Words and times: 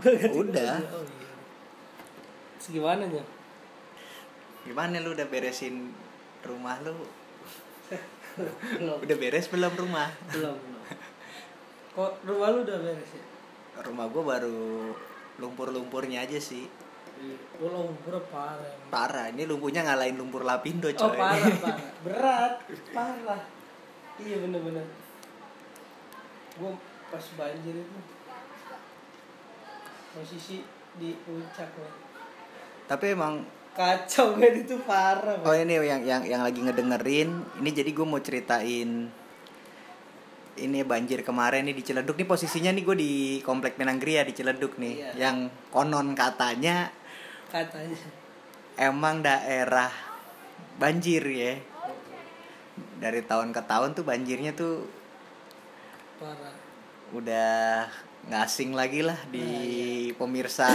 Udah. 0.40 0.74
Oh, 0.92 1.04
iya. 1.04 1.32
Terus 2.56 2.68
gimana 2.72 3.04
nya? 3.04 3.24
Gimana 4.64 5.00
lu 5.00 5.16
udah 5.16 5.26
beresin 5.28 5.92
rumah 6.44 6.80
lu? 6.84 6.96
Belum. 8.78 8.98
Udah 9.02 9.16
beres 9.18 9.50
belum 9.50 9.74
rumah? 9.74 10.08
Belum. 10.30 10.54
belum. 10.54 10.84
Kok 11.98 12.12
rumah 12.24 12.48
lu 12.54 12.58
udah 12.62 12.78
beres 12.78 13.10
ya? 13.12 13.24
Rumah 13.80 14.06
gua 14.12 14.22
baru 14.38 14.94
lumpur-lumpurnya 15.40 16.24
aja 16.24 16.38
sih. 16.38 16.68
Iya. 17.20 17.36
Lu 17.60 17.68
lumpur 17.68 18.22
parah. 18.30 18.64
emang. 18.64 18.88
Parah, 18.88 19.26
ini 19.34 19.44
lumpurnya 19.44 19.84
ngalahin 19.84 20.16
lumpur 20.16 20.46
lapindo 20.46 20.88
coy. 20.94 21.04
Oh 21.04 21.12
parah 21.12 21.52
parah. 21.58 21.78
Berat. 22.06 22.54
Parah. 22.94 23.42
Iya 24.20 24.36
bener-bener. 24.46 24.86
Gua 26.56 26.72
pas 27.10 27.24
banjir 27.34 27.74
itu 27.74 27.98
posisi 30.10 30.62
di 30.96 31.14
puncak. 31.14 31.70
Tapi 32.86 33.06
emang 33.14 33.42
Kacau 33.70 34.34
kan 34.40 34.50
itu 34.50 34.74
parah. 34.82 35.38
Oh 35.46 35.54
ini 35.54 35.78
yang 35.78 36.02
yang 36.02 36.22
yang 36.26 36.42
lagi 36.42 36.58
ngedengerin, 36.58 37.30
ini 37.62 37.70
jadi 37.70 37.90
gue 37.94 38.02
mau 38.02 38.18
ceritain 38.18 39.06
ini 40.60 40.78
banjir 40.84 41.22
kemarin 41.22 41.64
nih 41.64 41.78
di 41.78 41.86
Ciledug 41.86 42.18
nih 42.18 42.28
posisinya 42.28 42.74
nih 42.74 42.84
gue 42.84 42.96
di 42.98 43.12
komplek 43.40 43.78
Menanggria 43.78 44.26
di 44.26 44.34
Ciledug 44.34 44.76
nih, 44.76 45.14
Iya. 45.14 45.30
yang 45.30 45.36
konon 45.70 46.12
katanya 46.12 46.90
Katanya. 47.48 47.96
emang 48.76 49.22
daerah 49.22 49.88
banjir 50.76 51.22
ya. 51.24 51.54
Dari 53.00 53.22
tahun 53.24 53.54
ke 53.54 53.62
tahun 53.64 53.94
tuh 53.96 54.04
banjirnya 54.04 54.52
tuh 54.52 54.84
Parah. 56.20 56.52
udah 57.16 57.88
nggak 58.22 58.42
asing 58.42 58.70
lagi 58.72 59.00
lah 59.00 59.16
di 59.26 59.46
pemirsa 60.12 60.68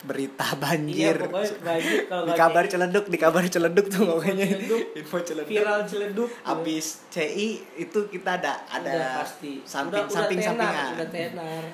berita 0.00 0.46
Iya 0.46 0.56
banjir. 0.56 1.16
pokoknya 1.20 1.58
banjir 1.60 1.98
kalau 2.08 2.24
di 2.24 2.32
kabar 2.32 2.62
kayak- 2.62 2.70
Ciledug, 2.70 3.04
di 3.04 3.18
kabar 3.18 3.42
Ciledug 3.44 3.86
tuh 3.88 4.02
pokoknya. 4.06 4.46
Ciledug. 4.46 4.82
Info 5.00 5.16
Ciledug. 5.20 5.50
viral 5.50 5.80
celeduk. 5.84 6.30
Abis 6.44 6.86
CI 7.08 7.48
itu 7.76 7.98
kita 8.06 8.38
ada 8.38 8.62
ada 8.68 8.86
udah 8.86 9.10
pasti 9.18 9.58
samping 9.64 9.98
udah, 10.00 10.14
samping 10.14 10.38
udah 10.38 10.46
tenar, 10.48 10.70
sampingan. 10.70 10.94
udah 10.94 11.08
tenar 11.10 11.64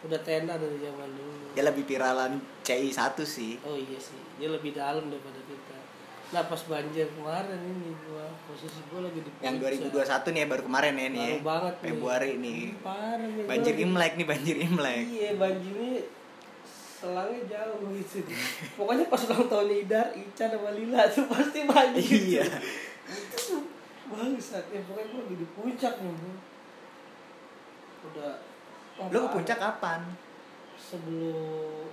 udah 0.00 0.20
tenar 0.20 0.56
dari 0.56 0.78
zaman 0.78 1.08
dulu 1.10 1.32
Dia 1.50 1.64
lebih 1.66 1.84
viralan 1.84 2.32
CI 2.60 2.88
satu 2.90 3.24
sih. 3.24 3.56
oh 3.62 3.72
iya 3.74 3.96
sih 3.96 4.20
dia 4.36 4.48
lebih 4.48 4.72
dalam 4.72 5.08
daripada 5.08 5.39
nah 6.30 6.42
pas 6.42 6.62
banjir 6.62 7.10
kemarin 7.10 7.58
ini 7.60 7.90
gua 8.00 8.22
posisi 8.46 8.78
gua 8.86 9.02
lagi 9.02 9.18
di 9.18 9.30
Yang 9.40 9.56
puncak. 9.56 9.90
2021 10.22 10.30
nih 10.30 10.40
ya, 10.40 10.46
baru 10.46 10.62
kemarin 10.62 10.94
ya 10.94 11.08
nih. 11.08 11.30
Baru 11.32 11.42
banget 11.44 11.74
nih. 11.74 11.84
Februari 11.84 12.30
nih. 12.36 12.62
parah 12.80 13.18
nih, 13.20 13.44
Banjir 13.44 13.74
Imlek 13.76 14.12
nih, 14.14 14.26
banjir 14.28 14.56
Imlek. 14.56 15.02
iya 15.08 15.30
banjirnya 15.34 15.92
selangnya 16.94 17.40
jauh 17.48 17.80
gitu 17.90 18.16
pokoknya 18.78 19.04
pas 19.06 19.22
ulang 19.24 19.48
tahun 19.48 19.68
Idar 19.74 20.06
Ica 20.12 20.44
sama 20.46 20.70
Lila 20.70 21.02
tuh 21.08 21.24
pasti 21.26 21.58
banjir 21.64 22.04
Iya. 22.04 22.44
itu 23.08 23.36
tuh 23.40 23.62
bangsat 24.06 24.64
ya 24.68 24.80
pokoknya 24.84 25.06
gua 25.08 25.20
lagi 25.20 25.34
di 25.34 25.46
puncak 25.50 25.94
nih 25.98 26.14
udah 28.02 28.32
oh, 28.96 29.06
Lu 29.08 29.18
ke 29.18 29.28
puncak 29.32 29.58
kapan? 29.58 30.00
sebelum 30.78 31.89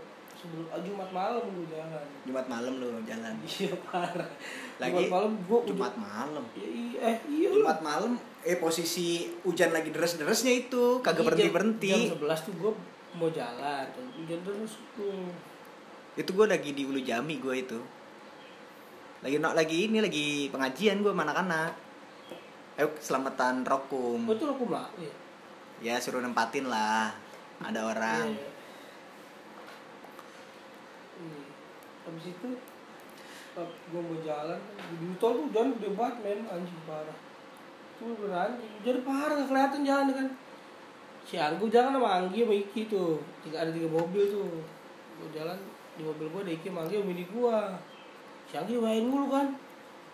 sebelum 0.47 0.65
ah, 0.69 0.79
Jumat 0.79 1.09
malam 1.11 1.43
gue 1.45 1.67
jalan 1.67 2.03
Jumat 2.23 2.45
malam 2.47 2.73
lu 2.77 2.89
jalan. 3.03 3.33
iya 3.51 3.75
parah 3.83 4.29
Lagi 4.77 4.95
Jumat 4.95 5.11
malam 5.11 5.31
gue 5.37 5.59
Jumat 5.67 5.93
malam. 5.93 6.43
iya, 6.53 6.99
eh 7.03 7.17
iya 7.27 7.47
Jumat 7.51 7.79
malam 7.81 8.11
eh 8.41 8.55
posisi 8.55 9.07
hujan 9.41 9.69
lagi 9.69 9.91
deres-deresnya 9.91 10.53
itu 10.57 10.99
kagak 10.99 11.19
Iya, 11.19 11.27
berhenti 11.27 11.43
jam- 11.43 11.53
berhenti. 11.53 11.91
jam 11.91 12.15
11 12.17 12.47
tuh 12.47 12.53
gue 12.55 12.71
mau 13.13 13.29
jalan 13.29 13.85
hujan 14.15 14.39
terus 14.41 14.73
tuh 14.93 15.27
Itu 16.15 16.31
gue 16.31 16.47
lagi 16.47 16.71
di 16.71 16.81
Ulu 16.81 16.97
Jami 16.99 17.37
gue 17.37 17.55
itu. 17.59 17.79
Lagi 19.19 19.35
no, 19.35 19.51
lagi 19.51 19.85
ini 19.85 19.99
lagi 19.99 20.27
pengajian 20.47 20.99
gue 20.99 21.09
sama 21.09 21.21
anak-anak. 21.23 21.71
Ayo 22.75 22.93
selamatan 22.95 23.61
rokum. 23.61 24.23
oh 24.23 24.31
itu 24.31 24.43
lo 24.43 24.53
kumla 24.55 24.85
iya 24.95 25.13
Ya 25.79 25.93
suruh 25.97 26.17
nempatin 26.19 26.65
lah. 26.65 27.13
Ada 27.59 27.81
orang. 27.83 28.25
Iya. 28.27 28.33
Iya. 28.33 28.46
Habis 32.07 32.31
itu 32.31 32.49
gue 33.57 34.01
mau 34.01 34.17
jalan 34.21 34.61
di 35.01 35.17
tol 35.17 35.33
tuh 35.33 35.43
hujan 35.49 35.75
gede 35.75 35.89
banget 35.97 36.15
men. 36.23 36.39
Anjing 36.47 36.81
parah. 36.87 37.17
Tuh 37.97 38.13
bener 38.15 38.37
anjing 38.37 38.71
hujan 38.79 38.97
parah 39.03 39.35
kelihatan 39.43 39.81
jalan 39.83 40.07
kan. 40.13 40.27
Si 41.27 41.35
Anggu 41.35 41.67
jalan 41.67 41.97
sama 41.97 42.09
Anggi 42.23 42.47
sama 42.47 42.55
Iki 42.55 42.81
tuh. 42.87 43.19
Tiga 43.43 43.67
ada 43.67 43.71
tiga 43.73 43.89
mobil 43.91 44.23
tuh. 44.29 44.63
Gue 45.19 45.29
jalan 45.35 45.57
di 45.97 46.01
mobil 46.05 46.29
gue 46.31 46.41
ada 46.47 46.53
Iki 46.53 46.67
sama 46.71 46.79
Anggi 46.87 46.95
sama 46.95 47.07
Mini 47.11 47.25
gue 47.27 47.57
si 48.47 48.53
Anggi 48.55 48.73
main 48.79 49.03
mulu 49.03 49.27
kan. 49.27 49.47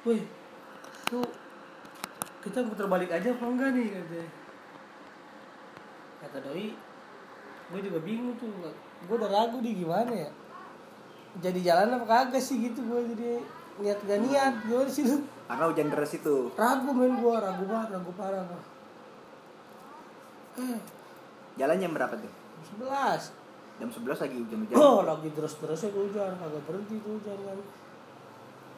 Wih 0.07 0.23
tuh 1.05 1.27
kita 2.41 2.63
muter 2.65 2.87
balik 2.89 3.11
aja 3.11 3.29
apa 3.29 3.43
enggak 3.43 3.69
nih 3.75 3.87
katanya. 3.91 4.29
Kata 6.23 6.37
Doi 6.41 6.73
gue 7.69 7.79
juga 7.83 7.99
bingung 8.01 8.39
tuh. 8.39 8.49
Gue 9.03 9.15
udah 9.19 9.27
ragu 9.27 9.59
nih 9.59 9.83
gimana 9.83 10.15
ya 10.15 10.31
jadi 11.35 11.59
jalan 11.63 11.95
apa 11.95 12.05
kagak 12.05 12.39
sih 12.39 12.61
gitu 12.61 12.83
gue 12.83 13.01
jadi 13.09 13.29
niat 13.75 13.99
gak 14.01 14.19
niat 14.21 14.53
gimana 14.63 14.85
sih 14.88 15.03
lu 15.03 15.17
Karena 15.44 15.66
hujan 15.66 15.88
deras 15.88 16.13
itu. 16.13 16.35
ragu 16.53 16.89
men 16.89 17.13
gue 17.16 17.35
ragu 17.35 17.63
banget 17.63 17.89
ragu 17.91 18.11
parah 18.13 18.44
gue 18.44 18.61
eh 20.59 20.79
Jalan 21.55 21.77
jam 21.77 21.91
berapa 21.91 22.13
tuh? 22.13 22.31
sebelas 22.63 23.22
Jam 23.73 23.89
11 23.89 24.05
lagi 24.19 24.35
hujan-hujan. 24.39 24.75
oh 24.75 25.01
lagi 25.01 25.29
terus 25.29 25.53
terusnya 25.55 25.89
hujan 25.91 26.31
kagak 26.31 26.61
berhenti 26.63 26.95
tuh 26.99 27.17
hujan 27.17 27.38
kan 27.39 27.57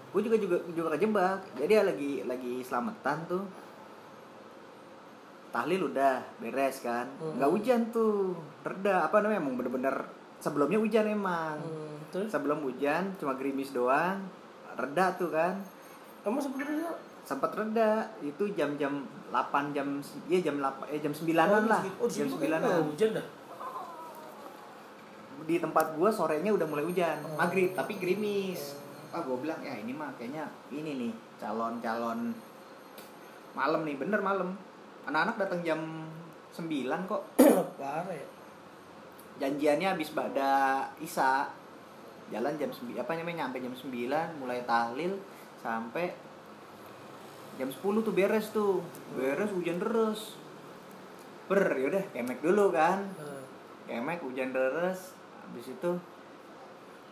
Gue 0.07 0.23
juga 0.23 0.39
juga 0.39 0.55
juga 0.71 0.95
kejebak. 0.95 1.39
Jadi 1.57 1.71
ya 1.73 1.83
lagi 1.83 2.23
lagi 2.23 2.63
selamatan 2.63 3.17
tuh. 3.27 3.43
Tahlil 5.51 5.81
udah 5.85 6.23
beres 6.37 6.79
kan. 6.79 7.03
Hmm. 7.17 7.35
Nggak 7.35 7.51
hujan 7.51 7.81
tuh. 7.89 8.31
Reda 8.61 9.03
apa 9.03 9.19
namanya 9.19 9.39
emang 9.39 9.55
bener-bener 9.55 10.07
sebelumnya 10.37 10.79
hujan 10.79 11.03
emang. 11.05 11.59
hmm, 11.59 11.94
terus? 12.11 12.29
Sebelum 12.29 12.65
hujan 12.65 13.13
cuma 13.17 13.37
gerimis 13.37 13.71
doang. 13.71 14.21
Reda 14.75 15.15
tuh 15.15 15.31
kan. 15.31 15.61
kamu 16.25 16.41
sebenarnya 16.41 16.89
sempat 17.25 17.51
reda. 17.57 18.09
Itu 18.21 18.49
jam-jam 18.53 19.05
8 19.33 19.75
jam 19.75 19.99
iya 20.29 20.39
jam 20.45 20.61
8 20.61 20.93
eh 20.93 20.99
jam 21.01 21.13
9-an 21.13 21.63
lah. 21.65 21.81
oh, 21.97 22.09
jam 22.09 22.29
situ 22.29 22.37
9-an 22.37 22.61
kan 22.61 22.81
hujan 22.85 23.09
dah? 23.17 23.25
Di 25.45 25.55
tempat 25.61 25.97
gua 25.97 26.09
sorenya 26.13 26.53
udah 26.53 26.65
mulai 26.69 26.85
hujan. 26.85 27.17
Oh. 27.25 27.37
maghrib 27.37 27.73
tapi 27.73 27.97
gerimis. 27.97 28.77
Ah 29.13 29.25
gua 29.25 29.37
bilang 29.41 29.59
ya 29.65 29.77
ini 29.77 29.91
mah 29.91 30.13
kayaknya 30.17 30.49
ini 30.69 30.91
nih 30.97 31.11
calon-calon 31.41 32.33
malam 33.57 33.81
nih. 33.83 33.95
Bener 33.97 34.21
malam. 34.21 34.53
Anak-anak 35.05 35.35
datang 35.41 35.61
jam 35.65 35.79
9 36.53 37.09
kok. 37.09 37.21
Parah 37.81 38.13
ya. 38.13 38.27
Janjiannya 39.35 39.87
habis 39.99 40.15
bada 40.15 40.87
isa 41.03 41.51
jalan 42.33 42.53
jam 42.57 42.71
9 42.73 42.97
apa 42.97 43.11
namanya 43.13 43.45
nyampe 43.45 43.61
jam 43.61 43.73
9 43.73 44.41
mulai 44.41 44.65
tahlil 44.65 45.13
sampai 45.61 46.09
jam 47.61 47.69
10 47.69 48.05
tuh 48.05 48.13
beres 48.13 48.49
tuh. 48.51 48.81
Beres 49.15 49.51
hujan 49.53 49.77
deras 49.77 50.35
ber 51.45 51.77
yaudah 51.77 52.01
kemek 52.09 52.41
dulu 52.41 52.73
kan. 52.73 53.05
Eh, 53.21 53.43
kemek 53.93 54.25
hujan 54.25 54.49
deras 54.49 55.13
habis 55.45 55.69
itu 55.69 55.91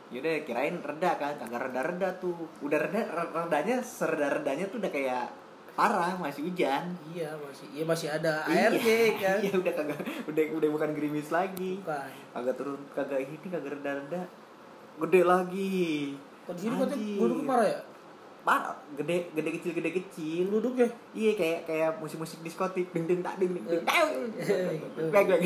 yaudah 0.09 0.46
kirain 0.46 0.78
reda 0.81 1.18
kan 1.18 1.38
kagak 1.38 1.69
reda 1.69 1.81
reda 1.85 2.09
tuh. 2.18 2.50
Udah 2.66 2.81
reda 2.81 3.01
redanya 3.30 3.85
sereda 3.85 4.41
redanya 4.41 4.66
tuh 4.69 4.81
udah 4.81 4.89
kayak 4.89 5.30
parah 5.77 6.18
masih 6.18 6.50
hujan. 6.50 6.98
Iya 7.13 7.38
masih 7.38 7.66
iya 7.74 7.83
masih 7.86 8.07
ada 8.09 8.45
Iya, 8.50 8.69
ARG 8.74 8.88
kan? 9.21 9.38
Iya 9.45 9.54
udah 9.57 9.74
kagak 9.77 10.00
udah 10.25 10.44
udah 10.57 10.69
bukan 10.74 10.89
gerimis 10.98 11.30
lagi. 11.30 11.77
Bukan. 11.86 12.09
Kagak 12.33 12.56
turun 12.57 12.81
kagak 12.98 13.21
ini 13.21 13.38
kagak 13.54 13.77
reda 13.77 13.92
reda 14.01 14.21
gede 15.00 15.22
lagi. 15.24 16.13
Kalau 16.44 16.54
di 16.54 16.60
sini 16.60 16.75
katanya 16.75 16.98
Anjir. 16.98 17.18
duduk 17.19 17.45
parah 17.45 17.66
ya? 17.66 17.80
Parah 18.44 18.75
gede 18.94 19.16
gede 19.31 19.50
kecil 19.54 19.72
gede 19.74 19.92
kecil. 19.94 20.44
Duduk 20.50 20.74
ya? 20.75 20.88
Iya 21.13 21.31
kayak 21.34 21.60
kayak 21.66 21.90
musik 21.98 22.18
musik 22.18 22.40
diskotik 22.42 22.92
ding 22.92 23.06
ding 23.06 23.19
tak 23.19 23.38
ding 23.38 23.51
ding 23.51 23.63
ding 23.63 23.81
Eh, 23.81 24.78
Bang, 25.10 25.25
bang. 25.25 25.42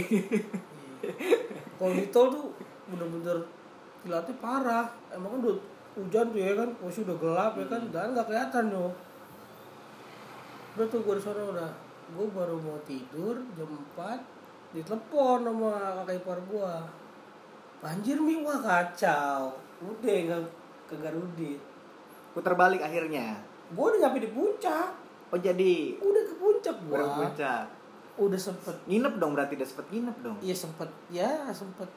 kalau 1.78 1.94
di 1.94 2.06
tol 2.10 2.28
tuh 2.28 2.46
bener-bener 2.88 3.38
kilatnya 4.02 4.34
parah. 4.38 4.86
Emang 5.10 5.30
kan 5.32 5.40
udah 5.44 5.58
hujan 5.96 6.26
tuh 6.28 6.40
ya 6.40 6.52
kan? 6.54 6.70
Posisi 6.76 7.06
udah 7.06 7.18
gelap 7.18 7.54
ya 7.56 7.66
kan? 7.68 7.82
Dan 7.88 8.08
nggak 8.12 8.26
kelihatan 8.26 8.64
yo. 8.68 8.86
Udah 10.74 10.88
tuh 10.88 11.02
gue 11.02 11.18
sana 11.18 11.42
udah. 11.46 11.72
Gue 12.08 12.26
baru 12.32 12.56
mau 12.58 12.80
tidur 12.84 13.36
jam 13.54 13.68
4 13.96 14.36
ditelepon 14.68 15.40
sama 15.42 15.72
kakak 16.02 16.16
ipar 16.18 16.40
gue 16.44 16.72
banjir 17.84 18.18
mi 18.18 18.42
wah 18.42 18.60
kacau. 18.60 19.54
Udah 19.82 20.16
nggak 20.26 20.42
ke 20.88 20.96
Garudit 20.98 21.60
putar 22.38 22.54
balik 22.54 22.86
akhirnya? 22.86 23.42
Gue 23.74 23.86
udah 23.90 24.00
nyampe 24.06 24.22
di 24.22 24.30
puncak. 24.30 24.94
Oh 25.34 25.40
jadi? 25.42 25.98
Udah 25.98 26.24
ke 26.30 26.36
puncak 26.38 26.76
gue 26.86 26.94
baru 26.94 27.10
puncak. 27.18 27.66
Udah 28.22 28.40
sempet. 28.40 28.76
Nginep 28.86 29.14
dong 29.18 29.34
berarti 29.34 29.58
udah 29.58 29.68
sempet 29.68 29.86
nginep 29.90 30.18
dong? 30.22 30.38
Iya 30.46 30.56
sempet. 30.56 30.90
Ya 31.10 31.50
sempet. 31.50 31.90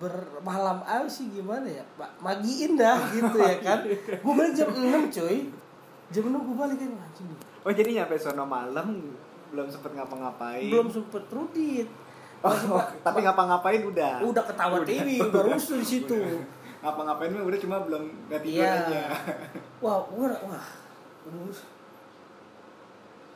Bermalam 0.00 0.82
aja 0.82 1.06
sih 1.06 1.28
gimana 1.30 1.68
ya? 1.68 1.84
Pak 2.00 2.24
magiin 2.24 2.80
dah 2.80 2.98
gitu 3.14 3.36
ya 3.36 3.60
kan? 3.60 3.84
Gue 4.24 4.32
balik 4.32 4.56
jam 4.56 4.72
6 4.72 5.12
cuy. 5.12 5.38
Jam 6.08 6.24
6 6.24 6.32
gue 6.32 6.56
balik 6.56 6.78
kan 6.80 6.90
oh 7.68 7.72
jadi 7.76 8.00
nyampe 8.00 8.16
sono 8.16 8.48
malam 8.48 9.12
belum 9.52 9.68
sempet 9.68 9.92
ngapa-ngapain? 9.92 10.72
Belum 10.72 10.88
sempet 10.88 11.20
rudit 11.28 11.84
oh, 12.44 12.84
tapi 13.02 13.18
ngapa-ngapain 13.24 13.82
udah. 13.82 14.22
Udah 14.22 14.44
ketawa 14.46 14.82
TV 14.86 15.18
udah 15.18 15.42
rusuh 15.48 15.76
di 15.80 15.86
situ. 15.86 16.18
Ngapa-ngapain 16.78 17.34
mah 17.34 17.42
udah 17.42 17.58
cuma 17.58 17.76
belum 17.82 18.02
nggak 18.30 18.40
tidur 18.42 18.62
Iya. 18.62 18.70
aja. 18.86 19.02
Wah 19.82 19.98
wah 20.14 20.38
wah. 20.46 20.66
Terus 21.26 21.58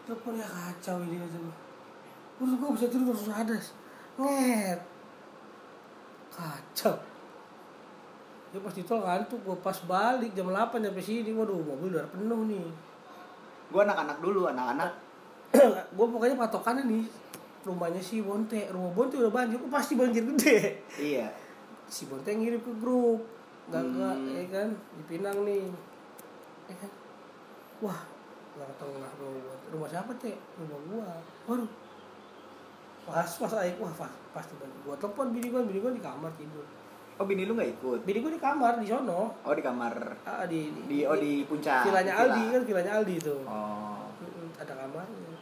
teleponnya 0.03 0.47
kacau 0.47 0.99
ini 1.07 1.17
aja 1.19 1.39
terus 2.33 2.59
gue 2.59 2.71
bisa 2.75 2.87
tidur 2.91 3.15
terus 3.15 3.31
ada 3.31 3.55
nget. 4.19 4.81
Kacau. 6.33 6.95
Ya 8.53 8.59
pas 8.61 8.75
di 8.75 8.83
tol 8.85 9.01
ngantuk 9.01 9.41
gue 9.47 9.57
pas 9.63 9.79
balik 9.87 10.33
jam 10.37 10.51
8 10.51 10.77
sampai 10.77 11.03
sini 11.03 11.31
waduh 11.33 11.57
mobil 11.57 11.95
udah 11.95 12.07
penuh 12.11 12.45
nih. 12.51 12.67
Gua 13.73 13.89
anak-anak 13.89 14.19
dulu 14.21 14.53
anak-anak. 14.53 14.91
Gue 15.97 16.07
pokoknya 16.09 16.37
patokannya 16.37 16.85
nih 16.85 17.05
rumahnya 17.63 18.03
si 18.03 18.23
Bonte. 18.23 18.69
Rumah 18.71 18.93
Bonte 18.93 19.15
udah 19.19 19.33
banjir 19.33 19.59
oh, 19.59 19.71
pasti 19.71 19.95
banjir 19.95 20.23
gede? 20.35 20.83
Iya. 20.99 21.27
Si 21.93 22.09
Bonte 22.09 22.33
ngirim 22.33 22.57
ke 22.65 22.73
grup. 22.81 23.21
Nggak 23.69 23.83
nggak 23.85 24.15
Hmm. 24.17 24.33
ya 24.33 24.45
kan? 24.49 24.69
Di 24.97 25.03
Pinang 25.05 25.39
nih. 25.45 25.69
Ya 26.67 26.75
kan? 26.81 26.91
Wah 27.85 28.01
nggak 28.53 28.69
ketemu 28.69 28.97
lah 29.01 29.13
rumah 29.17 29.57
rumah 29.73 29.89
siapa 29.89 30.13
teh 30.17 30.37
rumah 30.57 30.81
gua. 30.89 31.09
Waduh. 31.49 31.71
Pas 33.05 33.29
pas 33.29 33.53
aik 33.61 33.77
wah 33.77 33.93
pas 33.93 34.13
pasti 34.33 34.57
banjir. 34.57 34.79
Gua 34.89 34.97
telepon 34.97 35.37
bini 35.37 35.53
gua 35.53 35.61
bini 35.69 35.79
gua 35.85 35.93
di 35.93 36.01
kamar 36.01 36.33
tidur. 36.41 36.65
Oh 37.21 37.29
bini 37.29 37.45
lu 37.45 37.53
nggak 37.53 37.71
ikut? 37.77 38.01
Bini 38.09 38.19
gua 38.25 38.33
di 38.33 38.41
kamar 38.41 38.73
di 38.81 38.87
sono. 38.89 39.37
Oh 39.45 39.53
di 39.53 39.61
kamar. 39.61 39.95
Ah, 40.25 40.49
di, 40.49 40.73
di 40.89 41.05
oh 41.05 41.19
di 41.21 41.45
puncak. 41.45 41.93
Vilanya. 41.93 42.25
Aldi 42.25 42.43
kan? 42.57 42.63
Vilanya 42.65 42.93
Aldi 42.97 43.15
itu 43.21 43.37
oh. 43.45 44.09
Ada 44.57 44.73
kamarnya. 44.81 45.33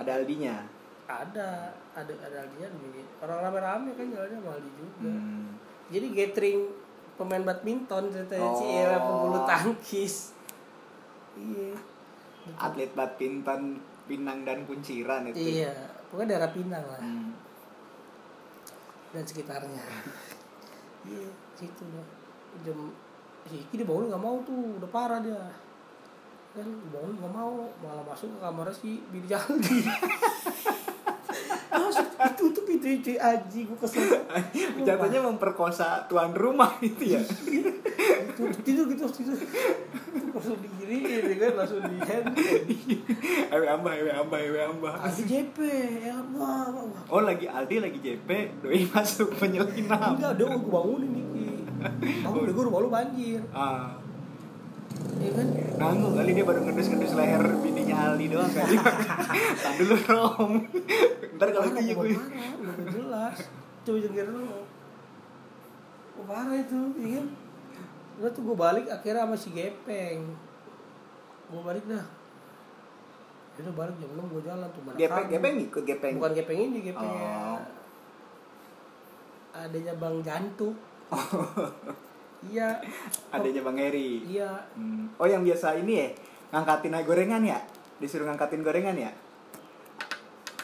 Ada 0.00 0.10
Aldinya 0.24 0.77
ada 1.08 1.72
ada 1.96 2.12
ada 2.12 2.36
Aldinya 2.44 2.68
bini 2.76 3.00
orang 3.18 3.38
rame-rame 3.42 3.90
kan 3.96 4.06
jalannya 4.12 4.38
Aldi 4.38 4.70
juga. 4.76 5.08
Hmm. 5.08 5.56
jadi 5.88 6.06
gathering 6.12 6.60
pemain 7.16 7.42
badminton 7.42 8.12
ceritanya 8.12 8.44
Oh. 8.44 8.54
si 8.54 8.66
era 8.68 9.00
pebulu 9.00 9.38
tangkis. 9.42 10.36
Iya. 11.34 11.74
Atlet 12.54 12.92
badminton 12.92 13.80
Pinang 14.04 14.44
dan 14.44 14.64
Kunciran 14.64 15.26
itu. 15.26 15.36
Iya 15.58 15.72
pokoknya 16.08 16.36
daerah 16.36 16.50
Pinang 16.52 16.84
lah. 16.84 17.00
Hmm. 17.00 17.32
dan 19.08 19.24
sekitarnya. 19.24 19.80
Iya 21.08 21.30
situ 21.56 21.88
dah 21.88 22.04
jam 22.60 22.92
si 23.42 23.64
Iki 23.64 23.80
dibangun 23.80 24.12
nggak 24.12 24.20
mau 24.20 24.36
tuh 24.44 24.76
udah 24.76 24.90
parah 24.92 25.24
dia. 25.24 25.40
Kan 26.52 26.68
dibangun 26.68 27.16
nggak 27.16 27.32
mau 27.32 27.64
malah 27.80 28.04
masuk 28.04 28.28
ke 28.28 28.38
kamar 28.38 28.68
si 28.68 29.00
Bini 29.08 29.24
Jaldi 29.24 29.88
itu 32.78 32.86
cuy 33.02 33.16
aji 33.18 33.60
gue 33.66 33.78
kesel. 33.78 34.06
Jatuhnya 34.86 35.20
memperkosa 35.26 36.06
tuan 36.06 36.32
rumah 36.32 36.78
itu 36.80 37.18
ya? 37.18 37.20
Tidur 37.20 38.50
tidur 38.62 38.84
gitu 38.88 39.04
tidur. 39.10 39.36
Langsung 40.32 40.58
digiriin 40.62 41.22
ya 41.26 41.36
kan? 41.42 41.52
Langsung 41.58 41.82
di 41.90 41.98
ewe 43.50 43.66
ambah 43.66 43.92
ewe 43.98 44.10
ambah 44.14 44.38
ewe 44.38 44.60
ambah. 44.62 44.94
Aldi 45.02 45.22
JP 45.26 45.58
ya 46.06 46.16
oh 47.10 47.22
lagi 47.22 47.46
Aldi 47.50 47.76
lagi 47.82 47.98
JP 47.98 48.28
doi 48.62 48.86
masuk 48.88 49.34
penyelinap 49.36 50.16
enggak 50.16 50.32
dong 50.38 50.62
gue 50.62 50.70
bangunin 50.70 51.10
Niki. 51.10 51.46
Bangun 52.24 52.46
deh 52.46 52.54
gue 52.54 52.64
rumah 52.64 52.80
lu 52.80 52.90
banjir. 52.90 53.42
Ah 53.50 54.07
ya 55.18 55.32
kan? 55.32 55.46
Nanggung 55.76 56.14
kali 56.14 56.30
dia 56.32 56.44
baru 56.44 56.60
ngedus-ngedus 56.62 57.12
leher 57.14 57.44
bininya 57.58 57.96
Aldi 58.08 58.26
doang 58.28 58.48
kali 58.48 58.76
tak 59.56 59.72
dulu 59.76 59.94
rom 60.06 60.52
ntar 61.34 61.48
kalau 61.50 61.66
gitu 61.70 61.94
gue 61.94 62.08
gue 62.08 62.26
udah 62.58 62.74
gak 62.74 62.88
jelas. 62.90 63.36
Coba 63.82 63.98
jengker 63.98 64.26
dulu. 64.26 64.58
Oh, 66.18 66.24
parah 66.26 66.50
itu? 66.52 66.80
Ya 66.98 67.08
kan? 67.16 67.26
Udah 68.18 68.30
tuh 68.32 68.42
gue 68.42 68.56
balik 68.56 68.86
akhirnya 68.86 69.22
sama 69.22 69.34
si 69.34 69.48
Gepeng. 69.50 70.34
Gue 71.46 71.62
balik 71.62 71.86
dah. 71.86 72.04
Ya 73.54 73.60
udah 73.62 73.74
balik 73.74 73.94
jam 73.96 74.10
6 74.12 74.22
gue 74.28 74.42
jalan 74.42 74.68
tuh 74.70 74.82
mana 74.82 74.94
gepeng 74.94 75.18
kabur. 75.18 75.32
gepeng 75.32 75.54
ikut 75.60 75.82
gepeng? 75.84 76.14
Bukan 76.18 76.32
Gepeng 76.32 76.58
ini 76.60 76.78
Gepeng 76.80 77.06
Oh. 77.06 77.58
adanya 79.50 79.94
Bang 79.94 80.22
Jantuk 80.22 80.74
iya. 82.44 82.78
Adanya 83.28 83.60
bang 83.62 83.78
Heri 83.80 84.22
iya. 84.24 84.50
Hmm. 84.72 85.10
oh 85.14 85.26
yang 85.26 85.42
biasa 85.42 85.74
ini 85.76 85.92
ya 85.96 86.08
ngangkatin 86.48 86.94
gorengan 87.02 87.42
ya? 87.42 87.58
Disuruh 87.98 88.24
ngangkatin 88.24 88.62
gorengan 88.62 88.94
ya? 88.94 89.10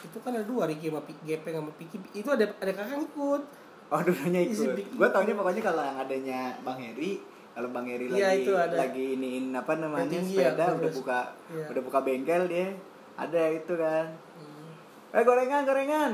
Itu 0.01 0.17
kan 0.19 0.31
ada 0.31 0.45
dua 0.45 0.65
Ricky 0.65 0.87
sama 0.87 1.01
Gepeng 1.21 1.55
sama 1.55 1.71
Piki. 1.75 1.97
Itu 2.13 2.29
ada 2.29 2.45
ada 2.47 2.71
kakak 2.71 3.01
ikut 3.03 3.41
oh 3.85 3.99
dulunya 4.01 4.41
ikut. 4.43 4.73
Gue 4.95 5.07
taunya 5.09 5.33
pokoknya 5.33 5.61
kalau 5.61 5.81
yang 5.81 5.97
adanya 5.99 6.39
bang 6.61 6.79
Heri 6.81 7.11
kalau 7.51 7.69
bang 7.69 7.85
Heri 7.85 8.05
Iya, 8.09 8.27
lagi 8.27 8.41
itu 8.41 8.51
ada. 8.53 8.75
lagi 8.75 9.05
iniin 9.13 9.45
apa 9.51 9.73
namanya 9.75 10.03
Yang 10.03 10.11
tinggi 10.11 10.35
ya, 10.35 10.49
sepeda 10.51 10.65
udah 10.73 10.91
buka 10.91 11.19
Iya. 11.47 11.65
udah 11.69 11.81
buka 11.83 11.99
bengkel 12.01 12.43
dia 12.45 12.67
ada 13.15 13.43
itu 13.47 13.73
kan. 13.75 14.05
Hmm. 14.35 15.15
eh 15.15 15.23
gorengan 15.23 15.61
gorengan. 15.63 16.13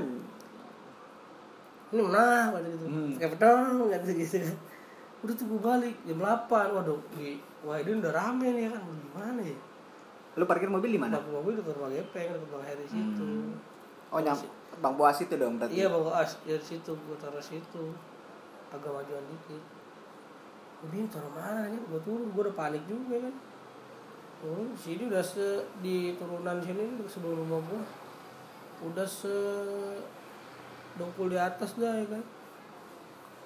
Ini 1.92 2.02
pada 2.08 2.64
gitu 2.64 2.86
Hmm. 2.88 3.12
kayak 3.16 3.32
pedang 3.36 3.60
nggak 3.88 4.00
gitu 4.08 4.38
udah 5.22 5.34
tuh 5.38 5.46
gue 5.46 5.62
balik 5.62 5.96
jam 6.02 6.18
8 6.18 6.50
waduh 6.50 6.98
di 7.14 7.38
wah 7.62 7.78
ini 7.78 8.02
udah 8.02 8.10
rame 8.10 8.48
nih 8.58 8.74
kan. 8.74 8.82
Gimana 8.82 9.42
ya? 9.46 9.58
Lu 10.34 10.44
parkir 10.50 10.66
mobil 10.66 10.98
di 10.98 11.02
mana? 11.02 11.22
Parkir 11.22 11.36
mobil 11.38 11.54
dekat 11.62 11.78
rumah 11.78 11.92
Gepeng 11.94 12.34
dekat 12.34 12.50
Bang 12.50 12.66
Heri 12.66 12.86
situ. 12.90 13.30
Oh 14.10 14.20
nyam 14.20 14.38
bang 14.82 14.94
boas 14.98 15.22
itu 15.22 15.36
dong 15.38 15.62
berarti? 15.62 15.78
Iya 15.78 15.94
bang 15.94 16.04
As 16.10 16.42
dari 16.42 16.64
situ. 16.66 16.92
Gue 16.96 17.18
taruh 17.22 17.44
situ. 17.44 17.84
Agak 18.74 18.90
majuan 18.90 19.22
dikit. 19.30 19.64
Gue 20.82 20.88
bingung 20.90 21.12
taruh 21.14 21.30
mana 21.38 21.70
nih? 21.70 21.82
Gue 21.86 22.02
turun 22.02 22.34
gue 22.34 22.42
udah 22.42 22.56
panik 22.58 22.84
juga 22.90 23.22
kan. 23.22 23.36
Turun 24.42 24.74
sini 24.74 25.06
udah 25.06 25.22
se 25.22 25.70
di 25.86 26.18
turunan 26.18 26.58
sini 26.66 26.98
sebelum 27.06 27.46
rumah 27.46 27.62
gue 27.62 27.82
udah 28.90 29.06
se 29.06 29.38
dongkul 30.98 31.30
di 31.30 31.38
atas 31.38 31.78
dah 31.78 31.94
ya 31.94 32.10
kan. 32.10 32.24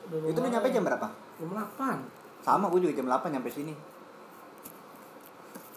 Udah 0.07 0.31
itu 0.31 0.39
lu 0.39 0.47
nyampe 0.47 0.71
jam 0.71 0.87
berapa 0.87 1.24
jam 1.35 1.49
8 1.51 2.43
sama 2.45 2.69
gue 2.69 2.79
juga 2.81 2.93
jam 2.95 3.07
8 3.07 3.33
nyampe 3.33 3.49
sini. 3.49 3.73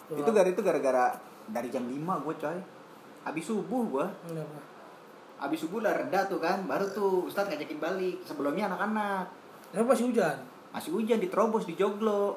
Jam 0.09 0.17
itu 0.21 0.31
gara 0.31 0.49
itu 0.49 0.61
gara-gara 0.61 1.05
dari 1.49 1.69
jam 1.69 1.85
5 1.85 1.97
gue 2.25 2.35
coy. 2.37 2.59
Habis 3.25 3.45
subuh 3.45 3.83
gue 3.89 4.07
habis 5.39 5.63
subuh 5.63 5.79
udah 5.79 5.95
reda 5.95 6.27
tuh 6.27 6.43
kan 6.43 6.67
baru 6.67 6.91
tuh 6.91 7.31
Ustadz 7.31 7.49
ngajakin 7.49 7.79
balik. 7.79 8.17
Sebelumnya 8.27 8.67
anak-anak. 8.69 9.25
Kenapa 9.71 9.95
masih 9.95 10.11
hujan? 10.11 10.39
masih 10.69 10.93
hujan 10.93 11.17
diterobos 11.17 11.65
di 11.65 11.73
joglo 11.73 12.37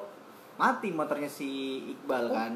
mati 0.56 0.88
motornya 0.88 1.28
si 1.28 1.80
Iqbal 1.92 2.28
Oh, 2.28 2.32
kan. 2.32 2.52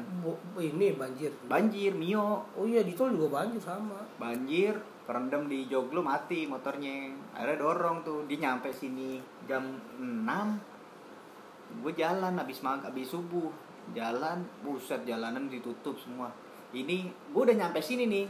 ini 0.57 0.97
banjir. 0.97 1.29
banjir 1.45 1.93
Mio. 1.93 2.45
Oh 2.57 2.65
iya 2.65 2.81
di 2.81 2.97
tol 2.97 3.13
juga 3.13 3.41
banjir 3.41 3.61
sama. 3.61 4.01
banjir 4.17 4.73
kerendam 5.07 5.47
di 5.47 5.65
joglo 5.71 6.03
mati 6.03 6.43
motornya. 6.43 7.15
Akhirnya 7.31 7.63
dorong 7.63 8.03
tuh 8.03 8.27
dia 8.27 8.43
nyampe 8.43 8.75
sini 8.75 9.23
jam 9.47 9.63
6 9.97 11.79
gue 11.83 11.93
jalan 11.95 12.35
habis 12.35 12.59
mag 12.59 12.83
habis 12.83 13.07
subuh. 13.07 13.47
Jalan 13.95 14.43
buset 14.67 15.07
jalanan 15.07 15.47
ditutup 15.47 15.95
semua. 15.95 16.27
Ini 16.75 17.07
gue 17.31 17.41
udah 17.41 17.55
nyampe 17.55 17.79
sini 17.79 18.03
nih. 18.03 18.27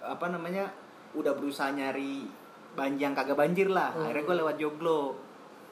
Apa 0.00 0.32
namanya 0.32 0.72
udah 1.12 1.36
berusaha 1.36 1.68
nyari 1.68 2.24
banjang 2.72 3.12
kagak 3.12 3.36
banjir 3.36 3.68
lah. 3.68 3.92
Hmm. 3.92 4.08
akhirnya 4.08 4.24
gue 4.24 4.36
lewat 4.40 4.56
joglo 4.56 5.25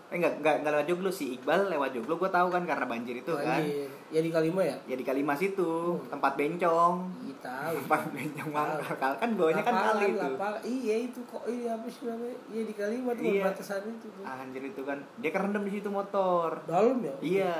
eh 0.04 0.16
enggak 0.16 0.36
enggak 0.38 0.54
enggak 0.60 0.72
lewat 0.74 0.86
joglo 0.86 1.10
si 1.10 1.34
Iqbal 1.34 1.66
lewat 1.66 1.90
joglo 1.90 2.14
gue 2.14 2.28
tahu 2.28 2.48
kan 2.48 2.62
karena 2.62 2.84
banjir 2.84 3.16
itu 3.16 3.32
kan 3.32 3.58
Banjir. 3.58 3.88
Ya 4.08 4.20
di 4.20 4.30
Kalima 4.30 4.62
ya? 4.62 4.76
ya 4.84 4.94
di 4.94 5.02
Kalimas 5.02 5.40
itu 5.40 5.64
Hmm. 5.64 6.06
tempat 6.06 6.32
bencong 6.34 6.94
Iya 7.20 7.34
tahu. 7.40 7.74
tempat 7.82 8.00
bencong 8.14 8.50
mangkal 8.50 9.12
kan 9.16 9.28
bawahnya 9.34 9.62
kan 9.62 9.74
kali 9.74 10.06
itu. 10.12 10.28
Iya 10.62 10.96
itu 11.02 11.20
kok 11.24 11.42
ini 11.46 11.66
apa 11.66 11.86
sih 11.88 12.04
namanya? 12.04 12.36
Iya 12.46 12.62
di 12.62 12.74
Kalima 12.74 13.10
tuh 13.10 13.24
Iya. 13.24 13.42
batasan 13.44 13.82
itu 13.88 14.06
tuh. 14.08 14.22
anjir 14.22 14.62
itu 14.62 14.82
kan 14.82 14.98
dia 15.16 15.30
kerendam 15.30 15.62
di 15.62 15.72
situ 15.72 15.88
motor 15.88 16.50
Dalam 16.64 17.00
ya? 17.00 17.14
iya 17.20 17.54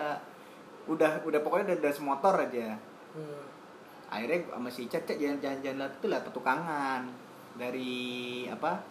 udah 0.85 1.25
udah 1.25 1.41
pokoknya 1.41 1.65
udah, 1.67 1.77
udah 1.81 1.93
semotor 1.93 2.35
aja 2.39 2.77
Hmm. 3.11 3.43
akhirnya 4.07 4.47
sama 4.49 4.69
si 4.69 4.85
Cecek 4.85 5.17
jalan-jalan 5.17 5.59
jalan 5.61 5.89
itu 5.89 6.07
lihat 6.07 6.23
petukangan 6.23 7.03
dari 7.55 7.95
apa 8.47 8.83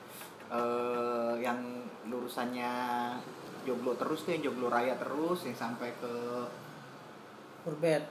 eh 0.53 1.33
yang 1.41 1.59
lurusannya 2.05 2.71
joglo 3.63 3.97
terus 3.97 4.21
tuh 4.21 4.37
yang 4.37 4.43
joglo 4.45 4.69
raya 4.69 4.93
terus 4.95 5.43
yang 5.43 5.55
sampai 5.55 5.89
ke 5.97 6.13
Berbed. 7.63 8.03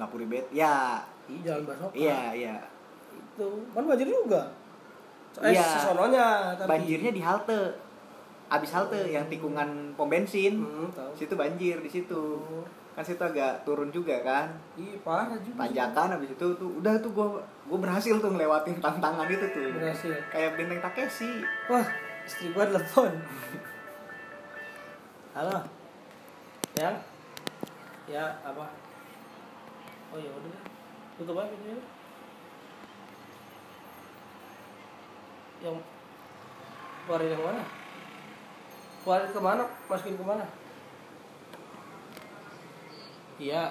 Ngapuri 0.00 0.26
Bet. 0.26 0.46
Ya 0.48 1.04
jalan 1.44 1.68
Basoka. 1.68 1.92
iya 1.92 2.32
iya. 2.32 2.56
Itu 3.12 3.68
kan 3.76 3.84
banjir 3.84 4.08
juga. 4.08 4.48
Eh 5.44 5.52
Iya. 5.52 5.62
sesononya 5.62 6.26
tapi 6.56 6.68
banjirnya 6.72 7.12
di 7.12 7.20
halte. 7.20 7.76
Abis 8.48 8.72
halte 8.72 8.96
yang 9.04 9.28
tikungan 9.28 9.92
pom 9.92 10.08
bensin. 10.08 10.64
Hmm, 10.64 10.88
tahu. 10.88 11.12
Situ 11.12 11.36
banjir 11.36 11.84
di 11.84 11.90
situ. 11.92 12.40
Oh, 12.40 12.64
kan 12.98 13.06
situ 13.06 13.22
agak 13.22 13.62
turun 13.62 13.94
juga 13.94 14.18
kan. 14.26 14.50
Iya 14.74 14.98
parah 15.06 15.38
juga 15.38 15.62
tanjakan 15.62 16.18
abis 16.18 16.34
itu 16.34 16.46
tuh 16.58 16.82
udah 16.82 16.98
tuh 16.98 17.14
gue 17.14 17.26
gue 17.70 17.78
berhasil 17.78 18.18
tuh 18.18 18.34
ngelewatin 18.34 18.82
tantangan 18.82 19.30
itu 19.30 19.46
tuh. 19.54 19.70
Berhasil. 19.70 20.18
Kayak 20.34 20.58
benteng 20.58 20.82
Takeshi. 20.82 21.46
Wah 21.70 21.86
istri 22.26 22.50
gua 22.50 22.66
telepon. 22.66 23.14
Halo. 25.30 25.62
Ya? 26.74 26.90
Ya 28.10 28.34
apa? 28.42 28.66
Oh 30.10 30.18
ya 30.18 30.34
udah. 30.34 30.58
Tutup 31.22 31.38
aja 31.38 31.54
videonya 31.54 31.86
yang 35.62 35.78
keluarin 37.06 37.30
yang 37.30 37.42
mana? 37.46 37.62
Keluarin 39.06 39.30
ke 39.30 39.38
mana? 39.38 39.64
Masukin 39.86 40.18
ke 40.18 40.26
mana 40.26 40.57
iya. 43.38 43.70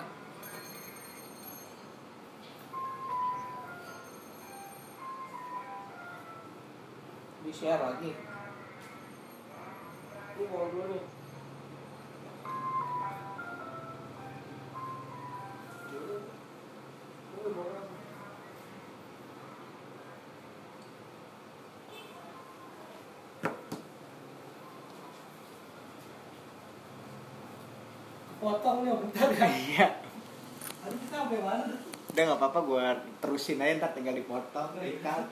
Di 7.43 7.51
share 7.51 7.79
lagi. 7.79 8.11
Ini 10.37 10.43
mau 10.51 10.67
dulu 10.71 10.85
nih 10.91 11.16
potong 28.47 28.77
nih 28.87 28.95
bentar 28.95 29.27
ya. 29.35 29.47
Iya. 29.51 29.87
Aduh 30.87 30.99
kita 31.03 31.15
sampai 31.19 31.39
mana? 31.43 31.75
Udah 32.15 32.23
nggak 32.23 32.39
apa-apa 32.39 32.59
gue 32.63 32.85
terusin 33.19 33.59
aja 33.59 33.73
ntar 33.83 33.91
tinggal 33.91 34.15
dipotong 34.15 34.71
ikat 34.79 35.27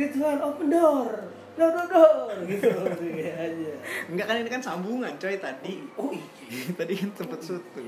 Ridwan 0.00 0.40
open 0.40 0.68
door. 0.72 1.10
Door 1.54 1.70
door 1.76 1.88
door. 1.92 2.32
Gitu. 2.48 2.72
Aja 2.72 3.72
enggak 4.08 4.26
kan 4.26 4.36
ini 4.40 4.48
kan 4.48 4.62
sambungan 4.64 5.12
coy 5.14 5.36
tadi. 5.36 5.84
Oh 5.94 6.08
iya. 6.08 6.24
Tadi 6.80 6.92
kan 6.96 7.08
sempet 7.14 7.40
sutu 7.44 7.84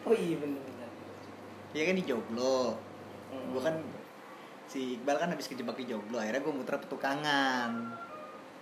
oh 0.00 0.14
iya 0.16 0.36
bener 0.36 0.58
bener. 0.58 0.90
Ya 1.70 1.82
kan 1.84 1.94
di 1.94 2.04
Joglo 2.04 2.80
Hmm. 3.30 3.54
gue 3.54 3.62
kan 3.62 3.78
si 4.66 4.98
Iqbal 4.98 5.14
kan 5.14 5.30
habis 5.30 5.46
kejebak 5.46 5.78
di 5.78 5.86
Joglo 5.86 6.18
akhirnya 6.18 6.42
gue 6.42 6.50
muter 6.50 6.74
petukangan. 6.82 7.70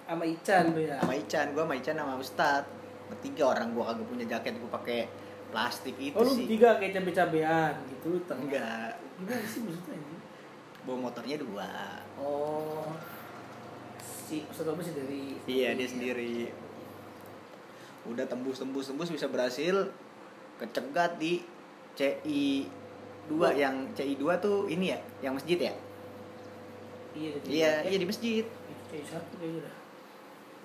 Sama 0.05 0.25
Ican 0.29 0.77
tuh 0.77 0.85
ya? 0.85 1.01
Sama 1.01 1.17
Ican 1.17 1.47
gue 1.57 1.63
sama 1.65 1.75
Ican 1.75 1.97
sama 1.97 2.15
Ustad 2.21 2.65
bertiga 3.09 3.45
orang 3.49 3.73
gue 3.73 3.81
kagak 3.81 4.05
punya 4.05 4.25
jaket 4.29 4.61
gue 4.61 4.69
pakai 4.69 5.01
plastik 5.49 5.97
itu 5.97 6.13
oh 6.13 6.21
lu 6.21 6.37
sih. 6.37 6.45
tiga 6.45 6.77
kayak 6.77 7.01
cabe-cabean 7.01 7.73
gitu 7.89 8.07
lu 8.13 8.21
tengah. 8.29 8.45
Enggak. 8.45 8.93
Gimana 9.17 9.45
sih 9.49 9.61
maksudnya 9.65 9.97
bawa 10.89 11.13
motornya 11.13 11.37
dua. 11.37 11.69
Oh. 12.17 12.89
Si 14.01 14.41
Ustadz 14.49 14.81
sih 14.89 14.95
dari 14.97 15.23
iya 15.45 15.77
dia 15.77 15.85
sendiri. 15.85 16.49
Udah 18.09 18.25
tembus 18.25 18.57
tembus 18.57 18.89
tembus 18.89 19.13
bisa 19.13 19.29
berhasil 19.29 19.93
kecegat 20.57 21.21
di 21.21 21.45
CI 21.93 22.65
2 23.29 23.37
Oh. 23.37 23.53
yang 23.53 23.93
CI 23.93 24.17
2 24.17 24.41
tuh 24.41 24.65
ini 24.73 24.97
ya 24.97 24.99
yang 25.21 25.37
masjid 25.37 25.61
ya? 25.61 25.75
Iya 27.13 27.29
dari 27.37 27.49
iya 27.53 27.73
iya 27.85 27.99
di 28.01 28.07
masjid. 28.09 28.45
Kayak 28.89 29.07
satu 29.13 29.35
kayaknya 29.37 29.73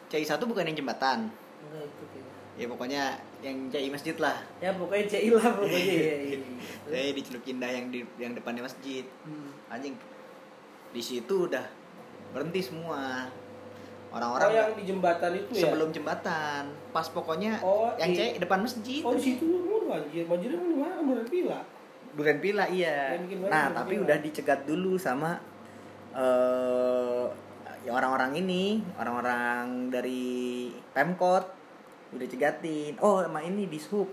CI 0.08 0.24
1 0.24 0.39
bukan 0.48 0.63
yang 0.72 0.77
jembatan. 0.80 1.20
Enggak 1.68 1.84
itu 1.84 2.03
kayaknya. 2.15 2.32
Ya 2.53 2.65
pokoknya 2.70 3.03
yang 3.42 3.58
CI 3.74 3.89
masjid 3.89 4.15
lah. 4.22 4.38
Ya 4.62 4.72
pokoknya 4.77 5.06
CI 5.10 5.30
lah 5.34 5.48
pokoknya 5.58 5.82
ya, 5.82 6.15
iya. 6.22 6.38
saya 6.94 7.12
di 7.12 7.22
Celuk 7.25 7.44
Indah 7.50 7.72
yang 7.74 7.89
di 7.89 8.06
yang 8.22 8.32
depannya 8.38 8.63
masjid. 8.63 9.03
Hmm. 9.25 9.51
anjing 9.74 9.98
di 10.94 11.02
situ 11.02 11.50
udah 11.50 11.66
berhenti 12.32 12.62
semua 12.62 13.26
oh 13.28 13.42
orang-orang 14.14 14.50
yang 14.54 14.72
di 14.78 14.84
jembatan 14.86 15.32
itu 15.34 15.52
ya 15.58 15.62
sebelum 15.66 15.90
jembatan 15.90 16.64
pas 16.94 17.10
pokoknya 17.10 17.58
Oh, 17.60 17.90
yang 17.98 18.14
di- 18.14 18.18
CI 18.32 18.38
depan 18.38 18.62
masjid 18.62 19.02
oh 19.02 19.18
di 19.18 19.24
situ 19.26 19.44
lu 19.44 19.90
banjir 19.90 20.30
banjirnya 20.30 20.62
di 20.62 20.78
mana 20.78 21.02
Duren 21.02 21.26
Pila 21.26 21.60
Duren 22.14 22.38
Pila 22.38 22.66
iya. 22.70 23.18
Nah, 23.50 23.74
tapi 23.74 23.98
Pila. 23.98 24.06
udah 24.06 24.18
dicegat 24.22 24.70
dulu 24.70 24.94
sama 24.96 25.42
eh 26.14 27.26
ya 27.84 27.92
orang-orang 27.92 28.38
ini, 28.38 28.80
orang-orang 28.96 29.92
dari 29.92 30.72
Pemkot 30.94 31.46
udah 32.14 32.28
cegatin. 32.30 32.96
Oh, 33.02 33.20
sama 33.20 33.42
ini 33.42 33.66
di 33.66 33.76
Sub. 33.76 34.08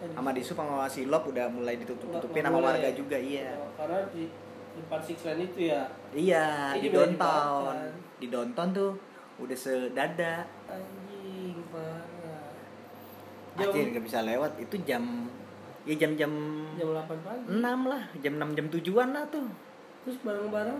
Sama 0.00 0.30
di 0.32 0.40
Sub 0.40 0.56
sama 0.56 0.86
Silop 0.88 1.28
udah 1.28 1.46
mulai 1.46 1.76
ditutup-tutupin 1.76 2.40
Nggak 2.40 2.54
sama 2.54 2.64
warga 2.64 2.88
juga 2.94 3.18
iya. 3.18 3.52
Oh, 3.52 3.68
karena 3.76 4.00
di 4.08 4.30
depan 4.74 5.00
Six 5.00 5.18
Lane 5.24 5.42
itu 5.44 5.60
ya 5.68 5.82
Iya, 6.12 6.76
di 6.76 6.88
downtown. 6.88 7.72
dibakar. 7.72 7.90
Di 8.16 8.26
downtown 8.28 8.68
tuh 8.70 8.90
udah 9.38 9.56
sedada. 9.56 10.44
anjing 10.66 11.56
parah 11.68 12.48
jam 13.52 13.68
Anjir 13.68 13.84
nggak 13.90 14.04
bisa 14.04 14.18
lewat. 14.22 14.52
Itu 14.56 14.76
jam 14.82 15.28
ya 15.82 15.94
jam-jam 15.96 16.30
jam 16.72 16.88
8 16.94 17.10
pagi 17.20 17.42
6 17.50 17.58
lah, 17.90 18.02
jam 18.18 18.32
6 18.38 18.54
jam 18.54 18.66
7-an 18.70 19.08
lah 19.10 19.24
tuh. 19.26 19.48
terus 20.02 20.18
bareng-bareng 20.22 20.78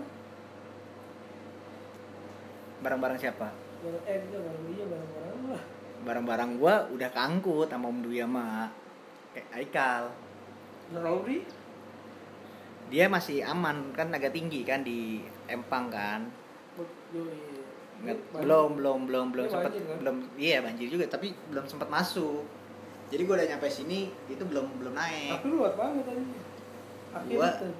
Barang-barang 2.79 3.15
siapa? 3.17 3.47
bareng 3.79 4.03
eh 4.05 4.15
enggak 4.17 4.41
bareng 4.41 4.63
iya 4.69 4.85
bareng-bareng 4.87 5.41
lah 5.51 5.63
barang-barang 6.03 6.49
gua 6.55 6.75
udah 6.87 7.09
keangkut 7.11 7.67
sama 7.67 7.91
Om 7.91 7.99
Dwi 7.99 8.23
sama 8.23 8.71
kayak 9.35 9.47
Aikal 9.51 10.03
Lauri 10.95 11.43
dia 12.93 13.09
masih 13.09 13.41
aman 13.41 13.89
kan 13.97 14.13
agak 14.13 14.37
tinggi 14.37 14.61
kan 14.61 14.85
di 14.85 15.25
Empang 15.49 15.89
kan. 15.89 16.29
Nggak- 18.05 18.21
belum 18.37 18.77
belum 18.77 18.99
belum 19.09 19.25
belum 19.33 19.45
Ini 19.49 19.53
sempat 19.57 19.71
kan? 19.73 19.97
belum 19.97 20.15
iya 20.37 20.61
banjir 20.61 20.93
juga 20.93 21.09
tapi 21.09 21.33
belum 21.49 21.65
sempat 21.65 21.89
masuk. 21.89 22.45
Jadi 23.09 23.21
gua 23.25 23.41
udah 23.41 23.47
nyampe 23.49 23.65
sini 23.65 24.13
itu 24.29 24.43
belum 24.45 24.77
belum 24.77 24.93
naik. 24.93 25.41
Tapi 25.41 25.47
luat 25.49 25.73
banget 25.73 26.05
tadi. 26.05 26.21
Tuh. 27.33 27.73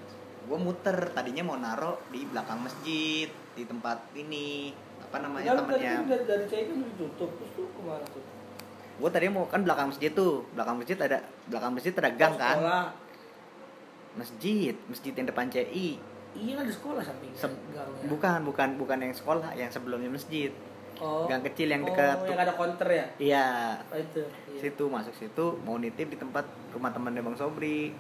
gua 0.49 0.57
muter 0.59 0.97
tadinya 1.13 1.45
mau 1.45 1.61
naro 1.61 2.01
di 2.09 2.25
belakang 2.25 2.65
masjid 2.65 3.29
di 3.53 3.63
tempat 3.63 4.11
ini 4.17 4.73
apa 4.97 5.21
namanya 5.21 5.55
kan 5.55 5.69
dari 5.69 6.25
dari 6.25 6.45
kan 6.49 6.73
udah 6.73 6.89
ditutup 6.89 7.29
terus 7.37 7.51
tuh 7.53 7.69
ke 7.69 7.81
mana 7.85 8.05
tuh? 8.09 8.23
Gua 8.97 9.09
tadi 9.13 9.29
mau 9.29 9.45
kan 9.45 9.61
belakang 9.61 9.93
masjid 9.93 10.09
tuh 10.09 10.41
belakang 10.57 10.81
masjid 10.81 10.97
ada 10.97 11.21
belakang 11.45 11.71
masjid 11.77 11.93
ada 11.93 12.09
gang 12.17 12.33
kan. 12.33 12.57
Masjid 14.13 14.75
masjid 14.87 15.13
yang 15.13 15.27
depan 15.27 15.49
CI 15.49 15.97
iya 16.33 16.53
kan 16.57 16.65
di 16.65 16.73
sekolah 16.73 17.01
samping 17.05 17.31
Se- 17.37 17.61
gangnya 17.73 18.09
bukan 18.09 18.39
bukan 18.45 18.69
bukan 18.77 18.97
yang 19.05 19.13
sekolah 19.13 19.53
yang 19.53 19.69
sebelumnya 19.69 20.09
masjid. 20.09 20.49
Oh. 21.01 21.25
Gang 21.25 21.41
kecil 21.41 21.73
yang 21.73 21.81
oh, 21.83 21.89
dekat 21.89 22.17
yang 22.29 22.41
ada 22.41 22.53
counter 22.53 22.89
ya? 22.89 23.05
Iya. 23.17 23.47
Oh, 23.89 23.97
itu 23.97 24.21
iya. 24.53 24.59
situ 24.61 24.83
masuk 24.85 25.13
situ 25.17 25.45
mau 25.65 25.77
nitip 25.81 26.05
di 26.13 26.17
tempat 26.17 26.45
rumah 26.69 26.93
temannya 26.93 27.21
bang 27.25 27.37
Sobri. 27.37 27.93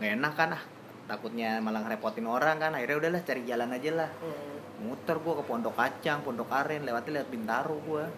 Nggak 0.00 0.12
enak 0.16 0.32
kan 0.36 0.50
ah. 0.56 0.62
Takutnya 1.04 1.58
malah 1.60 1.84
ngerepotin 1.84 2.24
orang 2.24 2.56
kan. 2.56 2.72
Akhirnya 2.72 2.96
udahlah 2.96 3.20
cari 3.20 3.42
jalan 3.44 3.76
aja 3.76 3.90
lah. 3.92 4.10
Hmm. 4.20 4.48
muter 4.80 5.20
gua 5.20 5.36
ke 5.36 5.44
Pondok 5.44 5.76
Kacang 5.76 6.24
Pondok 6.24 6.48
Aren 6.48 6.88
lewatnya 6.88 7.20
lewat 7.20 7.28
Bintaro 7.28 7.76
gua. 7.84 8.08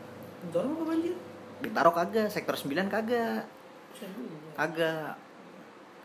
Dorong 0.54 0.78
apa 0.78 0.84
banjir? 0.94 1.14
Bintaro 1.58 1.90
kagak 1.90 2.30
sektor 2.30 2.54
9 2.54 2.86
kagak 2.86 3.42
Kagak 4.56 5.16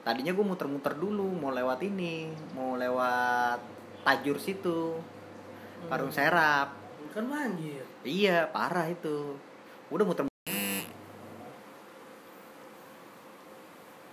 tadinya 0.07 0.31
gua 0.31 0.45
muter-muter 0.55 0.95
dulu 0.95 1.27
mau 1.35 1.51
lewat 1.51 1.83
ini 1.83 2.31
mau 2.55 2.79
lewat 2.79 3.59
Tajur 4.07 4.39
situ 4.39 4.95
Parung 5.85 6.09
serap. 6.09 6.73
Kan 7.13 7.29
banjir. 7.29 7.85
Iya, 8.01 8.49
parah 8.49 8.89
itu. 8.89 9.37
Udah 9.93 10.03
muter 10.03 10.25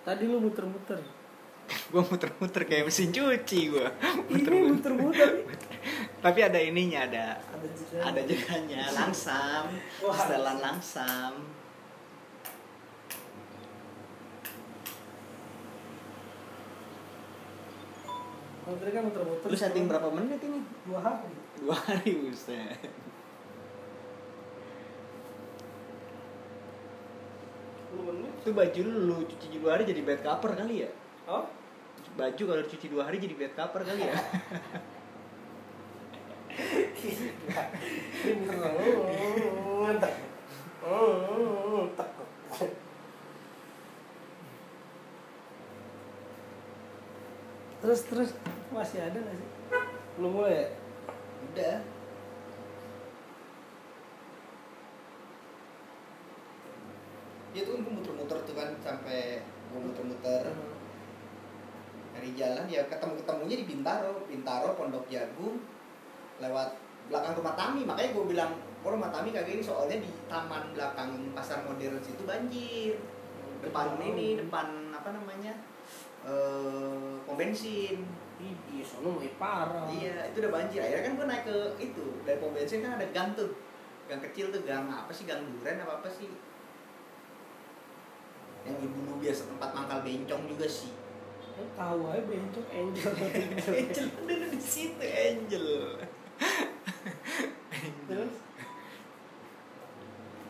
Tadi 0.04 0.24
lu 0.28 0.36
muter-muter. 0.36 1.00
gua 1.92 2.04
muter-muter 2.04 2.62
kayak 2.68 2.92
mesin 2.92 3.08
cuci 3.08 3.72
gua. 3.72 3.88
Ini 4.28 4.76
muter-muter. 4.76 5.48
Tapi 6.24 6.40
ada 6.44 6.60
ininya, 6.60 7.08
ada 7.08 7.36
Ada 7.40 7.68
jeda. 7.72 7.98
ada 8.00 8.20
jedanya 8.24 8.82
langsam, 8.92 9.64
setelan 10.00 10.56
langsam. 10.60 11.32
Tadi 18.74 18.90
kan 18.90 19.02
muter-muter. 19.06 19.48
Lu 19.48 19.56
setting 19.56 19.86
berapa 19.86 20.08
menit 20.10 20.42
ini? 20.42 20.58
Dua 20.84 21.00
hari. 21.00 21.30
Dua 21.62 21.76
hari 21.78 22.10
buset. 22.20 22.78
Itu 28.44 28.52
baju 28.52 28.80
lu 28.84 29.24
cuci 29.24 29.56
dua 29.56 29.78
hari 29.78 29.88
jadi 29.88 30.04
bed 30.04 30.20
cover 30.20 30.52
kali 30.52 30.84
ya? 30.84 30.90
Oh? 31.24 31.48
Baju 32.18 32.42
kalau 32.44 32.60
dicuci 32.60 32.92
dua 32.92 33.08
hari 33.08 33.16
jadi 33.16 33.32
bed 33.32 33.56
cover 33.56 33.80
kali 33.86 34.04
ya? 34.04 34.14
Terus 47.80 48.00
terus 48.08 48.30
masih 48.74 48.98
ada 48.98 49.18
nggak 49.22 49.36
sih? 49.38 49.50
Belum 50.18 50.30
mulai 50.34 50.52
ya? 50.58 50.66
Udah. 51.46 51.76
Ya 57.54 57.60
tuh 57.62 57.78
gue 57.78 57.92
muter-muter 57.94 58.38
tuh 58.42 58.54
kan 58.58 58.74
sampai 58.82 59.46
gue 59.46 59.80
muter-muter. 59.80 60.42
Dari 62.14 62.30
jalan 62.34 62.66
ya 62.66 62.82
ketemu 62.90 63.14
ketemunya 63.22 63.56
di 63.62 63.66
Bintaro, 63.70 64.26
Bintaro 64.26 64.74
Pondok 64.74 65.06
Jagung 65.06 65.62
lewat 66.42 66.74
belakang 67.06 67.38
rumah 67.38 67.54
Tami. 67.54 67.86
Makanya 67.86 68.10
gue 68.10 68.24
bilang 68.26 68.50
oh 68.82 68.90
rumah 68.90 69.14
Tami 69.14 69.30
kagak 69.30 69.54
ini? 69.54 69.62
Soalnya 69.62 70.02
di 70.02 70.10
taman 70.26 70.74
belakang 70.74 71.14
pasar 71.30 71.62
modern 71.62 72.02
situ 72.02 72.26
banjir. 72.26 72.98
Depan 73.62 74.02
ini 74.02 74.34
depan 74.42 74.90
apa 74.90 75.14
namanya? 75.14 75.54
Eh 76.26 77.22
pom 77.22 77.38
bensin 77.38 78.02
Iya, 78.44 78.84
sono 78.84 79.16
mulai 79.16 79.32
parah. 79.40 79.88
Iya, 79.88 80.28
itu 80.28 80.36
udah 80.44 80.52
banjir. 80.52 80.80
Akhirnya 80.84 81.04
kan 81.08 81.12
gue 81.16 81.26
naik 81.28 81.44
ke 81.48 81.56
itu 81.80 82.04
dari 82.28 82.36
pom 82.36 82.52
bensin 82.52 82.84
kan 82.84 83.00
ada 83.00 83.06
gang 83.14 83.32
tuh, 83.32 83.50
gang 84.10 84.20
kecil 84.20 84.52
tuh 84.52 84.62
gang 84.68 84.84
apa 84.90 85.12
sih 85.14 85.24
gang 85.24 85.40
duren 85.40 85.80
apa 85.80 86.02
apa 86.02 86.08
sih? 86.10 86.28
Yang 88.64 88.90
dulu 88.92 89.20
biasa 89.20 89.42
tempat 89.48 89.70
mangkal 89.72 89.98
bencong 90.04 90.42
juga 90.48 90.66
sih. 90.68 90.92
Eh, 91.54 91.68
tahu 91.78 92.10
aja 92.10 92.22
bencok 92.26 92.66
angel. 92.74 93.12
Angel 93.78 94.06
ada 94.26 94.46
di 94.50 94.58
situ 94.60 94.98
Angel. 94.98 95.66
terus 98.10 98.34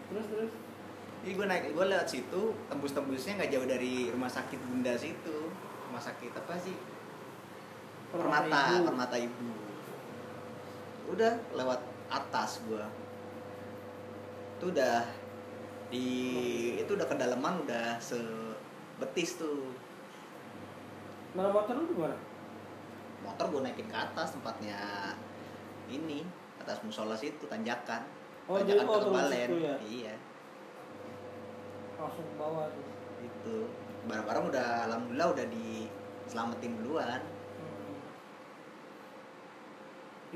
terus 0.09 0.27
terus 0.33 0.53
Jadi 1.25 1.41
gue 1.41 1.47
naik, 1.49 1.73
gue 1.73 1.87
lewat 1.89 2.05
situ, 2.05 2.43
tembus-tembusnya 2.69 3.41
nggak 3.41 3.53
jauh 3.57 3.65
dari 3.65 4.13
rumah 4.13 4.29
sakit 4.29 4.61
bunda 4.61 4.93
situ. 4.93 5.49
Rumah 5.89 6.01
sakit 6.01 6.33
apa 6.37 6.53
sih? 6.61 6.77
Permata, 8.15 8.61
Ibu. 8.71 8.85
Permata 8.87 9.17
Ibu. 9.19 9.49
Udah 11.11 11.33
lewat 11.53 11.81
atas 12.09 12.63
gua. 12.65 12.87
Itu 14.57 14.71
udah 14.71 15.03
di 15.91 16.07
itu 16.77 16.91
udah 16.91 17.05
kedalaman 17.05 17.63
udah 17.63 17.99
sebetis 17.99 19.37
tuh. 19.37 19.75
Mana 21.35 21.51
motor 21.51 21.75
lu 21.75 21.91
di 21.91 21.97
mana? 21.99 22.17
Motor 23.21 23.45
gua 23.51 23.61
naikin 23.63 23.87
ke 23.87 23.97
atas 23.97 24.33
tempatnya 24.33 24.79
ini 25.87 26.23
atas 26.57 26.81
musola 26.81 27.13
situ 27.15 27.45
tanjakan. 27.45 28.07
Oh, 28.47 28.57
tanjakan 28.57 28.87
Ketebalen. 28.87 29.49
situ 29.49 29.57
ya? 29.59 29.75
Iya, 29.81 30.15
Langsung 31.95 32.25
ke 32.25 32.35
bawah 32.37 32.69
tuh. 32.71 32.87
itu. 33.21 33.57
Barang-barang 34.05 34.45
udah 34.53 34.69
alhamdulillah 34.87 35.29
udah 35.33 35.47
diselamatin 35.49 36.73
duluan. 36.77 37.21
Hmm. 37.25 37.97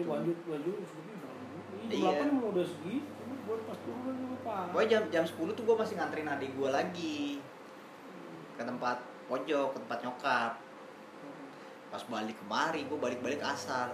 Segitu 0.04 0.50
Ini 1.78 1.88
Iya. 1.88 2.00
delapan 2.04 2.26
emang 2.28 2.46
udah 2.52 2.66
segitu. 2.66 3.20
Ini 3.24 3.34
buat 3.46 3.60
pas 3.64 3.78
turun 3.80 4.14
juga 4.14 4.36
parah. 4.44 4.70
Pokoknya 4.70 4.88
jam 4.92 5.02
jam 5.08 5.24
10 5.24 5.56
tuh 5.56 5.62
gua 5.64 5.76
masih 5.80 5.94
nganterin 5.96 6.28
adik 6.28 6.50
gua 6.54 6.70
lagi 6.74 7.40
ke 8.54 8.62
tempat 8.62 8.98
pojok, 9.26 9.66
ke 9.74 9.78
tempat 9.82 9.98
nyokap. 10.02 10.52
pas 11.88 12.04
balik 12.04 12.36
kemari 12.36 12.84
gue 12.84 13.00
balik-balik 13.00 13.40
asar 13.40 13.88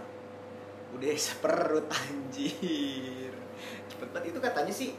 udah 0.91 1.15
seperut 1.31 1.87
anjir 1.87 3.31
cepet 3.87 4.09
banget 4.11 4.35
itu 4.35 4.39
katanya 4.43 4.75
sih 4.75 4.91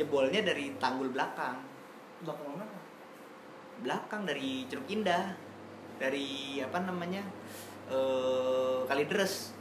jebolnya 0.00 0.40
dari 0.40 0.72
tanggul 0.80 1.12
belakang 1.12 1.60
Belakang 2.24 2.48
mana? 2.56 2.64
belakang 3.84 4.24
dari 4.24 4.64
Curug 4.64 4.88
Indah 4.88 5.36
dari 6.00 6.56
apa 6.64 6.80
namanya 6.80 7.20
eh 7.92 8.80
Kalideres. 8.88 9.52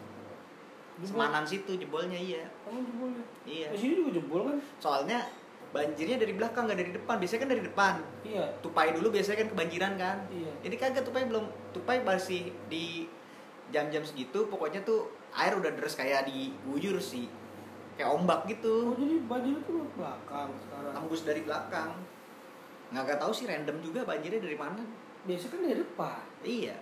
Semanan 0.99 1.43
situ 1.43 1.71
jebolnya 1.73 2.15
iya 2.15 2.43
Kamu 2.61 2.79
jebol 2.81 3.09
ya? 3.11 3.25
iya 3.45 3.67
Di 3.69 3.77
sini 3.77 3.93
juga 3.95 4.11
jebol 4.13 4.41
kan? 4.45 4.57
soalnya 4.77 5.19
banjirnya 5.67 6.15
dari 6.15 6.31
belakang 6.31 6.63
nggak 6.63 6.79
dari 6.79 6.91
depan 6.91 7.15
biasanya 7.17 7.41
kan 7.43 7.49
dari 7.49 7.63
depan 7.63 7.93
Iya. 8.23 8.45
tupai 8.59 8.87
dulu 8.91 9.07
biasanya 9.09 9.37
kan 9.37 9.49
kebanjiran 9.51 9.93
kan 9.95 10.17
Iya. 10.27 10.51
ini 10.63 10.75
kagak 10.75 11.03
tupai 11.03 11.23
belum 11.23 11.45
tupai 11.71 12.01
masih 12.01 12.49
di 12.65 13.05
jam-jam 13.67 14.01
segitu 14.01 14.47
pokoknya 14.47 14.81
tuh 14.81 15.05
air 15.33 15.53
udah 15.53 15.69
deres 15.69 15.93
kayak 15.93 16.23
diguyur 16.23 16.97
sih 16.97 17.27
kayak 17.93 18.09
ombak 18.09 18.41
Oh, 18.41 18.47
gitu 18.47 18.75
jadi 18.95 19.15
banjir 19.21 19.53
itu 19.55 19.73
belakang 19.91 20.49
sekarang. 20.57 20.91
tembus 20.93 21.21
dari 21.21 21.41
belakang 21.41 21.91
nggak 22.87 23.03
nggak 23.03 23.19
tahu 23.19 23.31
sih 23.31 23.43
random 23.43 23.77
juga 23.81 24.01
banjirnya 24.01 24.39
dari 24.39 24.55
mana 24.55 24.81
Biasa 25.27 25.51
kan 25.51 25.59
dari 25.59 25.75
depan. 25.75 26.19
iya 26.41 26.75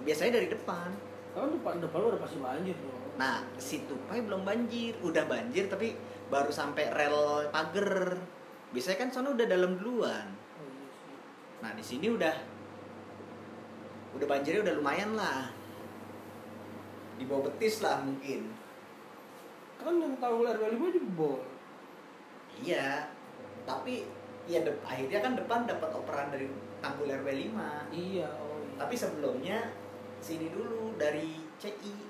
biasanya 0.00 0.40
dari 0.40 0.48
depan 0.48 0.88
Kalau 1.30 1.52
depan 1.52 1.76
depan 1.76 1.98
lu 1.98 2.06
udah 2.08 2.22
pasti 2.22 2.38
banjir 2.38 2.72
dong. 2.78 3.03
Nah 3.14 3.38
si 3.56 3.84
tupai 3.84 4.20
belum 4.20 4.42
banjir. 4.42 4.98
Udah 5.00 5.24
banjir 5.24 5.66
tapi 5.66 5.94
baru 6.26 6.50
sampai 6.50 6.90
rel 6.90 7.46
pagar. 7.48 8.18
Biasanya 8.70 8.98
kan 8.98 9.10
sana 9.10 9.28
udah 9.30 9.46
dalam 9.46 9.78
duluan. 9.78 10.26
Oh, 10.58 10.66
iya 10.66 10.88
nah 11.60 11.70
di 11.72 11.80
sini 11.80 12.10
udah 12.10 12.34
udah 14.14 14.26
banjirnya 14.26 14.62
udah 14.62 14.74
lumayan 14.74 15.14
lah. 15.14 15.50
Di 17.14 17.24
bawah 17.24 17.46
betis 17.46 17.78
lah 17.78 18.02
mungkin. 18.02 18.50
Kan 19.78 19.98
yang 19.98 20.14
tanggul 20.16 20.48
RW 20.48 20.74
5 20.74 20.96
jebol. 20.96 21.38
iya 22.54 23.10
tapi 23.66 24.06
ya 24.46 24.62
dep- 24.62 24.86
akhirnya 24.86 25.18
kan 25.18 25.34
depan 25.34 25.66
dapat 25.66 25.90
operan 25.90 26.30
dari 26.30 26.46
tanggul 26.78 27.10
RW 27.10 27.50
5 27.50 27.90
Iya, 27.90 28.28
oh 28.30 28.62
iya. 28.62 28.78
tapi 28.78 28.94
sebelumnya 28.94 29.58
sini 30.20 30.54
dulu 30.54 30.94
dari 30.94 31.42
CI 31.58 32.03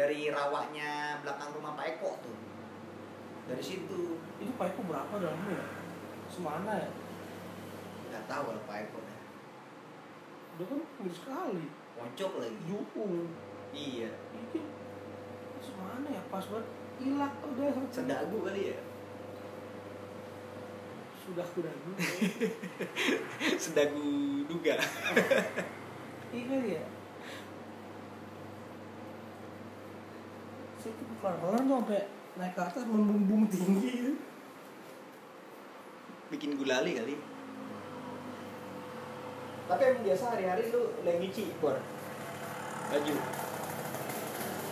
dari 0.00 0.32
rawaknya 0.32 1.20
belakang 1.20 1.52
rumah 1.52 1.76
Pak 1.76 1.86
Eko 1.92 2.16
tuh 2.24 2.36
dari 3.44 3.60
situ 3.60 4.16
itu 4.40 4.52
pipe 4.56 4.80
berapa 4.88 5.12
dalamnya 5.20 5.60
ya? 5.60 5.66
Semana 6.24 6.72
ya? 6.72 6.88
nggak 8.08 8.24
tahu 8.24 8.42
kalau 8.48 8.62
Pak 8.64 8.76
Eko 8.80 8.98
dah 9.04 9.18
Udah 10.56 10.66
kan 10.66 10.80
gede 10.80 11.12
sekali. 11.12 11.64
pojok 11.92 12.32
lagi 12.40 12.58
Jupung. 12.64 13.28
iya 13.76 14.08
Ini 14.32 14.60
semana 15.60 16.06
ya? 16.08 16.22
Pas 16.32 16.44
banget. 16.48 16.68
Ilak 17.00 17.32
udah. 17.44 17.68
sedagu 17.92 18.36
kali 18.40 18.72
ya 18.72 18.80
Sudah 21.20 21.44
kuda 21.52 21.68
dulu. 21.70 21.94
sedagu 23.62 24.08
duga 24.48 24.74
Iya 26.32 26.44
kali 26.48 26.68
ya? 26.80 26.84
Saya 30.90 31.06
tuh 31.06 31.16
pelan-pelan 31.22 31.62
tuh 31.62 31.76
sampai 31.78 32.02
naik 32.34 32.54
ke 32.56 32.62
atas 32.66 32.82
membumbung 32.82 33.46
tinggi 33.46 33.90
gitu. 33.94 34.12
bikin 36.30 36.58
gulali 36.58 36.94
kali 36.94 37.14
tapi 39.66 39.82
emang 39.86 40.02
biasa 40.02 40.24
hari-hari 40.34 40.62
lu 40.70 40.82
lagi 41.06 41.18
nyuci 41.22 41.44
bor 41.62 41.78
baju 42.90 43.14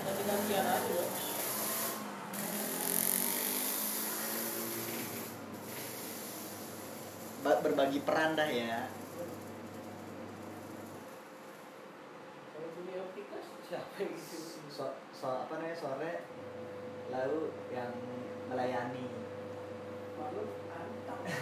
Ganti-gantian 0.03 0.65
aja 0.67 0.91
ya. 0.91 1.07
Ba- 7.47 7.61
berbagi 7.63 8.03
peran 8.03 8.35
dah 8.35 8.51
ya 8.51 8.91
Kalau 12.51 12.69
punya 12.75 12.95
aplikasi 12.99 13.51
siapa 13.71 13.95
yang 14.03 14.15
gitu? 14.19 14.39
So, 15.19 15.27
apa 15.27 15.59
namanya 15.59 15.75
sore 15.75 16.13
lalu 17.11 17.51
yang 17.75 17.91
melayani. 18.47 19.11
Antap 20.79 21.19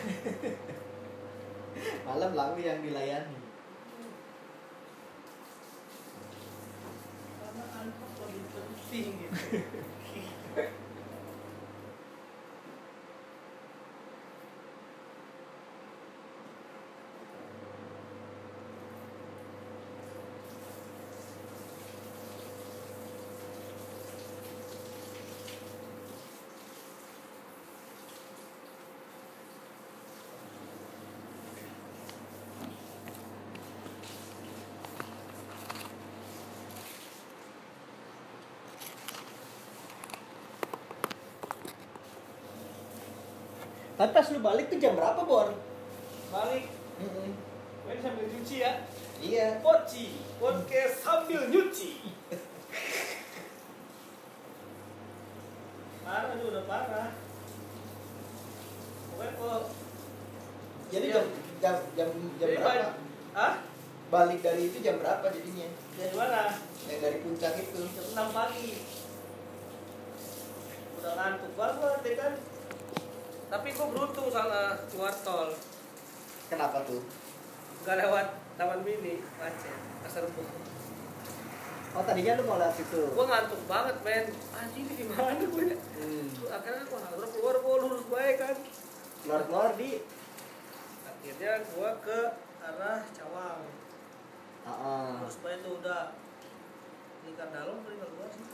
malam 2.09 2.33
lalu 2.33 2.65
yang 2.65 2.81
dilayani. 2.81 3.37
Karena 7.37 7.65
antap 7.85 8.11
lebih 8.25 8.45
penting 8.49 9.09
gitu 9.21 9.37
tapi 43.97 44.11
pas 44.13 44.27
lu 44.29 44.39
balik 44.39 44.69
tuh 44.69 44.77
jam 44.77 44.93
berapa 44.93 45.21
bor? 45.21 45.57
Balik. 46.29 46.69
Main 47.83 47.99
sambil 47.99 48.27
cuci 48.29 48.57
ya? 48.59 48.73
Iya. 49.17 49.49
Poci, 49.59 50.07
podcast 50.37 51.01
sambil 51.01 51.49
nyuci. 51.49 52.13
parah 56.03 56.33
tuh 56.33 56.49
udah 56.49 56.65
parah. 56.65 57.09
Pokoknya 59.09 59.33
kok 59.33 59.63
jadi 60.87 61.07
Iya. 61.09 61.15
jam 61.17 61.27
jam 61.57 61.77
jam 61.97 62.09
jam 62.13 62.31
Jadi 62.39 62.55
berapa 62.55 62.69
ban- 62.69 62.99
Hah? 63.35 63.55
balik 64.07 64.39
dari 64.39 64.71
itu 64.71 64.79
jam 64.79 64.97
berapa 64.97 65.27
jadinya 65.27 65.67
Dari 65.97 66.15
mana? 66.15 66.43
yang 66.87 67.01
dari 67.03 67.19
puncak 67.19 67.59
itu 67.59 67.81
Jam 67.91 68.07
6 68.15 68.29
pagi. 68.31 68.71
Udah 70.97 71.13
ngantuk 71.13 71.53
banget 71.55 72.01
ya 72.05 72.15
kan. 72.15 72.33
Tapi 73.47 73.69
gua 73.73 73.87
beruntung 73.89 74.29
salah 74.29 74.79
keluar 74.87 75.15
tol. 75.17 75.51
kenapa 76.47 76.87
tuh 76.87 77.03
Gak 77.87 77.97
lewat 78.03 78.27
Taman 78.59 78.81
Mini, 78.83 79.23
macet. 79.39 79.79
Keserbu. 80.03 80.43
oh 81.97 82.03
tadinya 82.03 82.37
lu 82.37 82.43
mau 82.45 82.59
lewat 82.59 82.75
situ 82.77 83.09
Gua 83.15 83.25
ngantuk 83.31 83.63
banget, 83.71 83.97
men. 84.03 84.27
Anjing 84.59 84.85
ini 84.91 84.95
gimana 85.07 85.39
gue 85.39 85.65
ya? 85.71 85.77
hmm. 85.79 86.27
Akhirnya 86.51 86.83
gua 86.91 87.01
harus 87.07 87.31
keluar, 87.31 87.57
gua 87.63 87.77
lurus 87.87 88.05
baik 88.11 88.37
kan. 88.43 88.57
keluar 89.23 89.43
keluar 89.47 89.71
di 89.75 90.03
akhirnya 91.03 91.53
gua 91.75 91.91
ke 91.99 92.21
arah 92.63 93.01
Cawang 93.11 93.61
Ah, 94.67 95.23
terus 95.23 95.39
baik 95.47 95.63
itu 95.63 95.71
udah 95.79 96.03
lingkar 97.23 97.49
dalam 97.55 97.83
lingkar 97.87 98.11
luar 98.19 98.31
sih 98.35 98.47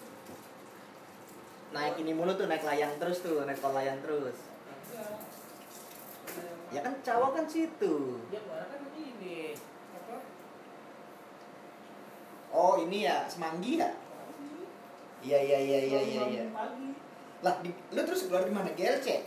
naik 1.72 1.96
ini 2.00 2.12
mulu 2.12 2.32
tuh 2.36 2.48
naik 2.48 2.64
layang 2.64 2.92
terus 3.00 3.24
tuh 3.24 3.44
naik 3.48 3.60
tol 3.60 3.72
layang 3.72 3.96
terus 4.04 4.36
ya 6.68 6.80
kan 6.80 6.94
cawang 7.00 7.32
kan 7.32 7.44
situ 7.48 8.20
dia 8.28 8.40
kemarin 8.44 8.68
kan 8.68 8.80
ini 8.92 9.56
apa 9.96 10.16
oh 12.52 12.76
ini 12.78 12.98
ya 13.02 13.24
semanggi 13.26 13.76
ya 13.76 13.88
iya 15.20 15.38
iya 15.38 15.58
iya 15.58 15.78
iya 15.82 16.00
iya 16.02 16.22
iya 16.28 16.44
lah 17.40 17.58
di, 17.58 17.70
lu 17.90 18.00
terus 18.00 18.26
keluar 18.26 18.42
di 18.42 18.50
mana 18.50 18.70
GLC 18.70 19.18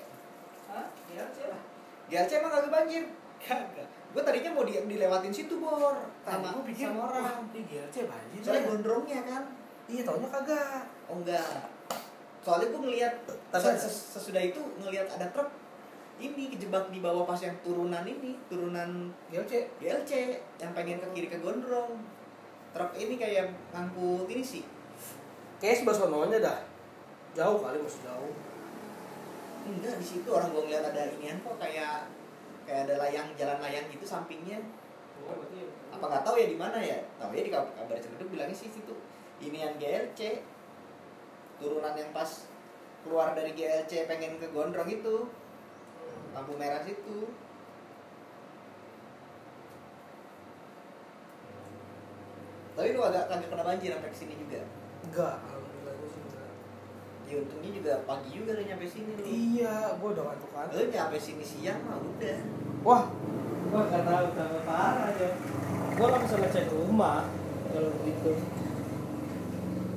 Hah? 0.66 0.88
Sih 1.06 1.46
lah. 1.46 1.62
GLC 2.06 2.32
emang 2.38 2.52
kagak 2.54 2.72
banjir 2.72 3.04
Kagak. 3.38 3.88
gue 4.10 4.22
tadinya 4.22 4.52
mau 4.52 4.64
di, 4.64 4.80
dilewatin 4.80 5.30
situ 5.30 5.58
bor 5.58 6.00
sama 6.22 6.48
gua 6.50 6.64
pikir 6.64 6.88
sama 6.88 7.02
orang 7.10 7.44
Di 7.50 7.62
GLC 7.62 7.96
banjir. 8.06 8.40
soalnya 8.40 8.62
ya. 8.62 8.68
gondrongnya 8.70 9.20
kan 9.24 9.44
Iya, 9.86 10.02
taunya 10.02 10.26
kagak. 10.28 10.82
oh 11.06 11.18
enggak 11.18 11.70
soalnya 12.40 12.68
gue 12.70 12.82
ngelihat 12.84 13.14
Tapi- 13.50 13.76
ses- 13.76 14.06
sesudah 14.12 14.42
itu 14.42 14.62
ngelihat 14.78 15.10
ada 15.10 15.28
truk 15.30 15.50
ini 16.16 16.48
kejebak 16.48 16.88
di 16.90 17.00
bawah 17.00 17.24
pas 17.24 17.36
yang 17.38 17.52
turunan 17.60 18.02
ini 18.02 18.40
turunan 18.48 19.12
GLC. 19.28 19.68
GLC 19.78 20.12
yang 20.56 20.72
pengen 20.72 20.98
ke 20.98 21.08
kiri 21.12 21.28
ke 21.28 21.38
gondrong 21.38 22.00
truk 22.76 22.92
ini 23.00 23.16
kayak 23.16 23.56
ngangkut 23.72 24.28
ini 24.28 24.44
sih. 24.44 24.68
Kayaknya 25.64 25.80
sebelah 25.80 25.96
sononya 25.96 26.38
dah. 26.44 26.60
Jauh 27.32 27.64
kali 27.64 27.80
masih 27.80 28.04
jauh. 28.04 28.36
enggak 29.66 29.98
di 29.98 30.06
situ 30.06 30.30
orang 30.30 30.54
gue 30.54 30.62
ngeliat 30.62 30.94
ada 30.94 31.10
inian 31.18 31.42
kok 31.42 31.58
kayak 31.58 32.06
kayak 32.70 32.86
ada 32.86 33.02
layang 33.02 33.34
jalan 33.40 33.58
layang 33.64 33.88
gitu 33.88 34.04
sampingnya. 34.06 34.60
Oh, 35.26 35.34
berarti 35.42 35.66
apa 35.90 36.04
nggak 36.06 36.24
tahu 36.28 36.36
ya 36.38 36.48
di 36.52 36.58
mana 36.60 36.78
ya? 36.78 37.00
Tahu 37.18 37.32
ya 37.34 37.42
di 37.48 37.50
kabar, 37.50 37.72
kabar 37.74 37.98
cerita 37.98 38.28
bilangnya 38.28 38.54
sih 38.54 38.70
situ. 38.70 38.94
Ini 39.42 39.58
yang 39.58 39.74
GLC 39.82 40.44
turunan 41.58 41.96
yang 41.96 42.12
pas 42.14 42.46
keluar 43.02 43.34
dari 43.34 43.56
GLC 43.56 44.06
pengen 44.06 44.38
ke 44.38 44.52
Gondrong 44.52 44.92
itu. 44.92 45.32
Lampu 46.36 46.54
merah 46.60 46.84
situ 46.84 47.32
tapi 52.76 52.88
lu 52.92 53.02
agak 53.02 53.24
kagak 53.26 53.48
kena 53.48 53.64
banjir 53.64 53.90
sampai 53.90 54.12
ke 54.12 54.18
sini 54.18 54.34
juga 54.36 54.62
Enggak, 55.02 55.36
alhamdulillah 55.40 55.94
gua 55.96 56.08
sih 56.08 56.20
enggak. 56.20 56.50
ya 57.26 57.36
untungnya 57.40 57.70
juga 57.72 57.94
pagi 58.04 58.30
juga 58.32 58.52
lu 58.52 58.64
nyampe 58.64 58.86
sini 58.86 59.10
lu 59.14 59.22
Iya, 59.24 59.76
gua 59.96 60.10
udah 60.12 60.24
ngantuk-ngantuk. 60.28 60.76
lu 60.76 60.84
nyampe 60.90 61.18
sini 61.18 61.44
siang 61.44 61.80
mah 61.82 61.98
udah 61.98 62.38
Wah, 62.82 63.04
gua 63.66 63.82
nggak 63.82 64.04
tahu 64.04 64.28
tambah 64.34 64.62
parah 64.64 65.06
aja. 65.10 65.28
Gua 65.96 66.06
nggak 66.06 66.22
bisa 66.22 66.36
ngecek 66.38 66.66
rumah 66.70 67.26
kalau 67.72 67.90
begitu. 67.98 68.32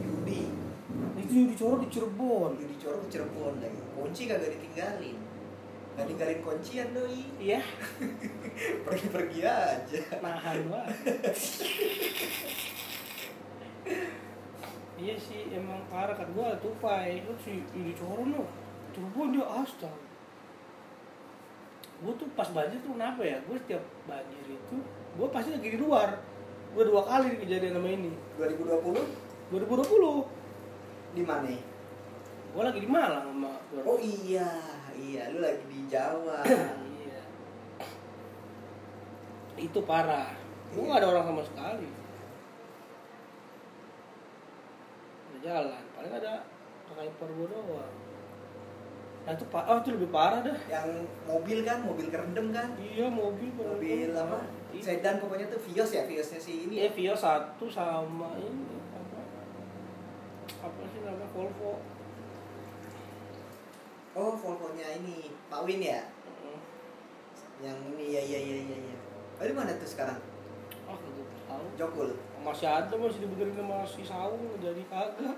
Yudi 0.00 0.40
Itu 1.18 1.32
yang 1.34 1.48
dicorot 1.52 1.78
di 1.82 1.88
Cirebon. 1.90 2.50
Yudi 2.56 2.76
Coro 2.78 2.96
ke 3.02 3.08
Cirebon 3.10 3.54
lagi 3.60 3.80
kunci 3.92 4.22
kagak 4.24 4.50
ditinggalin 4.54 5.16
Gak 5.98 6.06
ninggalin 6.06 6.38
kuncian 6.46 6.94
doi 6.94 7.26
Iya, 7.42 7.58
pergi-pergi 8.86 9.40
aja 9.42 10.00
nahan 10.22 10.70
banget. 10.70 11.34
iya 15.02 15.14
sih, 15.18 15.50
emang 15.50 15.82
parah 15.90 16.14
kan 16.14 16.30
gua 16.38 16.54
tupai. 16.62 17.26
Lu 17.26 17.34
si 17.42 17.66
di 17.74 17.90
Coro 17.98 18.22
no. 18.22 18.46
Cirebon 18.94 19.34
dia 19.34 19.42
astaga. 19.42 20.06
Gue 21.98 22.14
tuh 22.14 22.30
pas 22.38 22.46
banjir 22.54 22.78
tuh 22.86 22.94
kenapa 22.94 23.26
ya? 23.26 23.42
Gue 23.42 23.58
setiap 23.58 23.82
banjir 24.06 24.54
itu, 24.54 24.76
gue 25.18 25.28
pasti 25.34 25.50
lagi 25.50 25.74
di 25.74 25.82
luar. 25.82 26.14
Gue 26.70 26.86
dua 26.86 27.02
kali 27.02 27.42
kejadian 27.42 27.74
sama 27.74 27.90
ini. 27.90 28.14
2020 28.38 29.50
2020, 29.50 31.18
di 31.18 31.22
mana 31.26 31.50
gue 32.48 32.62
lagi 32.64 32.80
di 32.80 32.88
Malang 32.88 33.28
sama 33.28 33.52
oh 33.84 33.98
iya 34.00 34.48
iya 34.98 35.30
lu 35.30 35.38
lagi 35.38 35.64
di 35.64 35.80
Jawa 35.86 36.42
Iya. 36.98 37.20
Itu 39.56 39.80
parah. 39.82 40.34
Gue 40.68 40.82
Iya. 40.82 40.90
gak 40.90 40.98
ada 41.00 41.08
orang 41.08 41.24
sama 41.26 41.42
sekali. 41.42 41.88
Ada 45.24 45.38
jalan, 45.40 45.82
paling 45.92 46.12
ada 46.14 46.32
kakak 46.84 47.04
ipar 47.06 47.28
gue 47.28 47.46
doang. 47.48 47.94
Nah 49.22 49.32
itu 49.32 49.44
pak, 49.46 49.60
oh 49.62 49.76
itu 49.76 49.90
lebih 49.92 50.08
parah 50.08 50.40
dah. 50.40 50.56
yang 50.66 50.88
mobil 51.22 51.60
kan 51.60 51.84
mobil 51.84 52.08
kerendam 52.08 52.48
kan 52.48 52.72
Iya 52.74 53.06
mobil 53.06 53.52
mobil 53.52 54.08
apa 54.10 54.40
Iya. 54.72 54.80
sedan 54.82 55.20
pokoknya 55.20 55.44
tuh 55.48 55.60
Vios 55.60 55.90
ya 55.90 56.00
Viosnya 56.02 56.40
si 56.40 56.64
ini 56.64 56.80
Iya 56.80 56.88
Vio 56.88 57.12
satu 57.12 57.68
sama 57.68 58.32
ini 58.40 58.80
apa? 58.88 59.20
Apa 60.64 60.80
sih 60.88 61.00
namanya 61.04 61.28
Volvo? 61.28 61.76
Oh 64.18 64.34
Volvo-nya 64.34 64.98
ini 64.98 65.30
Pak 65.46 65.62
Win 65.62 65.78
ya 65.80 66.02
Heeh. 66.02 66.58
yang 67.60 67.78
ini 67.88 68.04
ya 68.10 68.22
ya 68.24 68.38
ya 68.40 68.58
ya 68.58 68.76
ya 68.84 68.96
oh, 69.38 69.44
di 69.44 69.54
mana 69.54 69.70
tuh 69.72 69.86
sekarang 69.86 70.18
Ah 70.84 70.96
kagak 70.96 71.28
tahu. 71.44 71.64
Jokul 71.76 72.10
Masih 72.40 72.64
ada 72.64 72.90
masih 72.90 73.20
dibenerin 73.20 73.54
sama 73.54 73.84
si 73.84 74.02
Saung 74.02 74.40
jadi 74.56 74.82
kagak. 74.88 75.36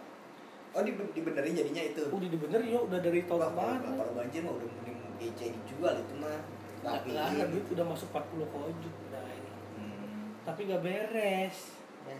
oh 0.70 0.80
di, 0.80 0.92
dibenerin 1.12 1.52
jadinya 1.54 1.82
itu 1.84 2.02
Udah 2.06 2.28
dibenerin 2.28 2.70
ya 2.70 2.80
udah 2.80 2.98
dari 2.98 3.26
tahun 3.26 3.50
kemarin. 3.50 3.80
kalau 3.98 4.14
banjir 4.14 4.40
mah 4.40 4.54
udah 4.54 4.68
mending 4.70 4.96
GC 5.18 5.40
dijual 5.52 5.94
itu 5.94 6.14
mah 6.16 6.38
tapi 6.80 7.12
Lah, 7.12 7.28
lah, 7.28 7.44
duit 7.44 7.66
udah 7.68 7.84
masuk 7.84 8.08
40 8.08 8.40
kojut 8.46 8.94
udah 9.04 9.20
ini. 9.26 9.52
hmm, 9.76 10.40
Tapi 10.48 10.60
gak 10.64 10.80
beres. 10.80 11.76
ya. 12.08 12.16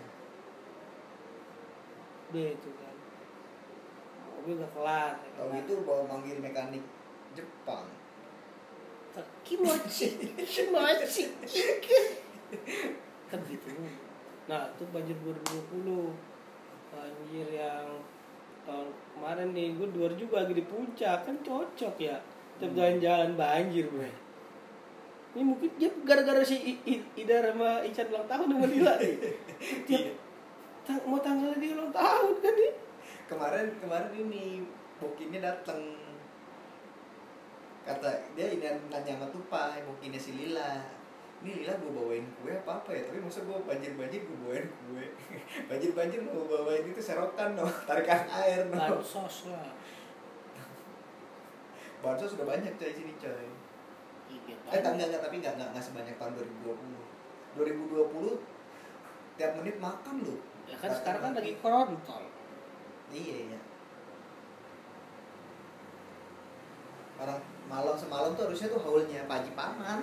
Udah 2.29 2.45
itu 2.53 2.69
kan. 2.77 2.90
Mobil 4.41 4.57
gak 4.57 4.73
kelar. 4.73 5.13
ya 5.15 5.31
Tahu 5.37 5.49
gitu 5.55 5.73
bawa 5.85 6.03
manggil 6.09 6.41
mekanik 6.41 6.81
Jepang. 7.31 7.85
Kimochi, 9.43 10.17
kimochi. 10.41 11.25
kan 13.27 13.41
gitu. 13.45 13.69
Nah, 14.47 14.71
itu 14.71 14.85
banjir 14.89 15.17
2020. 15.19 16.15
Banjir 16.89 17.47
yang 17.51 18.01
tahun 18.63 18.87
kemarin 19.11 19.49
nih 19.51 19.69
gue 19.75 19.89
luar 19.91 20.13
juga 20.15 20.41
lagi 20.41 20.55
di 20.55 20.63
puncak 20.63 21.19
kan 21.23 21.37
cocok 21.39 21.95
ya 21.99 22.17
tiap 22.57 22.71
Hmm. 22.71 22.77
jalan-jalan 22.77 23.31
banjir 23.35 23.89
gue 23.89 24.11
ini 25.31 25.43
mungkin 25.43 25.71
dia 25.75 25.89
gara-gara 26.03 26.43
si 26.43 26.61
I- 26.61 26.83
I- 26.85 27.09
Ida 27.17 27.41
sama 27.43 27.81
Ican 27.81 28.07
ulang 28.11 28.27
tahun 28.27 28.47
sama 28.51 28.67
Dila 28.67 28.95
nih 28.97 29.15
tiap 29.89 30.03
Iya. 30.03 30.13
tang- 30.83 31.05
mau 31.05 31.17
tanggal 31.19 31.57
dia 31.57 31.73
ulang 31.73 31.89
tahun 31.91 32.35
kan 32.37 32.53
nih 32.53 32.73
kemarin 33.31 33.71
kemarin 33.79 34.11
ini 34.11 34.67
bokinnya 34.99 35.39
datang 35.39 35.79
kata 37.87 38.35
dia 38.35 38.47
ini 38.51 38.67
nanya 38.91 39.17
sama 39.17 39.31
tupai 39.31 39.87
bokinnya 39.87 40.19
si 40.19 40.35
Lila. 40.35 40.99
Ini 41.41 41.65
Lila 41.65 41.73
gue 41.81 41.89
bawain 41.89 42.27
kue 42.43 42.53
apa 42.53 42.85
apa 42.85 42.91
ya? 42.93 43.09
Tapi 43.09 43.23
masa 43.25 43.41
gue 43.47 43.57
banjir 43.65 43.97
banjir 43.97 44.27
gue 44.29 44.39
bawain 44.45 44.67
kue. 44.67 45.07
Banjir 45.71 45.97
banjir 45.97 46.21
mau 46.21 46.45
bawain 46.45 46.85
itu 46.85 47.01
serokan 47.01 47.57
no 47.57 47.65
tarikan 47.89 48.29
air 48.29 48.69
no 48.69 48.77
bansos 48.77 49.49
lah. 49.49 49.73
Bansos 52.05 52.37
sudah 52.37 52.45
banyak 52.45 52.77
coy 52.77 52.93
sini 52.93 53.17
coy. 53.17 53.49
Iya, 54.31 54.55
eh 54.69 54.79
enggak 54.79 55.11
enggak 55.11 55.23
tapi 55.27 55.43
enggak 55.43 55.55
enggak, 55.59 55.69
enggak 55.75 55.85
sebanyak 55.87 56.15
tahun 56.21 56.33
2020 56.63 57.59
2020 57.59 59.41
tiap 59.41 59.53
menit 59.59 59.77
makan 59.81 60.15
lu. 60.23 60.37
Ya 60.69 60.77
kan 60.77 60.93
sekarang 60.93 61.21
kan 61.25 61.33
lagi 61.35 61.57
korontol 61.59 62.30
iya 63.11 63.37
iya 63.51 63.61
orang 67.21 67.41
malam 67.69 67.97
semalam 67.99 68.33
tuh 68.33 68.49
harusnya 68.49 68.73
tuh 68.73 68.81
haulnya 68.81 69.23
Haji 69.29 69.53
Paman 69.53 70.01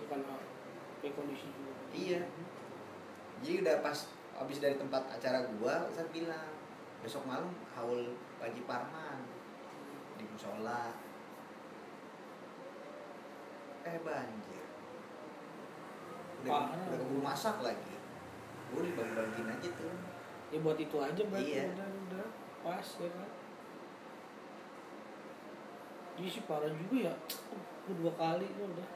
bukan 0.00 0.20
kayak 1.02 1.14
kondisi 1.18 1.46
juga 1.52 1.74
Iya. 1.94 2.20
Jadi 3.38 3.54
udah 3.62 3.76
pas 3.86 3.98
habis 4.34 4.58
dari 4.58 4.74
tempat 4.74 5.06
acara 5.06 5.46
gua, 5.56 5.86
Ustaz 5.86 6.10
bilang 6.10 6.50
besok 7.06 7.22
malam 7.22 7.54
haul 7.78 8.18
Paji 8.42 8.66
Parman 8.66 9.22
di 10.18 10.24
musola. 10.26 10.90
Eh 13.86 13.98
banjir. 14.02 14.64
Udah, 16.42 16.50
Parah. 16.50 16.86
udah 16.90 16.98
keburu 16.98 17.22
masak 17.22 17.56
lagi. 17.62 17.94
Gua 18.74 18.80
dibagi-bagiin 18.82 19.54
aja 19.54 19.70
tuh. 19.78 19.94
Ya 20.48 20.58
buat 20.60 20.76
itu 20.76 20.96
aja 20.98 21.22
berarti 21.28 21.52
Iya. 21.52 21.64
udah 21.72 21.88
udah. 21.88 22.26
Pas 22.64 22.88
ya 23.00 23.08
kan? 23.08 23.30
Jadi 26.14 26.28
sih 26.30 26.42
parah 26.46 26.70
juga 26.70 26.96
ya. 27.10 27.14
Gua 27.84 27.94
dua 28.00 28.12
kali 28.14 28.46
tuh 28.54 28.66
udah. 28.70 28.88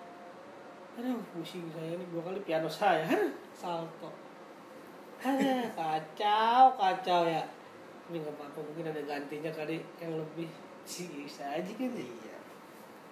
Aduh 0.99 1.19
pusing 1.35 1.67
saya 1.71 1.95
ini 1.95 2.05
dua 2.11 2.23
kali 2.27 2.39
piano 2.47 2.71
saya. 2.71 3.07
Salto. 3.55 4.11
Aduh, 5.19 5.67
kacau 5.75 6.63
kacau 6.79 7.23
ya. 7.27 7.43
Tapi 8.07 8.23
nggak 8.23 8.35
apa-apa 8.39 8.59
mungkin 8.65 8.89
ada 8.89 9.03
gantinya 9.05 9.51
kali 9.53 9.83
yang 10.01 10.15
lebih 10.17 10.49
sih 10.87 11.11
bisa 11.11 11.45
aja 11.45 11.69
kan 11.75 11.91
ya. 11.93 12.07
Iya. 12.07 12.37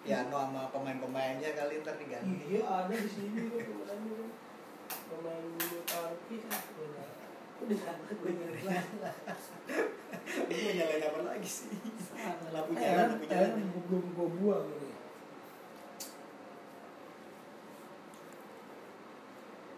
Piano 0.06 0.38
sama 0.38 0.70
pemain-pemainnya 0.70 1.50
kali 1.58 1.82
ntar 1.82 1.98
diganti. 1.98 2.46
iya 2.46 2.62
ada 2.62 2.94
di 2.94 3.10
sini 3.10 3.50
kan 3.50 3.66
pemainnya 5.10 5.76
udah 7.56 7.78
gue 8.12 8.30
nyari 8.32 8.60
Ini 10.46 10.56
mau 10.60 10.72
nyalain 10.74 11.04
apa 11.06 11.18
lagi 11.24 11.48
sih? 11.48 11.70
Lampu 12.50 12.72
Eh, 12.74 12.82
jalan, 12.82 13.06
lampu 13.14 13.24
jalan. 13.26 13.50
belum 13.86 14.04
gue 14.12 14.28
buang 14.38 14.66
ini 14.68 14.90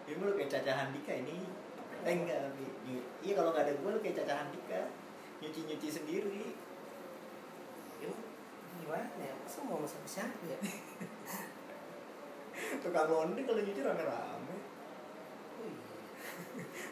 Ini 0.09 0.25
lu 0.25 0.33
kayak 0.33 0.49
Caca 0.49 0.73
Handika 0.73 1.13
ini. 1.13 1.45
Eh 2.01 2.15
enggak, 2.17 2.57
Iya 3.21 3.33
kalau 3.37 3.53
nggak 3.53 3.65
ada 3.69 3.73
gua 3.77 3.93
lu 3.93 4.01
kayak 4.01 4.17
Caca 4.25 4.35
Handika. 4.41 4.89
Nyuci-nyuci 5.45 5.89
sendiri. 5.93 6.57
Emang 8.01 8.23
gimana 8.81 9.05
ya 9.21 9.35
masa 9.37 9.59
mau 9.67 9.77
masak 9.77 10.01
siapa 10.07 10.39
ya 10.47 10.57
Tukang 12.83 13.11
onde 13.11 13.43
kalau 13.45 13.61
nyuci 13.61 13.83
rame-rame. 13.85 14.57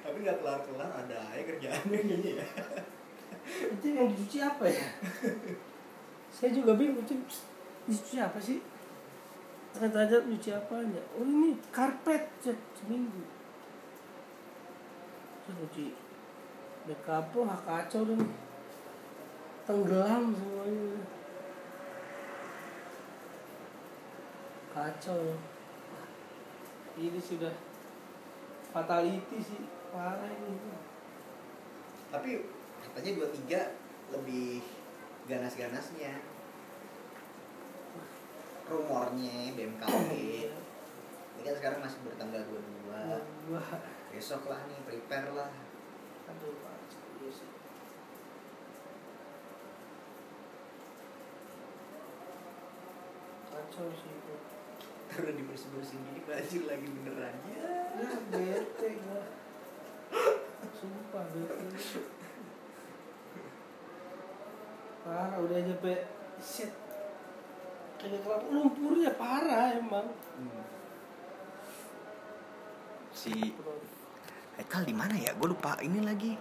Tapi 0.03 0.17
nggak 0.23 0.39
kelar-kelar 0.43 0.91
ada 0.91 1.17
aja 1.31 1.43
kerjaannya 1.43 1.99
kayaknya 2.03 2.33
ya. 2.41 2.47
itu 3.47 3.87
yang 3.95 4.07
dicuci 4.11 4.39
apa 4.43 4.65
ya? 4.67 4.87
Saya 6.31 6.51
juga 6.51 6.75
bingung 6.75 7.03
itu 7.03 7.15
dicuci 7.87 8.17
apa 8.19 8.39
sih? 8.39 8.59
Tanya 9.77 10.19
nyuci 10.25 10.51
apanya 10.57 11.03
oh 11.21 11.25
ini 11.27 11.53
karpet 11.69 12.25
se- 12.41 12.67
seminggu. 12.73 13.21
Terus 15.45 15.57
nyuci 15.61 15.87
makeup 16.89 17.29
oh 17.37 17.45
kacau 17.67 18.03
dan 18.09 18.21
tenggelam 19.69 20.33
semuanya. 20.33 21.03
Kacau. 24.73 25.21
Ini 26.97 27.21
sudah 27.21 27.53
fatality 28.77 29.41
sih 29.41 29.65
parah 29.89 30.29
ini 30.29 30.53
Tapi 32.13 32.45
katanya 32.85 33.11
dua 33.17 33.29
tiga 33.33 33.61
lebih 34.13 34.61
ganas-ganasnya. 35.25 36.21
Rumornya 38.69 39.57
BMKG. 39.57 40.13
Ini 41.37 41.41
kan 41.41 41.55
sekarang 41.57 41.81
masih 41.83 41.99
bertanggal 42.03 42.43
22. 42.51 43.55
Wah, 43.55 43.69
Besok 44.11 44.51
lah 44.51 44.61
nih, 44.67 44.79
prepare 44.87 45.31
lah. 45.33 45.51
aduh, 46.27 46.55
Pak. 46.61 46.77
Iya 47.23 47.31
sih. 47.31 47.51
Kacau 55.07 55.23
sih 55.23 55.31
itu. 55.31 55.31
Terus 55.31 55.33
dibersih-bersihin 55.39 56.03
gini 56.11 56.21
banjir 56.27 56.63
lagi 56.67 56.87
beneran. 56.91 57.35
Ya. 57.47 57.71
Ya, 57.97 58.11
bete 58.29 58.89
gua. 59.07 59.23
Sumpah 60.75 61.25
bete. 61.33 61.67
Parah 65.07 65.39
udah 65.39 65.59
nyampe 65.63 65.95
shit. 66.43 66.73
Kayak 67.97 68.21
kelapa 68.27 68.47
lumpurnya 68.53 69.11
parah 69.17 69.73
emang. 69.79 70.11
Hmm. 70.11 70.65
Si 73.17 73.33
Haikal 74.57 74.85
di 74.85 74.93
mana 74.93 75.17
ya? 75.17 75.33
Gue 75.37 75.53
lupa 75.53 75.81
ini 75.81 76.05
lagi. 76.05 76.37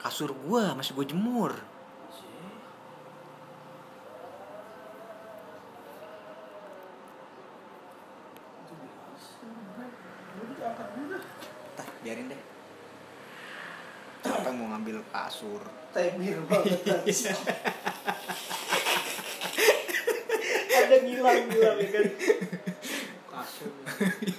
Kasur 0.00 0.32
gua 0.32 0.72
masih 0.72 0.96
gue 0.96 1.06
jemur. 1.12 1.52
Tah, 11.76 11.88
biarin 12.04 12.30
deh. 12.30 12.40
Siapa 14.24 14.48
yang 14.50 14.56
mau 14.58 14.77
ngambil 14.88 15.04
kasur? 15.12 15.60
Tebir 15.92 16.40
banget 16.48 16.80
Ada 20.68 20.96
ngilang-ngilang 21.04 21.76
ya 21.80 21.88
kan 21.92 22.04
Kasur 23.28 23.72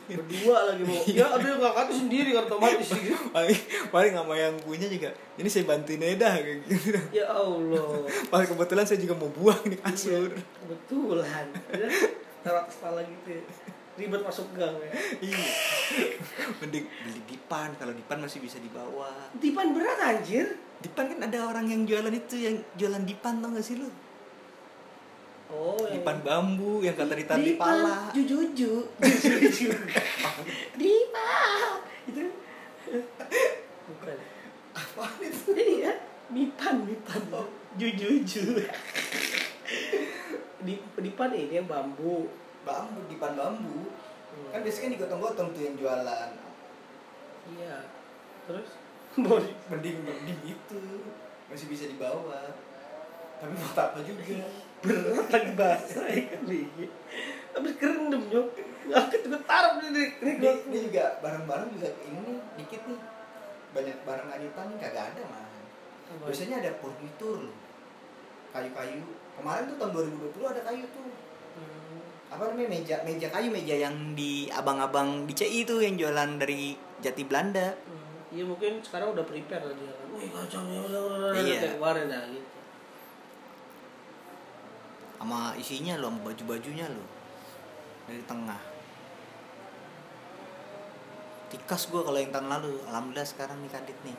Berdua 0.09 0.57
lagi 0.73 0.83
mau 0.85 0.97
Ya 1.05 1.25
ada 1.29 1.45
yang 1.45 1.61
ngangkat 1.61 1.87
sendiri 1.93 2.29
kan 2.33 2.49
otomatis 2.49 2.89
gitu. 2.89 3.13
paling 3.29 3.59
paling 3.93 4.13
sama 4.17 4.33
yang 4.33 4.57
punya 4.65 4.89
juga. 4.89 5.13
Ini 5.37 5.45
saya 5.45 5.69
bantuin 5.69 6.01
aja 6.01 6.17
dah 6.17 6.33
kayak 6.41 6.57
gitu. 6.65 6.89
Ya 7.13 7.29
Allah 7.29 8.09
Pas 8.33 8.45
kebetulan 8.49 8.85
saya 8.89 8.97
juga 8.97 9.13
mau 9.13 9.29
buang 9.29 9.61
nih 9.69 9.77
kasur. 9.85 10.33
Betulan 10.65 11.45
ya. 11.77 11.89
Taruh 12.41 12.65
kepala 12.65 13.05
gitu 13.05 13.37
ya. 13.37 13.43
Ribet 13.99 14.23
masuk 14.23 14.47
gang 14.55 14.71
ya 14.79 14.91
Iya. 15.27 15.43
Mending 16.63 16.85
beli 16.87 17.21
dipan 17.27 17.75
kalau 17.75 17.91
dipan 17.91 18.23
masih 18.23 18.39
bisa 18.39 18.55
dibawa. 18.63 19.11
Dipan 19.35 19.75
berat 19.75 19.99
anjir 19.99 20.55
Dipan 20.79 21.11
kan 21.11 21.19
ada 21.27 21.39
orang 21.43 21.67
yang 21.67 21.83
jualan 21.83 22.13
itu 22.15 22.39
yang 22.39 22.55
jualan 22.79 23.03
dipan 23.03 23.43
tau 23.43 23.51
gak 23.51 23.65
sih 23.67 23.75
lu? 23.75 23.91
Oh 25.51 25.83
Dipan 25.91 26.23
bambu 26.23 26.79
yang 26.79 26.95
kata 26.95 27.19
ditaruh 27.19 27.43
di 27.43 27.59
pala. 27.59 28.07
Jujuju 28.15 28.71
Jujuju 29.03 29.69
Dipan 30.79 31.77
Itu 32.07 32.23
Bukan 33.89 34.17
Apaan 34.79 35.19
itu? 35.19 35.51
Iya, 35.51 35.91
Mipan, 36.31 36.87
Mipan. 36.87 37.21
Jujuju. 37.75 38.43
Di 40.63 40.73
dipan 40.77 41.31
ini 41.33 41.59
yang 41.59 41.67
bambu. 41.67 42.29
Bambu, 42.67 42.99
dipan 43.07 43.33
bambu. 43.35 43.89
Kan 44.49 44.59
biasanya 44.61 44.97
digotong-gotong 44.97 45.49
tuh 45.51 45.61
yang 45.61 45.75
jualan. 45.75 46.29
Iya. 47.49 47.77
Terus 48.45 48.69
di- 49.19 49.57
Mending 49.69 49.97
mending 50.05 50.39
itu 50.45 50.81
masih 51.49 51.67
bisa 51.67 51.85
dibawa. 51.89 52.53
Tapi 53.39 53.53
buat 53.55 53.77
apa 53.77 53.99
juga? 54.03 54.43
berat 54.79 55.27
lagi 55.27 55.51
basah 55.59 56.07
ya 56.07 56.23
kali. 56.39 56.63
habis 57.51 57.73
kerendam 57.75 58.23
jo 58.31 58.47
aku 58.87 59.15
juga 59.27 59.39
taruh 59.43 59.75
di 59.83 59.91
di 59.91 60.03
ini, 60.23 60.49
ini 60.71 60.77
juga 60.87 61.19
barang-barang 61.19 61.69
juga 61.75 61.89
ini 62.07 62.19
nih 62.23 62.37
dikit 62.55 62.81
nih 62.87 62.99
banyak 63.75 63.97
barang 64.07 64.27
lanjutan 64.31 64.65
nih 64.71 64.77
kagak 64.79 65.05
ada 65.11 65.21
mah 65.27 65.43
biasanya 66.23 66.63
ada 66.63 66.71
furnitur 66.79 67.51
kayu-kayu 68.49 69.03
kemarin 69.35 69.67
tuh 69.67 69.77
tahun 69.77 69.91
2020 70.15 70.53
ada 70.55 70.61
kayu 70.63 70.83
tuh 70.95 71.05
apa 72.29 72.43
namanya 72.45 72.69
meja 72.69 72.95
meja 73.01 73.27
kayu 73.27 73.49
meja 73.49 73.73
yang 73.75 74.13
di 74.13 74.45
abang-abang 74.49 75.25
di 75.25 75.33
CI 75.33 75.65
itu 75.65 75.81
yang 75.81 75.97
jualan 75.97 76.37
dari 76.37 76.71
Jati 76.99 77.23
Belanda 77.25 77.73
Iya 78.29 78.45
mungkin 78.45 78.77
sekarang 78.79 79.17
udah 79.17 79.25
prepare 79.25 79.65
lah 79.65 79.73
dia 79.73 79.89
kan. 79.89 80.05
Wih 80.13 80.29
kacau 80.29 80.61
ya 80.61 80.79
udah 80.85 81.01
udah 81.01 81.17
udah 81.33 81.41
Iya. 81.41 81.73
kemarin 81.73 82.05
nah 82.07 82.23
gitu. 82.29 82.45
sama 85.17 85.39
isinya 85.57 85.93
loh 85.97 86.13
sama 86.13 86.21
baju-bajunya 86.23 86.85
loh 86.87 87.07
dari 88.05 88.21
tengah 88.23 88.61
tikas 91.49 91.89
gue 91.89 91.99
kalau 91.99 92.15
yang 92.15 92.29
tahun 92.29 92.47
lalu 92.47 92.77
alhamdulillah 92.85 93.25
sekarang 93.25 93.57
nih 93.59 93.71
kadit 93.73 93.97
nih 94.05 94.13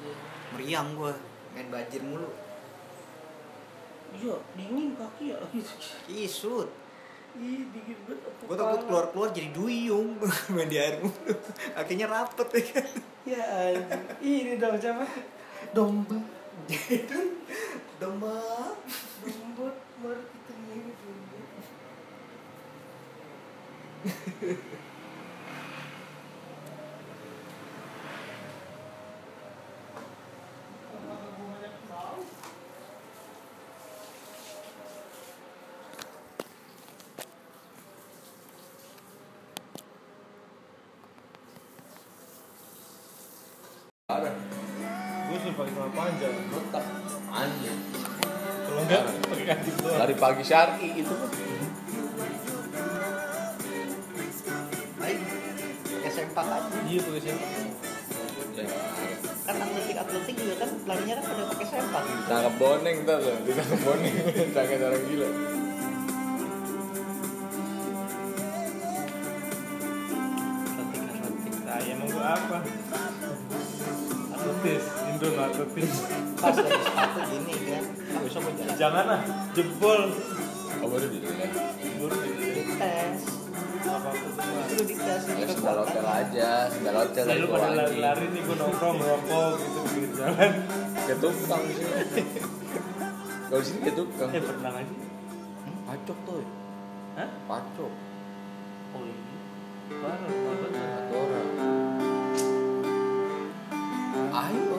Iya. 0.00 0.14
meriang 0.50 0.88
gue 0.96 1.12
main 1.52 1.68
bajir 1.68 2.00
mulu 2.00 2.32
Iya, 4.10 4.34
dingin 4.56 4.96
kaki 4.96 5.30
ya 5.30 5.38
gitu. 5.54 5.70
kisut 6.08 6.66
Ih, 7.38 7.62
dingin 7.70 7.98
banget. 8.08 8.26
aku 8.26 8.42
gue 8.50 8.56
takut 8.58 8.66
parah. 8.74 8.82
keluar 8.88 9.04
keluar 9.14 9.28
jadi 9.30 9.48
duyung 9.54 10.18
main 10.54 10.66
di 10.66 10.76
air 10.80 10.98
mulu 10.98 11.34
akhirnya 11.78 12.06
rapet 12.10 12.48
ya 12.50 12.62
kan 12.74 12.88
Ya 13.20 13.44
anjing. 13.44 14.04
Ini 14.24 14.52
dong 14.56 14.80
siapa? 14.80 15.04
Domba. 15.76 16.18
domba 18.00 18.34
Domba 19.20 19.66
baru 20.00 20.22
kita 20.24 20.52
ini 20.56 20.90
domba. 20.96 21.38
Parah. 44.08 44.34
Pakai 45.50 45.72
celana 45.74 45.92
panjang. 45.92 46.34
Tetap 46.48 46.84
anjing. 47.30 47.78
Kalau 48.66 48.80
enggak 48.86 49.02
pakai 49.26 49.44
kancing 49.50 49.76
doang. 49.82 49.98
Dari 49.98 50.14
pagi 50.14 50.44
syari 50.46 50.86
itu 50.94 51.14
pakai 56.10 56.10
sempak 56.10 56.46
aja 56.46 56.78
Iya 56.90 57.00
pakai 57.06 57.22
siapa? 57.22 57.46
ya, 58.60 58.66
kan 59.46 59.56
atletik 59.62 59.96
atletik 59.96 60.34
juga 60.36 60.54
kan 60.66 60.70
larinya 60.84 61.14
kan 61.22 61.24
pada 61.32 61.44
pakai 61.54 61.66
sempak 61.70 62.02
ditangkap 62.02 62.54
boneng 62.58 62.96
tuh 63.06 63.16
tuh, 63.22 63.36
ditangkap 63.46 63.80
boneng, 63.86 64.14
ditangkap 64.50 64.78
orang 64.90 65.02
gila. 65.06 65.28
Atletis. 75.60 75.92
pas 76.40 76.56
sepatu 76.56 77.20
gini 77.28 77.54
kan 77.68 77.84
besok 78.24 78.40
mau 78.48 78.52
jalan 78.56 78.74
Jangan 78.80 79.04
lah, 79.12 79.20
jebol. 79.52 80.02
Oh 80.80 80.88
baru 80.88 81.06
dilihat. 81.12 81.52
Baru 82.00 82.16
dites 82.16 83.20
apa 83.80 84.08
itu 84.70 84.82
dites 84.86 85.22
Ya 85.28 85.46
sendal 85.50 85.76
hotel 85.84 86.06
aja, 86.06 86.50
sendal 86.72 86.96
hotel 87.04 87.24
lagi 87.28 87.44
pada 87.44 87.60
anjing. 87.60 87.76
lari-lari 87.76 88.26
nih 88.32 88.40
gue 88.40 88.56
nongkrong 88.56 88.98
rokok 89.04 89.50
gitu 89.60 89.78
di 89.84 89.88
pinggir 89.92 90.12
jalan. 90.16 90.50
Ke 91.04 91.14
tukang 91.20 91.62
sini. 91.68 92.22
Kalau 93.50 93.60
di 93.60 93.66
sini 93.68 93.80
ke 93.84 93.92
tukang. 93.92 94.30
Eh 94.32 94.40
pernah 94.40 94.72
aja. 94.80 94.94
Pacok 95.90 96.18
tuh. 96.24 96.44
Hah? 97.20 97.28
Pacok. 97.44 97.92
Oh 98.96 99.02
iya. 99.04 99.16
Parah, 99.90 100.30
parah. 100.30 100.70
Satu 100.70 101.14
orang. 101.18 101.48
Ayo, 104.30 104.78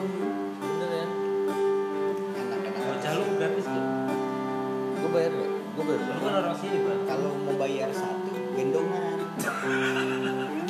Gue 5.72 5.84
bayar. 5.88 6.04
Lu 6.04 6.20
kan 6.20 6.34
orang 6.36 6.56
sini, 6.60 6.84
Bang. 6.84 7.00
kalau 7.08 7.32
mau 7.32 7.56
bayar 7.56 7.88
satu 7.92 8.32
gendongan 8.52 9.18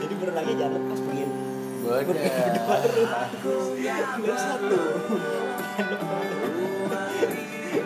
jadi 0.00 0.14
berenangnya 0.16 0.54
jangan 0.54 0.78
lepas 0.78 1.00
pengen 1.02 1.30
Bener. 1.82 2.30
satu 4.38 4.78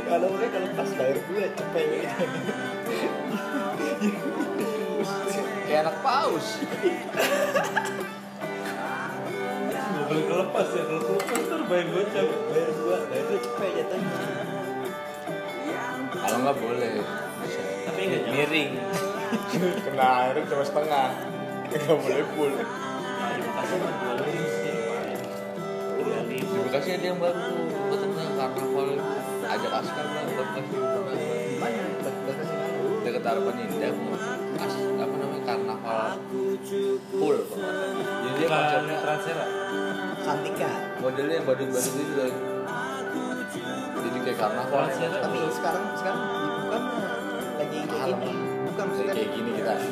kalau 0.05 0.29
mereka 0.37 0.53
kalau 0.53 0.69
lepas 0.69 0.91
bayar 1.01 1.17
gue 1.17 1.45
cepet 1.57 1.87
Kayak 5.65 5.81
anak 5.91 5.97
paus. 6.07 6.63
Gak 9.75 10.07
boleh 10.07 10.25
kelepas 10.29 10.67
ya, 10.71 10.83
kalau 10.87 11.03
kelepas 11.03 11.41
tuh 11.51 11.67
bayar 11.67 11.87
gocap. 11.89 12.27
bayar 12.53 12.69
gue 12.71 12.97
bayar 13.11 13.25
gue 13.27 13.39
cepet 13.43 13.71
jatuhnya 13.81 14.64
nggak 16.45 16.57
boleh. 16.61 16.95
Bisa. 17.41 17.61
Tapi 17.89 18.01
enggak 18.05 18.21
nyampe. 18.29 18.37
Miring. 18.37 18.71
Kena 19.89 20.07
air 20.21 20.37
cuma 20.45 20.65
setengah. 20.65 21.09
Nggak 21.73 21.97
boleh 21.97 22.25
full. 22.37 22.53
Nah, 22.55 23.31
di 23.33 23.41
Bekasi 23.41 23.75
mah 23.81 23.93
dua 23.97 24.15
ribu 24.21 24.47
sih. 24.53 24.75
Di. 26.29 26.39
Bekasi 26.69 26.89
ada 27.01 27.07
yang 27.09 27.19
baru. 27.19 27.41
Gue 27.65 27.99
tenang 28.01 28.31
karnaval 28.37 28.89
ajak 29.45 29.73
askar 29.77 30.07
lah 30.09 30.25
buat 30.25 30.49
kasih 30.57 30.81
gimana 31.55 31.85
batas 32.01 32.49
mana 32.49 32.65
dekat 33.05 33.23
harapan 33.29 33.57
indah 33.69 33.93
mau 33.93 34.17
as 34.57 34.75
apa 34.81 35.15
namanya 35.21 35.43
karnaval 35.45 36.09
full. 37.13 37.39
Jadi 37.45 38.35
dia 38.41 38.49
konsepnya 38.49 38.97
Transera. 39.05 39.47
Santika 40.25 40.73
modelnya 41.05 41.45
badut-badut 41.45 41.93
gitu 41.93 42.13
kayak 42.17 42.54
karnaval. 44.35 44.85
Tapi 44.89 45.39
sekarang 45.51 45.85
sekarang 45.95 46.23
bukan 46.61 46.83
lagi 47.55 47.79
kayak 47.81 48.17
gini 48.19 48.33
bukan 48.65 48.75
Kayak 48.75 48.87
maksudnya 48.87 49.15
kayak 49.15 49.31
gini 49.33 49.51
kita. 49.55 49.73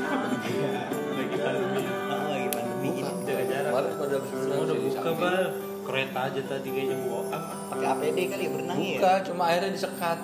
Lagi 1.13 1.37
pandemi. 1.37 1.83
Oh, 2.09 2.25
lagi 2.27 2.49
pandemi 2.49 2.89
Bukan. 2.91 3.15
gini 3.15 3.23
Jaga 3.23 3.45
jarak. 3.47 3.71
Kemarin 3.71 3.93
pada 3.95 4.17
Semua 4.25 4.61
udah 4.61 4.77
buka. 4.77 5.11
Bang. 5.15 5.51
Kereta 5.83 6.21
aja 6.25 6.41
tadi 6.47 6.69
kayaknya 6.69 6.97
buang. 7.01 7.27
pakai 7.69 7.87
APD 7.89 8.19
kali 8.25 8.43
ya 8.43 8.51
berenangnya 8.51 8.87
ya 8.87 8.97
Bukan, 8.97 9.19
cuma 9.27 9.43
airnya 9.51 9.71
disekat. 9.73 10.19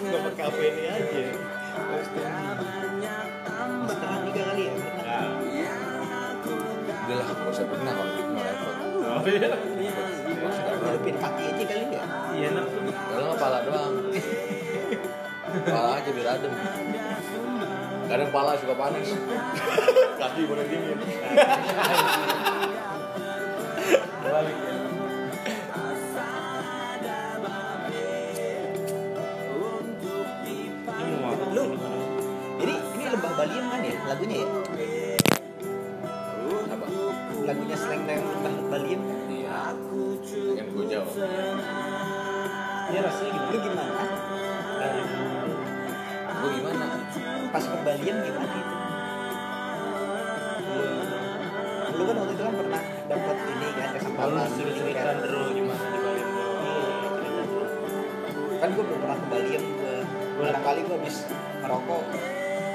nggak 0.00 0.20
pakai 0.24 0.42
APD 0.44 0.76
aja 0.80 1.20
setengah 3.84 4.18
juga 4.24 4.42
kali 4.44 4.62
ya 4.62 4.72
berenang 4.72 5.32
Udah 7.04 7.16
lah, 7.20 7.26
gak 7.28 7.52
usah 7.52 7.66
pernah 7.68 7.92
kalau 7.92 8.12
gitu 8.16 8.32
repot. 8.34 8.76
Oh 9.04 9.20
iya. 9.28 9.50
Ngadepin 10.84 11.16
kaki 11.16 11.42
aja 11.48 11.64
kali 11.64 11.86
ya 11.88 12.04
Iya 12.34 12.46
enak 12.52 12.64
tuh. 12.66 12.80
Kalau 12.92 13.24
nggak 13.30 13.40
pala 13.40 13.58
doang. 13.64 13.94
Pala 15.64 15.88
aja 15.96 16.10
biar 16.10 16.28
adem. 16.34 16.52
Kadang 18.04 18.30
pala 18.34 18.52
suka 18.58 18.74
panas. 18.74 19.08
Kaki 20.20 20.42
boleh 20.44 20.64
dingin. 20.66 20.98
Balik 24.24 24.56
ya. 24.58 24.74
Ini 30.94 31.14
mau 31.22 31.30
apa? 31.32 31.44
Lu? 31.54 31.64
ini 32.54 32.74
ini 32.96 33.04
lembah 33.10 33.32
Baliem 33.34 33.64
kan 33.66 33.80
ya 33.82 33.94
lagunya 34.08 34.36
ya 34.40 34.48
Apa? 36.70 36.86
lagunya 37.44 37.76
slang 37.76 38.02
lembah 38.06 38.33
Ini 42.84 42.98
rasanya 43.04 43.40
lu 43.52 43.58
gimana? 43.60 43.92
gimana 43.92 43.94
Kayak 44.80 45.04
Gue 46.34 46.50
gimana? 46.60 46.86
pas 47.54 47.62
ke 47.62 47.76
Baliem 47.86 48.18
gimana 48.18 48.50
itu 48.50 48.74
lu 51.94 52.02
kan 52.02 52.14
waktu 52.18 52.32
itu 52.34 52.42
kan 52.42 52.54
pernah 52.58 52.82
dapat 53.06 53.36
ini 53.46 53.68
kan 53.78 53.88
kesempatan 53.94 54.50
suruh 54.58 54.74
cerita 54.74 55.10
Dro 55.22 55.40
gimana 55.54 55.84
di 55.86 55.98
Bali 56.02 56.22
Dro. 56.26 56.46
kan 58.58 58.68
gue 58.74 58.82
belum 58.82 58.98
pernah 58.98 59.18
ke 59.22 59.26
Baliem 59.30 59.62
gue 59.62 59.96
barangkali 60.34 60.80
gue 60.82 60.96
habis 60.98 61.16
merokok 61.62 62.02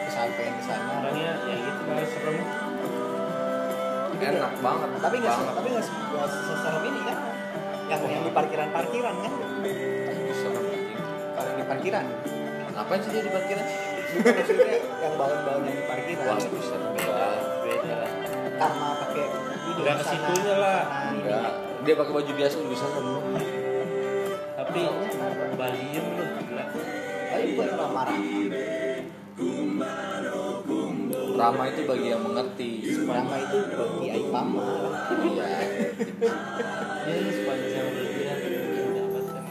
kesampaian 0.08 0.54
ke 0.56 0.64
sana 0.64 0.92
Orangnya 1.04 1.32
ya 1.44 1.56
gitu 1.60 1.82
malah 1.84 2.08
serem. 2.08 2.38
Enak 4.20 4.54
banget. 4.64 4.90
tapi 5.00 5.16
nggak 5.20 5.36
tapi 5.60 5.68
nggak 5.76 5.86
seserem 6.32 6.84
ini 6.88 7.02
kan 7.04 7.18
yang 7.90 8.02
yang 8.06 8.24
di 8.24 8.32
parkiran 8.32 8.68
parkiran 8.70 9.16
kan 9.18 9.34
anjing. 9.34 10.62
kalau 11.34 11.52
di 11.58 11.66
parkiran 11.66 12.06
Ngapain 12.80 13.02
sih 13.04 13.12
dia 13.12 13.24
di 13.28 13.32
parkiran? 13.36 13.66
Maksudnya 14.24 14.78
yang 15.04 15.14
balon-balon 15.20 15.68
yang 15.68 15.76
di 15.76 15.84
parkiran. 15.84 16.26
Wah, 16.32 16.40
bisa 16.40 16.76
beda 17.60 17.98
Karena 18.56 18.88
pakai 19.04 19.26
ini 19.28 19.82
Nggak 19.84 19.96
ke 20.00 20.04
sana, 20.08 20.16
situnya 20.16 20.56
lah. 20.56 20.80
Enggak. 21.12 21.52
Dia 21.84 21.94
pakai 22.00 22.14
baju 22.16 22.32
biasa 22.40 22.54
juga 22.56 22.70
bisa 22.72 22.86
kan? 22.88 23.06
tapi 24.60 24.82
baliem 25.56 26.06
lu 26.20 26.26
gila 26.46 26.66
Tapi 27.32 27.48
buat 27.56 27.72
marah. 27.92 28.18
Rama 31.40 31.64
itu 31.72 31.82
bagi 31.88 32.08
yang 32.12 32.20
mengerti. 32.20 32.70
Rama 33.08 33.36
itu 33.40 33.58
bagi 33.72 34.08
Aipama. 34.12 34.68
Iya. 35.24 35.48
sepanjang 37.10 37.88
dia 37.96 38.34
mendapatkan 38.38 39.44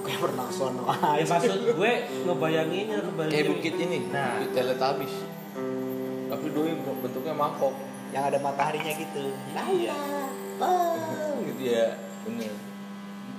Kayak 0.00 0.20
pernah 0.22 0.48
sono 0.48 0.84
ya 0.88 1.24
maksud 1.28 1.60
gue 1.76 1.92
ngebayanginnya 2.24 2.98
ke 3.04 3.10
baliem 3.14 3.32
Kayak 3.36 3.46
bukit 3.52 3.74
ini, 3.76 3.98
nah 4.08 4.40
bukit 4.40 4.50
teletabis. 4.56 5.14
Tapi 6.26 6.46
doi 6.50 6.72
bentuknya 7.04 7.34
mangkok. 7.36 7.74
yang 8.14 8.32
ada 8.32 8.38
mataharinya 8.40 8.92
gitu. 8.96 9.34
iya 9.76 9.98
Gitu 11.44 11.62
ya. 11.68 12.00
Bener. 12.24 12.75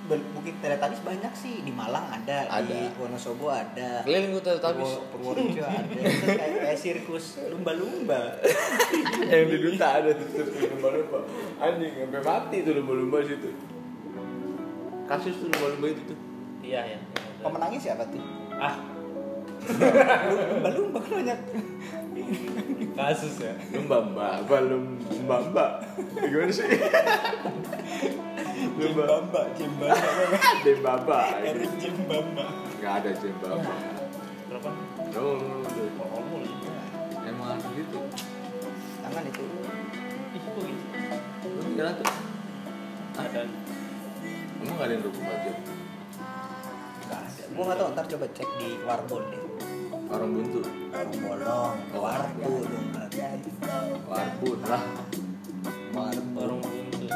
Ben- 0.07 0.23
Bukit 0.31 0.55
Teletabis 0.57 0.99
banyak 0.99 1.33
sih 1.33 1.61
di 1.61 1.69
Malang 1.69 2.07
ada, 2.07 2.47
di 2.63 2.71
Ada. 2.71 2.95
Wonosobo 2.95 3.47
ada. 3.47 4.01
Keliling 4.01 4.31
gua 4.31 4.43
teletabis. 4.45 4.87
Purwo- 5.11 5.35
Purworejo 5.35 5.63
ada. 5.63 5.83
Kayak, 5.91 6.49
kayak 6.63 6.77
sirkus 6.77 7.25
lumba-lumba. 7.45 8.39
yang 9.31 9.45
di 9.45 9.57
duta 9.59 9.99
ada 9.99 10.09
tuh 10.09 10.27
tuh, 10.33 10.45
lumba-lumba. 10.71 11.19
Anjing 11.57 11.91
sampai 11.93 12.21
mati 12.21 12.57
tuh 12.61 12.73
lumba-lumba 12.73 13.17
situ. 13.21 13.51
Kasus 15.05 15.35
tuh 15.37 15.47
lumba-lumba 15.49 15.87
itu 15.89 16.01
tuh. 16.05 16.17
iya 16.59 16.83
ya 16.85 16.99
Pemenangnya 17.39 17.79
siapa 17.79 18.03
tuh? 18.07 18.19
ah 18.57 18.75
Lumba-lumba 19.67 20.99
kan 21.03 21.11
banyak. 21.23 21.39
kasus 22.97 23.39
ya 23.39 23.53
Lumba 23.71 24.03
mbak, 24.03 24.35
balum 24.49 24.97
mbak 25.23 25.41
mbak. 25.53 25.71
Gimana 26.17 26.51
sih? 26.51 26.67
Lumba 28.77 29.03
Jembamba, 29.05 29.41
jembamba. 29.53 30.09
Dembaba. 30.65 31.19
Erik 31.45 31.71
jembamba. 31.77 32.45
Gak 32.81 32.93
ada 33.01 33.11
jembaba. 33.17 33.73
berapa 34.47 34.69
Oh, 35.17 35.61
emang 37.25 37.47
harus 37.53 37.67
gitu. 37.73 37.99
Tangan 39.01 39.23
itu. 39.29 39.43
gitu 40.33 40.61
Lu 41.47 41.61
kira 41.73 41.91
tuh? 41.97 42.09
ada 43.17 43.41
Emang 44.57 44.75
gak 44.77 44.87
ada 44.89 44.93
yang 44.93 45.03
24 45.05 45.45
jam? 45.45 45.57
Gak 47.09 47.19
ada. 47.21 47.43
Gua 47.53 47.63
nggak 47.65 47.77
tahu. 47.77 47.89
Ntar 47.93 48.05
coba 48.09 48.25
cek 48.33 48.49
di 48.61 48.69
Warbon 48.85 49.23
deh. 49.33 49.46
Warung 50.07 50.39
buntu, 50.39 50.63
Warung 50.63 51.19
bolong, 51.19 51.75
wartu 51.99 52.63
dong 52.63 52.87
berarti. 52.95 53.51
warbun 54.07 54.59
lah. 54.63 54.83
Warung 55.91 56.29
warung 56.31 56.61
buntu. 56.63 57.07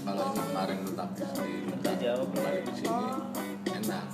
Kalau 0.00 0.26
ini 0.32 0.40
kemarin 0.48 0.76
lu 0.80 0.92
tak 0.96 1.10
di 1.12 1.92
jawab 2.00 2.28
balik 2.32 2.64
di 2.64 2.72
sini 2.80 3.04
enak. 3.68 4.04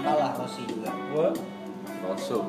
kalah 0.03 0.31
Rossi 0.35 0.61
juga. 0.67 0.91
gua 1.13 1.52
Rosso. 2.03 2.39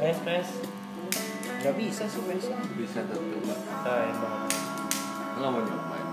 pes 0.00 0.18
pes 0.24 0.48
Gak 1.60 1.76
bisa 1.76 2.08
sih 2.08 2.24
biasa. 2.24 2.56
Bisa 2.72 3.00
coba. 3.04 3.54
ah 3.84 4.00
emang 4.08 4.36
nggak 5.36 5.50
mau 5.52 5.60
nyobain? 5.60 6.08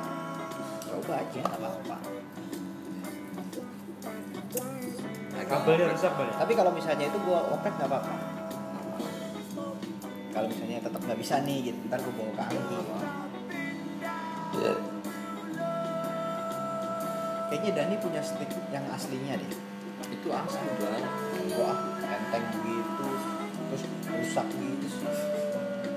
Coba 0.83 1.13
aja 1.23 1.39
nggak 1.39 1.55
apa-apa. 1.55 1.97
Naik 5.31 5.47
kabelnya 5.47 5.87
rusak 5.95 6.13
balik 6.19 6.35
Tapi 6.35 6.51
kalau 6.51 6.71
misalnya 6.75 7.05
itu 7.07 7.17
gua 7.23 7.47
oprek 7.55 7.73
nggak 7.79 7.87
apa-apa. 7.87 8.13
Kalau 10.35 10.47
misalnya 10.51 10.83
tetap 10.83 11.01
nggak 11.01 11.19
bisa 11.23 11.35
nih, 11.47 11.57
gitu. 11.71 11.79
ntar 11.87 11.99
gua 12.03 12.13
bawa 12.19 12.31
ke 12.35 12.43
Anggi. 12.43 12.79
Iya. 14.57 14.73
Kayaknya 17.57 17.73
Dani 17.73 17.97
punya 17.97 18.21
stick 18.21 18.53
yang 18.69 18.85
aslinya 18.93 19.33
deh. 19.33 19.51
Itu 20.13 20.29
asli 20.29 20.61
banget. 20.77 21.09
Wah, 21.57 21.89
enteng 22.05 22.45
begitu, 22.53 23.09
terus 23.65 23.83
rusak 24.13 24.45
gitu 24.53 24.85
sih. 24.85 25.09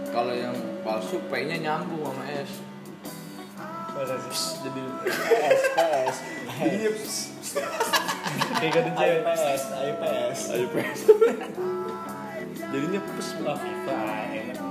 Kalau 0.09 0.33
yang 0.33 0.57
palsu 0.81 1.21
P-nya 1.29 1.61
nyambung 1.61 2.17
sama 2.17 2.25
S. 2.33 2.65
masa 3.93 4.17
sih 4.33 4.65
Jadi 4.65 4.83
PS, 5.05 5.61
PS. 5.77 6.17
Iya. 6.65 6.91
kayak 8.57 8.73
ganti 8.81 8.91
cewek 8.97 9.21
PS, 9.21 9.63
ayo 9.77 9.93
PS. 10.01 10.41
Ayo 10.57 10.67
PS. 10.73 11.01
Jadinya 12.73 13.01
pes 13.05 13.29
ah 13.45 13.57
FIFA 13.61 13.97
enak 14.33 14.70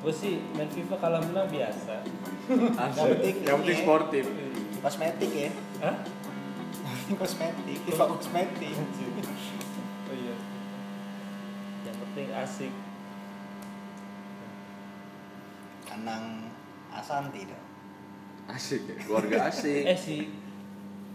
gue 0.00 0.12
sih 0.12 0.40
main 0.56 0.68
FIFA 0.68 0.96
kalah 0.96 1.20
menang 1.20 1.48
biasa 1.52 2.00
Yang 2.50 3.08
penting 3.14 3.34
Yang 3.46 3.56
penting 3.62 3.76
ya. 3.76 3.82
sportif. 3.84 4.24
Kosmetik 4.80 5.30
ya. 5.30 5.50
Hah? 5.84 5.96
kosmetik, 7.20 7.78
FIFA 7.84 8.04
kosmetik. 8.16 8.74
oh 10.10 10.14
iya 10.16 10.34
yang 11.86 11.96
penting 11.96 12.28
asik 12.34 12.72
Anang 15.90 16.48
Asanti 16.90 17.46
dong. 17.46 17.64
Asik 18.50 18.82
ya, 18.86 18.94
keluarga 18.98 19.46
asik. 19.50 19.86
eh 19.90 19.98
si 19.98 20.16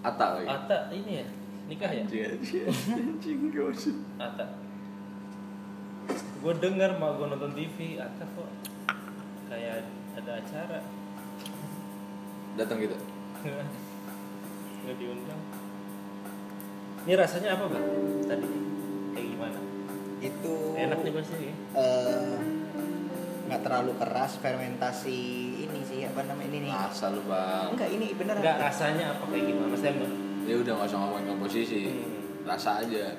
Ata 0.04 0.40
lagi. 0.40 0.48
Ata 0.48 0.78
ini 0.94 1.24
ya 1.24 1.26
nikah 1.66 1.90
ya 1.90 2.06
Anjing 2.06 2.38
anjing 2.38 2.66
anjing 3.18 3.40
gosip. 3.50 3.96
Ata 4.22 4.46
gue 6.14 6.54
dengar 6.62 6.98
mah 7.02 7.18
gue 7.18 7.26
nonton 7.26 7.52
TV 7.58 7.98
Ata 7.98 8.26
kok 8.26 8.50
kayak 9.50 9.86
ada 10.16 10.32
acara 10.40 10.80
Datang 12.56 12.80
gitu. 12.80 12.96
nggak 14.86 14.96
diundang 14.96 15.42
ini 17.06 17.14
rasanya 17.14 17.54
apa 17.54 17.66
bang 17.70 17.86
tadi 18.26 18.48
kayak 19.14 19.28
gimana 19.38 19.60
Itu 20.22 20.54
enak 20.74 21.00
nih 21.06 21.14
pasti 21.14 21.38
ya 21.38 21.54
eh, 21.78 22.38
nggak 23.46 23.62
terlalu 23.62 23.92
keras 24.02 24.42
fermentasi 24.42 25.22
ini 25.70 25.80
sih 25.86 26.00
apa 26.02 26.26
namanya 26.26 26.50
ini 26.50 26.60
nih. 26.66 26.72
Asal 26.74 27.22
lu 27.22 27.22
bang. 27.30 27.78
Enggak 27.78 27.90
ini 27.94 28.08
beneran. 28.18 28.42
nggak 28.42 28.58
rasanya 28.58 29.06
apa 29.14 29.24
kayak 29.30 29.46
gimana 29.54 29.76
saya 29.78 29.94
Ya 30.46 30.56
udah 30.62 30.72
nggak 30.78 30.90
usah 30.90 30.98
ngomongin 31.02 31.26
komposisi. 31.30 31.82
Hmm. 31.90 32.46
Rasa 32.46 32.82
aja. 32.86 33.14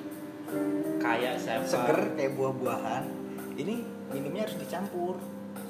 Kayak 1.03 1.35
siapa 1.41 1.67
seger 1.67 1.99
kayak 2.15 2.33
buah-buahan. 2.39 3.05
Ini 3.57 3.75
minumnya 4.13 4.45
harus 4.47 4.57
dicampur 4.61 5.17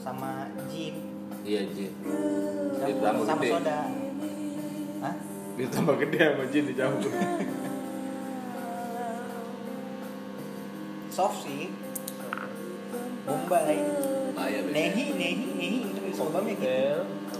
sama 0.02 0.50
gin, 0.70 1.16
Iya 1.46 1.62
Jin. 1.70 1.92
Ditambah 2.82 3.22
sama 3.22 3.42
gede. 3.42 3.50
soda. 3.54 3.80
Hah? 5.02 5.14
Ditambah 5.54 5.94
gede 6.02 6.18
sama 6.18 6.44
Jin 6.50 6.64
dicampur. 6.66 7.12
Soft 11.10 11.38
sih. 11.46 11.70
Bombay. 13.26 13.78
Bahaya. 14.34 14.60
Nehi, 14.74 15.04
nehi, 15.14 15.46
nehi. 15.54 15.78
Itu 15.86 16.18
bombay 16.18 16.54
gitu. 16.58 16.66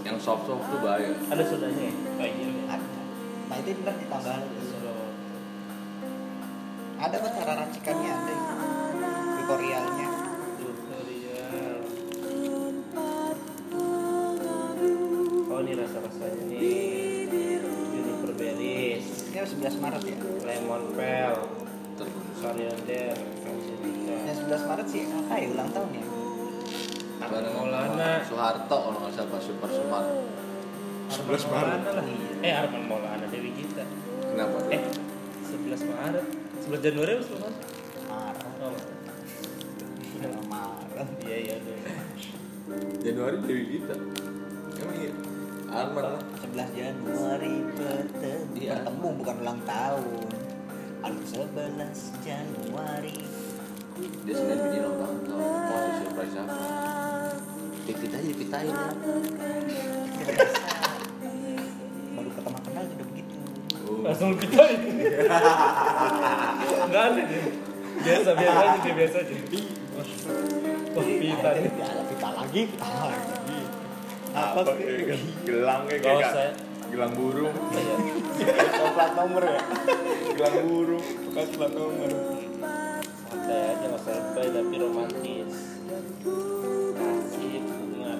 Yang 0.07 0.17
soft 0.23 0.47
soft 0.47 0.63
tuh 0.71 0.79
bahaya. 0.79 1.11
ada 1.27 1.43
sodanya 1.43 1.91
ya 1.91 1.93
kayak 2.15 2.31
gitu. 2.39 2.59
Nah 3.47 3.55
itu 3.59 3.69
ntar 3.83 3.95
ditambah. 3.99 4.37
Ada 6.97 7.15
kok 7.15 7.31
cara 7.31 7.53
racikannya 7.55 8.09
ada 8.09 8.33
tutorialnya. 9.37 10.07
tutorial 10.57 11.77
oh 15.47 15.59
ini 15.61 15.73
rasa 15.73 15.97
rasanya 15.99 16.43
nih 16.43 16.59
juniper 17.87 18.31
berries 18.33 19.05
Ini 19.27 19.37
11 19.39 19.77
Maret 19.77 20.03
ya. 20.03 20.17
lemon 20.43 20.81
pel 20.91 21.35
angelica 23.45 24.13
Yang 24.25 24.37
11 24.43 24.69
Maret 24.69 24.87
sih 24.87 25.01
kakak 25.05 25.37
ya 25.37 25.47
ulang 25.49 25.69
tahun 25.71 25.89
ya. 25.93 26.03
Bareng 27.19 27.51
Maulana. 27.51 28.23
Soeharto 28.23 28.77
kalau 28.77 28.99
nggak 28.99 29.13
salah 29.13 29.41
Super. 29.41 29.67
Arman 29.67 30.05
11 31.09 31.51
Maret. 31.51 31.79
Maulana 31.79 31.91
lah 31.93 32.05
eh 32.41 32.53
Arman 32.53 32.83
Maulana 32.85 33.25
Dewi 33.27 33.51
Gita 33.53 33.83
Kenapa? 34.23 34.57
tuh? 34.59 34.71
eh 34.71 34.81
11 35.47 35.91
Maret 35.91 36.25
11 36.67 36.83
Januari 36.83 37.15
atau 37.15 37.39
11 37.39 38.11
Maret 38.11 38.43
Maret. 38.59 38.85
oh 40.19 40.43
marah. 40.51 41.07
Iya 41.23 41.37
iya 41.39 41.55
Januari 42.99 43.37
Dewi 43.39 43.63
Gita. 43.71 43.95
Emang 44.75 44.97
iya? 44.99 45.11
Arman 45.71 46.03
lah. 46.03 46.21
11 46.43 46.75
Januari 46.75 47.55
bertemu. 47.71 48.51
Iya. 48.59 48.83
bertemu 48.83 49.07
bukan 49.15 49.35
ulang 49.47 49.59
tahun. 49.63 50.27
Aduh 51.07 51.23
11 51.23 52.27
Januari. 52.27 53.15
Dia 54.27 54.33
sebenarnya 54.35 54.63
bikin 54.67 54.83
ulang 54.91 55.17
tahun 55.23 55.47
mau 55.47 55.87
surprise 56.03 56.35
apa? 56.35 56.59
Pipit 57.87 58.11
aja 58.19 58.27
dipitain 58.27 58.67
ya. 58.67 58.91
Baru 62.11 62.29
pertama 62.35 62.59
kenal 62.59 62.83
udah 62.91 63.07
begitu. 63.07 63.35
Oh. 63.87 64.03
langsung 64.03 64.35
kita 64.35 64.67
nggak 66.87 67.03
aneh. 67.11 67.25
Deh 67.27 67.45
biasa 67.97 68.29
biasa 68.33 68.59
aja 68.61 68.77
deh 68.79 68.93
biasa 68.93 69.17
aja. 69.25 69.33
Wah 70.93 71.05
pita. 71.05 71.49
nih 71.53 71.71
ya 71.77 71.85
ada 71.85 72.03
pita 72.05 72.29
lagi. 72.33 72.61
Pita 72.69 72.87
lagi. 72.87 73.59
Apa 74.37 74.59
kayak 74.69 75.17
gelangnya 75.43 75.95
Gak 75.97 76.05
kayak 76.05 76.29
usah. 76.29 76.51
gelang 76.87 77.13
burung. 77.17 77.53
Iya. 77.73 77.95
Kayak 78.37 78.91
plat 78.95 79.11
nomor 79.13 79.43
ya? 79.43 79.61
Gelang 80.33 80.55
burung. 80.63 81.05
Bekas 81.27 81.49
plat 81.57 81.71
nomor. 81.73 82.09
Santai 83.27 83.59
aja 83.75 83.87
usah 83.91 84.13
lebay 84.15 84.47
tapi 84.47 84.75
romantis. 84.79 85.53
Kasih 86.95 87.53
bunga. 87.65 88.13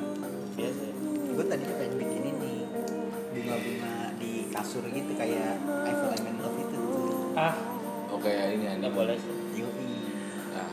Biasa. 0.58 0.82
Ya. 0.84 0.94
gue 1.38 1.46
tadinya 1.46 1.76
pengen 1.78 1.96
bikin 2.02 2.24
ini 2.34 2.54
bunga-bunga 3.30 3.94
di 4.18 4.50
kasur 4.50 4.82
gitu 4.90 5.12
kayak 5.14 5.54
Eiffel 5.86 6.10
I'm 6.18 6.37
ah. 7.38 7.54
Oh 8.10 8.18
kayak 8.18 8.58
ini 8.58 8.66
anime 8.66 8.90
boleh 8.98 9.14
sih. 9.14 9.30
Yoi. 9.62 9.88
nah 10.54 10.70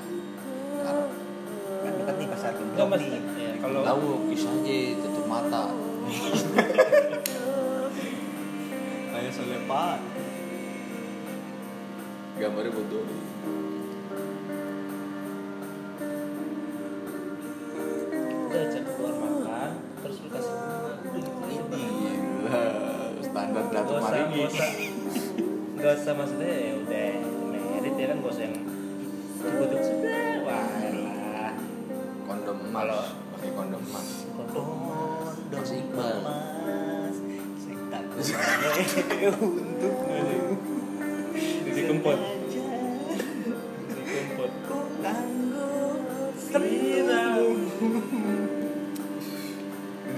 taruh. 0.81 1.09
kan 1.85 1.93
dekat 2.01 2.17
nih 2.17 2.29
pasar 2.33 2.53
mas 2.57 3.03
nih. 3.05 3.21
Ya, 3.37 3.53
kalau 3.61 3.81
tahu 3.85 4.33
kisah 4.33 4.53
aja 4.57 4.79
tutup 5.05 5.27
mata. 5.29 5.65
Kayak 9.15 9.31
selepan 9.31 9.99
gambarnya 12.35 12.75
bodoh 12.75 13.07
untuk 38.75 39.95
Jadi 41.65 41.81
kempot. 41.87 42.19
Jadi 43.79 44.03
kempot. 44.11 44.51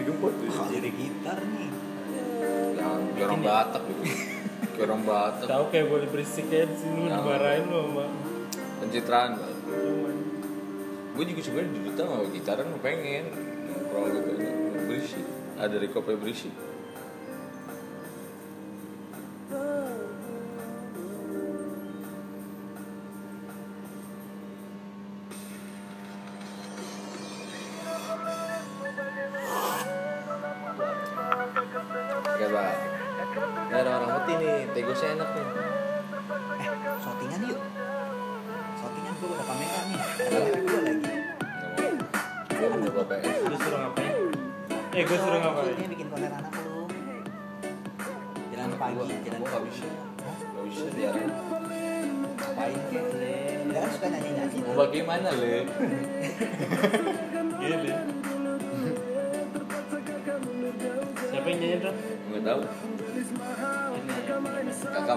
Gempot 0.07 0.33
tuh 0.39 0.49
jadi 0.71 0.89
gitar 0.95 1.39
nih. 1.43 1.69
Kayak 3.17 3.27
orang 3.27 3.43
batak 3.43 3.83
gitu. 3.91 4.03
Orang 4.87 5.03
batak. 5.05 5.47
Tahu 5.51 5.65
kayak 5.75 5.87
boleh 5.91 6.09
berisik 6.09 6.47
ya 6.49 6.65
di 6.65 6.77
sini 6.79 6.97
lu 7.05 7.11
dimarahin 7.11 7.65
lu 7.69 7.81
sama 7.91 8.05
pencitraan 8.77 9.41
banget 9.41 9.59
gue 11.17 11.25
juga 11.33 11.41
sebenarnya 11.49 11.73
di 11.73 11.81
duta 11.81 12.03
mau 12.05 12.29
gitaran 12.29 12.69
mau 12.69 12.81
pengen. 12.85 13.25
Nongkrong 13.73 14.05
gitu 14.13 14.31
aja 14.37 14.49
berisik. 14.85 15.25
Ada 15.57 15.89
kopi 15.89 16.13
berisik 16.21 16.53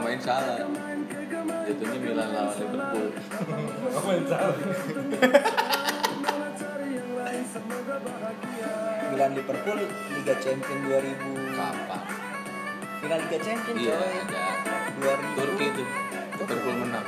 main 0.10 0.18
salah. 0.18 0.58
Jatuhnya 1.70 2.00
Milan 2.02 2.30
lawan 2.34 2.56
Liverpool. 2.58 3.08
Apa 3.94 4.10
yang 4.10 4.26
salah? 4.26 4.58
Milan 9.14 9.32
Liverpool 9.38 9.80
Liga 10.18 10.34
Champion 10.42 10.80
2000 10.90 11.54
Kapan? 11.54 12.02
final 13.00 13.20
Liga 13.22 13.38
Champion 13.38 13.76
Iya 13.78 13.96
coy. 13.96 14.12
ada 14.18 14.44
2000 14.98 15.38
Turki 15.38 15.66
itu. 15.70 15.84
Liverpool 16.42 16.76
menang. 16.82 17.08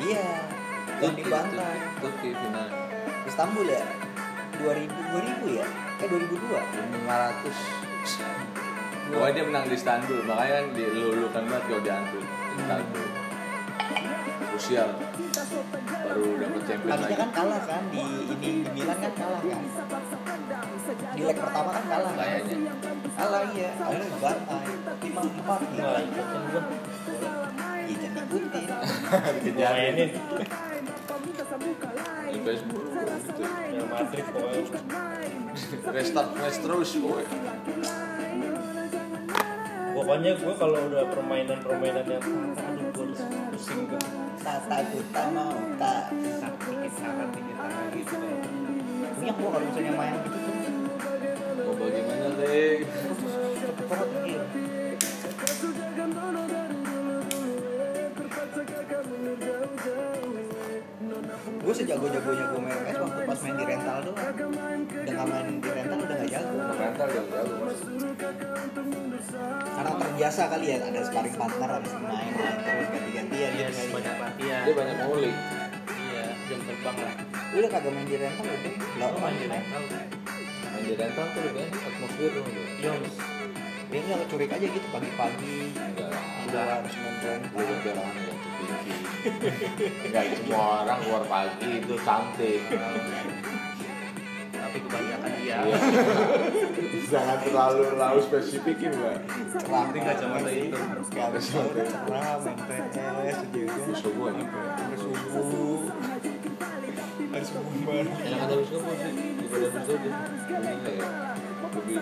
Iya. 0.00 0.26
Yang 0.96 1.12
di 1.12 1.22
Turki, 1.22 1.28
Bantai 1.28 1.76
Turki 2.00 2.28
final. 2.32 2.68
Istanbul 3.28 3.66
ya? 3.68 3.84
2000 4.64 4.88
2000 5.44 5.60
ya? 5.60 5.66
Eh 6.00 6.06
2002 6.08 6.56
500 7.04 8.41
Pokoknya 9.02 9.32
dia 9.32 9.44
menang 9.44 9.64
di 9.66 9.74
Istanbul. 9.74 10.18
Makanya 10.22 10.52
kan 10.52 10.66
dilulukan 10.72 11.42
banget 11.46 11.64
kalau 11.66 11.80
diambil 11.80 12.20
Istanbul. 12.54 13.06
Rusia. 14.52 14.84
Baru 16.02 16.24
dapat 16.36 16.60
champion 16.68 16.90
tadinya 16.92 17.08
lagi. 17.08 17.16
kan 17.16 17.30
kalah 17.32 17.62
kan? 17.64 17.82
Di 17.88 18.00
ini 18.04 18.28
di 18.36 18.50
Milan 18.70 18.98
kan 19.00 19.12
kalah 19.16 19.40
kan? 19.40 19.62
Di 21.12 21.22
leg 21.24 21.36
pertama 21.36 21.70
kan 21.72 21.84
kalah 21.88 22.12
kan? 22.12 22.20
kayaknya 22.20 22.56
kalah 23.12 23.42
iya. 23.50 23.68
Akhirnya 23.72 24.06
dibantai 24.12 24.74
lima 25.02 25.20
empat 25.24 25.60
nih 25.62 25.80
Nggak 25.80 25.98
ikutin 26.04 26.42
gue. 26.42 26.62
iya 27.92 28.08
jangan 28.12 28.32
ikutin 29.32 29.54
mainin. 29.72 30.10
di 32.32 32.40
Facebook 32.40 32.84
gitu 32.88 33.42
Real 33.42 33.86
Madrid 33.88 34.24
pokoknya. 34.24 34.80
restart 35.92 36.30
match 36.32 36.58
terus 36.60 36.90
boy 36.96 37.24
Pokoknya 39.92 40.32
gue 40.40 40.54
kalau 40.56 40.78
udah 40.88 41.04
permainan-permainan 41.12 42.06
yang 42.08 42.24
aduh 42.56 42.88
gue 42.96 43.04
udah 43.12 43.28
pusing 43.52 43.84
gue. 43.92 44.00
tak 44.40 44.58
takut 44.66 45.04
tak 45.12 45.26
mau 45.36 45.52
tak? 45.76 46.10
Dikit 46.64 46.92
sangat 46.96 47.28
dikit 47.36 47.56
sangat 47.60 47.82
punya 49.22 49.32
gua 49.38 49.48
kalau 49.54 49.66
misalnya 49.70 49.92
main. 49.94 50.14
Gitu 50.18 50.38
tuh 50.40 51.62
mau 51.62 51.74
bagaimana 51.78 52.26
deh 52.40 52.72
gitu 52.82 53.12
gue 61.62 61.74
sejago-jagonya 61.74 62.44
gue 62.48 62.60
main 62.60 62.78
PS 62.82 62.98
waktu 62.98 63.20
pas 63.22 63.38
main 63.38 63.54
di 63.54 63.64
rental 63.64 63.96
doang. 64.02 64.18
Udah 64.82 65.12
gak 65.12 65.26
main 65.28 65.46
di 65.52 65.70
rental 65.70 65.98
udah 65.98 66.16
gak 66.16 66.30
jago. 66.30 66.56
Mental 66.72 67.08
yang 67.08 67.26
jago 67.28 67.54
mas. 67.60 67.80
Karena 69.72 69.92
terbiasa 69.96 70.42
kali 70.48 70.66
ya 70.66 70.76
ada 70.80 71.00
sparring 71.02 71.36
partner 71.36 71.68
habis 71.70 71.92
main 71.96 72.30
main 72.32 72.56
terus 72.58 72.88
ganti-gantian 72.88 73.50
Iya, 73.52 73.66
gitu. 73.68 73.78
ya. 73.78 73.92
banyak 73.92 74.14
latihan. 74.18 74.62
dia 74.62 74.74
banyak 74.74 74.96
ngulik 75.02 75.36
Iya, 75.92 76.24
jam 76.46 76.60
terbang 76.64 76.96
lah. 76.98 77.14
Lu 77.52 77.56
udah 77.58 77.70
kagak 77.70 77.92
main 77.92 78.06
di 78.06 78.16
rental 78.16 78.46
udah? 78.46 78.74
Lo 78.96 79.06
main 79.06 79.20
main 79.22 79.34
di 79.36 79.46
rental. 79.48 79.82
main 80.62 80.82
di 80.82 80.94
rental 80.94 81.26
tuh 81.28 81.40
lebih 81.42 81.62
enak 81.66 81.82
atmosfer 81.82 82.28
dong 82.30 82.48
Yoms. 82.80 83.14
biar 83.92 84.02
nggak 84.08 84.24
curik 84.24 84.48
aja 84.48 84.66
gitu 84.66 84.86
pagi-pagi. 84.88 85.56
Udah 86.48 86.64
harus 86.64 86.94
main 86.96 87.16
rental 87.20 87.60
udah 87.60 87.92
orang 87.92 88.31
yang 88.66 88.82
tinggi 88.84 89.86
enggak 90.08 90.24
semua 90.38 90.86
orang 90.86 90.98
keluar 91.02 91.24
pagi 91.26 91.70
itu 91.82 91.94
cantik 92.02 92.60
Tapi 94.62 94.78
kebanyakan 94.88 95.32
dia. 95.36 95.58
Iya. 95.68 95.76
jangan 97.12 97.38
terlalu 97.44 97.92
terlalu 97.92 98.20
spesifikin 98.24 98.88
mbak 98.96 99.20
cerah 99.60 99.84
Penting 99.84 100.04
kacamata 100.06 100.48
itu. 100.48 100.78
Harus 100.80 101.08
cerah 101.12 102.36
main 102.40 102.86
PS 102.88 103.38
juga 103.52 103.74
bisa 103.84 104.08
gue 104.08 104.30
nih 104.32 104.46
sampai 104.48 104.96
subuh 104.96 105.80
harus 107.32 107.48
kebumbar 107.48 108.04
enak 108.04 108.38
habis 108.44 108.68
kebun 108.68 108.96
sih 108.96 109.32
daripada 109.40 109.88
dia 110.44 110.58
lebih 111.72 111.96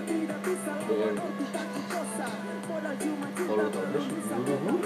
kalau 2.80 3.66
terus 3.68 4.06
buru-buru 4.08 4.78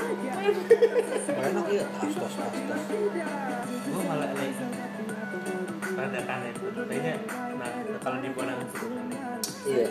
enak 1.28 1.66
ya 1.70 1.84
tas 1.94 2.14
tas 2.18 2.34
tas 2.34 2.56
tas 2.68 2.82
gue 3.70 4.02
malah 4.02 4.28
like 4.34 4.58
rada 5.94 6.20
kanet 6.26 6.54
kayaknya 6.58 7.14
nah 7.54 7.70
kalau 8.02 8.18
di 8.18 8.28
Bonang 8.34 8.60
iya 9.64 9.88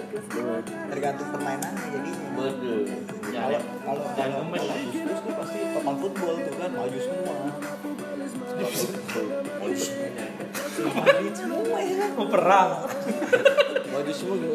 tergantung 0.92 1.30
permainannya 1.34 1.86
jadinya. 1.90 2.30
Betul 2.38 2.86
kalau 3.34 3.60
kalau 3.82 4.06
jangan 4.14 4.46
kalau 4.46 4.70
lah 4.70 4.78
terus 4.94 5.20
tuh 5.26 5.34
pasti 5.34 5.60
papan 5.74 5.96
football 5.98 6.36
tuh 6.38 6.54
kan 6.62 6.72
maju 6.78 7.00
semua. 7.02 7.36
Maju 9.58 9.78
semua. 9.82 10.14
Ya 11.82 12.06
mau 12.14 12.28
perang. 12.30 12.70
Maju 13.90 14.12
semua 14.14 14.36
sih 14.38 14.50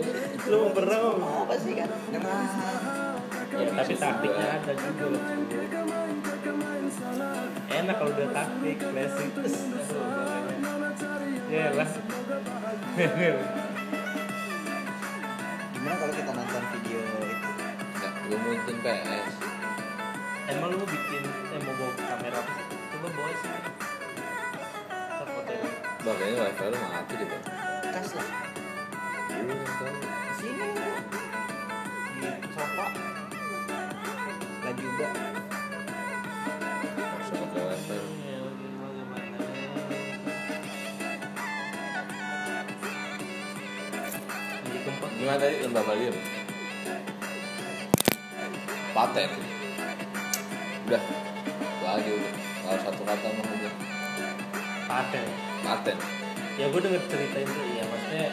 lu 0.47 0.57
mau 0.63 0.71
perang 0.71 1.03
apa? 1.19 1.55
Sih 1.59 1.75
kan? 1.75 1.91
Nyerah 2.15 2.98
ya, 3.59 3.69
tapi 3.75 3.95
taktiknya 3.99 4.47
ada 4.63 4.73
juga. 4.79 5.05
Loh 5.11 5.23
enak 7.79 7.95
kalau 8.05 8.11
udah 8.13 8.29
taktik 8.35 8.77
terus 9.33 9.57
ya 11.49 11.73
lah. 11.73 11.89
Gimana 15.73 15.95
kalau 15.97 16.13
kita 16.13 16.33
nonton 16.35 16.63
video 16.75 16.99
itu? 17.01 17.21
Nggak 17.97 18.13
gue 18.29 18.37
mau 18.37 18.53
nonton 18.53 18.77
PS 18.85 19.35
emang 20.49 20.71
lu 20.73 20.85
bikin 20.85 21.23
eh 21.29 21.61
mau 21.65 21.75
bawa 21.77 21.93
kamera 21.97 22.39
apa 22.41 22.51
sih? 22.57 22.67
Coba 22.93 23.09
bawa 23.15 23.31
sih. 23.37 23.51
Fotoin. 25.19 25.73
bah 25.99 26.15
kayaknya 26.15 26.41
wifi 26.45 26.65
lu 26.69 26.77
mati 26.83 27.15
deh 27.17 27.27
bang 27.29 27.43
kas 27.95 28.11
lah. 28.17 28.29
Lu 29.33 29.55
tahu. 29.55 29.97
sini. 30.41 30.69
Di 32.19 32.29
sofa 32.53 33.18
nggak 34.69 34.85
juga. 34.85 35.09
Gimana 45.19 45.39
tadi? 45.41 45.57
Lembah 45.65 45.85
Balium 45.89 46.17
paten 48.93 49.31
udah. 50.89 51.03
Lagi 51.85 52.11
udah. 52.13 52.33
Kalau 52.37 52.79
satu 52.85 53.03
kata 53.09 53.27
mah 53.33 53.45
udah 53.49 53.75
ada 54.89 55.23
paten 55.65 55.97
ya 56.59 56.67
gue 56.73 56.81
denger 56.81 57.03
ceritain 57.07 57.47
tuh 57.47 57.65
ya 57.77 57.85
maksudnya 57.87 58.29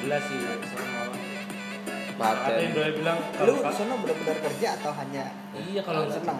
gila 0.00 0.18
sih 0.22 0.38
sama 0.70 0.95
orang 2.16 2.34
apa 2.34 2.48
yang 2.48 2.56
paten 2.56 2.68
gue 2.72 2.86
bilang 2.96 3.18
lu 3.18 3.28
kalau 3.52 3.62
di 3.62 3.74
sana 3.74 3.94
benar-benar 3.96 4.38
kerja 4.42 4.68
atau 4.74 4.92
hanya 4.94 5.24
iya 5.54 5.80
kalau 5.80 6.02
seneng 6.06 6.38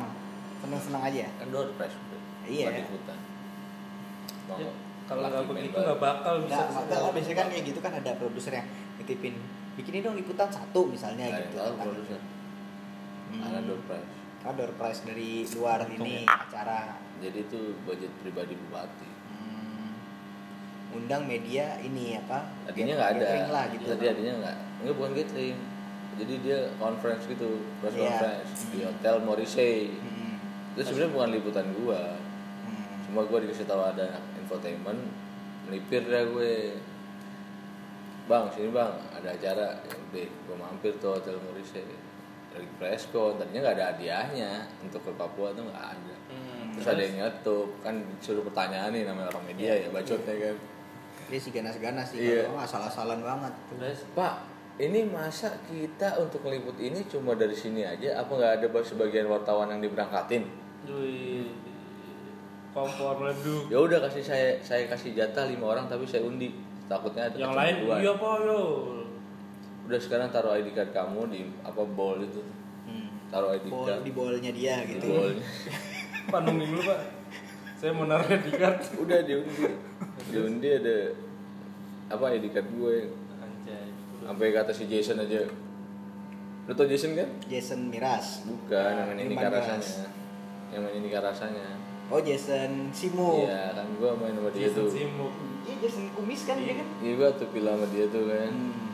seneng 0.57 0.81
seneng 0.81 1.03
aja? 1.03 1.27
Kan 1.37 1.47
door 1.49 1.69
press 1.75 1.95
udah 1.95 2.21
Iya. 2.47 2.67
buat 2.67 2.81
ikutan. 2.81 3.19
Mau 4.47 4.57
Ya, 4.57 4.71
kalau 5.05 5.23
nggak 5.25 5.45
begitu 5.47 5.77
nggak 5.77 5.99
bakal 5.99 6.35
bisa 6.43 6.55
Nggak, 6.57 6.67
makanya 6.73 7.11
biasanya 7.13 7.37
kan 7.37 7.47
kayak 7.49 7.65
gitu 7.67 7.79
kan 7.81 7.93
ada 7.95 8.11
produser 8.15 8.53
yang 8.55 8.67
nitipin 8.97 9.35
bikinin 9.75 10.03
dong 10.03 10.15
liputan 10.15 10.49
satu 10.49 10.81
misalnya 10.87 11.29
ada 11.29 11.43
gitu. 11.45 11.59
kan. 11.59 11.85
produser. 11.85 12.21
Hmm. 13.27 13.43
ada 13.43 13.59
door 13.63 13.81
press 13.85 14.07
Oh, 14.43 14.55
door 14.55 14.71
prize 14.79 15.03
dari 15.03 15.43
luar 15.59 15.83
ini 15.91 16.23
acara. 16.23 16.95
Jadi 17.19 17.39
itu 17.43 17.75
budget 17.83 18.15
pribadi 18.23 18.55
bupati. 18.55 19.11
Hmm, 19.27 19.91
undang 20.95 21.27
media 21.27 21.75
ini 21.83 22.15
apa? 22.15 22.47
Tadinya 22.63 22.95
nggak 22.95 23.11
ada. 23.19 23.27
lah 23.51 23.65
gitu. 23.75 23.91
Tadi 23.91 24.07
adinya 24.07 24.33
nggak 24.39 24.57
nggak 24.87 24.95
bukan 24.95 25.13
gathering 25.13 25.59
jadi 26.17 26.35
dia 26.41 26.61
conference 26.77 27.27
gitu 27.27 27.49
press 27.77 27.93
Iya. 27.93 28.07
conference 28.07 28.61
di 28.71 28.81
hotel 28.81 29.15
Morrissey. 29.21 29.93
Hmm, 29.93 30.41
itu 30.73 30.81
sebenarnya 30.87 31.13
bukan 31.13 31.29
liputan 31.31 31.67
gua. 31.77 32.17
Hmm. 32.65 33.05
cuma 33.05 33.21
gua 33.23 33.39
dikasih 33.39 33.67
tahu 33.67 33.83
ada 33.85 34.17
infotainment 34.37 35.03
melipir 35.67 36.01
dah 36.03 36.25
gue. 36.25 36.73
Bang 38.27 38.51
sini 38.51 38.71
bang 38.71 38.91
ada 39.13 39.29
acara. 39.29 39.77
Udah 39.85 40.27
gua 40.49 40.57
mampir 40.59 40.97
tuh 40.97 41.15
hotel 41.15 41.37
Morrissey. 41.43 41.85
Lagi 42.51 42.69
preskon 42.75 43.37
tadinya 43.37 43.61
nggak 43.63 43.77
ada 43.77 43.85
hadiahnya. 43.93 44.51
Untuk 44.81 45.05
ke 45.05 45.13
Papua 45.13 45.53
tuh 45.53 45.63
nggak 45.63 45.85
ada. 45.93 46.15
Hmm, 46.27 46.73
terus 46.73 46.87
ada 46.89 47.03
yang 47.03 47.15
nyetup. 47.21 47.69
Kan 47.83 47.95
disuruh 48.17 48.43
pertanyaan 48.43 48.91
nih 48.91 49.05
namanya 49.05 49.29
orang 49.31 49.47
media 49.47 49.77
ya 49.77 49.89
bacotnya 49.91 50.33
kan. 50.35 50.57
Dia 51.27 51.39
sih 51.39 51.51
ganas-ganas 51.51 52.07
sih 52.09 52.19
Iya. 52.25 52.49
kalau 52.49 52.59
asal-asalan 52.59 53.21
banget 53.21 53.53
terus? 53.69 53.99
Pak, 54.15 54.35
ini 54.77 55.09
masa 55.09 55.57
kita 55.65 56.21
untuk 56.21 56.45
ngeliput 56.45 56.77
ini 56.77 57.01
cuma 57.09 57.33
dari 57.33 57.57
sini 57.57 57.81
aja? 57.81 58.21
Apa 58.21 58.37
nggak 58.37 58.53
ada 58.61 58.67
sebagian 58.85 59.25
wartawan 59.25 59.73
yang 59.73 59.81
diberangkatin? 59.81 60.45
Wih, 60.87 61.49
kompor 62.77 63.25
leduk 63.25 63.73
Ya 63.73 63.81
udah 63.81 63.99
kasih 64.05 64.23
saya 64.23 64.49
saya 64.61 64.85
kasih 64.87 65.17
jatah 65.17 65.49
lima 65.49 65.73
orang 65.73 65.89
tapi 65.89 66.05
saya 66.05 66.29
undi. 66.29 66.53
Takutnya 66.87 67.27
ada 67.27 67.37
yang 67.41 67.57
lain 67.57 67.75
kecemburuan. 67.83 67.99
iya 68.05 68.13
pak 68.15 68.35
yo 68.47 68.61
Udah 69.89 70.01
sekarang 70.03 70.29
taruh 70.31 70.55
ID 70.55 70.69
card 70.77 70.91
kamu 70.93 71.21
di 71.33 71.41
apa 71.65 71.83
bowl 71.83 72.21
itu. 72.21 72.43
hmm. 72.87 73.33
Taruh 73.33 73.57
ID 73.57 73.67
Bol, 73.73 73.87
card 73.89 74.03
di 74.05 74.13
bolnya 74.13 74.51
dia 74.53 74.85
di 74.85 74.95
gitu 74.95 75.09
bowl. 75.09 75.33
pak 76.31 76.41
nungguin 76.45 76.69
dulu 76.77 76.83
pak 76.85 77.01
saya 77.77 77.91
mau 77.93 78.05
naruh 78.05 78.29
di 78.29 78.53
card 78.53 78.79
udah 79.03 79.19
diundi. 79.25 79.65
Diundi 80.31 80.69
ada 80.69 80.97
apa 82.13 82.25
ID 82.39 82.53
card 82.53 82.69
gue 82.71 82.97
sampai 84.27 84.51
kata 84.51 84.71
si 84.71 84.85
Jason 84.87 85.17
aja. 85.17 85.47
Lu 86.67 86.73
tau 86.73 86.83
Jason 86.85 87.15
kan? 87.15 87.31
Jason 87.47 87.87
Miras 87.87 88.43
Bukan, 88.43 88.75
yang 88.93 89.07
main 89.07 89.19
Irman 89.21 89.31
Nika 89.33 89.47
Miras. 89.49 89.63
rasanya. 89.71 90.09
Yang 90.69 90.81
main 90.83 91.01
Nika 91.01 91.21
rasanya. 91.21 91.67
oh 92.07 92.21
Jason 92.21 92.71
Simo 92.91 93.43
Iya, 93.43 93.71
kan 93.73 93.87
gua 93.97 94.15
main 94.15 94.35
sama 94.35 94.51
dia 94.51 94.67
Jason 94.67 94.79
tuh. 94.81 94.89
Simuk 94.89 95.33
iya 95.63 95.75
Jason 95.81 96.07
Kumis 96.13 96.43
kan 96.43 96.57
dia 96.57 96.75
kan 96.75 96.87
Iya 96.99 97.13
gua 97.15 97.29
tuh 97.33 97.47
film 97.49 97.67
sama 97.69 97.87
dia 97.89 98.05
tuh 98.07 98.25
kan. 98.25 98.51
hmm. 98.51 98.85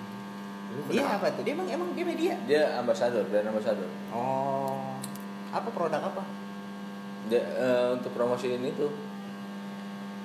Lu 0.71 0.81
dia 0.87 1.01
kenapa? 1.03 1.17
apa 1.19 1.27
tuh 1.33 1.43
dia 1.43 1.53
emang 1.53 1.69
emang 1.71 1.89
dia 1.93 2.05
media 2.07 2.33
Dia 2.43 2.63
ambasador, 2.77 3.25
brand 3.27 3.45
ambasador. 3.47 3.89
oh 4.11 4.97
apa 5.49 5.69
produk 5.69 6.01
apa 6.03 6.25
Dia 7.27 7.41
eh, 7.41 7.87
untuk 7.91 8.13
promosi 8.13 8.49
ini 8.51 8.73
tuh 8.73 8.89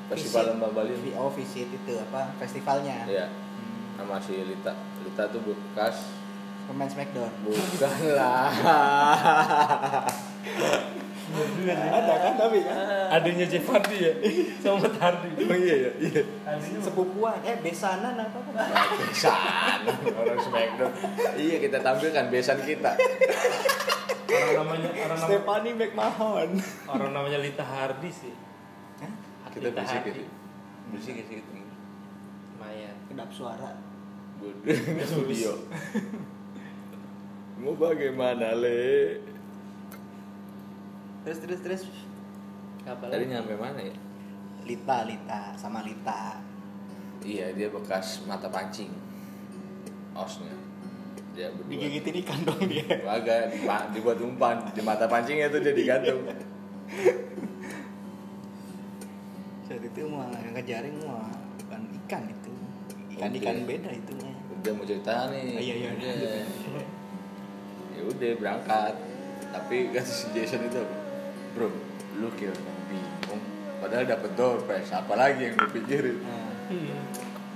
Festival. 0.08 0.56
Lembah 0.56 0.72
Bali. 0.74 0.96
Oh 1.14 1.28
visit 1.28 1.68
itu 1.68 1.94
apa 1.98 2.32
festivalnya 2.38 3.04
Iya, 3.04 3.28
hmm. 3.28 4.00
sama 4.00 4.16
si 4.18 4.40
Lita. 4.40 4.72
Lita 5.18 5.34
tuh 5.34 5.42
bekas 5.42 6.14
pemain 6.70 6.86
Smackdown 6.86 7.34
bukan 7.42 7.90
lah. 8.14 8.54
ada 11.90 12.14
kan 12.22 12.34
tapi 12.38 12.62
kan 12.62 12.78
adanya 13.10 13.50
Jeff 13.50 13.66
Hardy 13.66 13.98
ya 13.98 14.14
sama 14.62 14.86
Matt 14.86 15.02
Hardy 15.02 15.30
Oh 15.42 15.58
iya 15.58 15.90
iya 15.90 15.92
iya. 15.98 16.22
sepupuan 16.78 17.42
eh 17.42 17.58
besanan 17.58 18.14
apa 18.14 18.30
apa 18.38 18.62
Besan 19.10 19.90
orang 20.14 20.38
Smackdown. 20.38 20.92
iya 21.34 21.58
kita 21.58 21.82
tampilkan 21.82 22.30
besan 22.30 22.62
kita. 22.62 22.94
orang 24.30 24.54
namanya 24.56 24.90
orang 25.02 25.18
Stephanie 25.18 25.74
McMahon 25.74 26.50
orang 26.86 27.10
namanya 27.10 27.42
Lita 27.42 27.66
Hardy 27.66 28.14
sih 28.14 28.38
Hah? 29.02 29.10
Kita 29.50 29.66
Lita 29.66 29.82
berisik 29.82 29.98
Hardy 29.98 30.12
gitu. 30.14 30.30
Berisik 30.94 31.16
gitu. 31.18 31.42
lumayan 32.54 32.94
kedap 33.10 33.34
suara 33.34 33.87
studio. 35.06 35.52
Mau 37.62 37.74
bagaimana 37.74 38.54
le? 38.54 39.18
terus 41.28 41.44
terus 41.44 41.60
terus. 41.60 41.84
Apa 42.88 43.12
Tadi 43.12 43.28
lagi? 43.28 43.34
nyampe 43.36 43.60
mana 43.60 43.84
ya? 43.84 43.92
Lita 44.64 45.04
Lita 45.04 45.42
sama 45.60 45.84
Lita. 45.84 46.40
Iya 47.26 47.52
dia 47.52 47.68
bekas 47.68 48.24
mata 48.24 48.48
pancing. 48.48 48.94
Osnya. 50.16 50.56
Dia 51.36 51.52
berdua. 51.52 51.68
Digigitin 51.68 52.24
ikan 52.24 52.40
dong 52.48 52.62
dia. 52.72 52.88
Agak 53.04 53.52
dibuat 53.92 54.24
umpan. 54.24 54.64
Di 54.72 54.80
mata 54.80 55.10
pancingnya 55.10 55.52
tuh 55.52 55.60
dia 55.60 55.76
digantung. 55.76 56.24
Saat 59.68 59.84
itu 59.84 60.02
mah 60.08 60.32
yang 60.40 60.56
kejaring 60.56 60.96
mah 61.04 61.28
bukan 61.60 61.82
ikan 62.06 62.24
itu 62.32 62.54
ikan 63.18 63.56
Oke. 63.58 63.66
beda 63.68 63.90
itu 63.90 64.12
mah 64.16 64.34
udah 64.58 64.72
mau 64.74 64.84
cerita 64.84 65.14
nih. 65.28 65.44
Oh, 65.48 65.60
iya, 65.60 65.74
iya, 65.76 65.90
Udah. 65.92 66.14
iya. 66.14 66.44
ya 67.92 68.02
udah 68.06 68.32
berangkat. 68.38 68.94
Tapi 69.48 69.76
kata 69.90 70.06
si 70.08 70.26
Jason 70.32 70.62
itu 70.64 70.82
bro 71.52 71.70
lu 72.16 72.28
kira 72.34 72.54
bingung. 72.86 73.42
Padahal 73.78 74.06
dapet 74.06 74.32
door 74.34 74.62
prize. 74.64 74.92
Apalagi 74.92 75.42
yang 75.44 75.56
lu 75.56 75.68
pikirin? 75.72 76.18
Nah, 76.20 76.46
Hmm. 76.68 77.00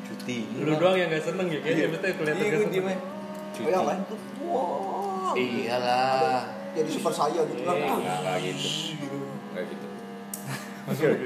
cuti. 0.03 0.47
Lu 0.55 0.71
doang 0.73 0.95
yang 0.95 1.09
gak 1.09 1.19
seneng 1.21 1.45
ya? 1.45 1.59
Kayaknya 1.59 1.87
betul 1.91 2.11
kelihatan 2.15 2.37
iya 2.37 2.47
gak 2.47 2.51
gue 2.51 2.61
seneng. 2.61 2.71
diem 2.71 2.87
aja. 2.87 2.95
oh 2.95 3.09
cuti 3.51 3.67
yang 3.67 3.83
lain 3.83 4.01
tuh. 4.07 4.19
Wow. 4.41 5.33
Iyalah. 5.33 6.39
Jadi 6.71 6.89
super 6.89 7.11
saya 7.11 7.41
gitu 7.43 7.61
kan. 7.61 7.75
Eh, 7.75 7.83
enggak, 7.83 8.17
enggak 8.17 8.37
gitu. 8.41 8.69
Enggak 9.51 9.63
gitu. 9.67 9.87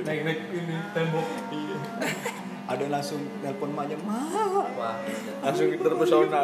Naik 0.01 0.21
naik 0.25 0.39
ini 0.49 0.75
tembok 0.91 1.25
ada 2.65 2.81
yang 2.81 2.93
langsung 2.93 3.21
telepon 3.39 3.69
maknya 3.71 3.97
ma 4.01 4.25
Wah, 4.73 4.95
langsung 5.41 5.69
terpesona. 5.69 6.41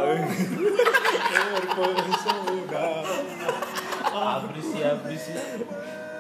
abris 4.12 4.70
ya 4.76 4.94
abris 4.94 5.26
ya 5.30 5.44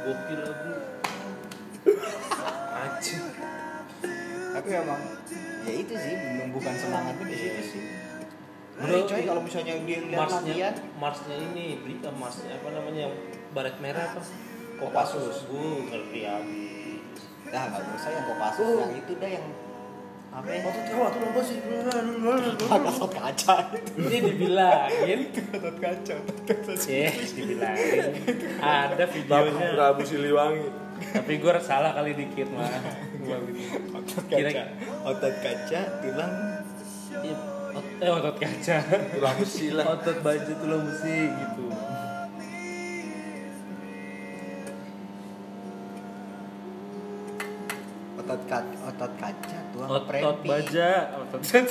gokil 0.01 0.39
lah 0.39 0.53
bro 0.55 0.75
anjing 2.73 3.25
tapi 4.51 4.69
emang 4.73 5.01
ya 5.61 5.73
itu 5.75 5.93
sih 5.93 6.13
menumbuhkan 6.17 6.75
semangatnya 6.75 7.25
di 7.25 7.37
situ 7.37 7.63
sih 7.67 7.83
Bro, 8.71 8.87
Ngeri 8.87 9.01
coy 9.05 9.21
kalau 9.27 9.41
misalnya 9.43 9.73
dia 9.83 9.99
Marsnya, 10.09 10.41
latihan 10.41 10.73
Marsnya 10.97 11.35
ini 11.37 11.65
berita 11.83 12.09
Marsnya 12.09 12.57
apa 12.57 12.71
namanya 12.71 12.99
yang 13.05 13.13
baret 13.51 13.75
merah 13.77 14.09
apa? 14.09 14.23
Kopassus. 14.79 15.45
Bu, 15.45 15.85
ngerti 15.85 16.19
habis. 16.25 17.13
dah 17.45 17.61
nggak 17.67 17.83
usah 17.93 18.09
yang 18.09 18.25
Kopassus 18.25 18.63
Oh. 18.65 18.79
yang 18.81 18.93
itu 18.95 19.13
dah 19.21 19.29
yang 19.29 19.45
apa 20.31 20.47
ya 20.47 20.63
Otot 20.63 20.85
kawa 20.87 21.07
tuh 21.11 21.21
apa 21.27 21.41
sih? 21.43 21.57
Gatot 21.59 23.11
kaca 23.11 23.55
Ini 23.99 24.17
dibilangin, 24.31 25.19
Gatot 25.27 25.75
kaca 25.75 26.15
Gatot 26.23 26.77
kaca 26.79 26.87
eh, 26.87 27.13
dibilangin. 27.35 28.03
Ada 28.63 29.05
videonya. 29.11 29.67
Prabu 29.75 30.01
Siliwangi. 30.07 30.67
Tapi 31.01 31.33
gue 31.35 31.51
salah 31.59 31.91
kali 31.91 32.15
dikit 32.15 32.47
mah. 32.55 32.63
Otot 33.91 34.25
kaca 34.31 34.63
otot 35.03 35.35
kaca 35.43 35.81
tulang 35.99 36.33
Iya, 37.11 37.35
eh 37.99 38.09
otot 38.09 38.35
kaca. 38.39 38.75
Tulang 38.87 39.35
besi 39.35 39.67
lah. 39.75 39.85
Otot 39.99 40.17
baju 40.23 40.51
tulang 40.63 40.81
besi 40.87 41.27
gitu. 41.27 41.67
otot 48.31 48.47
kaca 48.47 48.77
otot 48.87 49.11
kaca 49.19 49.50
Otot 49.91 50.07
prempi 50.07 50.47
baja, 50.47 51.11
otot 51.19 51.43
baja. 51.43 51.67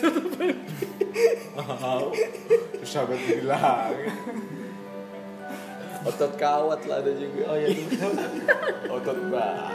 Wow. 1.57 2.13
Susah 2.85 3.09
banget 3.09 3.25
dibilang. 3.33 3.97
Otot 6.05 6.33
kawat 6.37 6.85
lah 6.85 7.01
ada 7.01 7.13
juga. 7.17 7.49
Oh 7.49 7.57
iya 7.57 7.73
itu. 7.73 7.97
Otot 8.93 9.19
baja. 9.33 9.73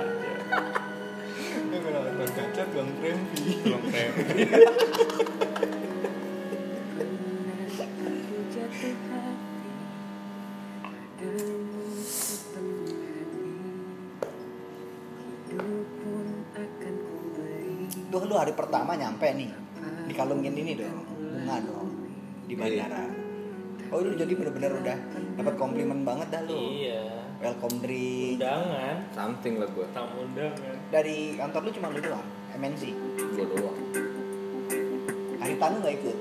Itu 1.57 1.77
kalau 1.81 2.01
otot 2.05 2.29
kaca 2.37 2.61
tulang 2.69 2.93
prempi 3.01 3.65
Tulang 3.65 3.83
premi. 3.89 4.45
lu 18.35 18.43
hari 18.43 18.51
pertama 18.51 18.99
nyampe 18.99 19.31
nih. 19.31 19.47
Dikalungin 20.11 20.51
ini 20.51 20.75
dong. 20.75 21.07
Bunga 21.07 21.55
dong. 21.63 21.87
Di 22.43 22.53
bandara. 22.59 23.07
Oh 23.87 24.03
lu 24.03 24.11
jadi 24.11 24.33
bener-bener 24.35 24.75
udah 24.75 24.97
dapat 25.39 25.55
komplimen 25.55 26.03
banget 26.03 26.27
dah 26.35 26.43
lu. 26.43 26.59
Iya. 26.75 27.23
welcome 27.35 27.79
drink. 27.79 28.39
Undangan, 28.39 28.95
Something 29.11 29.55
lah 29.55 29.67
gua. 29.71 29.87
tamu 29.91 30.27
undangan. 30.27 30.75
dari 30.91 31.39
kantor 31.39 31.61
lu 31.63 31.71
cuma 31.71 31.87
lu 31.95 31.99
doang? 32.03 32.27
MNC 32.55 32.83
Gua 33.39 33.45
doang. 33.47 33.77
hari 35.37 35.55
tanu 35.55 35.75
nggak 35.79 35.95
ikut 35.95 36.17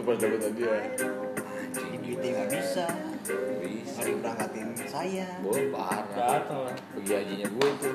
tuh 0.00 0.08
pas 0.08 0.16
dapet 0.16 0.40
hadiah. 0.40 0.80
jadi 1.76 1.96
duitnya 2.00 2.30
nggak 2.32 2.48
bisa 2.56 2.86
Bisa. 3.60 4.00
hari 4.00 4.12
berangkatin 4.16 4.68
saya 4.88 5.28
Gua 5.44 5.60
parah. 5.68 6.40
Pergi 6.96 7.12
hajinya 7.12 7.46
gue 7.52 7.68
itu. 7.68 7.90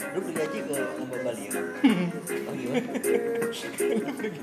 lu 0.00 0.18
beli 0.20 0.36
aja 0.36 0.58
ke 0.60 0.76
lomba 1.00 1.16
Bali 1.24 1.42
ya 1.48 1.60
Oh 2.48 2.54
iya. 2.54 2.72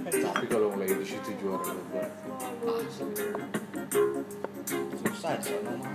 Tapi 0.10 0.46
kalau 0.50 0.68
mulai 0.74 0.90
di 0.90 1.06
situ 1.06 1.32
juara. 1.38 1.70
Asli. 2.66 3.26
susah 4.98 5.34
di 5.38 5.46
sono 5.46 5.72
mah 5.78 5.94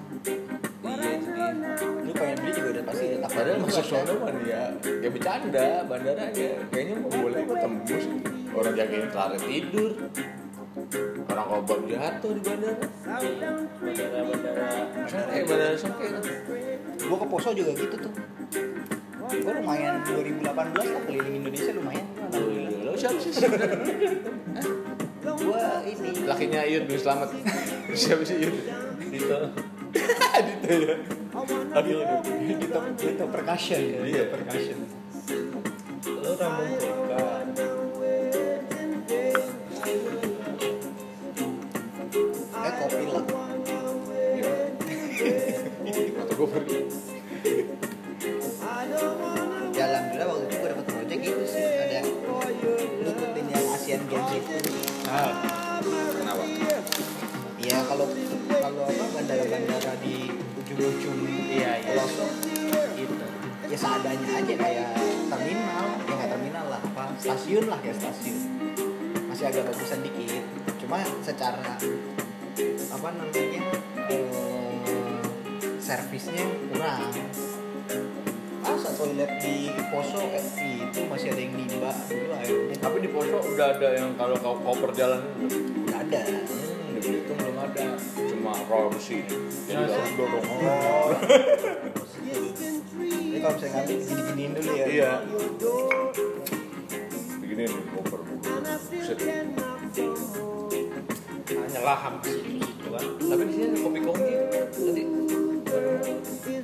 Iya 0.82 1.18
jadi. 1.18 1.70
lu 2.06 2.12
pengen 2.14 2.36
beli 2.38 2.52
juga 2.54 2.68
udah 2.78 2.84
pasti 2.86 3.04
udah 3.10 3.20
tak 3.26 3.30
Padahal 3.34 3.58
masuk 3.58 3.84
sono 3.90 4.14
kan 4.22 4.34
ya, 4.46 4.62
ya 5.02 5.08
bercanda 5.10 5.66
bandaranya. 5.82 6.50
Kayaknya 6.70 6.94
mau 7.02 7.10
boleh 7.10 7.42
tembus. 7.42 8.04
Orang 8.52 8.74
jagain 8.76 9.06
Clara 9.10 9.36
tidur. 9.40 9.92
Kobam 11.52 11.84
jatuh 11.84 12.32
di 12.32 12.40
bandara. 12.40 12.80
Bandara-bandara. 13.76 14.64
Eh 15.36 15.42
bandara 15.44 15.76
kan. 15.76 15.92
gua 17.12 17.16
ke 17.20 17.26
Poso 17.28 17.52
juga 17.52 17.76
gitu 17.76 17.96
tuh 18.00 18.12
gua 19.44 19.52
lumayan 19.60 20.00
2018 20.08 20.48
lah 20.48 21.02
keliling 21.04 21.34
Indonesia 21.44 21.72
lumayan 21.76 22.06
alhamdulillah 22.16 22.80
Lo 22.88 22.92
siapa 22.96 23.20
sih 23.20 23.32
gua 25.28 25.64
ini 25.84 26.08
Lakinya 26.24 26.60
Iyut 26.64 26.88
bin 26.88 26.96
Slamet. 26.96 27.28
Siapa 27.92 28.24
sih 28.24 28.36
Iyut? 28.48 28.56
Dito. 29.12 29.38
Adito 30.40 30.72
ya. 30.72 30.94
Aduh. 31.76 32.00
kita 32.32 32.78
kita 32.96 33.24
percussion 33.28 33.80
ya 33.80 34.00
Iya. 34.08 34.22
percussion 34.32 34.78
Lo 36.16 36.32
rambut 36.32 37.01
ya 49.72 49.84
alhamdulillah 49.88 50.28
waktu 50.28 50.44
itu 50.44 50.56
gua 50.60 50.68
dapet 50.68 50.86
project 50.86 51.20
itu 51.24 51.44
sih 51.48 51.64
ada 51.64 51.98
lu 52.04 52.36
ikutin 53.08 53.46
yang 53.48 53.64
Asian 53.72 54.02
Games 54.04 54.32
itu 54.36 54.52
Ah. 55.08 55.32
Kenapa? 56.12 56.44
ya 57.56 57.78
kalau 57.84 58.06
kalau 58.48 58.82
apa 58.84 59.04
bandara-bandara 59.12 59.92
di 60.00 60.28
ujung-ujung 60.56 61.18
Iya, 61.24 61.80
iya. 61.80 61.88
pelosok 61.88 62.30
Gitu. 62.92 63.14
ya 63.66 63.76
seadanya 63.76 64.28
aja 64.36 64.54
kayak 64.54 64.88
terminal 65.26 65.86
ya 65.98 66.12
nggak 66.12 66.30
terminal 66.30 66.64
lah 66.68 66.80
apa 66.82 67.04
stasiun 67.16 67.64
lah 67.66 67.78
kayak 67.80 67.96
stasiun 67.96 68.36
masih 69.26 69.48
agak 69.48 69.64
bagusan 69.66 70.00
dikit 70.04 70.44
cuma 70.78 71.00
secara 71.20 71.76
apa 72.88 73.08
namanya 73.10 73.62
eh, 74.06 74.61
servisnya 75.92 76.40
kurang 76.72 77.04
masa 78.64 78.88
toilet 78.96 79.28
di 79.44 79.68
poso 79.92 80.24
eh, 80.24 80.40
itu 80.88 81.04
masih 81.04 81.36
ada 81.36 81.40
yang 81.44 81.52
nimba 81.52 81.92
dulu 82.08 82.32
akhirnya 82.32 82.76
Tapi 82.80 82.96
di 83.04 83.08
Poso 83.12 83.36
udah 83.44 83.76
ada 83.76 83.88
yang 84.00 84.16
kalau 84.16 84.32
kau 84.40 84.56
koper 84.64 84.88
jalan 84.96 85.20
nggak 85.84 86.00
ada 86.08 86.20
Hmm, 86.48 86.96
di 86.96 87.00
Belitung 87.04 87.36
belum 87.36 87.56
ada. 87.60 87.86
Cuma 88.16 88.52
besi. 88.88 89.22
Jadi 89.68 89.92
harus 89.92 90.12
dorong. 90.16 90.44
jadi 92.96 93.38
kalau 93.38 93.54
misalnya 93.54 93.72
ngambil 93.76 93.98
gini-giniin 94.00 94.50
dulu 94.56 94.72
ya 94.72 94.86
Iya. 94.88 95.12
Begini 97.36 97.62
nih 97.68 97.80
koper. 97.92 98.20
Buset. 98.88 99.18
Hanya 101.52 101.80
laham 101.84 102.14
di 102.24 102.30
situ 102.32 102.64
situ 102.64 102.88
kan. 102.88 103.04
Tapi 103.20 103.42
di 103.44 103.52
sini 103.52 103.64
ada 103.68 103.78
kopi 103.84 103.98
kongki 104.00 104.34
tadi. 104.72 105.02
Kopi 105.72 106.60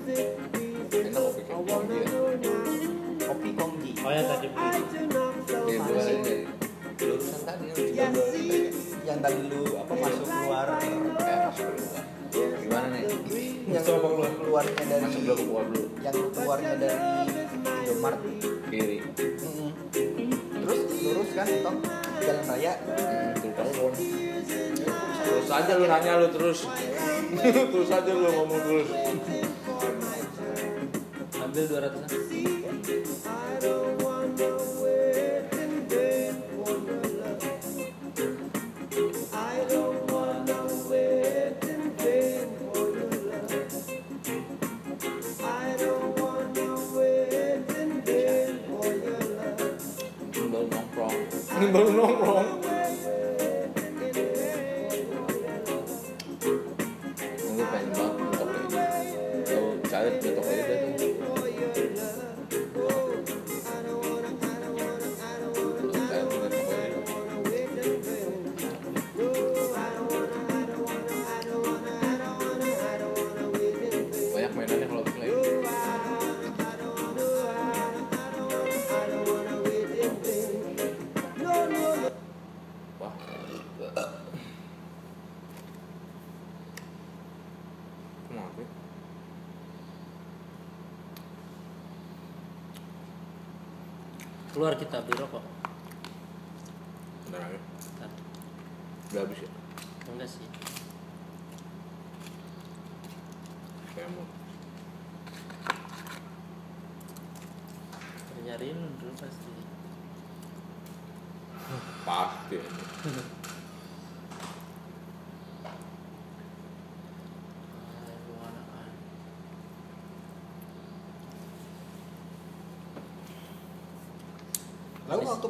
Oh 4.04 4.12
ya 4.12 4.20
yang 9.09 9.24
tadi 9.24 9.40
lu 9.48 9.80
apa 9.80 9.92
masuk 9.96 10.28
keluar. 10.28 10.76
Gimana 12.36 13.00
nih? 13.00 13.72
yang 13.72 13.80
keluarnya 14.36 14.84
dari 14.84 15.24
yang 16.04 16.16
keluarnya 16.36 16.76
dari 16.76 17.00
Kiri. 18.68 19.09
Terus 20.52 20.80
lurus 21.00 21.32
kan 21.32 21.48
jalan 22.20 22.44
raya 22.44 22.76
telepon. 23.40 23.92
Terus 25.24 25.48
aja 25.48 25.72
lu 25.80 25.88
nanya 25.88 26.20
lu 26.20 26.28
terus. 26.28 26.68
Terus 27.36 27.90
aja 27.92 28.12
lu 28.12 28.28
ngomong 28.32 28.60
terus. 28.64 28.88
Ambil 31.38 31.64
200 31.68 32.57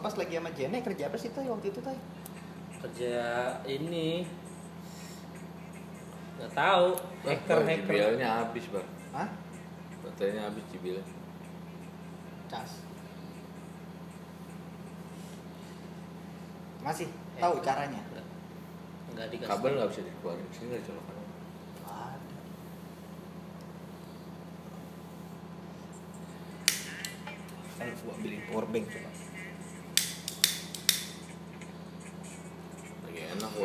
pas 0.08 0.24
lagi 0.24 0.40
sama 0.40 0.48
Jene 0.56 0.80
kerja 0.80 1.12
apa 1.12 1.20
sih 1.20 1.28
tuh 1.28 1.44
waktu 1.44 1.68
itu 1.68 1.84
tuh? 1.84 1.92
kerja 2.80 3.16
ini 3.68 4.24
nggak 6.40 6.52
tahu 6.56 6.96
hacker 7.28 7.60
hacker 7.60 7.92
Cibilnya 7.92 8.28
habis 8.40 8.64
bang 8.72 8.88
Hah? 9.12 9.28
baterainya 10.00 10.48
habis 10.48 10.64
cibilnya 10.72 11.04
Cas. 12.48 12.80
Masih 16.80 17.12
tahu 17.36 17.60
caranya? 17.60 18.00
nggak 19.12 19.28
dikasih 19.28 19.50
kabel 19.52 19.72
nggak 19.76 19.90
bisa 19.92 20.00
dikeluarin 20.08 20.48
sini 20.56 20.66
nggak 20.72 20.84
colokan. 20.88 21.16
Kan 27.76 27.88
gua 28.00 28.14
beli 28.24 28.38
power 28.48 28.64
bank 28.72 28.88
coba. 28.88 29.07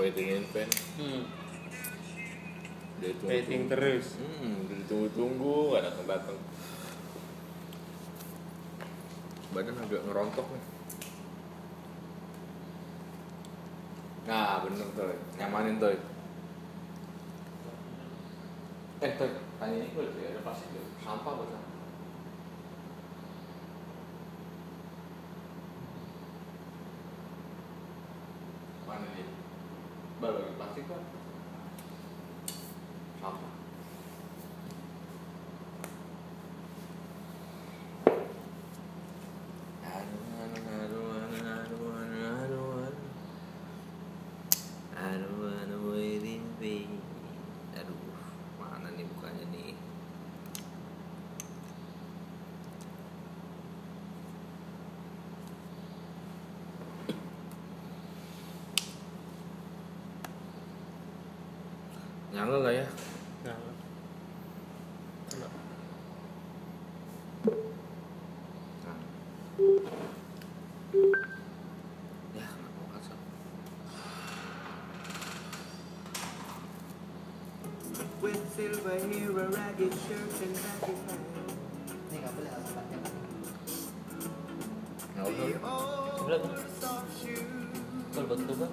Waitingin 0.04 0.44
pen. 0.52 0.68
Hmm. 1.00 1.24
dia 3.00 3.16
tunggu 3.16 3.32
waiting 3.32 3.64
terus. 3.72 4.20
Hmm 4.20 4.68
udah 4.68 4.76
ditunggu-tunggu 4.84 5.56
nggak 5.72 5.84
datang 5.88 6.06
datang 6.12 6.40
badan 9.56 9.80
agak 9.80 10.02
ngerontok 10.04 10.48
nih. 10.52 10.66
Nah 14.28 14.60
bener 14.68 14.88
tuh 14.92 15.16
nyamanin 15.40 15.80
tuh 15.80 15.96
eh 19.04 19.12
tuh 19.20 19.32
tanya 19.60 19.84
ini 19.84 19.92
gue 19.92 20.04
ada 20.08 20.40
plastik 20.48 20.72
ya 20.72 20.84
sampah 21.04 21.34
buat 21.36 21.52
apa? 21.52 21.70
mana 28.88 29.06
nih 29.12 29.28
baru 30.24 30.40
lagi 30.40 30.56
plastik 30.56 30.86
kan 30.88 31.04
sampah 33.20 33.52
Aduh, 39.84 40.24
aduh, 40.48 40.64
aduh, 40.80 41.06
aduh, 41.20 41.44
aduh, 41.60 41.92
aduh, 42.00 42.24
aduh, 42.40 42.68
aduh. 42.88 43.12
Aduh, 44.96 45.52
aduh, 45.60 45.82
waiting 45.92 46.46
be. 46.56 46.88
Aduh, 47.76 48.00
mana 48.62 48.88
nih 48.96 49.06
bukanya 49.10 49.44
nih? 49.52 49.76
Nyala 62.34 62.66
lah 62.66 62.74
ya. 62.74 62.86
nah 63.46 63.54
Kena. 65.30 65.46
Nah. 68.82 68.98
Ya, 72.34 72.48
kenapa 72.50 72.74
mau 72.74 72.90
kasar? 72.98 73.18
With 78.26 78.42
silver 78.58 78.98
hair, 78.98 79.30
a 79.30 79.46
ragged 79.54 79.94
shirt, 79.94 80.34
and 80.42 80.58
baggy 80.58 80.98
pants. 81.06 81.54
Ini 82.10 82.18
nggak 82.18 82.34
boleh 82.34 82.50
harus 82.50 82.70
pakai. 82.74 82.98
Nggak 85.14 85.30
usah. 88.58 88.70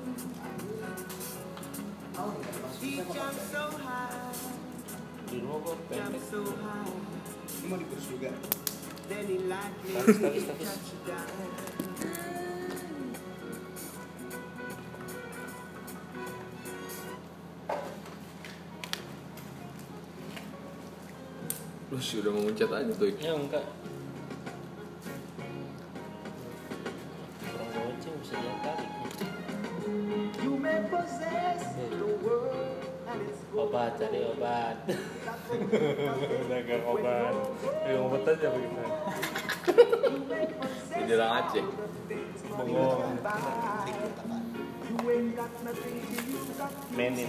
Di 5.31 5.39
rumah 5.43 5.75
pendek. 5.91 6.23
Ini 6.31 7.67
mau 7.67 7.79
dikurus 7.79 8.07
juga. 8.07 8.31
Down. 11.07 11.27
Lu 21.91 21.99
sih 21.99 22.23
udah 22.23 22.31
mau 22.31 22.47
mencet 22.47 22.71
aja 22.71 22.93
tuh. 22.95 23.11
ya 23.19 23.35
enggak 23.35 23.67
obat. 34.41 34.76
Cari 36.49 36.80
obat. 36.88 37.34
Gak 37.84 38.01
obat 38.01 38.22
aja 38.24 38.49
begitu. 38.57 38.82
Jalan 41.05 41.30
Aceh. 41.45 41.64
bengong 42.51 43.20
menin. 46.97 47.28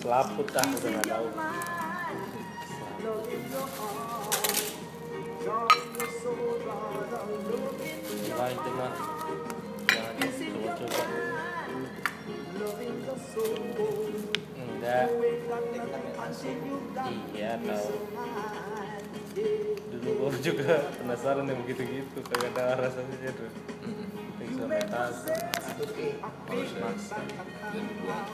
Selaput 0.00 0.48
ah 0.56 0.64
udah 0.64 0.90
nggak 0.96 1.04
tahu. 1.04 1.26
Wah 8.36 8.48
itu 8.52 8.70
mah 8.76 8.92
jangan 9.88 10.14
coba-coba 10.16 11.04
enggak 14.86 15.10
iya 17.34 17.58
tahu 17.58 17.90
dulu 19.90 20.10
gua 20.14 20.38
juga 20.46 20.72
penasaran 21.02 21.44
yang 21.50 21.58
begitu-gitu 21.66 22.18
kagak 22.30 22.54
ada 22.54 22.86
rasanya 22.86 23.30
tuh 23.34 23.50
eksperimentasi 24.38 25.34
Males 25.76 26.72
mas. 26.80 27.04
Dan 27.12 27.84
dibuang. 27.84 28.30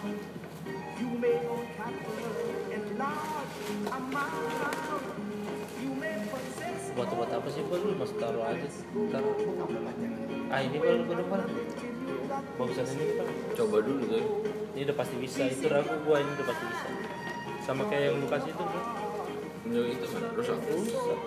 buat 6.92 7.08
buat 7.16 7.30
apa 7.32 7.48
sih 7.50 7.64
bal 7.66 7.80
lu 7.82 7.96
mas 7.98 8.12
taruh 8.20 8.44
aja. 8.46 8.68
Ntar. 8.94 9.22
Ah 10.52 10.60
ini 10.62 10.78
bal 10.78 11.02
ke 11.02 11.14
depan. 11.18 11.40
Bagusan 12.60 12.86
ini 12.94 13.04
kita 13.10 13.24
Coba 13.58 13.76
dulu 13.82 14.04
tuh 14.06 14.24
ini 14.72 14.88
udah 14.88 14.96
pasti 14.96 15.14
bisa 15.20 15.44
itu 15.44 15.68
ragu 15.68 15.94
gua 16.08 16.16
ini 16.24 16.30
udah 16.32 16.46
pasti 16.48 16.64
bisa. 16.64 16.86
Sama 17.62 17.82
kayak 17.86 18.12
yang 18.12 18.16
Lukas 18.24 18.42
itu 18.48 18.62
bro. 18.62 18.82
Menurut 19.68 19.88
itu 19.94 20.06
mana? 20.10 20.28
Rusak? 20.34 20.58
Rusak 20.64 21.18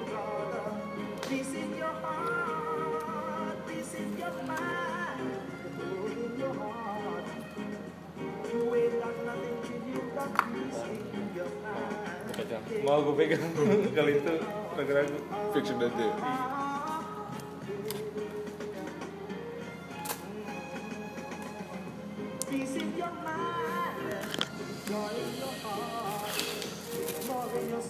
Mau 12.86 13.02
gue 13.02 13.16
pegang 13.18 13.42
kali 13.98 14.22
itu 14.22 14.34
ragu-ragu. 14.78 15.18
Fiction 15.54 15.82
aja 15.82 16.55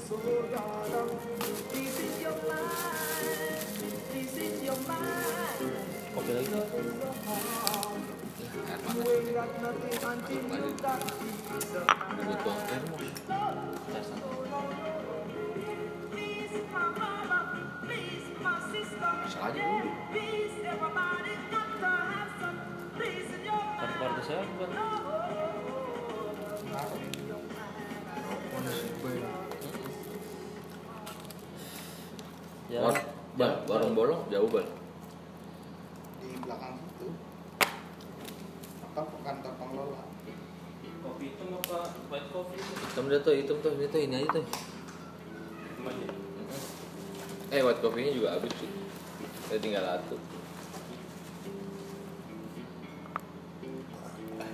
so 0.08 0.16
wrong. 0.18 1.10
This 1.72 2.00
is 2.00 2.22
your 2.22 2.38
mind. 2.48 3.26
This 4.14 4.38
is 4.38 4.64
your 4.64 4.78
mind. 4.88 5.62
Okay. 6.18 6.44
You 6.44 6.50
know 6.50 6.62
it's 6.62 6.86
so. 6.86 7.98
You 8.94 9.02
ain't 9.02 9.34
got 9.34 9.62
nothing 9.62 9.98
until 10.10 10.44
you 10.44 10.78
got 10.82 11.02
peace 11.20 11.74
of 11.76 11.88
mind. 11.88 12.86
So 13.28 13.40
long. 14.52 14.74
Peace, 16.16 16.58
my 16.72 16.86
mother. 17.00 17.44
Peace, 17.88 18.30
my 18.44 18.56
sister. 18.72 19.14
Yeah, 19.56 19.82
peace, 20.14 20.58
everybody. 20.66 21.34
Got 21.52 21.70
to 21.82 21.88
have 21.88 22.32
some 22.42 22.58
peace 23.00 23.32
in 23.34 23.42
your 23.46 23.56
mind. 23.56 24.76
No. 24.76 24.88
No 26.72 26.84
one 28.54 28.66
is 28.68 29.45
War, 32.76 32.92
bal, 33.40 33.64
warung 33.72 33.96
bolong 33.96 34.28
jauh 34.28 34.52
bal. 34.52 34.68
di 36.20 36.36
belakang 36.44 36.76
situ 36.76 37.08
apa 38.92 39.16
kantor 39.24 39.54
pengelola 39.56 40.04
Kopi 41.06 41.26
hitam 41.32 41.56
apa 41.56 41.96
white 42.12 42.28
coffee? 42.34 42.60
Hitam 42.60 43.06
dah 43.08 43.20
tuh, 43.22 43.34
hitam 43.38 43.58
tuh, 43.64 43.72
ini 43.78 43.86
tuh 43.88 44.02
ini 44.02 44.16
aja 44.26 44.42
tuh. 44.42 44.46
Eh, 47.54 47.62
white 47.62 47.80
coffee-nya 47.80 48.12
juga 48.12 48.36
habis 48.36 48.52
sih. 48.58 48.72
Saya 49.46 49.62
tinggal 49.62 49.86
satu. 49.86 50.18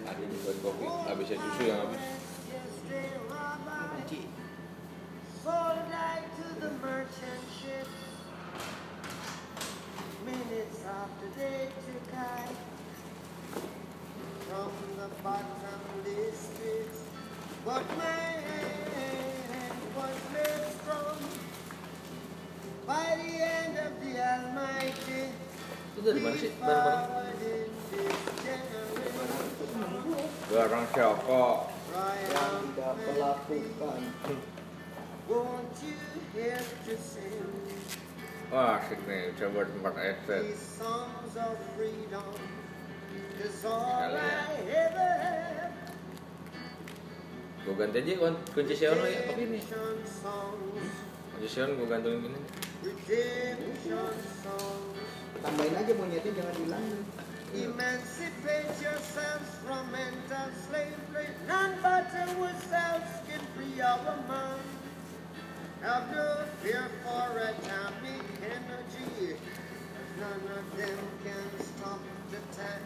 Ada 0.06 0.24
nih 0.28 0.40
white 0.44 0.60
coffee. 0.60 0.92
Habisnya 1.08 1.38
susu 1.40 1.62
yang 1.72 1.80
habis. 1.88 2.04
Kunci. 3.96 4.20
Minutes 10.22 10.86
after 10.86 11.28
they 11.34 11.66
took 11.82 12.14
I 12.14 12.46
from 14.46 14.74
the 14.98 15.10
bottomless 15.26 16.42
pit. 16.62 16.94
But 17.66 17.86
man 17.98 18.46
was 19.98 20.18
made 20.34 20.70
strong 20.78 21.18
by 22.86 23.18
the 23.18 23.34
hand 23.34 23.76
of 23.82 23.94
the 23.98 24.14
Almighty. 24.22 25.34
Itu 25.98 26.00
dari 26.06 26.22
mana 26.22 26.38
sih 26.38 26.54
barang-barang? 26.58 27.02
Forward 27.10 27.42
in 27.42 27.70
this 27.90 28.18
generation. 28.46 29.42
Barang 30.54 30.86
siapa? 30.94 31.44
Yang 32.30 32.56
tidak 32.62 32.94
melakukan. 33.10 34.00
Won't 35.26 35.76
you 35.82 35.98
help 36.38 36.70
to 36.86 36.96
sing 36.98 37.51
Wah, 38.52 38.84
asik 38.84 39.00
nih. 39.08 39.32
Coba 39.40 39.64
tempat 39.64 39.94
estet. 39.96 40.44
these 40.44 40.60
songs 40.76 41.34
of 41.40 41.56
freedom? 41.80 42.28
Cause 43.40 43.64
all 43.64 44.12
Sekali. 44.12 44.20
I 44.20 44.60
ever 44.76 45.12
have 45.24 45.72
Gue 47.62 47.74
ganti 47.78 47.98
aja 48.02 48.14
kun- 48.20 48.42
kunci 48.52 48.74
Xiaomi 48.76 49.08
ya, 49.08 49.22
pakai 49.30 49.46
ini. 49.48 49.60
Kunci 51.32 51.48
Xiaomi 51.48 51.74
gue 51.80 51.88
gantungin 51.88 52.20
gini. 52.28 52.40
Tambahin 55.42 55.74
aja 55.80 55.94
monyetnya 55.96 56.32
jangan 56.36 56.56
hilangin. 56.60 57.00
Emancipate 57.52 58.72
yourselves 58.84 59.50
from 59.64 59.84
mental 59.96 60.48
slavery. 60.68 61.32
None 61.48 61.80
but 61.84 62.08
ourselves 62.12 63.12
can 63.28 63.44
free 63.56 63.80
our 63.80 64.16
mind. 64.28 64.81
No 65.82 66.46
fear 66.62 66.86
for 67.04 67.38
atomic 67.42 68.22
energy. 68.46 69.36
None 70.20 70.46
of 70.54 70.78
them 70.78 71.00
can 71.26 71.66
stop 71.66 72.00
the 72.30 72.38
time. 72.56 72.86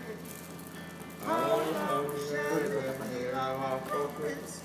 How 1.26 1.60
long 1.60 1.66
shall 1.76 2.54
we 2.56 3.18
hear 3.20 3.36
our 3.36 3.80
prophets 3.80 4.62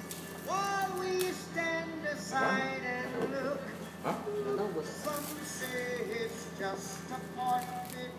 while 0.47 0.93
we 1.01 1.33
stand 1.33 2.07
aside 2.07 2.83
and 2.87 3.35
look? 3.35 3.61
Hah? 4.07 4.15
Nggak 4.15 4.55
tahu 4.63 4.69
bos. 4.79 4.87
Some 4.87 5.27
say 5.43 6.07
it's 6.23 6.47
just 6.55 7.11
a 7.11 7.19
part 7.35 7.67
of 7.67 7.91
it. 7.99 8.15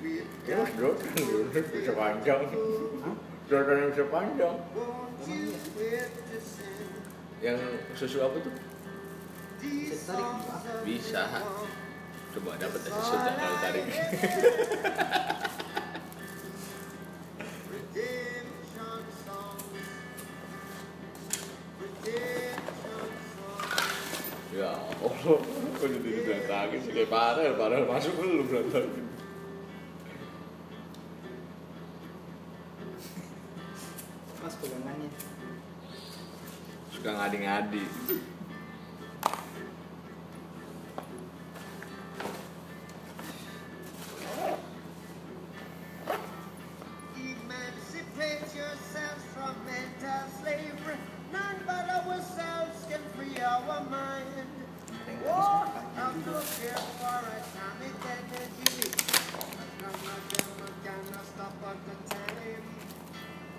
We've 0.00 0.24
got 0.48 0.72
Jordan, 0.72 1.12
Jordan 1.20 1.64
bisa. 1.68 1.92
Jordan 3.44 3.76
yang 3.76 3.90
bisa 3.92 4.04
panjang. 4.08 4.56
Won't 4.72 5.20
you 5.28 5.52
help 5.52 6.16
to 6.32 6.38
sing 6.40 6.88
Yang 7.44 7.60
susu 7.92 8.24
apa 8.24 8.40
tuh? 8.40 8.73
Bisa? 10.84 11.22
Coba 12.34 12.58
dapat 12.58 12.80
aja 12.90 13.00
sudah 13.00 13.34
kali 13.38 13.56
tarik. 13.62 13.86
Ya 24.54 24.70
Allah, 25.02 25.42
kok 25.74 25.88
jadi 25.90 26.10
berantakin 26.22 26.78
sih 26.86 26.94
kayak 26.94 27.10
parah, 27.10 27.58
parah 27.58 27.82
masuk 27.90 28.14
lu 28.22 28.46
berantakin. 28.46 29.02
Pas 34.38 34.54
pegangannya. 34.54 35.10
Suka 36.94 37.10
ngadi-ngadi. 37.18 37.84
Mental 49.66 50.24
slavery. 50.40 50.96
None 51.32 51.60
but 51.66 51.88
ourselves 51.90 52.78
can 52.88 53.00
free 53.16 53.40
our 53.42 53.80
mind. 53.90 54.48
Oh, 55.26 55.72
have 55.96 56.26
no 56.26 56.38
fear 56.40 56.76
for 57.00 57.20
atomic 57.38 57.96
energy. 58.16 58.90
None 59.80 59.92
of 59.92 60.22
them 60.32 60.74
can 60.84 61.02
stop 61.24 61.54
at 61.66 61.78
the 61.86 62.14
time. 62.14 62.62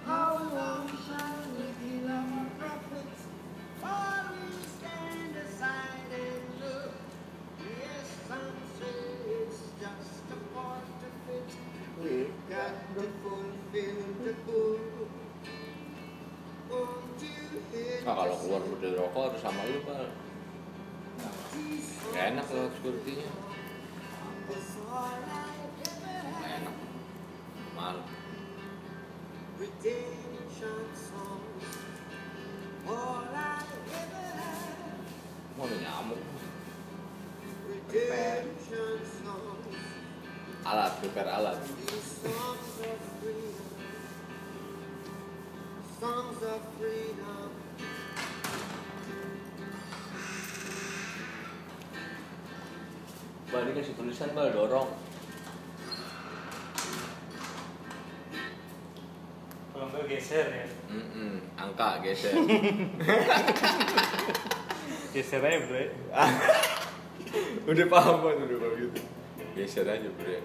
How 0.06 0.38
long 0.38 0.88
shall 1.06 1.42
we 1.58 1.68
be 1.82 2.08
our 2.08 2.46
prophets? 2.60 3.22
While 3.82 4.30
we 4.34 4.48
stand 4.78 5.36
aside 5.46 6.10
and 6.14 6.62
look. 6.62 6.94
Yes, 7.60 8.08
some 8.28 8.58
say 8.80 9.02
it's 9.42 9.62
just 9.82 10.24
a 10.32 10.56
part 10.56 10.84
of 11.10 11.36
it. 11.36 11.50
We've 12.02 12.34
got 12.50 12.74
to 12.96 13.04
fulfill 13.24 14.06
the 14.24 14.34
book. 14.46 14.95
Won't 17.56 17.72
you 17.72 18.04
help 18.04 18.08
Ah 18.08 18.16
kalau 18.20 18.36
keluar 18.44 18.62
dari 18.84 18.96
rokok 19.00 19.22
harus 19.32 19.40
sama 19.40 19.64
lu 19.64 19.80
these 21.56 21.96
Gak 22.12 22.36
enak 22.36 22.46
I 22.52 22.68
ever 22.68 22.92
Gak 26.36 26.52
enak. 26.60 26.76
Had. 27.76 27.98
Mau 35.56 35.64
ada 35.64 35.76
nyamuk. 35.80 36.20
Songs. 38.68 39.12
Alat, 40.68 40.92
prepare 41.00 41.32
alat. 41.32 41.58
Bal 54.16 54.32
ini 54.32 54.32
kasih 54.32 54.32
tulisan 54.32 54.32
bal 54.32 54.48
dorong. 54.56 54.90
Kalau 59.76 59.86
nggak 59.92 60.08
geser 60.08 60.48
ya. 60.48 60.68
Mm-mm, 60.88 61.44
angka 61.60 62.00
geser. 62.00 62.32
Geser 65.16 65.40
aja 65.40 65.60
bro. 65.64 65.80
udah 67.72 67.86
paham 67.88 68.16
kan 68.20 68.36
udah 68.36 68.58
paham 68.60 68.76
gitu. 68.80 69.00
Geser 69.56 69.88
aja 69.88 70.08
bro 70.16 70.28
ya. 70.32 70.42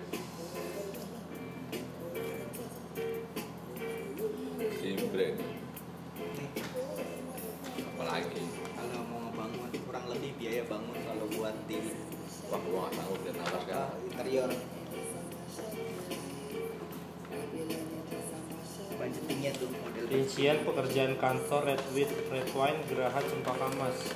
Pekerjaan 20.90 21.22
kantor 21.22 21.70
Red 21.70 21.82
Wheat 21.94 22.10
Red 22.34 22.50
Wine 22.50 22.82
Geraha 22.90 23.22
Cempaka 23.22 23.70
Mas. 23.78 24.10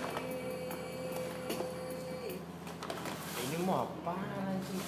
Ini 3.47 3.63
mau 3.63 3.87
apa 3.87 4.19
sih? 4.67 4.83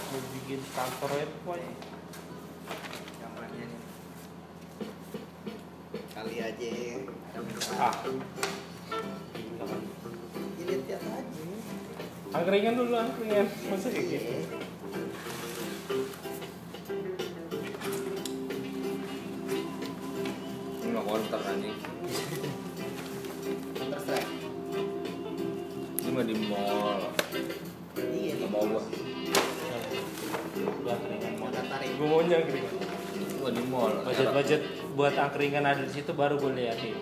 Mau 0.00 0.20
bikin 0.32 0.64
kantor 0.72 1.10
Red 1.12 1.32
Wine? 1.44 1.76
gambarnya 3.20 3.64
nih 3.68 3.80
kali 6.16 6.36
aja 6.40 6.68
ada 7.04 7.40
Ah, 7.76 7.94
Ya, 9.60 9.64
lihat-lihat 10.72 11.04
aja 11.04 11.44
angkringan 12.32 12.74
dulu 12.80 12.96
angkringan. 12.96 13.44
Masa 13.68 13.92
kayak 13.92 14.08
gitu? 14.08 14.32
Buat 35.10 35.26
angkringan 35.26 35.66
ada 35.66 35.82
di 35.82 35.90
situ 35.90 36.14
baru 36.14 36.38
gue 36.38 36.54
liatin. 36.54 36.94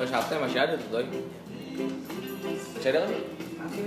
Oh, 0.00 0.08
Sabtu 0.08 0.40
masih 0.40 0.64
ada 0.64 0.80
tuh, 0.80 0.88
Toy. 0.88 1.04
Masih 2.80 2.88
ada 2.88 3.04
kan? 3.04 3.12
masih 3.60 3.84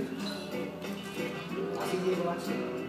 masih 1.74 1.98
di 1.98 2.10
masih 2.22 2.83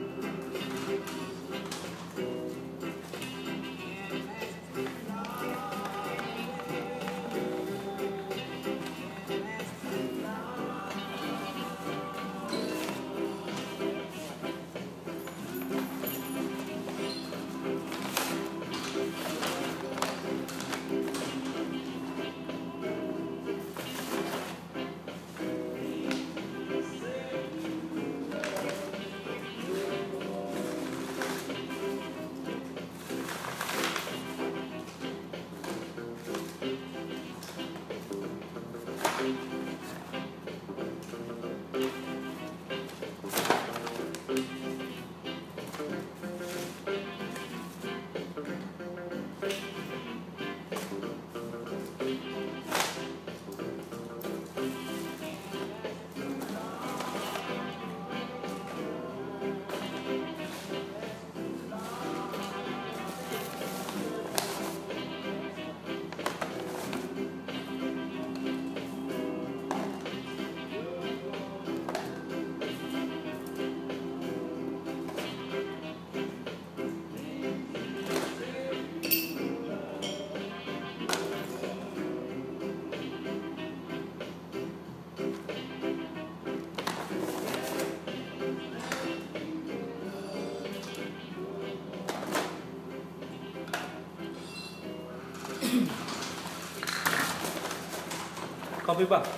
Kopi 98.95 99.11
bang. 99.11 99.27
Ini 99.27 99.34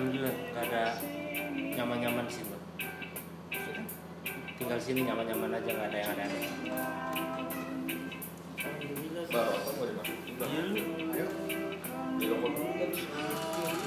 alhamdulillah 0.00 0.32
gak 0.56 0.64
ada 0.72 0.96
nyaman-nyaman 1.76 2.24
sih 2.32 2.40
bang. 2.48 2.64
Tinggal 4.56 4.80
sini 4.80 5.04
nyaman-nyaman 5.04 5.60
aja 5.60 5.76
gak 5.76 5.92
ada 5.92 5.98
yang. 6.00 6.16
Alhamdulillah. 8.64 9.28
Apa 9.28 9.70
mau 9.76 9.84
dimasukin? 9.84 10.34
Bang? 10.40 10.48
ayo 11.04 11.24
kan. 11.28 12.52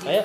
Ayo, 0.05 0.23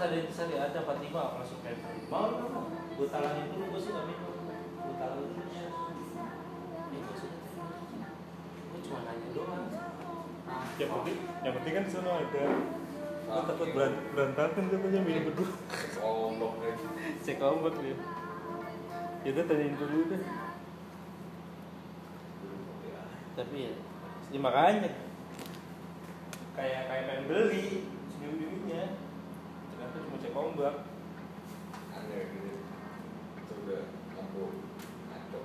mas 0.00 0.08
ada 0.08 0.16
di 0.16 0.32
sana 0.32 0.56
ada 0.56 0.80
Fatima 0.80 1.36
langsung 1.36 1.60
kayak 1.60 1.76
mau 2.08 2.32
gue 2.96 3.06
talangin 3.12 3.52
dulu 3.52 3.68
gue 3.68 3.80
sih 3.84 3.92
nggak 3.92 4.06
minum. 4.08 4.32
Gue 4.80 4.94
talangin 4.96 5.28
dulu 5.28 5.44
ya 5.52 5.68
gue 8.64 8.80
cuma 8.80 8.98
nanya 9.04 9.28
doang. 9.36 9.68
Yang 10.80 10.88
penting, 10.96 11.16
yang 11.44 11.52
penting 11.52 11.72
kan 11.76 11.84
di 11.84 11.92
sana 11.92 12.10
ada. 12.16 12.44
Gue 13.28 13.42
takut 13.44 13.68
beran- 13.76 14.04
berantakan 14.16 14.64
katanya 14.72 15.00
minum 15.04 15.22
berdua. 15.28 15.52
Ombak 16.00 16.52
nih. 16.64 16.74
Cek 17.20 17.44
ombak 17.44 17.74
dia. 17.84 17.96
Ya 19.20 19.30
udah 19.36 19.44
tanyain 19.44 19.76
dulu 19.76 20.00
deh. 20.16 20.22
tapi 23.36 23.68
ya 23.68 23.72
ya 24.32 24.38
makanya. 24.40 24.90
kayak 26.56 26.80
kayak 26.88 27.04
pengen 27.08 27.24
beli 27.28 27.88
cuma 30.30 30.46
cek 30.46 30.46
ombak 30.46 30.74
Aneh 31.90 32.22
gitu. 32.30 32.54
Itu 33.42 33.52
udah 33.66 33.82
lampu 34.14 34.42
ngaco. 35.10 35.40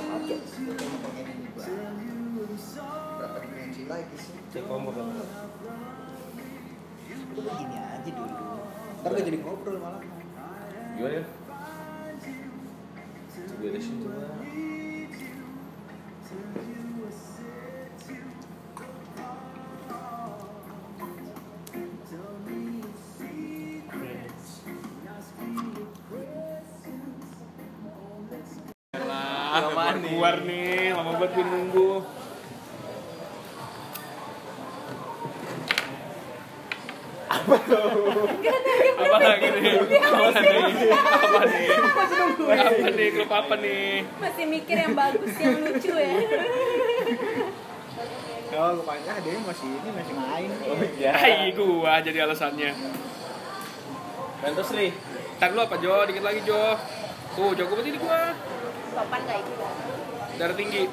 Oke, 0.00 0.36
berapa 3.20 3.38
dimensi 3.44 3.82
lagi 3.84 4.16
sih? 4.16 4.40
cek 4.56 4.64
ombak 4.72 4.96
Itu 7.04 7.40
begini 7.44 7.76
aja 7.76 8.08
dulu. 8.08 8.36
Ntar 9.04 9.10
gak 9.12 9.24
jadi 9.28 9.38
ngobrol 9.44 9.76
malah. 9.84 10.00
Gimana 10.96 11.12
ya? 11.12 11.24
Ah, 29.50 29.66
keluar, 29.66 29.98
keluar 29.98 30.36
nih, 30.46 30.94
lama 30.94 31.18
banget 31.18 31.42
gue 31.42 31.42
nunggu. 31.42 32.06
Apa 37.26 37.56
tuh? 37.66 38.30
Apa 38.94 39.16
lagi 39.18 39.48
nih? 39.50 39.74
Apa 39.74 40.38
nih? 40.38 40.62
Apa 40.94 41.42
nih? 41.50 41.66
Apa 42.46 42.88
nih? 42.94 43.08
Klub 43.10 43.32
apa 43.34 43.54
nih? 43.58 44.06
Masih 44.22 44.44
mikir 44.46 44.76
yang 44.86 44.94
bagus, 44.94 45.34
yang 45.34 45.58
lucu 45.58 45.98
ya. 45.98 46.14
Oh, 48.54 48.70
rupanya 48.78 49.18
dia 49.18 49.34
masih 49.34 49.66
ini 49.66 49.90
masih 49.98 50.14
main. 50.14 50.50
Hai, 51.10 51.50
gua 51.58 51.98
jadi 51.98 52.22
alasannya. 52.22 52.70
Terus 54.46 54.70
nih. 54.78 54.94
Ntar 55.42 55.58
lu 55.58 55.60
apa 55.66 55.74
Jo? 55.82 56.06
Dikit 56.06 56.22
lagi 56.22 56.46
Jo. 56.46 56.78
Tuh, 57.34 57.50
jago 57.58 57.74
banget 57.74 57.94
ini 57.94 57.98
gua. 57.98 58.19
Sopan 59.00 59.24
gak 59.24 59.40
itu? 59.40 59.52
Darah 60.36 60.56
tinggi. 60.60 60.84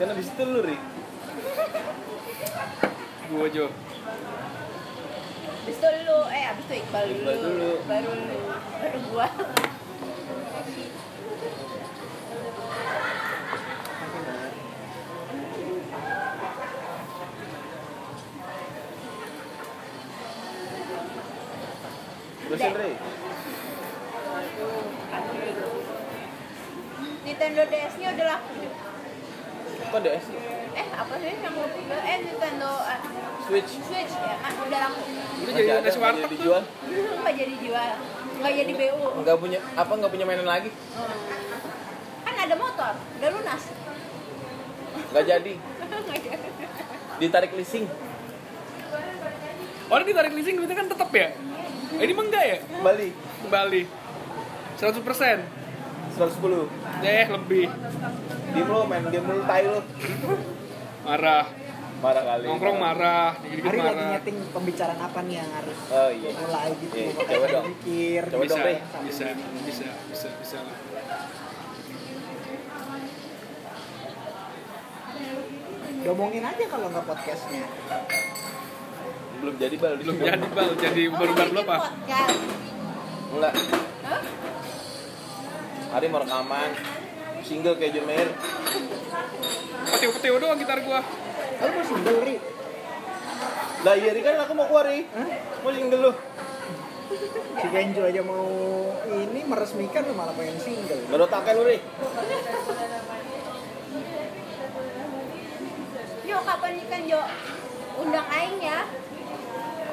Kan 0.00 0.08
abis 0.08 0.32
itu 0.32 0.44
lu, 0.48 0.64
Ri. 0.64 0.80
Gua 3.28 3.46
Jo. 3.52 3.68
Abis 5.68 5.76
itu 5.76 5.88
lu, 6.08 6.18
eh 6.32 6.44
abis 6.48 6.64
itu 6.64 6.74
Iqbal 6.80 7.04
dulu. 7.12 7.20
Iqbal 7.20 7.36
dulu. 7.44 7.70
Baru 7.84 8.08
lu, 8.08 8.40
baru 8.80 8.98
gua. 9.12 9.28
Terusin, 22.48 22.72
Ri. 22.80 22.92
Aduh, 25.10 25.38
aduh. 25.38 25.70
Nintendo 27.40 27.64
DS-nya 27.72 28.08
udah 28.12 28.26
laku. 28.36 28.52
Kok 29.80 30.00
DS? 30.04 30.26
Eh, 30.76 30.86
apa 30.92 31.12
sih 31.16 31.32
yang 31.40 31.54
mau 31.56 31.64
Eh, 31.72 32.16
Nintendo 32.20 32.68
ah, 32.68 33.00
Switch. 33.48 33.80
Switch 33.80 34.12
ya 34.12 34.36
kan 34.44 34.52
udah 34.60 34.78
laku. 34.84 35.00
Udah 35.08 35.52
jadi 35.56 35.64
Nggak 35.64 35.80
nasi 35.80 35.96
nggak 35.96 36.04
warteg 36.04 36.30
dijual. 36.36 36.62
Nggak 37.24 37.34
jadi 37.40 37.54
jual. 37.64 37.90
Nggak 38.44 38.52
jadi 38.60 38.72
BU. 38.76 39.06
Enggak 39.24 39.36
punya 39.40 39.58
apa 39.72 39.92
enggak 39.96 40.12
punya 40.12 40.24
mainan 40.28 40.44
lagi? 40.52 40.68
Kan 42.28 42.34
ada 42.36 42.54
motor, 42.60 42.92
udah 43.00 43.30
lunas. 43.32 43.62
Enggak 45.08 45.24
jadi. 45.24 45.54
Ditarik 47.24 47.52
leasing. 47.56 47.88
Orang 49.88 50.04
ditarik 50.04 50.32
leasing 50.36 50.60
duitnya 50.60 50.76
kan 50.76 50.88
tetap 50.92 51.08
ya? 51.08 51.32
Ini 52.04 52.12
mah 52.12 52.24
enggak 52.28 52.44
ya? 52.44 52.56
Bali 52.84 53.08
Kembali. 53.16 53.82
100 54.76 55.08
persen. 55.08 55.59
110. 56.10 56.66
Eh, 57.00 57.24
lebih. 57.28 57.66
Diem 58.50 58.66
lo 58.66 58.80
main 58.84 59.04
game 59.06 59.24
dulu 59.24 59.42
tai 59.44 59.64
lo. 59.64 59.80
Marah. 61.02 61.46
Marah 62.00 62.22
kali. 62.24 62.44
Nongkrong 62.48 62.78
marah. 62.78 63.36
Hari 63.36 63.60
lagi 63.60 63.78
marah. 63.78 64.08
nyeting 64.10 64.36
pembicaraan 64.50 64.96
apa 64.98 65.20
nih 65.22 65.34
yang 65.36 65.50
harus 65.52 65.78
Oh 65.88 66.08
iya. 66.08 66.30
mulai 66.32 66.70
gitu. 66.74 66.96
Iya, 66.96 67.10
coba 67.14 67.46
dong. 67.46 67.64
mikir. 67.68 68.22
Coba 68.24 68.42
Bisa, 68.42 68.52
dong, 68.52 68.64
Ri. 68.64 68.74
bisa, 69.04 69.26
bisa, 69.60 69.88
bisa, 70.08 70.28
bisa 70.34 70.56
lah. 70.58 70.76
Diomongin 76.00 76.40
aja 76.42 76.64
kalau 76.66 76.86
nggak 76.88 77.04
podcastnya. 77.04 77.64
Belum 79.40 79.54
jadi 79.56 79.76
bal. 79.76 79.94
Belum 80.00 80.16
jadi 80.16 80.48
bal, 80.48 80.70
jadi 80.76 81.02
baru-baru 81.10 81.52
Oh, 81.52 81.62
apa? 81.62 81.76
Enggak. 83.30 83.54
Hah? 85.90 85.98
Hari 85.98 86.06
mau 86.06 86.22
rekaman 86.22 86.70
single 87.42 87.74
kayak 87.74 87.98
John 87.98 88.06
Mayer. 88.06 88.30
Petio-petio 89.90 90.38
doang 90.38 90.54
gitar 90.54 90.78
gua. 90.86 91.02
Kalau 91.02 91.72
mau 91.74 91.82
single 91.82 92.22
ri, 92.22 92.36
Lah 93.82 93.94
iya 93.98 94.14
Ri, 94.14 94.20
kan 94.22 94.38
aku 94.38 94.54
mau 94.54 94.70
keluar 94.70 94.86
Ri. 94.86 95.02
Mau 95.66 95.72
single 95.74 95.98
lu. 95.98 96.12
si 97.60 97.66
Kenjo 97.74 98.06
aja 98.06 98.22
mau 98.22 98.46
ini 99.10 99.42
meresmikan 99.42 100.06
lu 100.06 100.14
malah 100.14 100.30
pengen 100.38 100.62
single. 100.62 101.02
Baru 101.10 101.26
takai 101.26 101.58
lu 101.58 101.66
Ri. 101.66 101.82
Yo, 106.22 106.38
kapan 106.46 106.70
nikah, 106.78 107.00
Jo? 107.02 107.20
Undang 107.98 108.28
Aing 108.30 108.62
ya. 108.62 108.86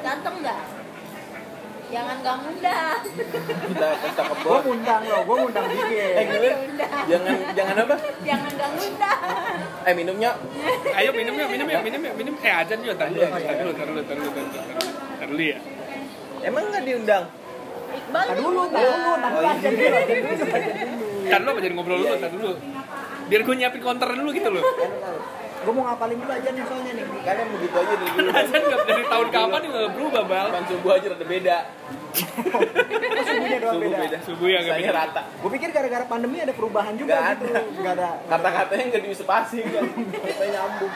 Dateng 0.06 0.46
nggak? 0.46 0.77
Jangan 1.88 2.16
gak 2.20 2.36
ngundang. 2.38 3.00
Kita 3.64 3.86
kita 3.96 4.22
ke 4.22 4.34
Gua 4.34 4.44
bawah. 4.44 4.60
ngundang 4.60 5.02
lo, 5.02 5.18
gua 5.24 5.34
ngundang 5.40 5.64
Eh 5.64 5.72
dikit. 5.72 6.26
gila. 6.28 6.50
Undang. 6.60 7.04
Jangan 7.08 7.34
jangan 7.56 7.74
apa? 7.80 7.96
Jangan 8.20 8.50
gak 8.52 8.70
ngundang. 8.70 9.20
Eh 9.82 9.94
minumnya. 9.94 10.30
Ayo 10.92 11.10
minum 11.10 11.34
ya, 11.34 11.46
minum 11.48 11.66
ya, 11.66 11.78
minum 11.80 12.00
ya, 12.02 12.12
minum. 12.12 12.34
Eh 12.38 12.52
ajan 12.52 12.78
juga, 12.78 12.94
tar 12.94 13.08
dulu, 13.08 13.24
tar 13.24 13.56
dulu, 13.56 13.72
tar 13.72 13.86
dulu, 13.88 14.00
tar 14.04 14.16
dulu, 14.16 14.30
tar 14.30 14.44
dulu, 14.44 14.80
tar 15.16 15.26
dulu 15.26 15.42
ya. 15.42 15.58
Emang 16.40 16.64
nggak 16.68 16.82
diundang? 16.84 17.24
Iqbal 17.88 18.24
Tar 18.28 18.36
dulu, 18.36 18.48
dulu, 18.52 18.64
tar 18.68 18.84
Oh, 18.84 18.92
dulu. 18.92 19.40
iya. 19.40 19.50
aja 19.50 19.68
dulu, 19.68 19.86
aja 19.88 20.12
dulu, 20.12 20.34
dulu. 20.36 21.24
Tar 21.24 21.38
dulu 21.40 21.50
apa 21.50 21.60
jadi 21.60 21.74
ngobrol 21.74 21.98
dulu, 21.98 22.14
tar 22.14 22.30
dulu. 22.30 22.50
Biar 23.28 23.40
gue 23.42 23.54
nyiapin 23.54 23.80
counter 23.80 24.08
dulu 24.12 24.30
gitu 24.30 24.48
loh. 24.50 24.64
Gue 25.58 25.72
mau 25.74 25.84
ngapalin 25.84 26.16
dulu 26.16 26.32
aja 26.32 26.48
nih 26.48 26.62
soalnya 26.64 26.92
nih. 26.94 27.04
Kan 27.20 27.34
yang 27.36 27.50
begitu 27.50 27.76
aja 27.76 27.94
dari 27.94 28.10
dulu. 28.14 28.28
Ajan 28.38 28.60
nggak 28.62 28.80
dari 28.86 29.04
tahun 29.04 29.28
kapan 29.28 29.60
juga 29.60 29.76
nggak 29.78 29.94
berubah 29.94 30.22
bal. 30.24 30.46
Cuman 30.48 30.64
subuh 30.66 30.90
aja 30.92 31.06
rada 31.08 31.26
beda. 31.26 31.56
Oh, 32.48 32.62
subuhnya 33.28 33.58
doang 33.58 33.74
Subuh 33.76 33.90
beda. 33.90 33.98
beda. 34.00 34.18
Subuh 34.24 34.48
ya 34.48 34.58
nggak 34.62 34.76
Sisanya 34.78 34.92
beda. 34.94 35.00
rata. 35.04 35.20
Gue 35.38 35.50
pikir 35.52 35.68
gara-gara 35.70 36.04
pandemi 36.06 36.36
ada 36.38 36.54
perubahan 36.54 36.94
juga 36.94 37.12
Nggak 37.12 37.30
gitu. 37.34 37.44
ada. 37.50 37.60
Gak 37.78 37.92
ada. 37.98 38.08
Kata-katanya 38.26 38.84
nggak 38.88 39.02
diusepasi 39.04 39.58
kan. 39.66 39.84
Katanya 40.14 40.50
nyambung. 40.54 40.92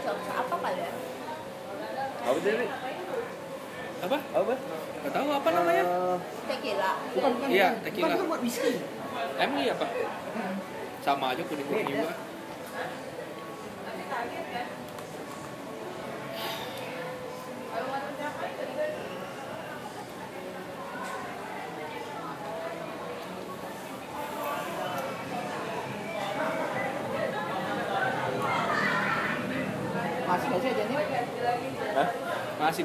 Sama 0.00 0.32
apa 0.34 0.54
kali 0.58 0.80
ya? 0.80 0.90
Apa 2.20 2.38
sih 2.40 2.52
Ri? 2.52 2.66
Apa? 4.00 4.18
Apa? 4.32 4.54
Gak 5.00 5.12
tahu 5.16 5.28
apa 5.32 5.48
namanya? 5.56 5.84
Eh, 5.88 6.16
Tequila. 6.44 6.90
bukan, 7.16 7.30
bukan. 7.40 7.48
Iya, 7.48 7.68
bukan. 7.72 7.84
tequila. 7.88 8.04
Bukan, 8.04 8.16
bukan 8.20 8.28
buat 8.28 8.42
whisky. 8.44 8.72
Emang 9.40 9.60
iya 9.64 9.72
apa? 9.72 9.86
Sama 11.00 11.32
aja 11.32 11.42
kuning 11.48 11.66
kuning 11.68 11.88
juga. 11.88 12.12
masih 17.80 18.09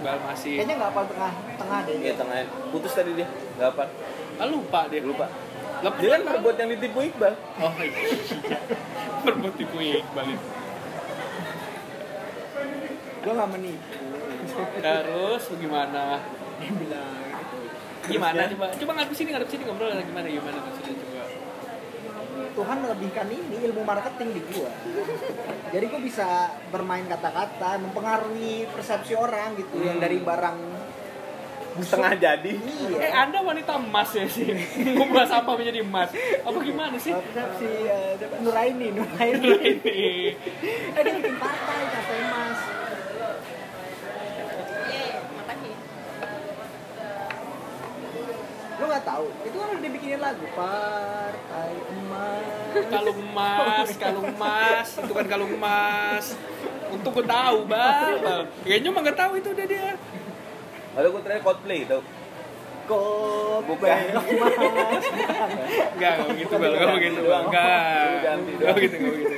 bal 0.06 0.18
masih 0.24 0.54
Kayaknya 0.56 0.76
nggak 0.78 0.90
hafal 0.94 1.06
tengah 1.10 1.32
tengah 1.58 1.80
deh. 1.82 1.96
Iya 1.98 2.14
tengah 2.14 2.38
putus 2.70 2.94
tadi 2.94 3.12
dia. 3.14 3.26
Enggak 3.58 3.70
apa. 3.74 3.84
ah, 4.38 4.48
lupa 4.48 4.80
dia 4.86 5.02
Lupa. 5.02 5.26
Lepas 5.76 6.00
Dia 6.00 6.10
kan 6.14 6.22
berbuat 6.24 6.56
yang 6.56 6.70
ditipu 6.72 7.00
Iqbal. 7.04 7.34
oh 7.36 7.74
iya 7.78 8.58
berbuat 9.26 9.54
tipu 9.56 9.78
Iqbal 9.82 10.26
itu 10.30 10.48
Gue 13.22 13.34
nggak 13.34 13.50
menipu. 13.52 14.06
terus 14.78 15.44
gimana 15.52 16.22
Dia 16.56 16.72
bilang 16.72 17.12
gitu. 17.26 17.58
gimana 18.08 18.42
coba 18.48 18.66
coba 18.72 18.92
ngadep 18.96 19.14
sini 19.14 19.30
ngadep 19.34 19.50
sini 19.50 19.64
ngobrol 19.66 19.90
gimana 19.92 20.28
gimana 20.30 20.58
maksudnya 20.62 20.94
coba 20.96 21.15
Tuhan 22.56 22.78
melebihkan 22.80 23.28
ini 23.28 23.56
ilmu 23.68 23.84
marketing 23.84 24.30
di 24.32 24.42
gua. 24.50 24.72
Jadi 25.70 25.86
gua 25.86 26.02
bisa 26.02 26.28
bermain 26.72 27.04
kata-kata, 27.04 27.78
mempengaruhi 27.78 28.64
persepsi 28.72 29.14
orang 29.14 29.60
gitu 29.60 29.84
yang 29.84 30.00
dari 30.00 30.24
barang 30.24 30.58
Setengah 31.76 32.16
jadi. 32.16 32.56
eh 32.56 33.12
iya. 33.12 33.28
anda 33.28 33.44
wanita 33.44 33.76
emas 33.76 34.08
ya 34.16 34.24
sih 34.32 34.48
ngubah 34.96 35.28
sampah 35.28 35.60
menjadi 35.60 35.84
emas 35.84 36.08
apa 36.40 36.56
gimana 36.64 36.96
sih 36.96 37.12
Persepsi 37.12 37.68
eh, 37.68 38.16
Nuraini, 38.40 38.96
Nuraini. 38.96 39.52
ini 39.60 40.00
eh 40.96 41.02
dia 41.04 41.14
bikin 41.20 41.36
partai, 41.36 41.80
partai 41.92 42.18
emas. 42.24 42.58
Iya, 44.88 45.20
makasih. 45.36 45.74
Lu 48.86 48.94
nggak 48.94 49.08
tahu? 49.10 49.26
Itu 49.42 49.56
kan 49.58 49.68
udah 49.74 49.82
dibikinin 49.82 50.20
lagu. 50.22 50.46
Partai 50.54 51.72
emas. 51.90 52.46
kalung 52.94 53.20
emas 53.34 53.88
kalung 53.98 54.28
emas. 54.30 54.88
Itu 55.02 55.14
kan 55.18 55.26
kalung 55.26 55.52
emas. 55.58 56.26
Untuk 56.94 57.12
gue 57.18 57.26
tahu 57.26 57.58
bal 57.66 58.46
kayaknya 58.62 58.90
mah 58.94 59.02
nggak 59.02 59.18
tahu 59.18 59.32
itu 59.42 59.50
udah 59.58 59.66
dia. 59.66 59.98
Lalu 60.94 61.08
gue 61.18 61.22
terakhir 61.26 61.42
Coldplay 61.42 61.80
tau. 61.90 62.02
Kok 62.86 63.58
Bukan. 63.66 63.98
emas. 64.38 65.04
Enggak, 65.98 66.12
enggak 66.22 66.28
begitu 66.30 66.54
bal 66.54 66.72
enggak 66.78 66.90
begitu 66.94 67.22
bal 67.26 67.42
enggak 67.50 68.06
enggak 68.22 68.36
begitu 68.38 68.62
enggak 68.62 68.76
begitu 69.18 69.36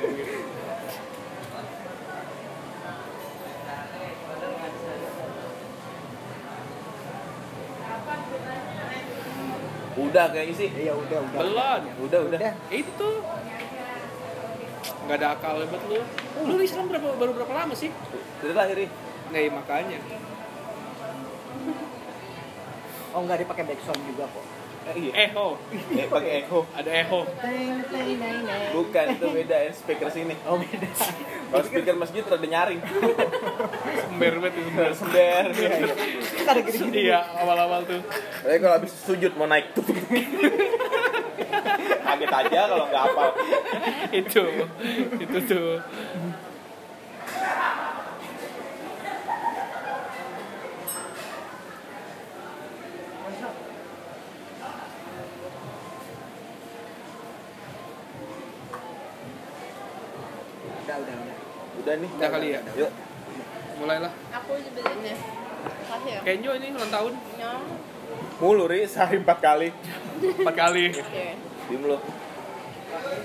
Udah 10.18 10.34
kayaknya 10.34 10.56
sih. 10.57 10.69
Iya 10.73 10.98
udah 10.98 11.19
udah. 11.30 11.39
belum 11.45 11.81
Udah 12.10 12.19
udah. 12.26 12.39
Udah. 12.41 12.53
itu 12.73 13.10
nggak 15.07 15.23
ada 15.23 15.39
akal 15.39 15.61
hebat 15.61 15.81
lu 15.88 16.02
lu 16.44 16.60
Islam 16.60 16.89
berapa 16.91 17.15
baru 17.15 17.31
berapa 17.31 17.53
lama 17.53 17.72
sih 17.72 17.88
Dari 18.44 18.52
lahir 18.52 18.76
nih. 18.76 18.89
nah 19.31 19.39
iya, 19.39 19.52
makanya 19.53 19.99
Oh 23.15 23.22
nggak 23.23 23.45
dipakai 23.45 23.64
backsound 23.64 24.02
juga 24.03 24.26
kok. 24.27 24.45
Eh, 24.88 25.11
iya. 25.11 25.27
eho 25.27 25.59
Eh 25.99 26.07
pakai 26.07 26.31
echo. 26.47 26.64
ada 26.72 26.88
neng. 26.88 27.27
Bukan 28.72 29.05
itu 29.19 29.26
beda 29.27 29.55
ya 29.68 29.72
speaker 29.76 30.07
sini. 30.07 30.35
Oh 30.47 30.55
beda. 30.55 30.88
Kalau 31.51 31.64
speaker 31.68 31.95
masjid 31.99 32.23
rada 32.23 32.47
nyaring. 32.47 32.80
sember 33.99 34.34
banget 34.39 34.53
itu 34.55 34.69
sember 34.72 34.91
Sember. 34.95 35.45
Kan 36.47 36.53
ada 36.55 36.61
gini-gini. 36.64 37.11
iya 37.11 37.19
awal-awal 37.43 37.84
tuh 37.84 37.99
Tapi 38.43 38.57
kalau 38.64 38.76
habis 38.80 38.93
sujud 39.03 39.31
mau 39.35 39.47
naik 39.47 39.76
tuh. 39.76 39.84
Kaget 42.07 42.31
aja 42.31 42.59
kalau 42.72 42.85
nggak 42.88 43.03
hafal. 43.11 43.30
itu 44.15 44.43
itu 45.19 45.38
tuh 45.43 45.84
Udah 61.88 62.03
nih. 62.03 62.11
Udah 62.19 62.30
kali 62.35 62.47
ya? 62.51 62.59
Yuk. 62.76 62.91
mulailah 63.80 64.11
Aku 64.35 64.59
beliin 64.59 65.01
ya. 65.07 65.15
Ya. 66.03 66.19
Kenjo 66.19 66.51
ini 66.59 66.76
ulang 66.76 66.91
tahun 66.91 67.14
Nyong. 67.15 67.64
Mulu 68.43 68.68
ri 68.68 68.84
sehari 68.91 69.23
empat 69.23 69.39
kali. 69.39 69.72
empat 70.19 70.55
kali 70.68 70.91
Oke. 70.91 71.27
Diem 71.72 71.84
lu. 71.88 71.95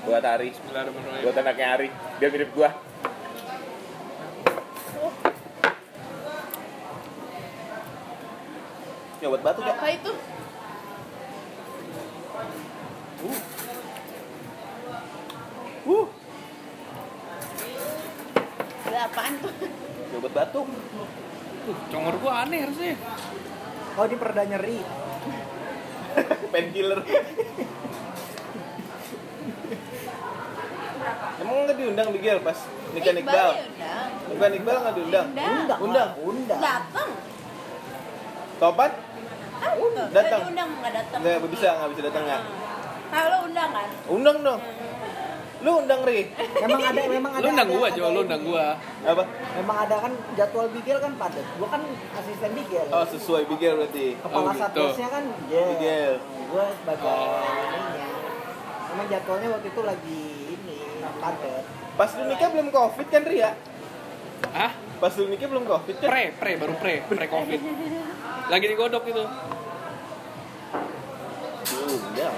Buat 0.07 0.23
Ari. 0.23 0.55
Buat 1.27 1.37
anaknya 1.43 1.67
Ari. 1.75 1.89
Dia 2.23 2.31
mirip 2.31 2.55
gua. 2.55 2.71
Ya 9.19 9.27
buat 9.27 9.43
batu 9.43 9.59
ya. 9.67 9.75
Apa 9.75 9.91
itu? 9.91 10.13
Uh. 15.83 16.22
Ada 18.93 19.09
apaan 19.09 19.41
tuh? 19.41 19.49
Ya 20.13 20.17
buat 20.21 20.35
batu. 20.37 20.61
Tuh, 21.65 21.77
congor 21.89 22.15
gua 22.21 22.45
aneh 22.45 22.61
harusnya 22.61 22.93
Oh 23.97 24.05
di 24.05 24.21
perda 24.21 24.45
nyeri. 24.45 24.85
Painkiller. 26.53 27.01
Emang 31.41 31.55
nggak 31.65 31.77
diundang 31.81 32.09
Miguel 32.13 32.45
pas 32.45 32.59
nikah 32.93 33.17
Iqbal? 33.17 33.33
ya 33.33 33.65
udah. 33.65 34.05
Bukan 34.29 34.51
Iqbal 34.61 34.77
nggak 34.77 34.95
diundang? 35.01 35.27
Undang. 35.33 35.79
Undang. 35.81 36.09
Undang. 36.21 36.61
Datang. 36.61 37.09
Topan? 38.61 38.91
Ah, 39.57 39.73
tuh, 39.73 39.89
Datang. 40.13 40.41
dia 40.45 40.45
diundang 40.53 40.69
nggak 40.69 40.93
datang. 41.01 41.21
Nggak 41.25 41.49
bisa, 41.49 41.69
nggak 41.81 41.91
bisa 41.97 42.03
datang 42.13 42.23
nggak? 42.29 42.43
Kalau 43.09 43.39
undang 43.49 43.71
kan? 43.73 43.89
Undang 44.13 44.37
dong. 44.45 44.61
Lu 45.63 45.79
undang 45.79 46.03
Ri. 46.03 46.27
Memang 46.59 46.81
ada 46.83 47.01
memang 47.07 47.33
ada. 47.33 47.41
lu 47.41 47.49
undang 47.49 47.69
ada- 47.69 47.77
gua 47.77 47.89
Jo 47.89 48.03
lu 48.03 48.11
ini. 48.11 48.21
undang 48.21 48.43
gua 48.43 48.67
Apa? 49.03 49.23
Memang 49.55 49.77
ada 49.81 49.97
kan 49.99 50.13
jadwal 50.35 50.67
Bigel 50.69 50.99
kan 50.99 51.13
padat. 51.15 51.47
Gua 51.55 51.69
kan 51.69 51.83
asisten 52.13 52.51
Bigel. 52.53 52.87
Oh 52.89 53.05
sesuai 53.05 53.43
Miguel 53.47 53.75
berarti. 53.77 54.07
Kepala 54.17 54.39
Oh, 54.41 54.51
gitu. 54.51 54.61
satgasnya 54.61 55.09
kan 55.09 55.25
Bigel. 55.41 55.67
Bigel. 55.73 56.13
Gua 56.49 56.65
sebagai 56.73 57.07
Oh. 57.07 57.39
ininya. 57.41 58.09
Memang 58.85 59.07
jadwalnya 59.09 59.49
waktu 59.51 59.69
itu 59.69 59.83
lagi 59.83 60.21
ini 60.53 60.79
padat. 61.17 61.65
Pas 61.93 62.11
lu 62.11 62.25
nikah 62.25 62.49
belum 62.49 62.69
covid 62.69 63.07
kan 63.07 63.23
Ria? 63.23 63.51
ah 64.45 64.73
Pas 64.99 65.13
lu 65.15 65.27
nikah 65.27 65.47
belum 65.47 65.65
covid 65.65 65.95
kan? 65.97 66.09
pre 66.09 66.25
pre 66.33 66.53
baru 66.57 66.75
pre 66.75 66.95
pre 67.05 67.27
covid 67.27 67.61
lagi 68.53 68.67
digodok 68.67 69.05
itu 69.05 69.23
Diundang. 71.63 72.35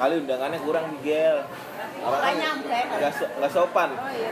Kali 0.00 0.14
undangannya 0.18 0.58
kurang 0.58 0.84
Miguel. 0.90 1.44
Orang 2.00 2.32
Nggak 2.96 3.12
so- 3.12 3.28
sopan. 3.52 3.92
Oh 3.92 4.08
iya. 4.08 4.30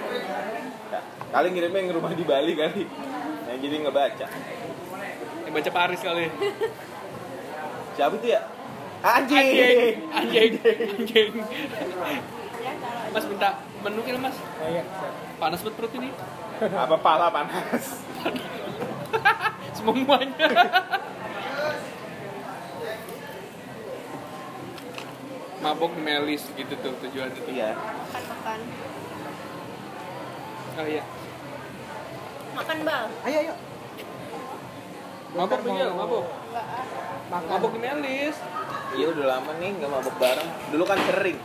Ya, 0.88 1.00
Kali 1.28 1.46
ngirimnya 1.52 1.78
yang 1.78 1.92
rumah 1.94 2.12
di 2.12 2.24
Bali 2.24 2.52
kali. 2.54 2.88
Nah, 3.44 3.54
jadi 3.54 3.74
nggak 3.78 3.92
baca. 3.94 4.26
yang 5.44 5.54
baca 5.54 5.70
Paris 5.70 6.00
kali 6.00 6.28
Siapa 7.94 8.14
itu 8.16 8.28
ya? 8.28 8.40
Anjing. 9.00 9.40
anjing 9.40 9.96
anjing 10.10 10.52
anjing 10.92 11.30
Ya 12.58 12.72
taruh. 12.74 13.08
mas 13.08 13.24
minta 13.24 13.50
menu 13.80 14.00
kira 14.02 14.18
mas 14.18 14.36
Oh, 14.36 14.68
iya. 14.68 14.84
panas 15.38 15.62
banget 15.62 15.74
perut 15.74 15.92
ini 15.94 16.12
Apa 16.60 16.96
pala 16.98 17.30
panas? 17.30 18.04
semuanya 19.78 20.48
mabok 25.58 25.92
melis 25.98 26.46
gitu 26.54 26.74
tuh 26.78 26.94
tujuan 27.06 27.30
itu 27.34 27.50
Iya. 27.50 27.74
Makan 27.74 28.22
makan. 28.30 28.58
oh 30.78 30.86
iya 30.86 31.02
Makan 32.54 32.78
bal. 32.82 33.04
Ayo 33.26 33.38
ayo. 33.42 33.54
mabok 35.34 35.60
Miguel 35.62 35.90
mabok. 35.94 36.24
Makan. 37.30 37.48
mabok 37.50 37.74
melis 37.76 38.36
Iya 38.96 39.06
udah 39.12 39.26
lama 39.36 39.50
nih 39.60 39.70
nggak 39.78 39.90
mabuk 39.90 40.14
bareng. 40.16 40.48
Dulu 40.74 40.84
kan 40.86 40.98
sering. 41.06 41.38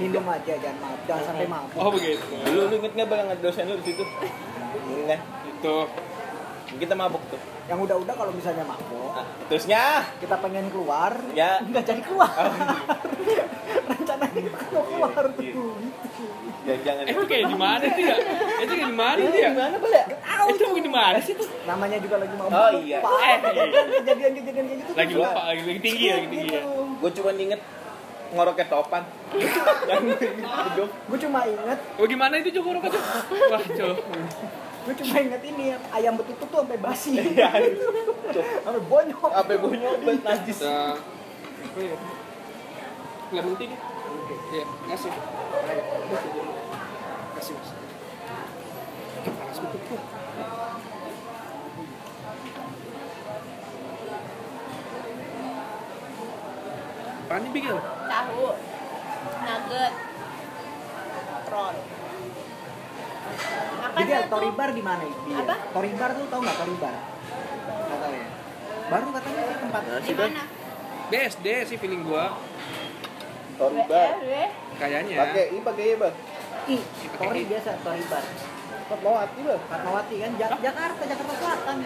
Minum 0.00 0.24
aja 0.24 0.54
jangan 0.56 0.78
mabuk. 0.80 1.04
Jangan 1.04 1.24
sampai 1.28 1.46
mabuk. 1.46 1.78
oh 1.78 1.90
begitu 1.92 2.24
Dulu 2.48 2.60
lu 2.68 2.74
inget 2.80 2.92
nggak 2.96 3.08
bang 3.08 3.28
dosen 3.44 3.64
lu 3.68 3.76
di 3.80 3.84
situ? 3.92 4.04
Ingat 5.04 5.20
kan? 5.20 5.48
itu 5.52 5.76
Kita 6.76 6.94
mabuk 6.94 7.22
tuh. 7.28 7.40
Yang 7.66 7.78
udah-udah 7.84 8.14
kalau 8.14 8.32
misalnya 8.32 8.64
mabuk, 8.64 9.00
Nah, 9.12 9.28
terusnya 9.44 9.82
kita 10.18 10.40
pengen 10.40 10.72
keluar, 10.72 11.12
Ya. 11.32 11.60
nggak 11.60 11.84
jadi 11.84 12.00
keluar. 12.00 12.32
Oh, 12.32 12.48
Rencana 13.92 14.24
kita 14.28 14.58
mau 14.72 14.82
keluar 14.82 15.24
tuh. 15.30 15.44
Iya. 16.62 16.78
jangan-jangan 16.78 17.02
eh 17.02 17.10
itu 17.10 17.24
kayak 17.26 17.44
di 17.44 17.56
mana 17.58 17.84
tuh 17.84 18.02
ya 18.06 18.16
itu 18.62 18.70
kayak 18.70 18.86
di 18.86 18.94
mana 18.94 19.18
tuh 19.18 19.34
ya 19.34 19.50
Gimana 19.50 19.76
bel 19.82 19.92
ya? 19.92 20.04
itu 20.46 20.62
di 20.78 20.92
mana 20.94 21.18
sih 21.18 21.34
tuh 21.34 21.48
Namanya 21.66 21.98
juga 21.98 22.16
lagi 22.22 22.34
mabuk. 22.38 22.54
Oh, 22.54 22.70
iya. 22.78 22.98
Pak. 23.02 23.18
Eh. 23.18 23.36
Kejadian-kejadian 23.98 24.64
kayak 24.64 24.78
gitu. 24.78 24.92
lagi 24.94 25.12
lupa 25.18 25.40
lagi, 25.42 25.62
lagi 25.66 25.80
tinggi 25.82 26.04
ya 26.06 26.14
lagi 26.14 26.28
tinggi 26.30 26.48
ya 26.54 26.62
Gitu. 26.62 26.82
Gue 27.02 27.10
cuma 27.12 27.30
inget 27.34 27.60
ngoroknya 28.30 28.66
topan. 28.70 29.02
Gue 31.10 31.18
cuma 31.18 31.38
inget 31.44 31.78
Oh 31.98 32.06
gimana 32.06 32.34
itu 32.38 32.50
Joko 32.54 32.70
tuh? 32.78 32.94
Wah, 33.50 33.60
Cok. 33.60 33.96
Gue 34.82 34.94
cuma 34.98 35.14
inget 35.16 35.42
ini 35.44 35.66
ayam 35.90 36.14
betutu 36.14 36.42
tuh 36.42 36.58
sampai 36.60 36.78
basi 36.78 37.14
Iya. 37.22 37.50
sampai 38.60 38.82
bonyok 38.82 39.30
Apa 39.30 39.52
bonyok 39.56 39.94
bet 40.02 40.20
najis. 40.20 40.58
Nah. 40.60 40.98
Lemon 43.30 43.54
tea. 43.54 43.70
Iya, 44.52 44.64
ngasih. 44.86 45.12
Kasih, 47.32 47.52
Mas. 47.54 47.70
Panas 49.24 49.58
betul 49.58 49.80
tuh. 49.88 50.00
Apaan 57.22 57.48
nih, 57.48 57.52
Bigel? 57.54 57.78
tahu 58.04 58.44
nugget 59.42 59.94
roll 61.48 61.76
jadi 63.92 64.12
tuh. 64.18 64.30
toribar 64.30 64.68
di 64.70 64.82
mana 64.82 65.02
itu 65.04 65.20
Apa? 65.32 65.54
toribar 65.70 66.10
tuh 66.12 66.24
tau 66.28 66.40
nggak 66.40 66.56
toribar 66.56 66.94
nggak 67.62 67.98
tahu 67.98 68.12
ya 68.12 68.26
baru 68.88 69.06
katanya 69.10 69.42
sih 69.42 69.56
tempat 69.58 69.82
di 70.02 70.14
mana 70.14 70.42
BSD 71.12 71.46
sih 71.68 71.76
feeling 71.76 72.08
gua. 72.08 72.40
Toribar. 73.60 74.16
Kayaknya. 74.80 75.16
Pakai 75.20 75.44
ini 75.52 75.60
pakai 75.60 75.84
iya, 75.84 75.96
Bang. 76.00 76.14
i 76.64 76.76
tori 77.20 77.42
biasa 77.44 77.70
toribar 77.84 78.24
Fatmawati, 78.88 79.40
Bang. 79.44 79.60
Fatmawati 79.68 80.14
kan 80.18 80.30
Ja- 80.40 80.56
Jakarta 80.56 81.02
Jakarta 81.04 81.32
Selatan 81.36 81.76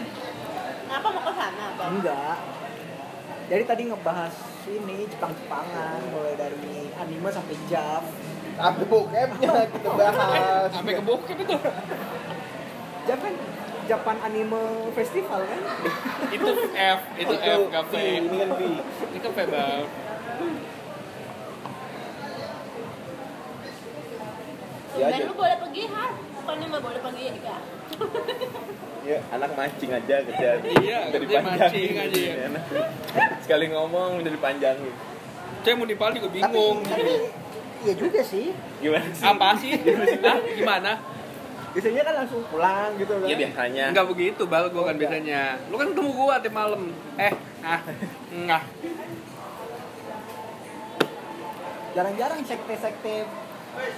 ngapa 0.86 1.09
mau 1.10 1.23
ke 1.27 1.32
sana 1.35 1.66
bang 1.74 1.90
enggak 1.98 2.36
jadi 3.47 3.62
tadi 3.66 3.82
ngebahas 3.90 4.35
ini 4.66 4.98
Jepang-Jepangan 5.10 6.01
mulai 6.10 6.35
dari 6.35 6.90
anime 6.94 7.31
sampai 7.31 7.56
Jav 7.66 8.02
Apa 8.56 8.82
bokepnya 8.88 9.52
kita 9.68 9.90
bahas. 9.92 10.68
Sampai 10.72 10.92
ke 10.96 11.02
bokep 11.04 11.36
itu. 11.44 11.56
Jav 13.06 13.18
kan 13.22 13.34
Japan 13.86 14.16
Anime 14.18 14.90
Festival 14.98 15.46
kan 15.46 15.62
itu 16.34 16.50
F, 16.74 17.00
itu 17.22 17.34
F 17.38 17.60
kafe. 17.70 18.02
Ini 18.18 18.36
kan 18.42 18.50
V. 18.58 18.60
Ini 19.14 19.18
kafe 19.22 19.42
bang. 19.46 19.84
Ya 24.96 25.06
dan 25.12 25.28
lu 25.28 25.34
boleh 25.36 25.56
pergi 25.60 25.82
har 25.92 26.10
bukannya 26.16 26.66
nggak 26.72 26.84
boleh 26.88 27.00
pergi 27.04 27.22
ya 27.28 27.56
Ya, 29.06 29.22
anak 29.30 29.54
mancing 29.54 29.94
aja 29.94 30.18
kerja. 30.18 30.58
Iya, 30.82 31.14
Udah 31.14 31.28
dia 31.30 31.38
mancing 31.38 31.94
aja 31.94 32.18
ya. 32.26 32.50
Sekali 33.38 33.70
ngomong 33.70 34.18
udah 34.18 34.32
dipanjangin. 34.34 34.90
Saya 35.62 35.74
mau 35.78 35.86
dipal 35.86 36.10
juga 36.10 36.26
bingung. 36.34 36.82
tapi 36.82 37.30
iya 37.86 37.94
juga 37.94 38.20
sih 38.20 38.50
Gimana 38.82 39.08
sih? 39.14 39.22
Apa 39.22 39.48
sih? 39.56 39.70
Hah? 40.26 40.38
Gimana? 40.58 40.92
biasanya 41.76 42.02
kan 42.08 42.14
langsung 42.24 42.40
pulang 42.48 42.90
gitu 42.96 43.12
kan 43.20 43.28
Iya 43.28 43.36
biasanya. 43.36 43.84
Enggak 43.92 44.08
begitu, 44.08 44.42
Bal, 44.48 44.72
gua 44.72 44.88
kan 44.88 44.96
biasanya. 44.96 45.60
Lu 45.68 45.76
kan 45.76 45.92
ketemu 45.92 46.10
gua 46.16 46.40
tiap 46.40 46.56
malam. 46.56 46.88
Eh, 47.20 47.32
ah, 47.60 47.80
enggak. 48.32 48.64
jarang-jarang 51.96 52.40
sekte-sekte 52.44 53.24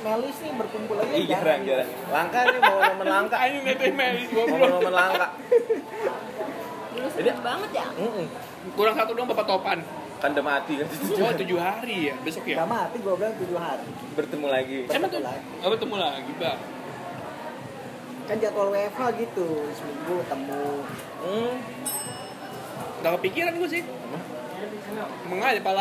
Melis 0.06 0.36
nih 0.43 0.52
berkumpul 0.59 0.98
aja 0.98 1.15
Iya, 1.15 1.27
jarang, 1.39 1.60
jarang. 1.62 1.90
Langka 2.10 2.39
nih 2.51 2.59
mau 2.62 2.78
momen 2.82 3.06
langka. 3.06 3.36
Ini 3.47 3.59
nete 3.62 3.86
melis 3.94 4.27
goblok. 4.35 4.59
Momen-momen 4.59 4.94
langka. 4.94 5.27
dulu 6.98 7.09
seneng 7.15 7.39
banget 7.47 7.70
ya 7.78 7.86
Mm-mm. 7.94 8.27
Kurang 8.74 8.94
satu 8.98 9.15
dong 9.15 9.31
Bapak 9.31 9.47
Topan. 9.47 9.78
Kan 10.19 10.35
udah 10.35 10.45
mati 10.45 10.73
kan. 10.78 10.89
Oh, 11.23 11.32
tujuh 11.35 11.59
hari 11.59 12.11
ya, 12.11 12.15
besok 12.23 12.45
ya. 12.47 12.59
Gak 12.59 12.70
mati 12.70 12.97
gue 12.99 13.15
bilang 13.15 13.35
tujuh 13.39 13.59
hari 13.59 13.86
Bertemu 14.15 14.47
lagi. 14.47 14.77
Emang 14.90 15.11
tuh, 15.11 15.23
lagi. 15.23 15.47
oh, 15.62 15.70
ketemu 15.74 15.97
lagi, 15.97 16.32
Bang. 16.36 16.61
kan 18.28 18.36
jadwal 18.36 18.69
WFH 18.69 19.01
gitu 19.16 19.49
seminggu 19.73 20.20
ketemu 20.20 20.65
Hmm. 21.19 21.55
Gak 23.01 23.12
kepikiran 23.16 23.57
gua 23.57 23.70
sih. 23.70 23.82
Mengalir 25.24 25.62
pala. 25.62 25.81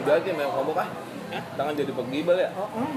Udah 0.00 0.14
aja 0.16 0.30
memang 0.32 0.54
ngomong 0.58 0.76
ah. 0.76 0.88
Hah? 1.30 1.42
Tangan 1.54 1.78
jadi 1.78 1.92
pegibel 1.94 2.34
ya. 2.34 2.50
oh, 2.56 2.66
hmm. 2.74 2.96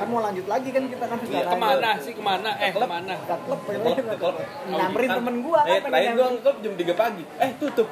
Kan 0.00 0.08
mau 0.08 0.20
lanjut 0.22 0.46
lagi 0.46 0.68
kan 0.70 0.84
kita 0.86 1.04
kan 1.04 1.18
Iya, 1.20 1.44
Ke 1.44 1.56
mana 1.56 1.90
sih, 2.00 2.12
ke 2.12 2.22
mana? 2.22 2.50
Eh, 2.56 2.72
Klub. 2.72 2.82
ke 2.82 2.88
mana? 2.88 3.14
ke 3.14 3.34
klub 3.38 3.60
Ke 3.60 3.72
klub, 3.76 3.96
ke 4.00 4.16
klub. 4.16 4.36
nyamperin 4.66 5.10
temen 5.12 5.36
gua 5.40 5.60
kan 5.60 5.68
Eh, 5.68 5.78
pengen 5.78 5.92
terakhir 5.92 6.12
gua 6.16 6.28
klub 6.40 6.56
jam 6.58 6.72
3 6.74 6.94
pagi. 6.96 7.22
Eh, 7.38 7.50
tutup. 7.54 7.88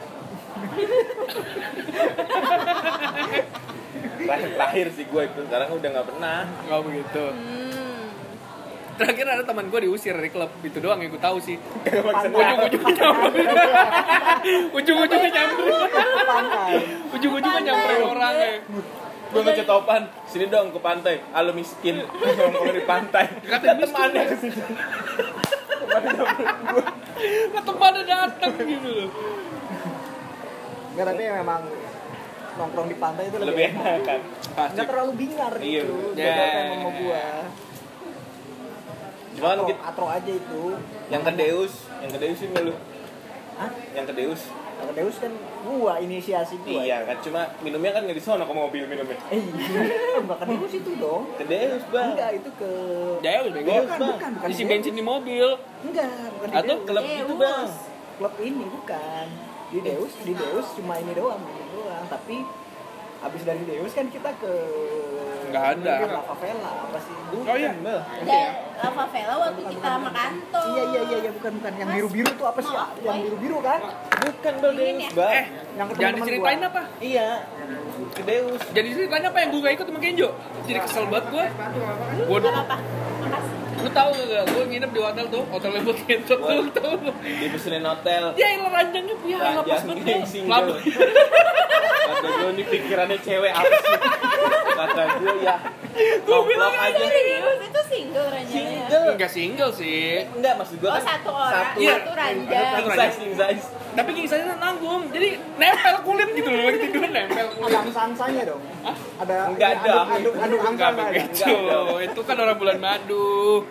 terakhir, 4.19 4.49
terakhir 4.51 4.87
sih 4.91 5.05
gua 5.07 5.23
itu. 5.25 5.41
Sekarang 5.43 5.69
udah 5.71 5.89
nggak 5.91 6.07
pernah. 6.07 6.39
Enggak 6.65 6.81
begitu. 6.83 7.25
hmm. 7.29 7.77
Terakhir 8.99 9.27
ada 9.29 9.45
teman 9.45 9.67
gua 9.69 9.79
diusir 9.79 10.11
dari 10.11 10.27
klub. 10.29 10.51
Itu 10.61 10.79
doang 10.81 10.99
yang 10.99 11.11
gua 11.11 11.23
tahu 11.23 11.39
sih. 11.39 11.57
Ujung-ujungnya 11.87 12.91
nyamperin. 12.91 13.47
Ujung-ujungnya 14.73 15.31
nyamperin. 15.31 15.77
Ujung-ujungnya 17.13 17.63
nyamperin 17.63 18.01
orang 18.03 18.33
ya. 18.35 18.51
Gua 19.29 19.41
ngechat 19.45 19.69
topan, 19.69 20.03
sini 20.25 20.49
dong 20.49 20.73
ke 20.73 20.81
pantai. 20.81 21.21
Halo 21.37 21.53
miskin, 21.53 22.01
ngomong 22.01 22.73
di 22.73 22.85
pantai. 22.89 23.29
Kata 23.45 23.77
miskin. 23.77 23.93
temannya 23.93 24.23
ke 24.25 24.37
situ. 24.41 24.63
Temannya 27.61 28.03
datang 28.09 28.53
gitu 28.57 28.89
loh. 28.89 29.09
Nggak, 30.97 31.05
tapi 31.13 31.23
memang 31.29 31.63
nongkrong 32.59 32.89
di 32.91 32.97
pantai 32.99 33.31
itu 33.31 33.37
lebih, 33.39 33.53
Lebih 33.53 33.65
enak 33.71 33.99
kan. 34.03 34.21
Pasti. 34.59 34.75
nggak 34.75 34.89
terlalu 34.91 35.13
bingar 35.15 35.53
Iya, 35.63 35.83
gitu 35.87 35.95
beda 36.19 36.35
kayak 36.35 36.67
sama 36.75 36.91
gua 36.99 37.25
Cuman 39.39 39.55
atro, 39.55 39.69
kita, 39.71 39.81
atro 39.87 40.07
aja 40.11 40.33
itu 40.35 40.63
yang 41.15 41.23
ke 41.23 41.33
Deus, 41.39 41.73
yang 42.03 42.11
ke 42.11 42.19
Deus 42.19 42.39
ini 42.43 42.59
lu. 42.59 42.75
Hah? 43.55 43.71
Yang 43.95 44.05
ke 44.11 44.15
Deus. 44.19 44.41
Kalau 44.79 44.93
Deus 44.95 45.17
kan 45.19 45.33
gua 45.61 45.99
inisiasi 45.99 46.55
gua 46.63 46.71
Iya 46.81 47.03
kan, 47.03 47.17
cuma 47.19 47.41
minumnya 47.61 47.91
kan 47.91 48.07
nggak 48.07 48.15
di 48.15 48.23
sono 48.23 48.47
ke 48.47 48.55
mobil 48.55 48.83
minumnya. 48.87 49.19
Eh, 49.29 49.43
iya, 49.43 50.23
bukan 50.23 50.47
ke 50.47 50.55
Deus 50.55 50.75
itu 50.79 50.91
dong. 50.97 51.23
Ke 51.35 51.45
Deus, 51.45 51.83
Bang. 51.91 52.15
Enggak, 52.15 52.31
itu 52.39 52.51
ke 52.55 52.71
Jauh 53.19 53.49
bego. 53.51 53.67
Deus, 53.67 53.83
bukan, 53.85 53.99
Bang. 53.99 54.13
bukan, 54.15 54.31
bukan 54.39 54.49
Isi 54.49 54.63
di 54.63 54.71
bensin 54.71 54.95
di 54.95 55.05
mobil. 55.05 55.49
Deus. 55.51 55.83
Enggak, 55.83 56.27
bukan 56.33 56.47
di 56.47 56.55
Atau 56.55 56.75
Deus. 56.75 56.87
klub 56.87 57.05
itu, 57.05 57.35
Bang. 57.35 57.69
klub 58.19 58.35
ini 58.39 58.65
bukan. 58.65 59.27
Di 59.69 59.79
Deus, 59.85 60.13
di 60.23 60.33
Deus 60.33 60.67
cuma 60.79 60.95
ini 60.97 61.13
doang, 61.13 61.43
ini 61.43 61.65
doang. 61.75 62.05
Tapi 62.07 62.37
habis 63.19 63.43
dari 63.43 63.63
Deus 63.65 63.93
kan 63.93 64.07
kita 64.07 64.31
ke 64.37 64.53
Nggak 65.49 65.65
ada. 65.75 65.95
Lava 66.13 66.35
Vela 66.37 66.71
apa 66.85 66.99
sih? 67.01 67.17
Oh 67.33 67.57
iya. 67.57 67.73
Bang. 67.75 68.03
dan 68.21 68.49
lava 68.79 69.05
vela 69.09 69.35
waktu 69.39 69.59
Bukan, 69.59 69.73
kita 69.73 69.81
bukan, 69.81 69.91
sama 69.91 70.05
bukan. 70.05 70.13
kantor 70.15 70.65
Iya 70.69 70.83
iya 70.85 71.01
iya 71.03 71.19
iya 71.19 71.31
bukan 71.33 71.53
bukan 71.57 71.73
yang 71.73 71.89
Mas, 71.89 71.97
biru-biru 71.97 72.31
tuh 72.31 72.47
apa 72.47 72.61
sih? 72.61 72.69
mau 72.69 72.85
Yang 73.01 73.09
apa? 73.09 73.25
biru-biru 73.25 73.57
kan? 73.59 73.81
Bukan 74.19 74.55
Ini 74.55 74.63
Deus, 74.69 75.01
ya? 75.01 75.11
Bang. 75.11 75.33
Eh, 75.33 75.45
Yang 75.75 75.89
jangan 75.97 76.15
diceritain 76.15 76.59
gua. 76.59 76.69
apa? 76.69 76.83
Iya. 77.01 77.29
Ke 78.09 78.23
Deus. 78.23 78.61
Jadi 78.69 78.89
ceritain 78.93 79.25
apa 79.25 79.39
yang 79.39 79.49
gue 79.49 79.61
gak 79.61 79.75
ikut 79.75 79.87
sama 79.89 79.99
Kenjo? 79.99 80.29
Jadi 80.69 80.79
kesel 80.85 81.05
banget 81.09 81.25
gue. 81.29 81.45
Gue 82.21 82.39
apa-apa 82.39 82.77
makasih 83.19 83.58
lu 83.79 83.91
tahu 83.95 84.11
gak? 84.15 84.45
Gue 84.51 84.65
nginep 84.67 84.91
di 84.91 85.01
hotel 85.01 85.25
tuh, 85.31 85.43
hotel 85.49 85.71
level 85.79 85.95
Kenjo 86.05 86.35
tuh, 86.37 86.67
tahu? 86.75 86.95
Dipesenin 87.23 87.85
hotel. 87.87 88.35
Ya 88.35 88.47
ilah 88.59 88.71
ranjangnya 88.73 89.15
punya 89.19 89.37
yang 89.39 89.65
deh. 90.03 90.21
single. 90.27 90.51
Lama. 90.51 90.75
Kata 92.09 92.29
gue 92.29 92.51
nih 92.59 92.67
pikirannya 92.67 93.19
cewek 93.21 93.53
apa 93.53 93.69
sih? 93.69 93.97
Kata 94.75 95.03
gue 95.21 95.35
ya. 95.45 95.57
Gua 96.23 96.41
bilang 96.47 96.75
aja. 96.79 97.05
serius 97.11 97.59
itu 97.59 97.81
single 97.91 98.29
ranjangnya 98.31 98.87
Single. 98.87 99.07
Enggak 99.15 99.31
single 99.31 99.73
sih. 99.75 100.23
Enggak, 100.31 100.55
maksud 100.63 100.77
gue 100.79 100.89
oh 100.89 100.95
kan 100.95 101.05
satu 101.05 101.31
orang 101.35 101.53
satu. 101.55 101.79
Iya. 101.83 101.95
satu 101.99 102.13
ranjang 102.15 102.75
King 102.79 102.91
size, 102.95 103.17
king 103.19 103.35
size. 103.35 103.67
Tapi 103.99 104.11
size 104.15 104.47
nanggung, 104.63 105.11
jadi 105.11 105.29
nempel 105.59 105.97
kulit 106.07 106.31
gitu 106.31 106.47
loh, 106.55 106.71
lagi 106.71 106.79
tidur 106.87 107.03
nempel 107.11 107.35
Ada 107.35 107.55
kulit. 107.59 107.75
angsansanya 107.83 108.43
dong. 108.47 108.63
Ada 109.19 109.37
Enggak 109.51 109.71
ini, 109.75 109.81
ada. 109.83 109.91
Aduk 109.91 110.15
aduk, 110.15 110.35
aduk 110.39 110.61
Enggak 110.63 110.71
angsa 110.71 110.87
ada. 110.87 111.03
begitu, 111.11 111.55
itu 112.07 112.21
kan 112.23 112.37
orang 112.39 112.57
bulan 112.63 112.79
madu. 112.79 113.67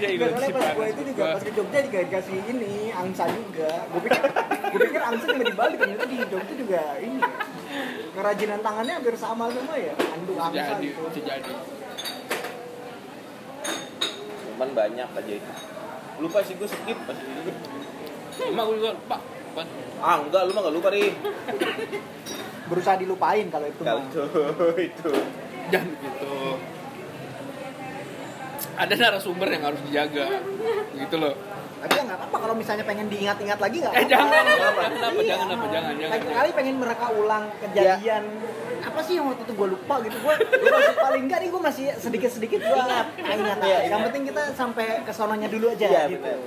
Ya 0.00 0.08
itu 0.16 0.24
soalnya 0.24 0.48
sih 0.48 0.54
pas 0.56 0.64
gue 0.72 0.86
itu 0.88 1.02
juga 1.12 1.24
pas 1.36 1.44
ke 1.44 1.52
Jogja 1.52 1.78
juga 1.84 1.98
dikasih 2.08 2.36
ini 2.48 2.88
angsa 2.88 3.24
juga. 3.28 3.68
Gue 3.92 4.00
pikir 4.00 4.22
gue 4.72 4.80
pikir 4.88 5.02
angsa 5.04 5.24
cuma 5.28 5.44
dibalik 5.44 5.76
ternyata 5.76 6.04
di 6.08 6.16
Jogja 6.24 6.54
juga 6.56 6.82
ini. 6.96 7.20
Kerajinan 8.16 8.60
tangannya 8.64 8.94
hampir 8.96 9.14
sama 9.20 9.52
semua 9.52 9.76
ya. 9.76 9.92
Anduk 9.92 10.40
Bisa 10.40 10.44
angsa 10.48 10.72
jadi, 10.72 10.86
gitu. 10.88 11.00
bisa 11.04 11.20
jadi. 11.20 11.52
Cuman 14.48 14.68
banyak 14.72 15.08
aja 15.12 15.32
itu. 15.36 15.52
Lupa 16.16 16.38
sih 16.48 16.56
gue 16.56 16.64
skip 16.64 16.98
pas 17.04 17.16
itu. 17.16 17.52
Emak 18.40 18.64
gue 18.64 18.76
juga, 18.80 18.92
Pak, 19.04 19.20
Pak. 19.60 19.66
Ah 20.00 20.16
enggak, 20.18 20.42
lu 20.42 20.50
mah 20.50 20.60
enggak 20.62 20.74
lupa 20.74 20.88
nih. 20.90 21.12
Berusaha 22.66 22.96
dilupain 22.96 23.46
kalau 23.46 23.66
itu. 23.66 23.82
Kalau 23.82 24.00
itu 24.02 24.22
itu. 24.88 25.10
Jangan 25.68 25.90
gitu. 25.92 26.32
Ada 28.72 28.94
narasumber 28.96 29.48
yang 29.50 29.64
harus 29.66 29.80
dijaga. 29.82 30.26
Gitu 30.94 31.16
loh. 31.16 31.34
Tapi 31.80 31.92
ya 31.94 32.02
nggak 32.04 32.18
apa-apa 32.18 32.36
kalau 32.38 32.54
misalnya 32.54 32.84
pengen 32.84 33.08
diingat-ingat 33.08 33.56
lagi 33.56 33.76
nggak 33.78 33.88
Eh 33.90 33.96
apa-apa. 33.98 34.12
jangan, 34.12 34.44
jangan 34.44 34.72
apa, 35.00 35.10
Iya. 35.16 35.28
jangan 35.30 35.46
apa, 35.50 35.66
jangan, 35.66 35.94
jangan. 35.94 36.12
Lain 36.12 36.24
kali 36.30 36.50
pengen 36.52 36.76
mereka 36.76 37.06
ulang 37.10 37.44
kejadian 37.58 38.24
apa 38.80 39.00
sih 39.02 39.14
yang 39.14 39.28
waktu 39.28 39.44
itu 39.44 39.52
gue 39.54 39.68
lupa 39.70 39.94
gitu 40.00 40.16
gue 40.18 40.34
masih 40.66 40.96
paling 40.98 41.22
enggak 41.22 41.38
nih 41.38 41.48
gue 41.48 41.62
masih 41.62 41.86
sedikit-sedikit 41.94 42.60
gue 42.62 42.76
ingat 42.80 43.06
ingat 43.20 43.58
Iya, 43.60 43.78
yang 43.86 44.00
penting 44.02 44.24
kita 44.26 44.42
sampai 44.52 45.04
ke 45.04 45.12
sononya 45.12 45.48
dulu 45.48 45.68
aja 45.68 45.84
Iya 45.84 46.02
gitu 46.08 46.16
benar. 46.18 46.40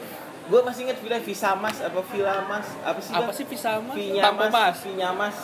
Gue 0.44 0.60
masih 0.62 0.82
inget 0.84 0.98
Villa 1.00 1.18
Visamas 1.18 1.78
apa 1.80 2.00
Villa 2.06 2.44
Mas 2.44 2.68
apa 2.84 3.00
sih? 3.00 3.12
Apa 3.12 3.32
sih 3.32 3.46
Pisama? 3.46 3.92
Vinya 3.94 4.22
Tampo 4.22 4.44
Mas, 4.44 4.52
Mas. 4.52 4.78
Vinya 4.84 5.10
Mas, 5.12 5.38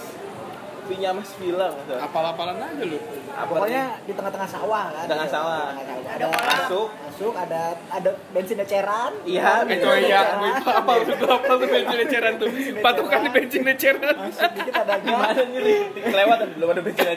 Vinya 0.86 1.12
Mas 1.14 1.30
Villa 1.36 1.68
nggak 1.70 1.86
salah. 1.88 2.02
Apal-apalan 2.04 2.56
aja 2.58 2.84
lu. 2.84 3.00
Apa 3.30 3.48
pokoknya 3.48 3.84
di 4.04 4.12
tengah-tengah 4.12 4.50
sawah 4.50 4.86
kan 4.90 5.06
Tengah 5.08 5.24
Gitu. 5.24 5.36
sawah. 5.38 5.66
Ada 5.72 5.94
ada 6.10 6.26
masuk. 6.28 6.88
masuk 7.00 7.34
ada 7.34 7.62
ada 7.88 8.10
bensin 8.32 8.58
eceran 8.58 9.12
Iya, 9.24 9.64
bensin 9.64 9.86
coy 9.86 10.00
ya, 10.04 10.20
eceran. 10.20 10.52
apa 10.60 10.92
tuh 11.06 11.30
apa 11.30 11.52
tuh 11.54 11.68
bensin 11.70 12.00
eceran 12.02 12.34
tuh? 12.36 12.50
Patokan 12.82 13.20
di 13.22 13.30
bensin 13.30 13.64
eceran. 13.64 14.16
masuk 14.20 14.52
dikit 14.52 14.76
ada 14.76 14.94
Gimana 15.00 15.32
nih? 15.48 15.80
Dan 15.96 16.50
belum 16.58 16.70
ada 16.70 16.82
bensin 16.82 17.06
lah. 17.08 17.16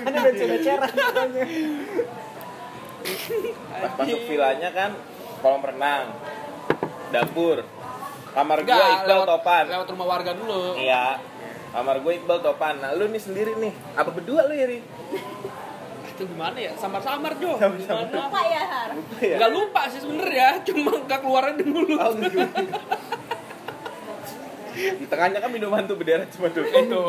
ada 0.00 0.18
bensin 0.22 0.48
eceran. 0.56 0.92
Pas 3.68 3.92
masuk 3.98 4.20
villanya 4.26 4.68
kan 4.74 4.90
kolam 5.38 5.62
renang, 5.62 6.10
dapur, 7.14 7.62
kamar 8.34 8.66
gue 8.66 8.74
Iqbal 8.74 9.06
lewat, 9.06 9.28
topan. 9.30 9.64
lewat 9.70 9.86
rumah 9.94 10.06
warga 10.18 10.34
dulu. 10.34 10.74
Iya, 10.74 11.22
kamar 11.70 12.02
gue 12.02 12.12
Iqbal 12.18 12.38
topan. 12.42 12.82
Nah 12.82 12.90
lu 12.98 13.06
nih 13.06 13.22
sendiri 13.22 13.54
nih, 13.54 13.70
apa 13.94 14.10
berdua 14.10 14.50
lu 14.50 14.54
ya 14.58 14.66
Ri? 14.66 14.82
Itu 16.10 16.26
gimana 16.26 16.58
ya? 16.58 16.74
Samar-samar 16.74 17.38
Jo. 17.38 17.54
Samar-samar. 17.54 18.10
Gimana? 18.10 18.26
Lupa 18.26 18.40
ya 18.50 18.62
Har 18.66 18.90
Ya. 19.22 19.36
Enggak 19.38 19.52
lupa 19.54 19.80
sih 19.86 20.00
sebenernya, 20.02 20.48
cuma 20.66 20.90
enggak 20.98 21.20
keluaran 21.22 21.54
di 21.54 21.64
mulut. 21.70 21.98
Oh. 22.02 22.18
Di 24.78 25.06
tengahnya 25.06 25.38
kan 25.38 25.50
minuman 25.54 25.86
tuh 25.86 25.94
berderet 25.94 26.26
cuma 26.34 26.50
tuh. 26.50 26.66
Itu. 26.66 27.02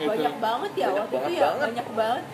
Itu. 0.00 0.12
Banyak 0.12 0.36
banget 0.40 0.72
ya 0.76 0.88
waktu 0.92 1.12
Banyak 1.16 1.28
itu 1.28 1.36
ya 1.36 1.44
banget. 1.44 1.64
Banyak 1.68 1.88
banget 1.96 2.24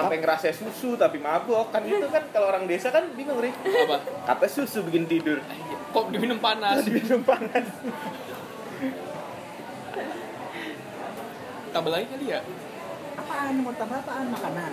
Sampai 0.00 0.16
ngerasa 0.18 0.46
susu 0.50 0.94
tapi 0.94 1.18
mabok 1.18 1.68
kan 1.68 1.82
itu 1.82 2.06
kan 2.06 2.22
kalau 2.30 2.46
orang 2.48 2.64
desa 2.64 2.88
kan 2.88 3.04
bingung 3.12 3.36
Ri. 3.36 3.50
Apa? 3.50 3.96
Kata 4.24 4.46
susu 4.46 4.82
bikin 4.82 5.04
tidur. 5.04 5.42
Kok 5.88 6.10
diminum 6.10 6.38
panas? 6.38 6.82
Diminum 6.82 7.22
panas. 7.22 7.66
Tambah 11.68 11.90
lagi 11.90 12.06
kali 12.08 12.26
ya? 12.28 12.40
apaan 13.18 13.60
mau 13.60 13.74
tambah 13.74 13.98
apaan 13.98 14.26
makanan 14.30 14.72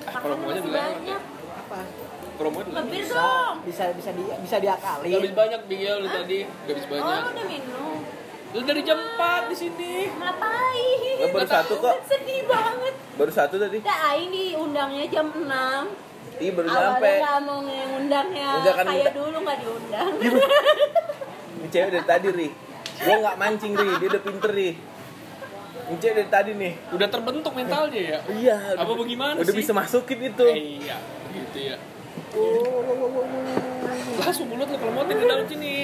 Ah, 0.00 0.16
promonya 0.16 0.48
Masih 0.48 0.64
dulu. 0.64 0.74
banyak 0.74 1.22
apa 1.52 1.78
dulu. 2.40 2.72
Ngebir 2.72 3.04
bisa 3.04 3.20
dong 3.20 3.54
bisa 3.62 3.84
bisa 3.92 4.10
di, 4.10 4.22
bisa 4.40 4.56
diakali 4.58 5.06
Gak 5.06 5.18
habis 5.20 5.34
banyak 5.36 5.60
lu 5.94 6.08
tadi. 6.08 6.38
Gak 6.48 6.72
habis 6.72 6.84
Oh 6.84 6.90
banyak. 6.90 7.20
lu 7.20 7.28
udah 7.30 7.46
minum 7.46 7.98
Lu 8.50 8.60
dari 8.60 8.82
jam 8.82 8.98
4 8.98 9.46
di 9.46 9.56
sini. 9.56 9.92
Ngapain 10.10 10.98
Nggak, 11.16 11.30
baru 11.30 11.46
satu 11.46 11.74
kok. 11.78 11.94
Sedih 12.04 12.42
banget 12.44 12.94
Baru 13.14 13.30
satu 13.30 13.54
tadi. 13.56 13.78
Udah 13.78 13.98
Aing 14.10 14.30
diundangnya 14.30 15.04
jam 15.06 15.26
6 15.28 15.38
Iya 16.40 16.50
baru 16.56 16.66
Awalnya 16.66 16.88
sampai. 16.90 17.12
nggak 17.20 17.38
mau 17.44 17.58
ngundangnya 17.60 18.50
Enggak 18.56 18.74
kan, 18.74 18.84
Kayak 18.88 19.12
dulu 19.12 19.36
nggak 19.38 19.58
diundang 19.60 20.12
Ini 21.60 21.66
cewek 21.68 21.90
dari 21.92 22.06
tadi 22.08 22.28
Ri. 22.30 22.48
Gua 23.00 23.16
nggak 23.18 23.36
mancing 23.36 23.72
Ri, 23.72 23.90
dia 23.96 24.08
udah 24.08 24.22
pinter 24.22 24.50
Ri. 24.50 24.70
Ini 25.86 25.96
cewek 25.96 26.14
dari 26.16 26.28
tadi 26.28 26.50
nih. 26.56 26.72
Udah 26.90 27.08
terbentuk 27.08 27.52
mentalnya 27.52 28.00
ya. 28.00 28.18
Iya. 28.26 28.56
Apa 28.74 28.92
bagaimana 28.94 29.36
Udah 29.36 29.52
sih? 29.52 29.60
bisa 29.60 29.72
masukin 29.72 30.18
itu. 30.24 30.44
Eh, 30.46 30.58
iya, 30.80 30.96
gitu 31.30 31.58
ya. 31.60 31.76
Langsung 34.16 34.46
mulut 34.48 34.66
lu 34.66 34.76
kalau 34.76 34.92
mau 34.92 35.04
di 35.04 35.14
dalam 35.14 35.44
sini. 35.44 35.74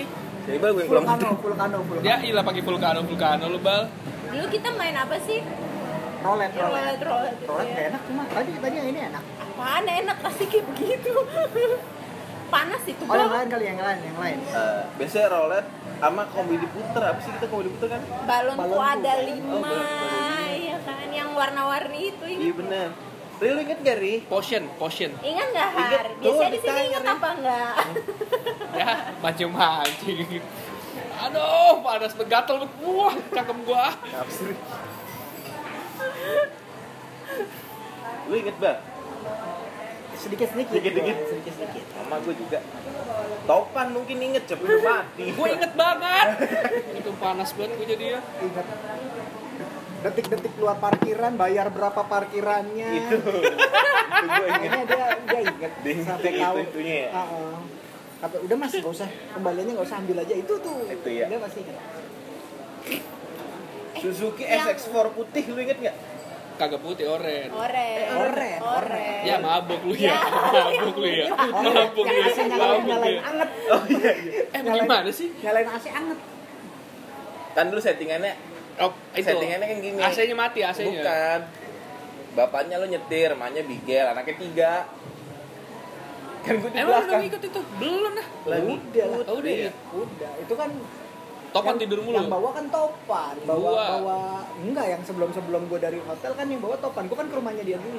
Jadi 0.46 0.56
bal 0.56 0.70
gue 0.70 0.80
yang 0.80 0.88
pulang 0.88 1.04
vulkano 1.04 1.28
vulkano 1.44 1.76
vulkano 1.82 2.02
Ya 2.02 2.16
ilah 2.20 2.42
pakai 2.42 2.62
vulkano 2.62 3.00
vulkano 3.02 3.44
lu 3.48 3.58
bal. 3.58 3.82
Dulu 4.26 4.46
kita 4.48 4.68
main 4.72 4.96
apa 4.96 5.16
sih? 5.20 5.40
rolet 6.18 6.50
rolet 6.50 6.98
Rolet, 6.98 6.98
rolet 7.04 7.32
gitu 7.36 7.46
rolet 7.46 7.68
ya. 7.70 7.86
enak 7.86 8.02
cuma 8.02 8.22
tadi 8.26 8.50
tadi 8.56 8.74
yang 8.74 8.88
ini 8.88 9.00
enak 9.04 9.22
Apaan 9.38 9.86
enak 9.86 10.16
pasti 10.18 10.44
kayak 10.44 10.64
begitu 10.68 11.12
Panas 12.52 12.82
itu 12.84 13.02
oh 13.04 13.14
yang 13.14 13.30
lain 13.30 13.46
kali 13.46 13.64
yang 13.64 13.78
lain 13.78 13.98
yang 14.02 14.18
lain 14.18 14.38
Eh, 14.44 14.82
biasanya 14.96 15.28
rolet 15.30 15.64
sama 15.96 16.22
komedi 16.26 16.66
puter 16.66 17.02
apa 17.04 17.20
sih 17.20 17.30
kita 17.30 17.46
komedi 17.46 17.70
puter 17.72 17.88
kan? 17.90 18.00
Balonku 18.22 18.58
Balonku. 18.58 18.90
ada 18.90 19.12
Oh, 19.12 19.22
lima 19.24 19.70
balon- 19.70 20.58
ya 20.64 20.76
kan 20.82 21.06
Yang 21.10 21.30
warna-warni 21.32 22.00
itu 22.08 22.24
Iya 22.26 22.52
bener. 22.56 22.88
Ri 23.36 23.48
lu 23.50 23.60
inget 23.60 23.78
gak 23.80 23.98
Ri? 23.98 24.14
Potion, 24.24 24.64
potion. 24.76 25.12
Ingat 25.20 25.48
Ingat. 25.52 25.70
Har? 25.70 26.06
Tuh, 26.16 26.32
Biasanya 26.32 26.50
di 26.50 26.58
sini 26.58 26.80
ingat 26.88 27.02
Ri. 27.02 27.12
apa 27.12 27.28
enggak? 27.34 27.74
Ya, 28.76 28.92
mancing-mancing. 29.18 30.44
Aduh, 31.18 31.80
panas 31.80 32.12
begatel. 32.12 32.68
Wah, 32.78 33.14
cakep 33.30 33.56
gua. 33.62 33.88
Apa 33.92 34.30
sih 34.30 34.44
Ri? 34.46 34.54
Lu 38.26 38.34
inget 38.34 38.56
bal? 38.56 38.76
sedikit 40.16 40.48
sedikit 40.48 40.72
Sedikit-sedikit. 40.72 41.16
sedikit 41.28 41.52
sedikit 41.54 41.84
Sama 41.92 42.16
gue 42.18 42.34
juga. 42.34 42.58
Topan 43.46 43.86
mungkin 43.92 44.16
inget, 44.18 44.48
udah 44.48 44.80
mati. 44.82 45.28
Gue 45.30 45.48
inget 45.52 45.72
banget. 45.76 46.26
Itu 46.96 47.10
panas 47.14 47.52
banget 47.52 47.72
gue 47.76 47.86
jadi 47.86 48.04
ya. 48.16 48.20
ingat 48.40 48.66
detik-detik 50.06 50.54
keluar 50.54 50.76
parkiran 50.76 51.34
bayar 51.34 51.66
berapa 51.68 51.98
parkirannya 52.00 52.88
Itu. 52.96 53.18
itu. 53.18 53.32
Kayaknya 54.16 54.82
dia 54.84 55.06
dia 55.20 55.40
inget 55.42 55.72
sampai 56.00 56.30
itu- 56.30 56.40
tahu 56.40 56.56
itunya 56.62 56.96
ya? 56.96 57.10
Ah, 57.12 57.26
ah. 57.26 57.58
Kata, 58.16 58.36
udah 58.40 58.56
mas 58.56 58.72
gak 58.72 58.86
usah 58.88 59.08
kembaliannya 59.30 59.72
gak 59.74 59.86
usah 59.86 59.98
ambil 59.98 60.16
aja 60.18 60.34
itu 60.34 60.54
tuh 60.56 60.78
Itu 60.86 61.08
ya. 61.10 61.26
dia 61.26 61.36
masih 61.36 61.60
ingat 61.60 61.76
Suzuki 63.96 64.42
yang- 64.42 64.64
SX4 64.66 64.96
putih 65.10 65.44
lu 65.46 65.58
inget 65.58 65.78
gak? 65.82 65.96
Kagak 66.56 66.80
putih 66.80 67.04
oren. 67.04 67.52
Oren. 67.52 68.06
Oren, 68.16 68.60
Oren. 68.64 69.20
Ya 69.22 69.36
mabuk 69.38 69.76
lu 69.82 69.92
ya. 69.92 70.08
Ya. 70.08 70.16
Mabuk 70.56 70.96
lu 70.96 71.04
ya. 71.06 71.26
Mabuk 71.28 72.04
lu 72.06 72.12
yang 72.14 72.32
ya. 72.32 72.44
Nyalain 72.46 72.56
Mabuk 72.56 72.80
lu 72.80 72.88
nyalain 72.88 73.12
ya. 73.12 73.22
anget 73.22 73.50
Oh 73.68 73.82
iya 73.86 74.12
iya. 74.16 74.40
Eh 74.48 74.60
bagaimana 74.62 75.10
sih? 75.10 75.28
nyalain 75.36 75.68
AC 75.68 75.86
anget 75.90 76.18
Kan 77.52 77.64
dulu 77.68 77.80
settingannya 77.82 78.32
Oh, 78.78 78.90
itu. 79.12 79.24
settingannya 79.24 79.66
kan 79.66 79.78
gini. 79.80 79.98
AC-nya 79.98 80.34
mati, 80.34 80.60
AC-nya. 80.60 81.00
Bukan. 81.00 81.40
Bapaknya 82.34 82.76
lo 82.76 82.86
nyetir, 82.86 83.32
emaknya 83.32 83.62
bigel, 83.62 84.06
anaknya 84.06 84.36
tiga. 84.36 84.72
Kan 86.42 86.54
gue 86.56 86.68
di 86.68 86.76
Emang 86.76 86.92
udah 86.92 87.00
belakang. 87.02 87.22
ikut 87.26 87.42
itu? 87.42 87.60
Belum 87.76 88.12
nah. 88.12 88.26
Lagi 88.46 88.70
udah 88.70 89.04
lah 89.04 89.18
Oh, 89.24 89.36
udah 89.36 89.50
ya. 89.50 89.70
udah 89.90 90.32
itu 90.38 90.54
kan 90.54 90.70
Topan 91.48 91.66
yang- 91.66 91.80
tidur 91.80 91.98
yang 91.98 92.06
mulu. 92.20 92.28
bawa 92.30 92.50
kan 92.52 92.64
topan 92.68 93.34
bawa 93.42 93.56
Gua. 93.66 93.84
bawa 93.90 94.18
enggak 94.60 94.86
yang 94.86 95.02
sebelum 95.02 95.32
sebelum 95.32 95.62
gue 95.66 95.78
dari 95.80 95.96
hotel 95.98 96.36
kan 96.36 96.46
yang 96.46 96.60
bawa 96.60 96.76
topan 96.76 97.08
gue 97.08 97.16
kan 97.16 97.24
ke 97.24 97.34
rumahnya 97.34 97.64
dia 97.64 97.78
dulu 97.78 97.96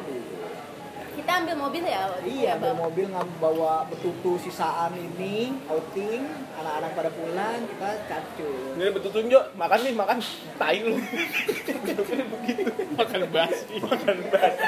Kita 1.18 1.32
ambil 1.42 1.56
mobil 1.58 1.82
ya? 1.82 2.06
iya 2.22 2.54
ya, 2.54 2.62
bawa 2.62 2.70
Bang? 2.78 2.78
mobil 2.86 3.06
ngam 3.10 3.30
bawa 3.42 3.74
betutu 3.90 4.38
sisaan 4.38 4.94
ini 4.94 5.50
outing 5.66 6.30
anak-anak 6.62 6.92
pada 6.94 7.10
pulang 7.10 7.60
kita 7.66 7.90
cacul 8.06 8.78
Ini 8.78 8.94
betul 8.94 9.10
tunjuk, 9.10 9.44
makan 9.58 9.80
nih, 9.82 9.94
makan. 9.98 10.18
Tai 10.62 10.78
lu. 10.86 10.94
Begitu. 11.02 12.70
Makan 12.94 13.22
basi. 13.34 13.66
Makan 13.82 14.18
basi. 14.30 14.62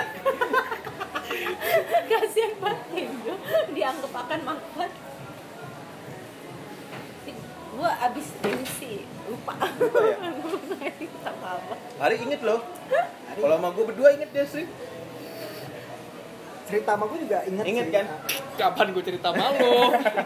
Kasihan 2.10 2.54
banget 2.58 2.82
Kenjo 2.90 3.34
Dianggap 3.78 4.14
akan 4.26 4.40
makan 4.42 4.90
Gue 7.80 7.92
abis 8.04 8.28
ini 8.44 8.66
sih 8.66 8.98
Lupa 9.30 9.54
ya? 9.62 10.18
Sama 11.22 11.48
apa 11.56 11.74
Hari 12.00 12.16
inget 12.26 12.42
loh. 12.44 12.60
Kalau 13.40 13.56
sama 13.60 13.70
gue 13.76 13.86
berdua 13.88 14.10
inget 14.16 14.32
dia 14.32 14.48
sih. 14.48 14.66
Cerita 16.70 16.94
sama 16.94 17.06
gue 17.10 17.20
juga 17.20 17.40
inget 17.44 17.66
sih. 17.66 17.90
kan? 17.90 18.06
Kapan 18.56 18.88
gue 18.94 19.04
cerita 19.04 19.30
malu? 19.34 19.76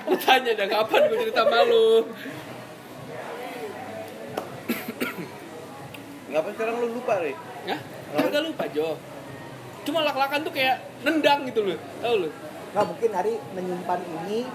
Lu 0.03 0.15
tanya 0.19 0.51
dah 0.53 0.67
kapan 0.69 1.01
gue 1.07 1.17
cerita 1.23 1.43
malu? 1.47 1.87
Ngapain 6.27 6.53
sekarang 6.53 6.75
lu 6.81 6.87
lupa, 6.97 7.13
Ri? 7.21 7.33
Ya? 7.63 7.77
Kagak 8.11 8.43
lupa 8.43 8.63
Jo. 8.67 8.97
Cuma 9.83 10.01
lak-lakan 10.01 10.41
tuh 10.41 10.53
kayak 10.53 10.81
nendang 11.01 11.45
gitu 11.47 11.61
loh. 11.63 11.77
Tahu 12.01 12.15
lu? 12.19 12.29
nggak 12.73 12.85
mungkin 12.89 13.09
hari 13.13 13.33
menyimpan 13.53 14.01
ini 14.01 14.49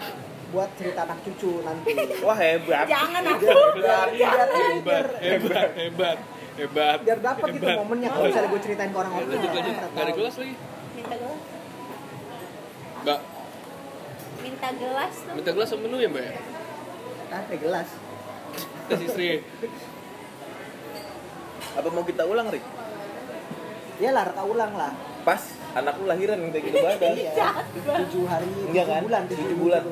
buat 0.51 0.67
cerita 0.75 1.07
anak 1.07 1.23
cucu 1.23 1.63
nanti 1.63 1.95
Wah 2.19 2.35
hebat. 2.35 2.91
Jangan 2.91 3.23
aku 3.23 3.47
biar, 3.79 4.09
Hebat, 4.11 4.49
hebat, 5.23 5.69
hebat, 5.79 6.19
hebat. 6.59 6.99
biar 7.07 7.19
dapat 7.23 7.47
gitu 7.55 7.63
hebat. 7.63 7.79
momennya 7.79 8.09
kalau 8.11 8.27
misalnya 8.27 8.51
gue 8.51 8.61
ceritain 8.67 8.91
ke 8.91 8.99
orang-orang 8.99 9.29
Lanjut, 9.31 9.51
lanjut. 9.55 9.75
Gak 9.79 10.03
ada 10.03 10.13
gelas 10.19 10.35
lagi. 10.35 10.55
Minta 13.09 13.17
gelas 13.17 13.17
Gak. 13.17 13.21
Minta 14.39 14.69
gelas 14.75 15.15
tuh 15.17 15.33
Minta 15.33 15.51
gelas 15.51 15.69
sama 15.69 15.81
menu 15.83 15.97
ya 15.99 16.09
mbak? 16.09 16.29
Ah, 17.29 17.41
ada 17.41 17.57
gelas 17.57 17.89
Tes 18.85 19.01
istri. 19.03 19.45
Apa 21.75 21.89
mau 21.89 22.01
kita 22.03 22.25
ulang, 22.25 22.49
Ri? 22.49 22.61
ya 23.99 24.15
lah 24.15 24.25
reka 24.25 24.47
ulang 24.47 24.73
lah 24.73 24.95
pas 25.21 25.43
anak 25.75 25.99
lu 25.99 26.07
lahiran 26.07 26.39
yang 26.39 26.55
kayak 26.55 26.71
gitu 26.71 26.79
badan 26.79 27.15
iya 27.19 27.51
tujuh 27.75 28.25
hari 28.25 28.47
Iya 28.71 28.85
kan? 28.87 29.03
bulan 29.03 29.23
Tujuh 29.27 29.57
bulan. 29.59 29.83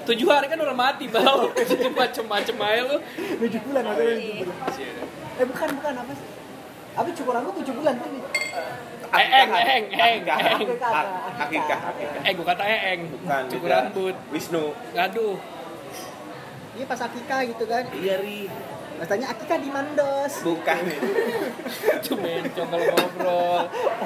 Tujuh 0.00 0.26
hari 0.26 0.46
kan 0.48 0.58
orang 0.58 0.78
mati 0.80 1.04
bau. 1.06 1.52
Macem-macem 1.92 2.56
aja 2.56 2.82
lu. 2.88 2.96
tujuh 3.36 3.60
bulan 3.60 3.82
maksudnya 3.84 4.16
tujuh 4.16 4.34
bulan. 4.40 4.56
eh 5.36 5.46
bukan 5.46 5.68
bukan 5.76 5.92
apa 5.94 6.12
sih 6.16 6.28
apa 6.90 7.08
cukur 7.12 7.32
rambut 7.36 7.52
tujuh 7.60 7.74
bulan 7.76 7.94
kan 8.00 8.10
Eh, 9.10 9.26
eng, 9.36 9.50
eng, 9.50 9.84
eng, 9.88 10.22
Akikah. 10.22 10.38
eng. 10.38 10.60
Akikah, 10.62 10.90
Ak- 10.92 11.12
akikah 11.40 11.78
akikah 11.90 12.22
Eh, 12.22 12.32
gua 12.32 12.46
kata 12.46 12.64
eng. 12.64 13.00
bukan 13.10 13.42
Cukur 13.48 13.68
rambut. 13.68 14.14
Wisnu. 14.30 14.64
Aduh. 14.92 15.34
iya 16.72 16.84
pas 16.86 17.00
akikah 17.00 17.40
gitu 17.44 17.64
kan. 17.66 17.84
Iya 17.92 18.16
ri. 18.18 18.46
Katanya 18.96 19.26
akikah 19.28 19.56
di 19.56 19.68
Mandos. 19.68 20.32
Bukan. 20.40 20.82
Cuma 22.04 22.20
bencong 22.36 22.68
kalau 22.68 22.86
ngobrol. 22.86 23.60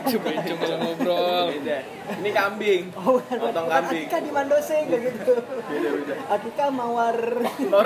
Cuma 0.06 0.24
bencong 0.30 0.58
kalau 0.58 0.76
ngobrol. 0.80 1.44
beda. 1.52 1.78
Ini 2.14 2.30
kambing. 2.30 2.82
Oh 2.94 3.18
bukan, 3.18 3.36
Potong 3.36 3.66
bukan 3.66 3.74
kambing. 3.76 4.00
akikah 4.00 4.20
di 4.22 4.30
Mandose 4.30 4.76
kayak 4.80 5.02
gitu. 5.04 5.34
Beda 5.42 5.88
beda. 5.92 6.14
Akikah 6.30 6.68
mawar. 6.70 7.18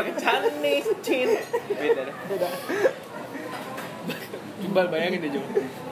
Kecanin 0.07 0.55
nih 0.61 0.79
cin. 1.01 1.29
Beda. 1.73 2.03
Beda 2.29 2.49
Coba 4.59 4.91
bayangin 4.91 5.23
deh, 5.23 5.31
Jo. 5.31 5.43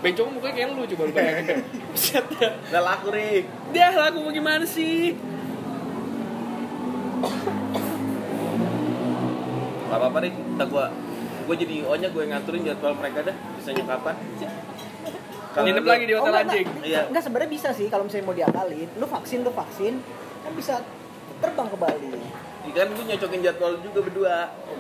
Bencong 0.03 0.31
mukanya 0.35 0.55
kayak 0.59 0.69
lu, 0.75 0.83
coba 0.91 1.05
bayangin 1.15 1.45
deh. 1.47 1.59
Buset 1.95 2.27
dah. 2.35 2.53
Nggak 2.71 2.83
laku 2.83 3.09
ri 3.15 3.31
Dia 3.71 3.87
laku 3.95 4.19
mau 4.23 4.33
gimana 4.35 4.65
sih? 4.67 5.15
Gak 9.87 9.99
apa-apa 9.99 10.19
nih, 10.19 10.33
kita 10.35 10.65
gua 10.67 10.85
gua 11.47 11.55
jadi 11.55 11.77
ohnya 11.87 12.09
gue 12.11 12.23
ngaturin 12.27 12.63
jadwal 12.67 12.95
mereka 12.99 13.23
dah 13.23 13.37
bisanya 13.55 13.87
kapan 13.87 14.15
Nginep 15.57 15.83
lu- 15.83 15.89
lagi 15.89 16.05
di 16.05 16.13
hotel 16.13 16.29
enggak, 16.29 16.45
anjing. 16.53 16.67
enggak. 16.69 16.85
Iya. 16.85 17.01
Enggak 17.09 17.23
sebenarnya 17.25 17.51
bisa 17.51 17.69
sih 17.73 17.87
kalau 17.89 18.05
misalnya 18.05 18.27
mau 18.29 18.37
diakalin. 18.37 18.89
Lu 19.01 19.07
vaksin, 19.09 19.39
lu 19.41 19.53
vaksin 19.57 19.95
kan 20.45 20.53
bisa 20.53 20.75
terbang 21.41 21.69
ke 21.73 21.77
Bali. 21.81 22.09
Iya 22.67 22.83
kan 22.83 22.89
gue 22.91 23.05
nyocokin 23.07 23.41
jadwal 23.41 23.73
juga 23.79 23.99
berdua 24.03 24.35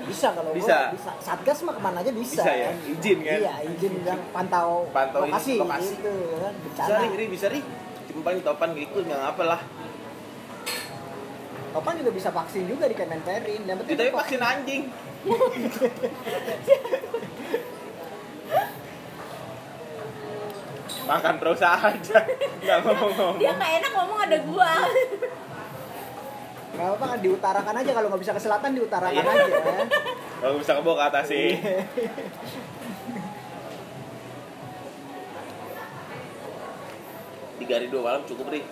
Bisa 0.06 0.34
kalau 0.34 0.50
gua, 0.50 0.58
Bisa. 0.58 0.78
bisa. 0.90 1.10
Satgas 1.18 1.58
mah 1.62 1.74
ke 1.74 1.80
mana 1.80 1.98
aja 2.02 2.10
bisa. 2.10 2.42
Bisa 2.42 2.52
ya? 2.52 2.70
Izin 2.84 3.18
kan? 3.22 3.38
Iya, 3.38 3.54
izin 3.66 3.92
dan 4.02 4.18
pantau, 4.30 4.86
Pantau 4.90 5.22
ini, 5.22 5.30
lokasi, 5.30 5.52
lokasi. 5.58 5.94
gitu 5.96 6.12
kan. 6.38 6.52
bisa 6.62 6.82
ri, 6.92 7.08
ri 7.14 7.24
bisa 7.26 7.46
ri 7.48 7.60
cuma 8.06 8.20
paling 8.24 8.40
topan 8.40 8.70
ngikut 8.72 9.02
nggak 9.04 9.22
apa 9.34 9.42
lah 9.44 9.60
Topan 11.68 12.00
juga 12.00 12.08
bisa 12.08 12.32
vaksin 12.32 12.64
juga 12.64 12.88
di 12.88 12.96
Kemenperin. 12.96 13.68
Yang 13.68 13.76
penting 13.84 13.92
kita 13.92 14.08
lu 14.08 14.16
vaksin 14.16 14.40
anjing 14.40 14.82
makan 21.06 21.34
terus 21.38 21.62
aja 21.62 22.18
nggak 22.58 22.78
ngomong-ngomong 22.82 23.38
Dia 23.38 23.50
nggak 23.54 23.72
enak 23.78 23.90
ngomong 23.94 24.18
ada 24.22 24.38
gua. 24.42 24.72
Nggak 26.68 26.86
apa-apa 26.88 27.04
kan 27.06 27.18
diutarakan 27.20 27.74
aja 27.76 27.90
kalau 27.92 28.06
nggak 28.08 28.22
bisa 28.22 28.32
ke 28.32 28.42
selatan 28.42 28.70
diutarakan 28.72 29.16
Iya. 29.16 29.32
aja. 29.44 29.62
kalau 30.36 30.54
bisa 30.58 30.72
ke 30.72 30.82
bawah 30.82 30.98
ke 30.98 31.04
atas 31.06 31.24
sih 31.26 31.46
tiga 37.56 37.72
hari 37.80 37.86
dua 37.88 38.00
malam 38.02 38.22
cukup 38.24 38.48
ri 38.50 38.62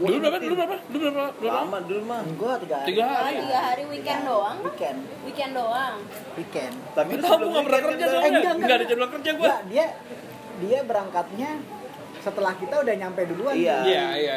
Dulu 0.00 0.16
berapa? 0.16 0.40
Dulu 0.40 0.54
berapa? 0.56 0.76
Dulu 0.88 1.02
berapa? 1.04 1.30
Dulu 1.30 1.44
berapa? 1.44 1.60
lama 1.60 1.78
dulu 1.84 2.02
mah 2.08 2.20
Gua 2.32 2.56
tiga 2.56 2.76
hari. 2.78 2.88
Tiga 2.88 3.04
hari. 3.04 3.36
tiga 3.36 3.58
hari 3.60 3.82
weekend 3.84 4.22
doang. 4.24 4.56
Weekend, 4.64 4.98
Weekend 5.28 5.52
doang. 5.52 5.96
weekend. 6.32 6.74
tapi 6.96 7.10
Tahu 7.20 7.36
gua 7.36 7.48
nggak 7.52 7.64
pernah 7.68 7.80
kerja 7.84 8.00
Eh, 8.00 8.08
soalnya. 8.08 8.24
enggak, 8.24 8.40
enggak. 8.40 8.56
Nggak 8.56 8.76
ada 8.76 8.84
jadwal 8.88 9.08
kerja 9.12 9.30
gua. 9.30 9.44
Enggak, 9.44 9.60
dia 9.68 9.86
dia 10.56 10.78
berangkatnya 10.84 11.50
setelah 12.16 12.52
kita 12.56 12.74
udah 12.80 12.94
nyampe 12.96 13.20
duluan. 13.28 13.54
Iya. 13.54 13.76
Iya, 13.82 14.04
iya, 14.16 14.36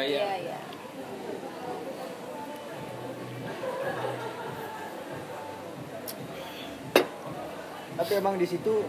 Tapi 7.94 8.12
emang 8.18 8.34
di 8.34 8.46
situ 8.46 8.82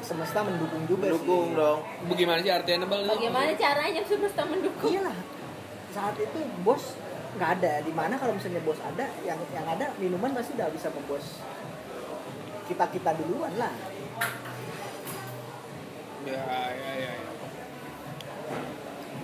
semesta 0.00 0.40
mendukung 0.44 0.84
juga 0.88 1.12
dukung 1.12 1.52
sih. 1.52 1.60
dong 1.60 1.80
Bagaimana 2.08 2.38
sih 2.40 2.52
artinya 2.52 2.88
Bal? 2.88 3.04
Bagaimana 3.04 3.50
caranya 3.56 4.02
semesta 4.04 4.42
mendukung? 4.48 4.90
Iyalah. 4.92 5.16
Saat 5.92 6.16
itu 6.16 6.38
bos 6.64 6.96
nggak 7.36 7.50
ada. 7.60 7.72
Di 7.84 7.92
mana 7.92 8.14
kalau 8.16 8.32
misalnya 8.36 8.64
bos 8.64 8.80
ada, 8.80 9.06
yang 9.24 9.40
yang 9.52 9.66
ada 9.68 9.92
minuman 10.00 10.32
pasti 10.32 10.56
udah 10.56 10.68
bisa 10.72 10.88
membos 10.92 11.24
kita 12.68 12.84
kita 12.92 13.10
duluan 13.18 13.52
lah. 13.60 13.74
Ya, 16.28 16.44
ya, 16.76 16.90
ya. 17.00 17.12
ya. 17.12 17.12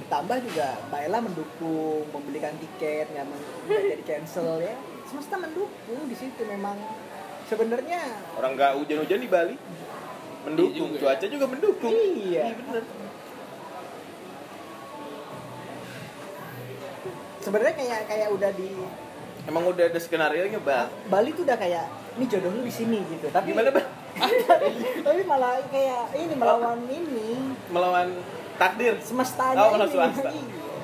Ditambah 0.07 0.39
juga 0.49 0.69
Mbak 0.89 1.01
Ella 1.09 1.19
mendukung 1.19 2.05
membelikan 2.15 2.55
tiket 2.57 3.11
nggak 3.13 3.27
men- 3.27 3.49
nggak 3.69 3.81
jadi 3.85 4.05
cancel 4.05 4.61
ya. 4.61 4.75
Semesta 5.07 5.39
mendukung 5.39 6.01
di 6.09 6.17
situ 6.19 6.43
memang 6.45 6.77
sebenarnya 7.47 8.01
orang 8.35 8.53
nggak 8.55 8.73
hujan-hujan 8.77 9.19
di 9.19 9.29
Bali 9.29 9.55
mendukung 10.43 10.73
Iya 10.89 10.93
juga. 10.93 10.99
cuaca 11.07 11.27
juga 11.27 11.47
mendukung 11.47 11.93
Iya. 11.93 12.45
bener 12.55 12.85
sebenarnya 17.41 17.75
kayak 17.75 18.01
kayak 18.07 18.29
udah 18.29 18.51
di 18.53 18.69
emang 19.47 19.63
udah 19.65 19.85
ada 19.87 19.99
skenario 19.99 20.43
nya 20.45 20.59
bang 20.59 20.91
Bali 21.07 21.31
tuh 21.31 21.43
udah 21.43 21.55
kayak 21.55 21.87
ini 22.17 22.25
jodoh 22.27 22.49
lu 22.49 22.65
di 22.65 22.73
sini 22.73 23.05
gitu. 23.07 23.29
Tapi 23.29 23.53
gimana 23.53 23.71
bang 23.71 23.87
tapi 25.05 25.21
malah 25.23 25.61
kayak 25.69 26.09
ini 26.15 26.35
melawan 26.35 26.81
ini 26.89 27.53
melawan 27.69 28.09
takdir 28.57 28.97
semestanya 28.99 29.61
Oh, 29.63 29.77
ini. 29.77 29.87
swasta. 29.87 30.31
Iya. 30.33 30.75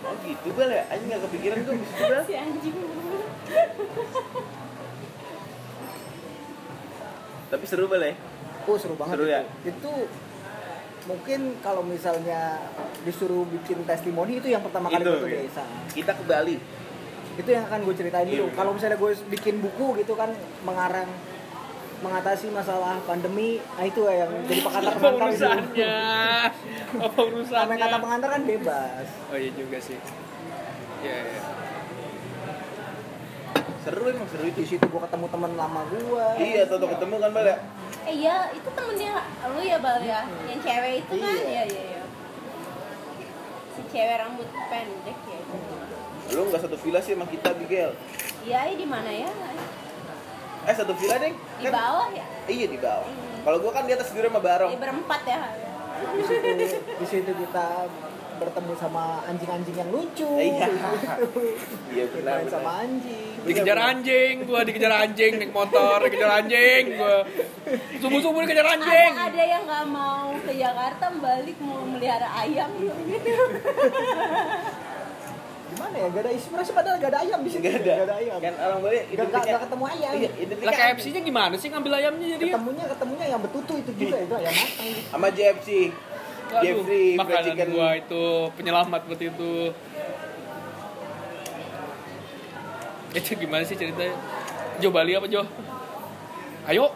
oh 0.00 0.14
gitu 0.20 0.48
bal 0.52 0.68
ya 0.68 0.82
aja 0.86 1.00
nggak 1.00 1.20
kepikiran 1.26 1.58
bal 2.10 2.22
Si 2.22 2.34
anjing. 2.34 2.76
tapi 7.50 7.64
seru 7.66 7.90
ya 7.90 8.14
Oh 8.64 8.76
seru 8.78 8.94
banget 8.94 9.18
Seru 9.18 9.24
itu. 9.26 9.34
ya? 9.34 9.42
Itu 9.66 9.92
mungkin 11.08 11.40
kalau 11.58 11.82
misalnya 11.82 12.60
disuruh 13.02 13.42
bikin 13.48 13.82
testimoni 13.82 14.38
itu 14.38 14.46
yang 14.46 14.60
pertama 14.60 14.86
kali 14.86 15.02
Itu, 15.02 15.10
gue 15.10 15.20
ke 15.20 15.28
iya. 15.28 15.40
desa. 15.42 15.64
kita 15.90 16.12
ke 16.14 16.22
Bali 16.22 16.56
Itu 17.34 17.48
yang 17.48 17.64
akan 17.66 17.80
gue 17.82 17.94
ceritain 17.96 18.28
Iya, 18.28 18.36
dulu. 18.36 18.46
bener. 18.46 18.56
Kalau 18.56 18.70
misalnya 18.76 18.96
gue 18.96 19.10
bikin 19.28 19.54
buku 19.58 19.86
gitu 19.98 20.12
kan 20.14 20.30
mengarang 20.62 21.08
mengatasi 22.00 22.48
masalah 22.48 22.96
pandemi, 23.04 23.60
nah 23.76 23.84
itu 23.84 24.00
yang 24.08 24.32
jadi 24.48 24.60
Apa 24.60 24.68
pengantar 24.72 24.94
itu. 24.96 25.20
urusannya? 25.20 25.96
Apa 27.04 27.18
urusannya? 27.20 27.76
kata 27.76 27.96
pengantar 27.98 28.28
kan 28.30 28.42
bebas. 28.48 29.06
Oh 29.28 29.36
iya 29.36 29.52
juga 29.52 29.76
sih. 29.76 30.00
Ya, 31.00 31.16
ya. 31.18 31.40
Seru 33.80 34.04
emang 34.06 34.28
seru 34.28 34.42
Di 34.42 34.50
itu 34.50 34.62
situ 34.66 34.84
gue 34.84 35.00
ketemu 35.00 35.26
teman 35.28 35.52
lama 35.54 35.80
gue. 35.86 36.26
iya 36.38 36.62
toto 36.64 36.84
ketemu 36.86 37.14
kan 37.18 37.30
bal 37.30 37.46
ya 37.46 37.56
Eh 38.00 38.14
iya, 38.16 38.48
itu 38.50 38.64
temennya 38.66 39.12
lu 39.46 39.60
ya 39.60 39.76
Bal 39.76 40.00
ya? 40.00 40.24
Yang 40.46 40.60
cewek 40.62 40.92
itu 40.98 41.12
kan? 41.14 41.36
Iya. 41.36 41.44
Iya, 41.44 41.62
iya, 41.68 41.82
iya. 41.86 42.02
Si 43.70 43.80
cewek 43.86 44.16
rambut 44.16 44.48
pendek 44.66 45.18
ya. 45.20 45.40
lu 46.30 46.40
nggak 46.46 46.60
satu 46.60 46.76
villa 46.78 47.00
sih 47.00 47.12
sama 47.12 47.26
kita 47.26 47.50
Bigel 47.54 47.90
Iya, 48.40 48.58
iya, 48.64 48.74
di 48.74 48.86
mana 48.86 49.10
ya? 49.10 49.30
eh 50.60 50.74
satu 50.74 50.92
villa 50.92 51.16
deh 51.16 51.32
Di 51.32 51.68
bawah 51.68 52.08
ya? 52.10 52.24
iya 52.46 52.66
di 52.66 52.76
bawah 52.76 53.08
kalau 53.40 53.56
gua 53.58 53.72
kan 53.72 53.84
di 53.84 53.92
atas 53.92 54.08
tidur 54.08 54.28
sama 54.28 54.38
Barong 54.38 54.70
Di 54.70 54.78
berempat 54.78 55.20
ya? 55.24 55.40
Di 56.10 56.22
situ, 56.22 56.48
di 56.96 57.06
situ 57.06 57.30
kita 57.34 57.66
bertemu 58.40 58.72
sama 58.74 59.04
anjing-anjing 59.22 59.76
yang 59.76 59.90
lucu. 59.92 60.24
Iya. 60.32 60.66
Gitu. 60.66 61.24
iya 61.92 62.04
benar 62.08 62.36
sama 62.48 62.70
anjing. 62.80 63.28
Dikejar 63.40 63.78
anjing, 63.78 64.34
gua 64.44 64.60
dikejar 64.64 64.92
anjing 64.98 65.32
naik 65.36 65.52
motor, 65.52 66.00
dikejar 66.04 66.30
anjing, 66.40 66.82
gua 66.96 67.24
subuh 67.96 68.20
subuh 68.20 68.40
dikejar 68.44 68.66
anjing. 68.66 69.12
Ada, 69.12 69.28
ada 69.28 69.44
yang 69.44 69.62
nggak 69.64 69.84
mau 69.86 70.32
ke 70.40 70.52
Jakarta 70.54 71.04
balik 71.14 71.56
mau 71.60 71.84
melihara 71.84 72.28
ayam 72.40 72.68
gitu. 72.80 72.96
Gimana 75.70 75.94
ya? 75.96 76.06
Gak 76.10 76.22
ada 76.26 76.30
inspirasi 76.34 76.70
padahal 76.74 76.96
gak 76.98 77.10
ada 77.14 77.18
ayam 77.22 77.38
di 77.40 77.48
situ. 77.48 77.62
nggak 77.62 77.78
ada 77.78 77.94
Gak 77.94 78.04
ada 78.04 78.14
ayam. 78.18 78.36
kan 78.36 78.54
orang 78.58 78.78
Bali 78.82 78.98
Gak, 79.06 79.26
gak, 79.30 79.42
gak 79.46 79.60
ketemu 79.64 79.84
ayam. 79.86 80.12
iya 80.12 80.28
Lah 80.60 80.74
KFC-nya 80.74 81.20
gimana 81.22 81.54
sih 81.54 81.68
ngambil 81.70 81.92
ayamnya 81.94 82.26
jadi? 82.34 82.46
Ketemunya 82.50 82.84
ketemunya 82.90 83.26
yang 83.30 83.40
betutu 83.40 83.72
itu 83.78 83.90
juga 83.94 84.16
itu 84.18 84.34
ayam 84.34 84.50
matang. 84.52 84.90
sama 85.08 85.26
JFC 85.30 85.68
Aduh, 86.50 86.82
Jeffrey 86.82 87.14
makanan 87.14 87.42
chicken 87.46 87.68
gua 87.70 87.88
itu 87.94 88.24
penyelamat 88.58 89.00
buat 89.06 89.20
itu. 89.22 89.52
Itu 93.14 93.30
gimana 93.38 93.62
sih 93.62 93.78
ceritanya? 93.78 94.14
Jo 94.82 94.90
Bali 94.90 95.14
apa 95.14 95.26
Jo? 95.30 95.46
Ayo, 96.68 96.92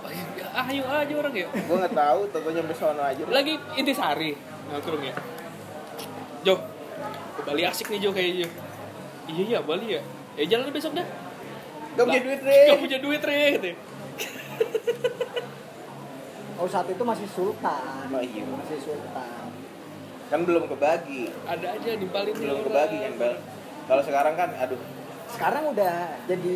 ah, 0.54 0.66
ayo 0.70 0.84
aja 0.86 1.14
orang 1.14 1.34
ya. 1.34 1.48
gua 1.66 1.76
nggak 1.82 1.94
tahu 1.96 2.20
nyampe 2.52 2.74
sono 2.76 3.02
aja 3.02 3.22
Lagi 3.30 3.54
intisari 3.78 4.34
nongkrong 4.70 5.02
ya. 5.02 5.14
Jo, 6.44 6.54
ke 7.38 7.40
Bali 7.46 7.62
asik 7.62 7.90
nih 7.94 7.98
Jo 8.02 8.10
kayaknya. 8.10 8.46
Iya 9.30 9.42
iya 9.46 9.58
Bali 9.62 9.86
ya. 9.98 10.02
Ya 10.34 10.44
jalan 10.58 10.74
besok 10.74 10.98
dah. 10.98 11.06
gak 11.94 12.10
punya 12.10 12.22
duit 12.26 12.42
Re 12.42 12.58
Gak 12.74 12.80
punya 12.82 12.98
duit 12.98 13.22
re 13.22 13.42
gitu. 13.54 13.70
Oh 16.54 16.70
saat 16.70 16.86
itu 16.86 17.02
masih 17.02 17.26
sultan. 17.28 18.06
Oh, 18.14 18.22
iya. 18.22 18.46
Masih 18.46 18.78
sultan. 18.78 19.43
Kan 20.24 20.40
belum 20.42 20.64
kebagi. 20.66 21.28
Ada 21.44 21.66
aja 21.74 21.90
di 21.94 22.06
Bali 22.06 22.30
belum 22.32 22.58
kebagi 22.64 22.96
kan 22.98 23.12
bel 23.16 23.34
kalau 23.84 24.02
sekarang 24.02 24.34
kan 24.34 24.50
aduh. 24.56 24.80
Sekarang 25.28 25.64
udah 25.68 25.96
jadi 26.24 26.52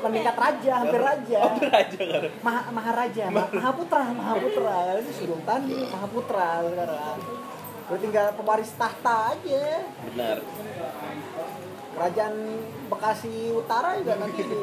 meningkat 0.00 0.36
raja 0.36 0.72
hampir 0.78 1.02
raja. 1.02 1.38
Oh 1.42 1.58
raja 1.58 1.98
kan 1.98 2.22
Maha, 2.40 2.60
Maharaja, 2.70 3.24
Ma- 3.26 3.50
Mahaputra, 3.50 4.02
Mahaputra. 4.08 4.78
Ini 4.96 5.12
Sultan 5.12 5.60
nih, 5.66 5.82
Mahaputra 5.90 6.48
sekarang. 6.62 7.18
Udah 7.84 8.00
tinggal 8.00 8.26
pewaris 8.32 8.70
tahta 8.74 9.34
aja. 9.34 9.64
benar. 10.06 10.38
Kerajaan 11.94 12.34
Bekasi 12.94 13.32
Utara 13.50 13.88
juga 13.94 14.14
nanti 14.16 14.40
di 14.40 14.60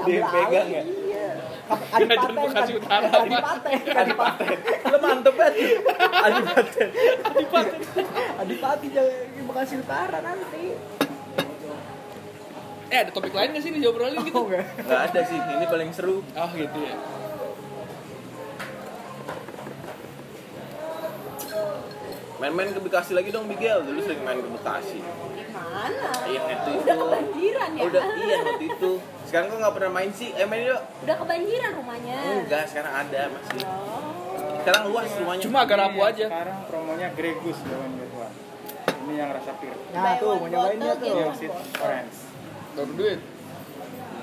Dipegang 0.00 0.68
ya? 0.76 0.82
Iya. 0.82 1.28
Kap- 1.64 1.86
Adipaten, 1.92 2.30
Bekasi 2.36 2.72
Utara. 2.74 3.06
Adipaten, 3.06 3.78
Adipaten, 3.92 4.56
lo 4.84 4.98
mantep 4.98 5.34
banget 5.34 5.54
Adipaten 6.20 6.88
Adipati 8.36 8.86
di 8.90 9.00
Bekasi 9.40 9.74
Utara 9.76 10.18
nanti. 10.20 10.64
Eh 12.90 12.98
ada 12.98 13.10
topik 13.10 13.30
lain 13.30 13.54
gak 13.54 13.62
sih 13.62 13.70
di 13.70 13.78
Jawa 13.78 14.02
Bali 14.02 14.18
gitu? 14.20 14.34
Oh 14.34 14.44
enggak. 14.44 14.66
nggak 14.82 15.00
ada 15.06 15.20
sih 15.22 15.38
ini 15.38 15.64
paling 15.64 15.90
seru 15.94 16.26
Oh 16.28 16.50
gitu 16.50 16.78
ya. 16.80 16.94
Main-main 22.40 22.68
ke 22.70 22.80
Bekasi 22.80 23.12
lagi 23.12 23.28
dong 23.28 23.44
Miguel 23.44 23.84
dulu 23.84 24.00
sering 24.00 24.22
main 24.22 24.38
ke 24.38 24.48
Bekasi 24.50 24.98
Gimana? 24.98 26.08
iya 26.24 26.40
itu 26.50 26.70
Udah 26.78 26.96
kebanjiran 26.96 27.70
ya? 27.70 27.82
udah 27.84 28.02
iya 28.18 28.36
waktu 28.42 28.66
itu 28.66 28.92
sekarang 29.22 29.46
kok 29.46 29.58
nggak 29.60 29.74
pernah 29.76 29.92
main 29.92 30.10
sih 30.10 30.28
eh 30.32 30.42
main 30.42 30.62
yuk 30.64 30.80
Udah 31.00 31.16
kebanjiran 31.16 31.70
rumahnya. 31.76 32.16
enggak 32.42 32.64
sekarang 32.66 32.92
ada 32.96 33.20
masih 33.30 33.60
Oh. 33.62 34.56
sekarang 34.58 34.82
luas 34.88 35.08
rumahnya 35.14 35.42
Cuma 35.42 35.58
agak 35.62 35.76
rapuh 35.78 36.04
aja. 36.04 36.26
Sekarang 36.26 36.58
promonya 36.66 37.08
Gregus 37.12 37.58
lawan 37.62 37.92
Gedwan. 37.94 38.32
Ini 39.00 39.14
yang 39.16 39.30
rasa 39.32 39.50
pir. 39.56 39.72
Nah 39.90 40.12
tuh, 40.16 40.34
mau 40.34 40.46
nyobainnya 40.46 40.92
tuh. 40.94 41.14
Yang 41.14 41.34
seed 41.38 41.52
orange. 41.76 42.16
Baru 42.70 42.92
duit. 42.92 43.20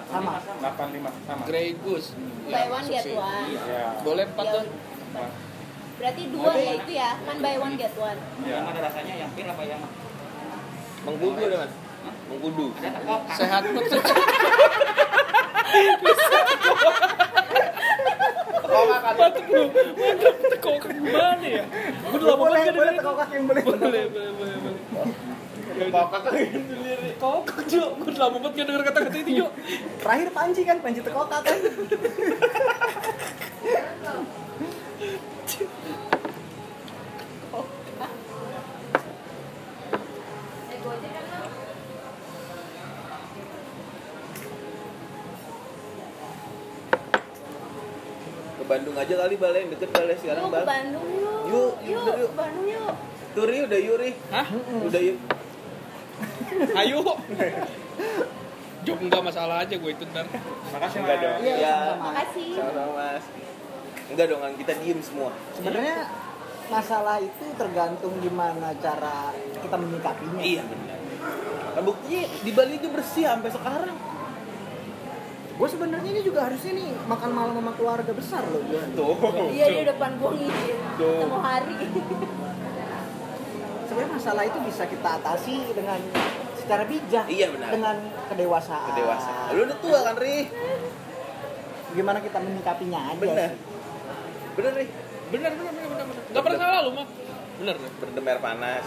Sama. 0.07 0.33
85 0.61 1.25
sama. 1.25 1.41
Grey 1.43 1.73
Goose. 1.75 2.13
Buy 2.45 2.65
one 2.67 2.85
get 2.85 3.05
one. 3.09 3.49
Ya. 3.49 3.85
Boleh 3.99 4.23
empat 4.25 4.45
Ya, 4.45 4.53
tuh. 4.53 4.63
Berarti 5.97 6.21
dua 6.29 6.51
ya 6.53 6.71
itu 6.77 6.91
ya, 6.93 7.09
kan 7.25 7.35
buy 7.41 7.55
one 7.57 7.73
get 7.73 7.93
one. 7.97 8.19
Ya. 8.45 8.61
mas 8.67 8.77
Sehat. 13.33 13.63
Mantep. 13.73 14.01
Mantep 18.67 20.35
ya? 21.47 21.65
Gue 22.05 22.17
udah 22.19 22.27
lama 22.27 22.43
banget 22.45 22.51
boleh 22.51 22.59
gak 22.61 22.75
tekok 23.01 23.15
kaki 23.17 23.33
yang 23.33 23.45
boleh. 23.49 23.63
Boleh, 23.63 24.03
boleh, 24.11 24.31
boleh. 24.37 24.57
boleh. 24.61 24.75
kokak 25.77 26.33
gitu 26.33 26.73
lirik 26.81 27.21
Kokak 27.21 27.59
Jo, 27.69 27.93
gue 27.97 28.09
udah 28.09 28.21
lama 28.27 28.37
banget 28.41 28.53
gak 28.53 28.67
denger 28.69 28.83
kata-kata 28.85 29.17
itu. 29.17 29.45
Terakhir 30.01 30.29
panci 30.33 30.61
kan, 30.65 30.77
panci 30.81 30.99
tekokak 31.01 31.41
kan. 31.41 31.57
ke 48.57 48.63
Bandung 48.65 48.95
aja 48.97 49.13
kali 49.15 49.35
balai 49.37 49.59
yang 49.63 49.71
deket 49.71 49.89
balai 49.93 50.15
sekarang 50.17 50.43
Yuk 50.43 50.53
ke 50.53 50.63
Bandung 50.65 51.07
yuk. 51.07 51.41
Yuk, 51.47 51.73
yuk, 51.85 52.03
yuk, 52.03 52.15
yuk. 52.17 52.29
ke 52.33 52.35
Bandung 52.35 52.67
yuk. 52.67 52.93
Turi 53.37 53.57
udah 53.63 53.79
Yuri 53.79 54.11
Hah? 54.33 54.47
udah 54.83 55.01
yuk 55.01 55.17
Ayo. 56.73 57.05
Jok 58.81 58.99
enggak 59.05 59.21
masalah 59.21 59.61
aja 59.61 59.77
gue 59.77 59.91
itu 59.93 60.03
ntar. 60.09 60.25
Makasih 60.73 60.99
enggak 61.05 61.17
Mas. 61.21 61.23
dong 61.23 61.37
Iya, 61.45 61.55
ya. 61.61 61.77
Makasih. 62.01 62.49
sama-sama 62.57 62.91
mas 62.97 63.23
enggak 64.07 64.25
dong 64.27 64.39
kan 64.39 64.51
kita 64.55 64.71
diem 64.79 64.99
semua 64.99 65.29
Sebenarnya 65.53 66.07
masalah 66.67 67.17
itu 67.17 67.43
tergantung 67.55 68.13
gimana 68.19 68.75
cara 68.77 69.31
kita 69.33 69.75
menyikapinya. 69.75 70.39
iya 70.39 70.61
benar 70.63 70.97
kan 71.73 71.81
buktinya 71.83 72.21
di 72.41 72.51
Bali 72.51 72.73
aja 72.75 72.89
bersih 72.89 73.23
sampai 73.25 73.51
sekarang 73.51 73.97
Gue 75.57 75.65
sebenarnya 75.65 76.13
ini 76.13 76.21
juga 76.21 76.45
harusnya 76.45 76.69
nih 76.69 76.93
makan 77.09 77.33
malam 77.33 77.57
sama 77.57 77.73
keluarga 77.73 78.13
besar 78.13 78.45
loh 78.45 78.61
gue. 78.61 78.77
tuh 78.93 79.17
Iya 79.49 79.65
di 79.73 79.83
depan 79.89 80.13
gua 80.21 80.29
ngizin. 80.29 80.77
Tuh. 81.01 81.17
Ketemu 81.17 81.37
hari. 81.41 81.77
Sebenarnya 83.89 84.11
masalah 84.13 84.43
itu 84.45 84.59
bisa 84.61 84.85
kita 84.85 85.09
atasi 85.17 85.65
dengan 85.73 85.97
secara 86.53 86.85
bijak. 86.85 87.25
Iya, 87.25 87.49
benar. 87.49 87.73
Dengan 87.73 87.97
kedewasaan. 88.29 88.85
kedewasaan 88.93 89.49
lu 89.49 89.61
udah 89.65 89.77
tua 89.81 89.99
kan 90.05 90.15
Ri 90.21 90.45
Gimana 91.97 92.21
kita 92.21 92.37
menyikapinya 92.37 92.99
aja. 93.09 93.17
bener 93.17 93.49
sih. 93.49 93.57
Bener 94.57 94.71
Ri 94.73 94.85
Bener, 95.27 95.51
bener, 95.51 95.69
bener, 95.69 95.87
bener. 95.87 96.05
bener. 96.07 96.23
Gak 96.29 96.41
pernah 96.41 96.57
salah 96.57 96.79
lu 96.81 96.91
mah. 96.93 97.07
Bener. 97.57 97.75
bener. 97.75 97.91
berdemer 97.97 98.37
panas 98.39 98.85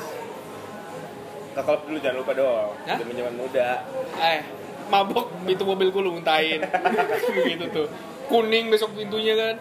ke 1.51 1.61
klub 1.61 1.83
dulu 1.83 1.99
jangan 1.99 2.17
lupa 2.17 2.33
dong 2.33 2.71
zaman 2.81 3.11
zaman 3.13 3.35
muda 3.35 3.69
Eh, 4.17 4.39
mabok 4.87 5.27
pintu 5.43 5.65
mobil 5.65 5.89
gue 5.89 5.99
lu 6.01 6.13
muntahin. 6.13 6.63
gitu 7.49 7.67
tuh. 7.71 7.87
Kuning 8.27 8.69
besok 8.69 8.91
pintunya 8.93 9.35
kan. 9.35 9.55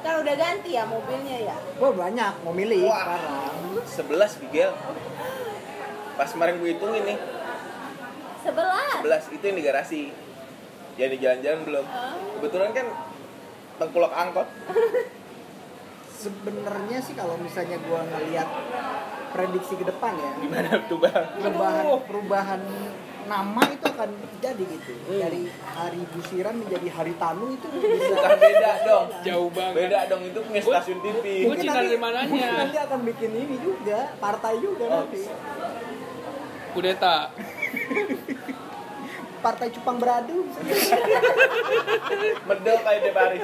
Kan 0.00 0.14
udah 0.20 0.34
ganti 0.34 0.70
ya 0.70 0.84
mobilnya 0.84 1.36
ya. 1.44 1.56
Gue 1.74 1.90
banyak 1.90 2.32
mau 2.40 2.52
milih 2.52 2.84
Wah. 2.84 2.98
sekarang. 3.00 3.50
11 3.84 4.42
Miguel 4.42 4.70
pas 6.14 6.30
kemarin 6.30 6.54
gue 6.56 6.70
hitungin 6.70 7.02
nih 7.04 7.18
Sebelas. 8.40 9.02
11 9.02 9.34
itu 9.34 9.42
yang 9.42 9.56
di 9.56 9.64
garasi 9.64 10.00
yang 10.94 11.10
di 11.10 11.18
jalan-jalan 11.18 11.60
belum 11.64 11.84
Oh. 11.84 12.14
kebetulan 12.38 12.70
kan 12.70 12.86
tengkulak 13.76 14.12
angkot 14.12 14.48
Sebenarnya 16.14 16.98
sih 16.98 17.12
kalau 17.12 17.36
misalnya 17.36 17.76
gue 17.76 18.00
ngelihat 18.00 18.48
prediksi 19.28 19.76
ke 19.76 19.84
depan 19.84 20.14
ya, 20.14 20.30
gimana 20.38 20.70
tuh 20.86 20.96
bang 20.96 21.20
perubahan 21.36 21.84
perubahan 22.06 22.60
nama 23.24 23.62
itu 23.66 23.84
akan 23.84 24.08
terjadi 24.30 24.62
gitu. 24.70 24.92
Hmm. 25.04 25.20
Dari 25.20 25.42
hari 25.66 26.00
Busiran 26.08 26.54
menjadi 26.56 26.88
hari 26.88 27.12
Tanu 27.14 27.52
itu 27.52 27.66
bisa 27.76 28.14
bukan 28.14 28.30
beda 28.38 28.72
dong 28.84 29.06
Jauh 29.20 29.50
banget. 29.50 29.74
beda 29.76 29.98
dong 30.06 30.22
itu 30.22 30.38
punya 30.40 30.60
stasiun 30.60 30.98
TV 31.02 31.24
Cina 31.56 31.72
dari 31.74 31.98
mananya? 31.98 32.30
mungkin 32.30 32.52
nanti 32.54 32.78
akan 32.78 33.00
bikin 33.04 33.30
ini 33.34 33.56
juga, 33.60 34.00
partai 34.16 34.54
juga 34.58 34.84
Oh. 34.86 35.04
nanti. 35.04 35.20
Kudeta. 36.72 37.16
Partai 39.44 39.68
Cupang 39.68 40.00
Beradu. 40.00 40.48
medel 42.48 42.76
kayak 42.80 43.00
tiap 43.04 43.16
hari 43.20 43.38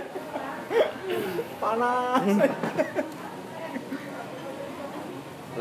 Panas. 1.61 2.25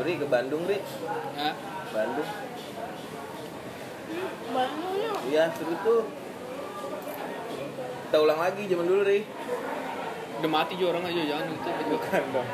Ri 0.00 0.16
ke 0.16 0.26
Bandung 0.26 0.64
Ri 0.64 0.80
Hah? 1.36 1.54
Bandung 1.92 2.28
Bandung 4.50 4.94
yuk. 4.96 5.16
iya 5.28 5.52
seru 5.52 5.76
tuh 5.84 6.08
kita 8.08 8.16
ulang 8.16 8.40
lagi 8.40 8.64
zaman 8.64 8.86
dulu 8.88 9.02
Ri 9.04 9.28
Udah 10.40 10.48
mati 10.48 10.72
juga 10.80 10.96
orang 10.96 11.12
aja 11.12 11.20
jangan 11.20 11.52
gitu. 11.52 11.68
bukan 11.92 12.22
dong 12.32 12.48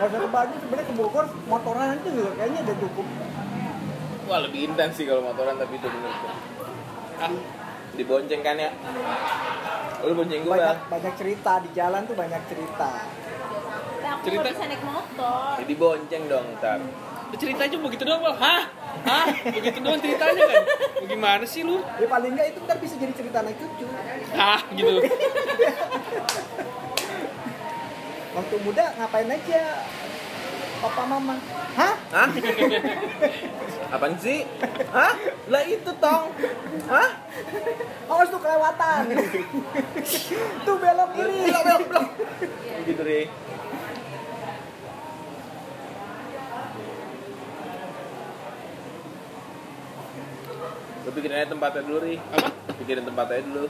Gak 0.00 0.06
usah 0.06 0.20
ke 0.22 0.30
Bandung, 0.32 0.58
sebenarnya 0.62 0.86
ke 0.86 0.94
Bogor 0.94 1.24
motoran 1.44 1.86
aja 1.92 2.08
juga 2.08 2.30
kayaknya 2.38 2.60
udah 2.62 2.76
cukup. 2.78 3.06
wah 4.30 4.38
lebih 4.38 4.60
intens 4.70 4.94
sih 4.94 5.04
kalau 5.04 5.26
motoran 5.26 5.58
tapi 5.58 5.74
itu 5.74 5.88
bener 5.90 6.14
Ah, 7.20 7.30
dibonceng 7.92 8.40
kan 8.40 8.56
ya 8.56 8.70
lu 10.00 10.16
bonceng 10.16 10.40
gue 10.40 10.48
Banyak 10.50 10.88
banyak 10.88 11.14
cerita 11.14 11.60
di 11.60 11.68
jalan 11.76 12.00
tuh 12.02 12.16
banyak 12.16 12.40
cerita. 12.48 12.90
Tapi 14.00 14.08
aku 14.08 14.24
Cerita- 14.24 14.48
bisa 14.50 14.64
naik 14.64 14.80
motor. 14.82 15.52
jadi 15.60 15.74
bonceng 15.76 16.22
dong 16.24 16.46
ntar 16.56 16.80
cerita 17.30 17.62
aja 17.62 17.76
begitu 17.78 18.02
doang, 18.02 18.26
Bang. 18.26 18.34
Hah? 18.34 18.62
Hah? 19.06 19.26
Begitu 19.54 19.78
doang 19.78 20.02
ceritanya 20.02 20.42
kan? 20.42 20.62
Gimana 21.06 21.44
sih 21.46 21.62
lu? 21.62 21.78
Ya 21.94 22.10
paling 22.10 22.34
enggak 22.34 22.50
itu 22.50 22.58
ntar 22.66 22.74
bisa 22.82 22.98
jadi 22.98 23.12
cerita 23.14 23.38
anak 23.38 23.54
cucu. 23.54 23.86
Ah, 24.34 24.58
gitu. 24.74 24.98
Waktu 28.30 28.54
muda 28.62 28.84
ngapain 28.96 29.28
aja? 29.28 29.62
Papa 30.80 31.02
mama. 31.04 31.36
Hah? 31.76 31.94
Hah? 32.08 32.28
Apaan 33.94 34.16
sih? 34.16 34.48
Hah? 34.96 35.12
Lah 35.52 35.62
itu 35.68 35.92
tong. 36.00 36.32
Hah? 36.88 37.10
Awas 38.08 38.32
tuh 38.32 38.40
kelewatan. 38.40 39.02
tuh 40.66 40.76
belok 40.80 41.10
kiri. 41.12 41.36
Belok, 41.52 41.62
belok, 41.68 41.82
belok. 41.84 42.06
Gitu 42.88 43.02
deh. 43.04 43.26
Lu 51.04 51.10
bikin 51.12 51.32
aja 51.36 51.46
tempatnya 51.52 51.80
dulu, 51.84 51.98
Ri. 52.00 52.16
Apa? 52.16 52.48
Pikirin 52.80 53.04
tempatnya 53.04 53.44
dulu. 53.44 53.68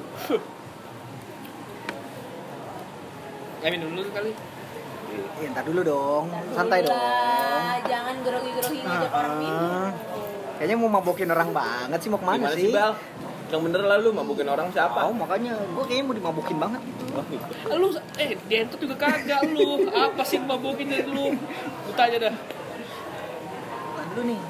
Emin 3.67 3.83
dulu 3.83 4.09
kali. 4.15 4.33
Iya, 5.11 5.47
ntar 5.51 5.65
dulu 5.67 5.81
dong. 5.83 6.25
Santai 6.55 6.85
dong. 6.87 6.95
Rohingya 8.21 8.85
ngajak 8.87 9.13
orang 9.15 9.35
minum. 9.41 9.91
Kayaknya 10.61 10.77
mau 10.77 10.91
mabokin 10.93 11.31
orang 11.33 11.51
banget 11.57 11.99
sih 12.05 12.09
mau 12.13 12.21
ke 12.21 12.27
mana 12.29 12.53
Gimana 12.53 12.57
sih? 12.57 12.69
sih, 12.69 12.77
Bal? 12.77 12.93
Yang 13.51 13.61
bener 13.67 13.83
lah 13.83 13.97
lu 13.99 14.11
mabukin 14.15 14.47
orang 14.47 14.69
siapa? 14.71 15.09
Oh, 15.09 15.15
makanya 15.17 15.57
gue 15.57 15.85
kayaknya 15.89 16.05
mau 16.07 16.15
dimabokin 16.15 16.57
banget. 16.61 16.81
Oh, 17.17 17.25
gitu. 17.27 17.45
Lu 17.75 17.89
eh 18.21 18.31
dientot 18.47 18.79
juga 18.79 18.95
kagak 19.01 19.43
lu. 19.51 19.89
Apa 19.91 20.23
sih 20.23 20.39
yang 20.39 20.47
mabukin 20.47 20.87
dari 20.87 21.09
lu? 21.09 21.35
Lu 21.89 21.93
tanya 21.99 22.31
dah. 22.31 22.35
Lu 24.15 24.21
nih. 24.23 24.41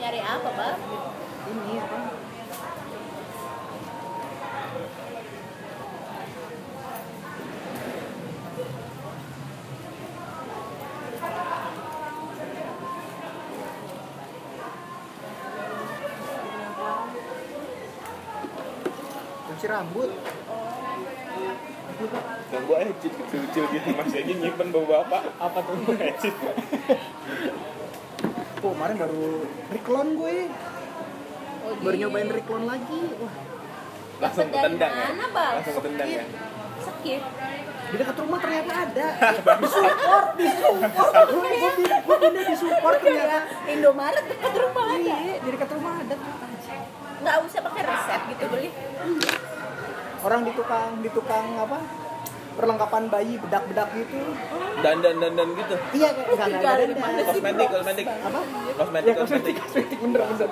Nyari 0.00 0.20
apa, 0.20 0.48
Bang? 0.58 0.78
Ini 1.44 1.74
apa? 1.78 1.98
Kunci 19.44 19.63
rambut. 19.74 20.10
Yang 22.46 22.62
gua 22.64 22.78
ecit 22.80 23.12
kecil-kecil 23.12 23.64
gitu 23.68 23.88
masih 23.92 24.18
aja 24.20 24.32
nyimpen 24.36 24.68
bawa 24.70 24.86
bapak. 25.02 25.22
Apa 25.36 25.58
tuh? 25.60 25.74
Ecit. 25.96 26.34
Tuh, 28.56 28.70
kemarin 28.70 28.96
baru 28.96 29.24
reclone 29.68 30.10
gue. 30.14 30.36
Oh, 31.64 31.72
Baru 31.80 31.92
di- 31.92 32.00
nyobain 32.00 32.30
reclone 32.30 32.66
lagi. 32.66 33.00
Wah, 33.18 33.34
Langsung 34.20 34.48
ketendang 34.48 34.92
ya. 34.92 35.06
Langsung 35.28 35.74
ketendang 35.76 36.10
ya. 36.12 36.24
Skip. 36.76 37.22
di 37.84 37.96
dekat 37.96 38.16
rumah 38.18 38.38
ternyata 38.40 38.72
ada. 38.82 39.06
Disupport, 39.54 40.26
disupport. 40.34 41.26
Gue 41.30 41.46
gue 41.46 41.70
gue 42.00 42.16
pindah 42.18 42.44
disupport 42.44 42.96
ternyata. 42.98 43.38
Indomaret 43.64 44.24
dekat 44.26 44.52
rumah 44.56 44.84
ada. 44.88 44.98
Iya, 44.98 45.36
di 45.38 45.48
dekat 45.48 45.70
rumah 45.70 45.92
ada. 45.96 46.14
Nggak 47.22 47.36
usah 47.40 47.60
pakai 47.62 47.82
resep 47.84 48.20
gitu 48.28 48.44
beli. 48.48 48.68
Orang 50.24 50.40
di 50.42 50.52
tukang 50.52 50.98
di 50.98 51.10
tukang 51.10 51.46
apa? 51.54 51.78
Perlengkapan 52.54 53.10
bayi 53.10 53.34
bedak-bedak 53.36 53.88
gitu. 53.92 54.14
Dandan 54.80 55.14
dandan 55.18 55.48
gitu. 55.52 55.74
Iya, 55.92 56.08
kayak 56.14 56.28
enggak 56.30 56.48
enggak 56.48 56.72
ada. 56.72 57.22
Kosmetik, 57.24 57.66
Bro? 57.66 57.76
kosmetik. 57.76 58.06
Apa? 58.08 58.40
Kosmetik, 58.74 59.04
Ya 59.04 59.14
kosmetik, 59.14 59.54
kosmetik. 59.54 59.56
kosmetik 59.58 59.98
bener 60.00 60.20
bener. 60.24 60.48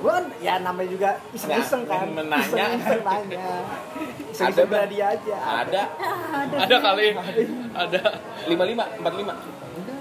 Gue 0.00 0.08
kan 0.10 0.24
ya 0.40 0.54
namanya 0.58 0.88
juga 0.88 1.10
iseng-iseng 1.30 1.82
kan. 1.84 2.08
menanya. 2.08 2.64
Iseng-iseng 2.72 3.02
nanya. 3.04 3.46
Ada, 3.52 4.32
Iseng-iseng 4.32 4.66
Bang. 4.66 4.88
dia 4.88 5.06
aja. 5.12 5.36
Ada 5.60 5.82
Ada 6.56 6.76
kali. 6.80 7.06
Ada. 7.76 8.00
55, 8.48 8.80
45. 8.96 9.36
Udah. 9.76 9.98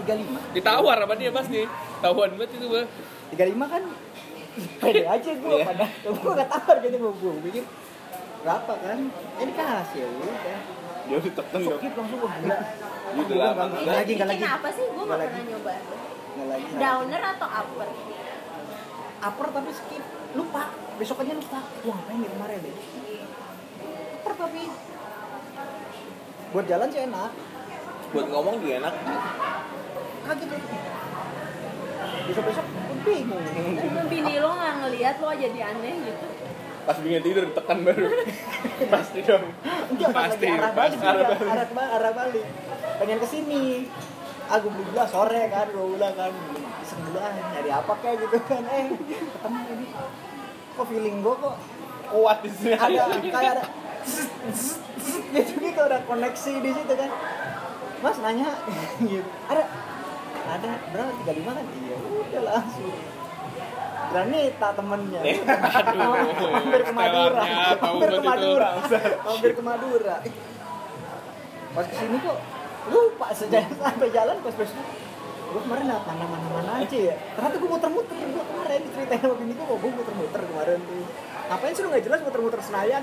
35. 0.00 0.56
Ditawar 0.56 0.96
sama 0.98 1.14
dia 1.14 1.30
Mas 1.30 1.46
nih. 1.46 1.68
Tahuan 2.00 2.30
banget 2.34 2.50
itu, 2.56 2.66
Bang. 2.66 2.88
35 3.30 3.66
kan 3.68 3.82
pede 4.76 5.02
aja 5.04 5.30
gue 5.32 5.50
Iya. 5.52 5.64
pada 5.66 5.86
gue 6.02 6.32
gak 6.34 6.48
tawar 6.48 6.76
jadi 6.78 6.96
mau 6.96 7.12
gue 7.12 7.32
pikir 7.44 7.64
berapa 8.40 8.72
kan 8.74 8.98
ya 9.10 9.44
dikasih 9.44 9.98
ya 9.98 10.08
udah 10.08 10.34
Dia 11.02 11.18
ditekan 11.18 11.58
dong. 11.60 11.76
skip 11.76 11.92
langsung 11.92 12.18
wah 12.18 12.32
gila 12.34 12.56
Dia 13.10 13.22
udah 13.22 13.36
lama. 13.38 13.64
nggak 13.74 13.94
lagi 13.94 14.12
nggak 14.14 14.28
lagi 14.28 14.38
Bikin 14.38 14.54
apa 14.54 14.68
sih? 14.70 14.86
Gue 14.86 15.04
lagi. 15.06 15.26
pernah 15.26 15.44
nyoba. 15.48 15.72
lagi 16.46 16.66
Downer 16.74 17.22
atau 17.30 17.48
upper? 17.50 17.88
upper 19.20 19.46
tapi 19.50 19.70
skip 19.70 20.04
lupa 20.32 20.62
besoknya 20.96 21.34
lupa 21.34 21.60
wah 21.82 21.96
ngapain 21.98 22.16
nih 22.16 22.30
kemarin 22.30 22.58
deh 22.62 22.74
upper 24.16 24.32
tapi 24.38 24.62
buat 26.50 26.66
jalan 26.66 26.88
sih 26.88 27.02
enak 27.02 27.30
Buat 28.10 28.26
ngomong 28.26 28.58
juga 28.58 28.74
enak. 28.80 28.94
kaget 30.22 30.50
besok 32.26 32.44
besok 32.44 32.66
bingung 33.02 33.44
Bini 34.06 34.34
lo 34.36 34.50
nggak 34.52 34.74
ngeliat 34.80 35.16
lo 35.18 35.30
jadi 35.32 35.60
aneh 35.66 35.94
gitu. 36.02 36.26
Pas 36.80 36.96
bingung 36.98 37.22
tidur 37.22 37.44
ditekan 37.44 37.78
baru. 37.80 38.04
Pasti 38.94 39.20
dong. 39.22 39.44
Enggak, 39.88 40.10
pas 40.10 40.22
Pasti, 40.26 40.42
lagi 40.42 40.56
arah 40.56 40.72
pasti. 40.72 40.96
balik, 40.96 41.00
arah 41.02 41.24
balik, 41.26 41.48
arah, 41.48 41.66
ba- 41.70 41.92
arah 41.92 42.12
balik. 42.12 42.46
Pengen 42.98 43.18
ke 43.18 43.26
sini. 43.26 43.62
Aku 44.50 44.66
beli 44.66 44.90
sore 45.06 45.42
kan, 45.46 45.66
gue 45.68 45.86
bilang 45.94 46.10
kan, 46.12 46.32
ah, 47.14 47.32
nyari 47.54 47.70
apa 47.70 47.92
kayak 48.02 48.16
gitu 48.18 48.38
kan, 48.42 48.66
eh 48.66 48.90
ketemu 48.98 49.60
ini. 49.70 49.86
Kok 50.74 50.86
feeling 50.86 51.16
gue 51.20 51.34
kok 51.36 51.54
Kuat 52.10 52.38
di 52.42 52.50
sini. 52.50 52.74
ada 52.74 53.06
kayak 53.14 53.52
ada 53.54 53.64
gitu 55.30 55.52
gitu 55.60 55.80
ada 55.80 56.02
koneksi 56.02 56.52
di 56.58 56.70
situ 56.72 56.92
kan. 56.92 57.10
Mas 58.00 58.18
nanya 58.18 58.50
gitu. 59.04 59.22
Ada 59.46 59.62
ada 60.58 60.70
berapa 60.90 61.10
tiga 61.22 61.32
lima 61.38 61.50
kan? 61.54 61.66
Iya 61.70 61.96
udah 62.00 62.42
langsung. 62.42 62.94
Berani 64.10 64.40
tak 64.58 64.72
temennya. 64.74 65.20
Aduh. 65.22 66.12
hampir 66.50 66.82
ke 66.82 66.92
Madura. 66.92 67.42
Hampir 67.78 68.08
ke. 68.10 68.22
Madura. 68.26 68.70
Hampir 69.22 69.50
ke 69.54 69.62
Madura. 69.62 70.16
Pas 71.70 71.86
ke 71.86 71.94
sini 71.94 72.16
kok 72.18 72.38
lupa 72.90 73.28
sejalan 73.36 73.70
sampai 73.76 74.08
jalan 74.10 74.36
pas 74.40 74.54
pas 74.56 74.70
gue 75.50 75.60
kemarin 75.66 75.84
nah, 75.90 75.98
mana 76.06 76.24
mana 76.30 76.46
mana 76.48 76.72
aja 76.78 76.98
ya 77.10 77.14
ternyata 77.34 77.58
gue 77.58 77.68
muter-muter 77.68 78.14
gue 78.14 78.44
kemarin 78.54 78.80
diceritain 78.86 79.18
sama 79.18 79.34
bini 79.34 79.52
gue 79.58 79.66
kok 79.66 79.78
gue 79.82 79.90
muter-muter 79.90 80.40
kemarin 80.46 80.78
tuh 80.78 81.04
ngapain 81.50 81.74
sih 81.74 81.82
lu 81.82 81.88
nggak 81.90 82.04
jelas 82.06 82.20
muter-muter 82.22 82.60
Senayan 82.62 83.02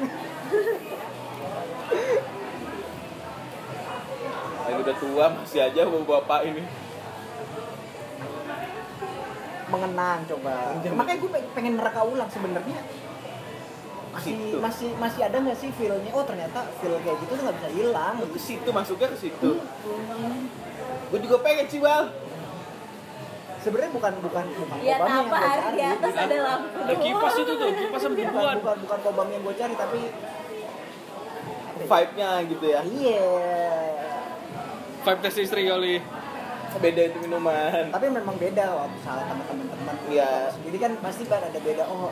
Lagi 4.67 4.83
udah 4.83 4.95
tua 4.99 5.25
masih 5.31 5.63
aja 5.63 5.87
bawa 5.87 6.03
bapak 6.03 6.43
ini. 6.43 6.59
Mengenang 9.67 10.19
coba. 10.27 10.53
Makanya 10.79 11.17
gue 11.19 11.29
pengen 11.51 11.73
neraka 11.75 12.01
ulang 12.03 12.29
sebenarnya. 12.31 12.79
Masih 14.17 14.57
masih 14.57 14.89
masih 14.97 15.21
ada 15.29 15.37
nggak 15.37 15.57
sih 15.59 15.69
feelnya? 15.75 16.09
Oh 16.15 16.25
ternyata 16.25 16.65
feel 16.81 16.97
kayak 17.05 17.17
gitu 17.21 17.31
tuh 17.37 17.43
nggak 17.45 17.57
bisa 17.61 17.69
hilang. 17.75 18.13
Lu 18.17 18.27
ke 18.33 18.39
situ 18.41 18.69
masuknya 18.73 19.07
ke 19.13 19.17
situ. 19.19 19.49
Gue 21.07 21.19
juga 21.23 21.37
pengen 21.45 21.67
sih, 21.69 21.79
Bal. 21.79 22.11
sebenarnya 23.57 23.91
bukan 23.91 24.13
bukan 24.23 24.45
bukan 24.47 24.77
Lihat 24.79 25.01
Obama 25.01 25.11
yang 25.11 25.27
apa 25.27 25.35
gue 25.35 25.49
cari. 25.51 25.75
di 25.75 25.83
atas 25.83 26.13
ada 26.15 26.37
lampu. 26.39 26.77
Ada 26.77 26.95
kipas 27.03 27.35
itu 27.35 27.51
tuh, 27.51 27.67
kipas 27.67 27.99
sama 27.99 28.15
bukan 28.15 28.55
bukan 28.63 28.77
bukan 28.87 28.99
Obama 29.11 29.29
yang 29.33 29.43
gue 29.43 29.55
cari 29.59 29.73
tapi 29.75 29.99
Vibe-nya 31.77 32.29
gitu 32.47 32.65
ya. 32.65 32.81
iya. 32.83 33.27
Five 35.05 35.19
tes 35.21 35.35
istri 35.37 35.67
kali. 35.67 36.01
Beda 36.85 37.01
itu 37.03 37.17
minuman. 37.19 37.83
tapi 37.89 38.05
memang 38.07 38.35
beda 38.35 38.65
waktu 38.69 38.97
salah 39.01 39.25
sama 39.25 39.43
teman-teman 39.43 39.95
Iya. 40.07 40.51
jadi 40.61 40.77
kan 40.77 40.91
pasti 40.99 41.23
kan 41.25 41.41
ada 41.41 41.57
beda 41.57 41.83
oh 41.85 42.11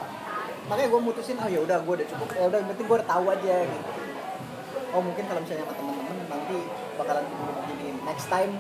makanya 0.66 0.90
gue 0.90 1.02
mutusin 1.04 1.38
oh 1.38 1.46
ya 1.46 1.60
udah 1.60 1.78
gue 1.80 1.94
udah 1.96 2.08
cukup 2.08 2.28
ya 2.32 2.44
udah 2.46 2.58
yang 2.58 2.70
penting 2.70 2.86
gue 2.86 2.98
udah 2.98 3.08
tahu 3.08 3.26
aja 3.30 3.56
gitu 3.64 3.90
oh 4.90 5.02
mungkin 5.02 5.24
kalau 5.24 5.40
misalnya 5.40 5.64
sama 5.64 5.74
teman-teman 5.76 6.16
nanti 6.26 6.58
bakalan 6.96 7.24
begini 7.24 7.52
begini 7.60 7.86
next 8.04 8.28
time 8.28 8.54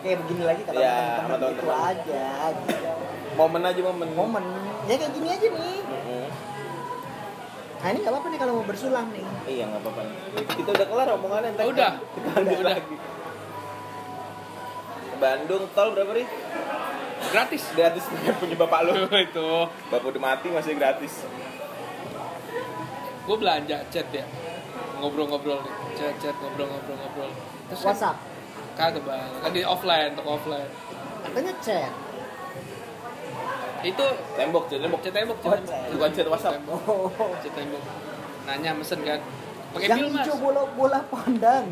kayak 0.00 0.16
begini 0.18 0.42
lagi 0.42 0.62
kalau 0.64 0.80
sama 0.80 0.90
sama 0.90 1.36
teman-teman 1.36 1.52
itu 1.52 1.68
aja 1.70 2.24
gitu. 2.58 2.88
Momen 3.30 3.62
aja 3.62 3.80
momen. 3.80 4.08
momen 4.12 4.44
ya 4.84 4.94
kayak 4.96 5.12
gini 5.12 5.28
aja 5.28 5.46
nih 5.46 5.78
Mm-mm. 5.80 6.26
nah 7.78 7.88
ini 7.88 7.98
nggak 7.98 8.12
apa-apa 8.12 8.28
nih 8.28 8.38
kalau 8.38 8.52
mau 8.56 8.66
bersulang 8.66 9.06
nih 9.08 9.24
Iya 9.46 9.64
nggak 9.66 9.80
apa-apa. 9.80 10.00
Kita 10.52 10.70
udah 10.70 10.86
kelar 10.86 11.08
omongannya 11.12 11.50
udah? 11.56 11.92
Kita 12.12 12.28
lanjut 12.34 12.58
Udah. 12.60 12.74
lagi. 12.76 12.94
Bandung 15.20 15.68
tol 15.70 15.92
berapa 15.92 16.12
ri? 16.12 16.24
Gratis. 17.30 17.62
Gratis 17.72 18.04
punya 18.40 18.56
bapak 18.56 18.80
lu. 18.82 18.92
itu. 19.28 19.48
Bapak 19.86 20.06
udah 20.08 20.22
mati 20.22 20.48
masih 20.48 20.74
gratis. 20.74 21.22
Gue 23.22 23.36
belanja 23.36 23.84
chat 23.86 24.08
ya. 24.10 24.24
Ngobrol-ngobrol 24.98 25.60
nih. 25.60 25.74
Chat 25.94 26.14
chat 26.18 26.34
ngobrol-ngobrol-ngobrol. 26.34 27.30
Terus 27.68 27.80
kan- 27.80 27.88
WhatsApp 27.92 28.18
Kagak 28.72 29.04
bang. 29.04 29.28
Kan 29.38 29.50
di 29.52 29.60
offline, 29.60 30.16
toko 30.16 30.30
offline. 30.34 30.70
katanya 31.20 31.52
chat 31.60 31.92
Itu 33.82 34.06
Tembok, 34.34 34.64
jadi 34.66 34.80
tembok. 34.82 35.00
chat 35.00 35.12
tembok, 35.12 35.36
chat 35.38 35.52
tembok. 35.60 35.92
Bukan 35.92 36.10
chat 36.10 36.26
WhatsApp. 36.26 36.54
Tembok, 36.56 36.80
oh 36.88 37.32
Chat 37.44 37.52
tembok. 37.52 37.82
Nanya 38.44 38.70
mesen 38.72 39.00
kan. 39.04 39.20
Pakai 39.70 39.86
yang 39.86 40.10
hijau 40.10 40.34
bola 40.34 40.66
bola 40.74 40.98
pandan 41.06 41.62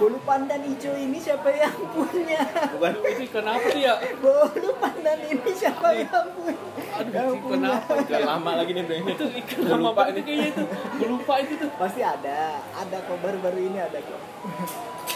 bolu 0.00 0.16
pandan 0.20 0.64
hijau 0.64 0.96
ini 0.96 1.20
siapa 1.20 1.52
yang 1.52 1.76
punya 1.92 2.40
Bukan. 2.72 2.92
Itu 3.04 3.24
kenapa 3.28 3.60
tuh 3.62 3.76
ya? 3.76 3.94
bolu 4.16 4.68
pandan 4.74 5.18
ini 5.20 5.50
siapa 5.52 5.92
yang 5.92 6.24
punya 6.32 6.56
Aduh, 6.90 7.12
yang 7.12 7.36
punya 7.38 7.68
kenapa? 7.76 7.92
Udah 8.00 8.20
lama 8.26 8.50
lagi 8.56 8.70
nih 8.72 8.82
brandnya. 8.82 9.14
Itu 9.14 9.26
ikan 9.28 9.58
lama 9.62 9.76
lupa 9.78 9.92
banget 10.00 10.12
nih. 10.12 10.22
kayaknya 10.24 10.46
itu. 10.48 10.62
Gue 10.96 11.08
lupa 11.10 11.34
itu 11.36 11.52
tuh. 11.54 11.70
pasti 11.76 12.00
ada 12.00 12.40
ada 12.72 12.96
kok 12.98 13.18
baru-baru 13.20 13.60
ini 13.62 13.78
ada 13.78 13.98
kok 14.00 14.20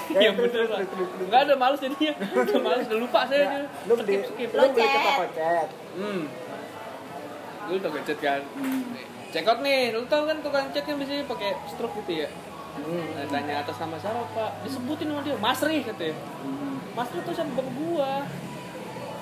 Iya 0.04 0.30
terus, 0.30 0.52
bener 0.52 0.52
terus, 0.52 0.68
Pak. 0.68 0.76
terus, 0.76 0.88
terus, 0.92 1.08
terus. 1.10 1.26
Nggak 1.26 1.40
ada 1.40 1.54
males 1.56 1.80
jadinya. 1.80 2.12
Udah 2.36 2.58
males, 2.60 2.84
udah 2.84 2.98
lupa 3.00 3.20
saya. 3.24 3.40
Ya, 3.40 3.60
lu 3.82 3.94
Skip, 3.96 4.20
skip. 4.28 4.50
lu 4.52 4.62
beli 4.68 4.84
ke 4.84 4.84
Locet. 4.84 5.00
toko 5.00 5.24
chat 5.32 5.68
Hmm. 5.94 6.22
Gue 7.64 7.76
udah 7.80 7.90
ngechat 7.90 8.18
kan. 8.20 8.40
check 9.30 9.48
out 9.48 9.58
nih 9.58 9.90
lu 9.90 10.04
tau 10.04 10.22
kan 10.24 10.38
tukang 10.38 10.68
cek 10.70 10.84
yang 10.84 10.94
biasanya 10.94 11.24
pakai 11.24 11.50
stroke 11.66 11.96
gitu 11.98 12.22
ya 12.22 12.28
Nah, 12.74 13.26
tanya 13.28 13.54
atas 13.60 13.76
nama 13.78 13.96
siapa 13.96 14.22
pak 14.28 14.50
disebutin 14.62 15.06
sama 15.06 15.22
dia 15.22 15.36
Mas 15.36 15.60
Rih 15.60 15.82
katanya 15.82 16.14
Mas 16.92 17.08
Rih 17.08 17.22
tuh 17.22 17.32
sama 17.32 17.50
bapak 17.52 17.70
gua 17.72 18.12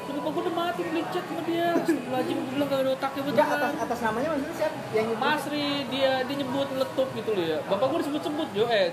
Terus 0.03 0.19
bapak 0.19 0.31
gua 0.31 0.43
udah 0.43 0.55
mati 0.57 0.81
beli 0.83 1.03
cek 1.07 1.21
sama 1.23 1.43
dia 1.43 1.69
Lagi 2.09 2.31
gua 2.33 2.47
bilang 2.49 2.67
gak 2.67 2.81
ada 2.81 2.91
otaknya 2.91 3.21
Enggak 3.23 3.49
atas 3.51 3.73
atas 3.79 3.99
namanya 4.03 4.29
maksudnya 4.31 4.57
siapa? 4.59 4.77
Yang 4.91 5.07
nyebut? 5.07 5.23
Mas 5.23 5.45
Rih 5.47 5.77
dia 5.87 6.13
dia 6.23 6.37
nyebut 6.39 6.69
letup 6.75 7.09
gitu 7.13 7.31
loh 7.31 7.45
ya 7.47 7.59
bapak 7.63 7.87
gua 7.87 7.99
disebut-sebut 8.01 8.49
Jo 8.51 8.65
eh 8.67 8.87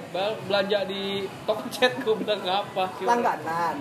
belanja 0.45 0.79
di 0.85 1.03
toko 1.45 1.63
chat 1.69 1.91
gua 1.97 2.15
bilang 2.15 2.39
"Nggak 2.39 2.57
apa 2.61 2.83
sih 2.91 3.03
orang." 3.03 3.11
langganan. 3.15 3.75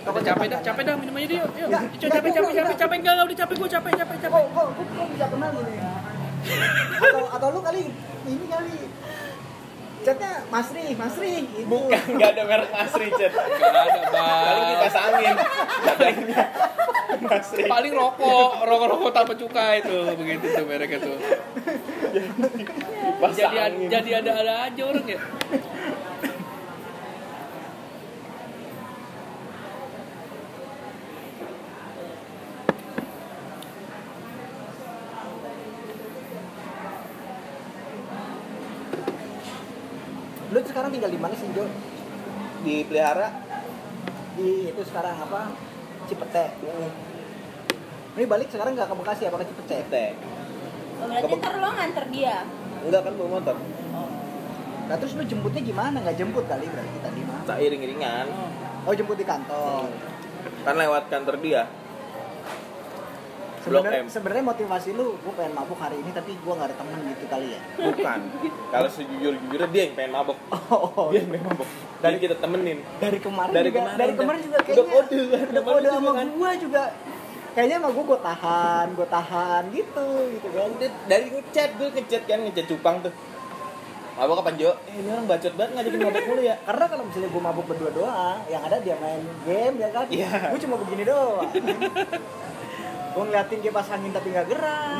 Udah 0.00 0.22
capek 0.24 0.46
dah, 0.48 0.60
capek 0.64 0.82
dah 0.82 0.94
minum 0.96 1.12
aja 1.12 1.26
dia. 1.28 1.36
Yuk, 1.36 1.48
Nggak, 1.68 1.82
yuk, 1.92 2.08
capek, 2.08 2.30
capek, 2.32 2.40
gua- 2.40 2.56
capek, 2.56 2.76
capek, 2.78 2.96
enggak, 2.96 3.12
enggak, 3.12 3.26
udah 3.26 3.38
capek, 3.38 3.54
gue 3.54 3.68
capek, 3.70 3.92
capek, 3.92 4.16
capek. 4.18 4.32
kok 4.32 4.46
kok, 4.48 4.66
kok 4.72 5.06
bisa 5.12 5.26
kenal 5.28 5.50
gini? 5.52 5.74
atau 7.04 7.24
atau 7.28 7.48
lu 7.52 7.60
kali 7.60 7.82
ini 8.26 8.46
kali 8.48 8.74
chatnya 10.00 10.32
Mas 10.48 10.68
Ri, 10.72 10.86
Mas 10.96 11.14
Ri 11.20 11.34
gitu. 11.44 11.68
Bukan, 11.68 12.02
nggak 12.16 12.30
ada 12.32 12.42
merek 12.48 12.72
asri 12.72 13.06
chat. 13.14 13.32
Enggak 13.32 13.84
ada, 13.84 14.00
Paling 14.08 14.64
bang. 14.64 14.72
kipas 14.72 14.96
angin. 14.96 15.36
Katanya 15.84 16.40
asri. 17.36 17.62
Paling 17.68 17.92
rokok, 17.92 18.50
rokok-rokok 18.64 19.10
tanpa 19.12 19.32
cukai 19.36 19.84
itu, 19.84 19.98
begitu 20.16 20.46
tuh 20.56 20.64
mereknya 20.64 20.98
tuh. 21.04 21.16
Jadi 23.20 23.86
jadi 23.92 24.10
ada-ada 24.24 24.54
aja 24.72 24.82
orang 24.88 25.06
ya. 25.06 25.20
Lu 40.50 40.58
sekarang 40.66 40.89
tinggal 41.00 41.16
di 41.16 41.22
mana 41.24 41.32
sih, 41.32 41.48
Jo? 41.56 41.64
dipelihara 42.60 43.28
Di 44.36 44.68
itu 44.68 44.82
sekarang 44.84 45.16
apa? 45.16 45.48
Cipete. 46.04 46.60
Ini 48.20 48.24
balik 48.28 48.52
sekarang 48.52 48.76
nggak 48.76 48.92
ke 48.92 48.96
Bekasi 49.00 49.22
apa 49.32 49.40
ke 49.40 49.48
Cipete? 49.48 49.88
cetek. 49.88 50.12
Oh, 51.00 51.08
berarti 51.08 51.32
ntar 51.40 51.56
lo 51.56 51.72
nganter 51.72 52.04
dia 52.12 52.44
Enggak 52.84 53.00
kan 53.08 53.12
bawa 53.16 53.28
motor. 53.40 53.56
Nah 54.92 54.96
terus 55.00 55.16
lu 55.16 55.24
jemputnya 55.24 55.64
gimana? 55.64 55.96
Nggak 56.04 56.16
jemput 56.20 56.44
kali 56.44 56.68
berarti 56.68 56.98
tadi 57.00 57.20
mah? 57.24 57.40
Tak 57.48 57.58
iring-iringan. 57.64 58.26
Oh 58.84 58.92
jemput 58.92 59.16
di 59.16 59.24
kantor. 59.24 59.88
Kan 60.68 60.74
lewat 60.76 61.08
kantor 61.08 61.40
dia. 61.40 61.64
Sebenarnya 63.60 64.02
sebenarnya 64.06 64.44
motivasi 64.46 64.90
lu, 64.90 65.14
gue 65.14 65.32
pengen 65.34 65.52
mabuk 65.52 65.76
hari 65.76 65.96
ini 65.96 66.10
tapi 66.10 66.32
gue 66.32 66.48
nggak 66.50 66.64
ada 66.64 66.76
temen 66.76 66.98
gitu 67.06 67.24
kali 67.26 67.48
ya. 67.50 67.60
Bukan. 67.78 68.18
Kalau 68.72 68.88
sejujur-jujurnya 68.88 69.68
dia 69.68 69.82
yang 69.84 69.94
pengen 69.94 70.12
mabok. 70.12 70.38
Oh, 70.50 71.08
Dia 71.08 71.20
yang 71.20 71.30
pengen 71.30 71.44
mabok. 71.46 71.68
Dari 72.00 72.16
kita 72.16 72.34
temenin. 72.34 72.78
dari 72.96 73.18
kemarin 73.18 73.52
Dari 73.52 73.68
juga 73.68 73.78
kemarin 73.78 73.94
dari 73.94 74.08
udah- 74.08 74.18
kemarin 74.18 74.40
juga 74.40 74.56
udah 74.56 74.64
kayaknya 74.64 74.88
kode 74.88 75.20
kan, 75.20 75.46
udah 75.46 75.60
kemarin 75.60 75.64
kode 75.68 75.84
juga 75.84 75.92
sama 75.92 76.10
kan. 76.10 76.26
gua 76.30 76.50
juga 76.56 76.82
kayaknya 77.50 77.76
sama 77.76 77.88
gua 77.90 78.04
gua 78.06 78.20
tahan 78.22 78.86
gua 78.90 79.08
tahan 79.10 79.62
gitu 79.70 80.06
gitu 80.30 80.48
kan 80.48 80.70
dari 81.04 81.26
ngechat 81.30 81.70
gue 81.74 81.88
ngechat 81.92 82.22
kan 82.24 82.38
ngechat 82.40 82.66
cupang 82.66 82.96
tuh. 83.02 83.12
Mabok 84.10 84.36
kapan 84.38 84.54
Jo? 84.54 84.70
Eh 84.84 84.94
ini 84.94 85.08
orang 85.08 85.24
bacot 85.26 85.52
banget 85.54 85.72
ngajakin 85.74 86.00
mabok 86.02 86.24
mulu 86.26 86.42
ya. 86.42 86.56
karena 86.62 86.84
kalau 86.86 87.02
misalnya 87.04 87.28
gua 87.28 87.42
mabuk 87.42 87.64
berdua 87.66 87.90
doang 87.90 88.38
yang 88.46 88.62
ada 88.62 88.76
dia 88.78 88.96
main 88.96 89.20
game 89.42 89.74
ya 89.76 89.88
kan 89.90 90.04
Iya. 90.08 90.28
gua 90.48 90.58
cuma 90.58 90.76
begini 90.78 91.04
doang 91.04 91.44
gua 93.10 93.24
ngeliatin 93.26 93.58
dia 93.58 93.72
pas 93.72 93.86
angin 93.90 94.10
tapi 94.10 94.28
nggak 94.30 94.46
gerak 94.46 94.96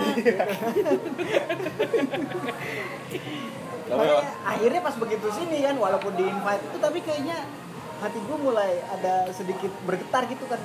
Makanya 3.90 4.22
akhirnya 4.46 4.80
pas 4.80 4.94
begitu 4.94 5.26
sini 5.34 5.66
kan 5.66 5.74
walaupun 5.74 6.14
di 6.14 6.22
invite 6.22 6.62
itu 6.62 6.78
tapi 6.78 6.98
kayaknya 7.02 7.42
hati 8.00 8.18
gue 8.22 8.38
mulai 8.38 8.78
ada 8.86 9.26
sedikit 9.34 9.72
bergetar 9.82 10.30
gitu 10.30 10.46
kan. 10.46 10.60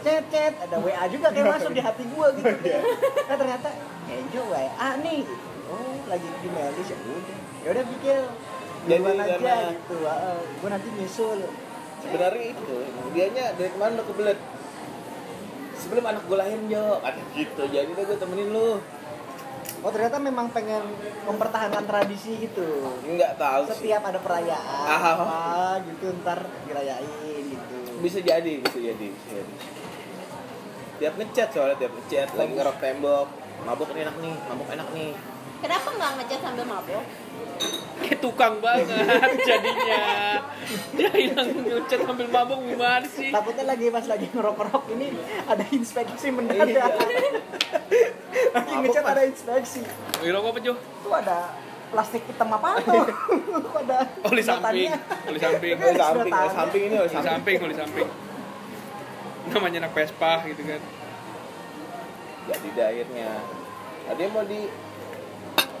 Chat 0.00 0.24
chat 0.32 0.54
ada 0.64 0.80
WA 0.80 1.04
juga 1.12 1.28
kayak 1.28 1.60
masuk 1.60 1.74
di 1.74 1.82
hati 1.82 2.04
gue 2.06 2.26
gitu. 2.40 2.46
Kan 2.46 3.26
nah, 3.28 3.36
ternyata 3.36 3.68
kayaknya 4.06 4.40
WA 4.46 4.88
nih. 5.02 5.20
Oh 5.66 5.94
lagi 6.06 6.28
di 6.40 6.48
Melis 6.48 6.86
ya 6.88 6.96
udah. 6.96 7.38
Ya 7.60 7.68
udah 7.74 7.84
pikir 7.84 8.18
Jadi 8.88 8.96
duluan 8.96 9.18
aja 9.18 9.36
karena- 9.36 9.70
gitu. 9.76 9.96
Gue 10.62 10.68
nanti 10.70 10.88
nyusul. 10.94 11.40
Sebenarnya 12.00 12.44
itu, 12.56 12.76
dianya 13.12 13.52
dari 13.60 13.68
kemarin 13.76 13.92
udah 14.00 14.06
kebelet. 14.08 14.38
Sebelum 15.80 16.04
anak 16.04 16.22
gue 16.22 16.36
lahir 16.36 16.60
Jo, 16.66 17.00
kata 17.00 17.20
gitu. 17.32 17.62
Jadi 17.64 17.88
udah 17.88 18.04
gue 18.04 18.18
temenin 18.18 18.48
lu. 18.50 18.70
oh 19.80 19.88
ternyata 19.88 20.20
memang 20.20 20.44
pengen 20.50 20.84
mempertahankan 21.24 21.80
tradisi 21.82 22.36
gitu 22.38 22.68
Enggak 23.02 23.32
tahu 23.34 23.64
sih. 23.64 23.88
setiap 23.88 24.04
ada 24.04 24.20
perayaan 24.20 24.84
Ah. 24.84 25.16
apa 25.16 25.40
gitu 25.82 26.12
ntar 26.20 26.36
dirayain 26.62 27.08
gitu 27.46 27.76
Bisa 27.98 28.20
jadi, 28.20 28.60
bisa 28.60 28.76
jadi, 28.76 29.06
bisa 29.08 29.28
jadi. 29.32 29.54
Tiap 30.98 31.14
ngechat 31.16 31.48
soalnya 31.48 31.76
tiap 31.78 31.92
ngechat 31.94 32.28
lagi 32.30 32.52
ngerok 32.52 32.76
tembok. 32.76 33.26
Mabuk 33.62 33.88
nih 33.90 34.04
enak 34.04 34.16
nih, 34.20 34.34
mabuk 34.46 34.68
enak 34.68 34.88
nih. 34.90 35.12
kenapa 35.60 35.88
nggak 35.90 36.12
ngecat 36.18 36.40
sambil 36.42 36.64
mabok 36.66 37.04
Kayak 38.00 38.18
tukang 38.20 38.58
banget 38.58 38.88
jadinya. 39.48 40.04
Dia 40.90 41.10
hilang 41.10 41.48
ngecat 41.54 42.00
sambil 42.00 42.26
mabuk 42.26 42.58
gimana 42.62 43.06
sih? 43.06 43.30
takutnya 43.30 43.64
lagi 43.66 43.86
pas 43.88 44.04
lagi 44.04 44.26
ngerok-ngerok 44.28 44.84
ini 44.92 45.06
ada 45.44 45.64
inspeksi 45.68 46.26
Iya. 46.26 46.32
mendadak 46.32 46.92
lagi 48.54 48.70
Mabuk 48.70 48.82
ngecat 48.84 49.04
ada 49.04 49.22
inspeksi 49.24 49.80
Wih, 50.20 50.30
rokok 50.30 50.50
apa 50.50 50.60
Jo? 50.60 50.72
itu 50.74 51.10
ada 51.10 51.38
plastik 51.90 52.22
hitam 52.24 52.48
apa 52.50 52.68
tuh 52.86 53.02
ada 53.76 53.98
Oh 54.22 54.30
di 54.30 54.42
samping, 54.42 54.90
sedotannya. 54.90 54.94
oh 55.26 55.32
di 55.32 55.40
samping, 55.40 55.74
Oh, 55.76 55.90
di 55.90 55.98
samping, 55.98 56.32
oh, 56.32 56.50
samping 56.52 56.82
ini 56.84 56.96
oh, 56.96 57.04
di 57.04 57.12
samping, 57.12 57.56
oh 57.58 57.68
di 57.68 57.76
samping. 57.76 58.08
Namanya 59.50 59.78
anak 59.82 59.92
Vespa 59.92 60.32
gitu 60.46 60.62
kan. 60.62 60.80
Jadi 62.46 62.68
akhirnya. 62.76 63.30
Tadi 64.02 64.22
mau 64.28 64.44
di 64.44 64.60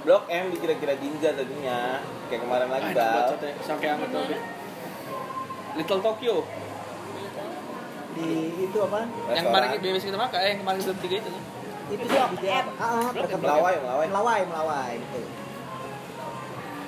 Blok 0.00 0.24
M 0.28 0.44
dikira-kira 0.52 0.94
Ginza 0.96 1.30
tadinya. 1.36 2.00
Kayak 2.32 2.40
kemarin 2.46 2.68
lagi, 2.72 2.88
Ah, 2.96 3.30
Bal. 3.30 3.52
Sampai 3.60 3.86
anget 3.92 4.08
banget. 4.08 4.40
Little 5.76 6.02
Tokyo, 6.02 6.36
di 8.10 8.26
itu 8.66 8.78
apa 8.82 9.06
yang 9.30 9.44
kemarin 9.46 9.68
BBS 9.78 10.02
kita 10.02 10.18
makan, 10.18 10.38
eh 10.42 10.48
yang 10.50 10.60
kemarin 10.66 10.78
kita 10.82 10.92
bertiga 10.98 11.16
itu. 11.22 11.32
itu 11.90 12.04
sih 12.06 12.18
di 12.38 12.46
apa 12.50 12.70
ah 12.78 13.06
ah. 13.06 13.10
Melawai, 13.10 13.74
melawai. 13.82 14.06
melawai 14.10 14.40
melawai 14.46 14.94
itu 14.94 15.20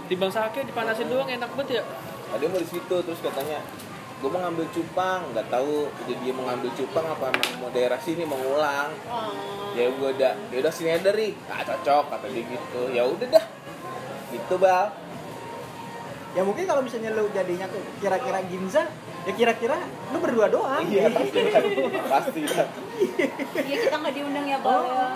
Di 0.07 0.15
bang 0.15 0.31
sake 0.31 0.63
dipanasin 0.67 1.07
doang 1.11 1.27
enak 1.27 1.51
banget 1.55 1.79
ya. 1.79 1.85
Tadi 2.31 2.45
mau 2.47 2.59
di 2.59 2.69
situ 2.71 2.97
terus 3.03 3.19
katanya 3.23 3.59
gue 4.23 4.31
mau 4.31 4.39
ngambil 4.39 4.67
cupang 4.71 5.21
nggak 5.35 5.47
tahu 5.51 5.91
jadi 6.07 6.15
dia 6.23 6.33
mau 6.33 6.47
ngambil 6.47 6.71
cupang 6.79 7.07
apa 7.11 7.25
emang 7.35 7.51
mau 7.59 7.71
daerah 7.75 7.99
sini 7.99 8.23
mau 8.23 8.39
ngulang 8.39 8.95
oh. 9.11 9.35
ya 9.75 9.91
gue 9.91 10.09
udah 10.15 10.33
ya 10.55 10.57
udah 10.63 10.71
sini 10.73 10.95
aja 10.95 11.11
ri 11.11 11.35
ah 11.51 11.67
cocok 11.67 12.05
kata 12.07 12.27
dia 12.31 12.47
gitu 12.47 12.83
ya 12.95 13.03
udah 13.03 13.27
dah 13.27 13.45
gitu 14.31 14.55
bal 14.63 14.95
ya 16.33 16.43
mungkin 16.47 16.65
kalau 16.65 16.87
misalnya 16.87 17.11
lu 17.13 17.27
jadinya 17.35 17.67
tuh 17.67 17.83
kira-kira 17.99 18.39
Ginza 18.47 18.87
ya 19.27 19.33
kira-kira 19.35 19.77
lu 20.15 20.19
berdua 20.23 20.47
doang 20.47 20.87
iya 20.87 21.11
pasti 21.11 21.39
dah. 21.43 21.63
pasti 22.07 22.41
Iya 23.59 23.77
kita 23.91 23.97
nggak 23.99 24.15
diundang 24.15 24.47
ya 24.47 24.59
bal 24.63 24.87
ya. 24.87 25.07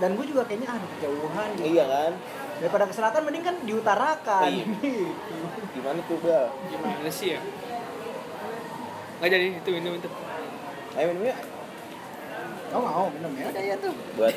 dan 0.00 0.16
gue 0.16 0.24
juga 0.24 0.48
kayaknya 0.48 0.72
ah 0.72 0.78
kejauhan 0.80 1.48
gitu. 1.60 1.68
iya 1.68 1.84
kan 1.84 2.12
daripada 2.58 2.84
ke 2.88 2.94
selatan 2.96 3.20
mending 3.28 3.44
kan 3.44 3.56
diutarakan 3.62 4.48
Iya. 4.50 4.64
gimana 5.76 6.00
tuh 6.08 6.16
bal 6.24 6.48
Gimana 6.72 7.10
sih 7.12 7.36
ya? 7.36 7.40
Nggak 9.18 9.30
jadi, 9.30 9.46
itu 9.58 9.68
minum 9.74 9.92
itu. 9.98 10.08
ayo 10.94 11.06
minum 11.14 11.24
yuk 11.26 11.38
oh 12.68 12.80
mau 12.82 13.06
minum 13.08 13.30
ya 13.32 13.48
udah 13.48 13.64
ya 13.64 13.76
tuh 13.78 13.92
buat 14.12 14.34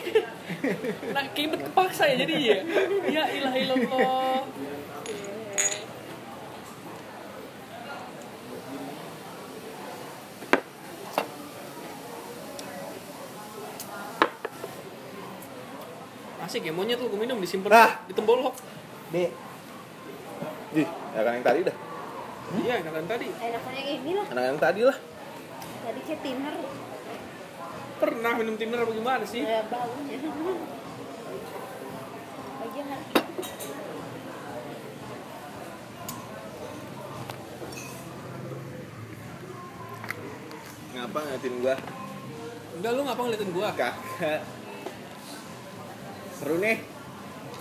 Nah, 1.16 1.26
kibet 1.36 1.62
kepaksa 1.68 2.08
ya 2.08 2.16
jadi 2.24 2.36
ya. 2.38 2.58
Ya 3.10 3.24
ilah 3.28 3.54
ilallah. 3.56 4.46
Asik 16.42 16.66
ya 16.66 16.74
monyet 16.74 16.98
lu 16.98 17.08
gue 17.08 17.20
minum 17.22 17.38
disimpan 17.38 17.70
Nah. 17.70 17.92
di 18.10 18.14
tembolok. 18.18 18.56
B 19.14 19.30
Ih, 20.72 20.88
ya 20.88 21.22
kan 21.22 21.36
yang 21.36 21.44
tadi 21.44 21.68
dah 21.68 21.76
Iya, 22.52 22.74
enakan 22.84 23.06
tadi. 23.08 23.28
Enakannya 23.32 23.82
kayak 23.88 24.00
gini 24.04 24.12
lah. 24.20 24.26
anak 24.28 24.44
yang 24.44 24.60
tadi 24.60 24.82
lah 24.84 24.98
Tadi 25.82 26.00
kayak 26.04 26.20
thinner. 26.20 26.56
Pernah 28.02 28.32
minum 28.36 28.56
thinner 28.60 28.80
apa 28.84 28.92
gimana 28.92 29.24
sih? 29.24 29.42
Kayak 29.48 29.72
baunya. 29.72 30.16
Bagian 32.62 32.86
ngapa 40.92 41.18
ngeliatin 41.26 41.56
gua 41.66 41.76
Enggak 42.78 42.92
lu 42.94 43.02
ngapa 43.04 43.22
ngeliatin 43.26 43.52
gua? 43.52 43.68
kakak 43.74 43.96
seru 46.38 46.56
nih 46.62 46.78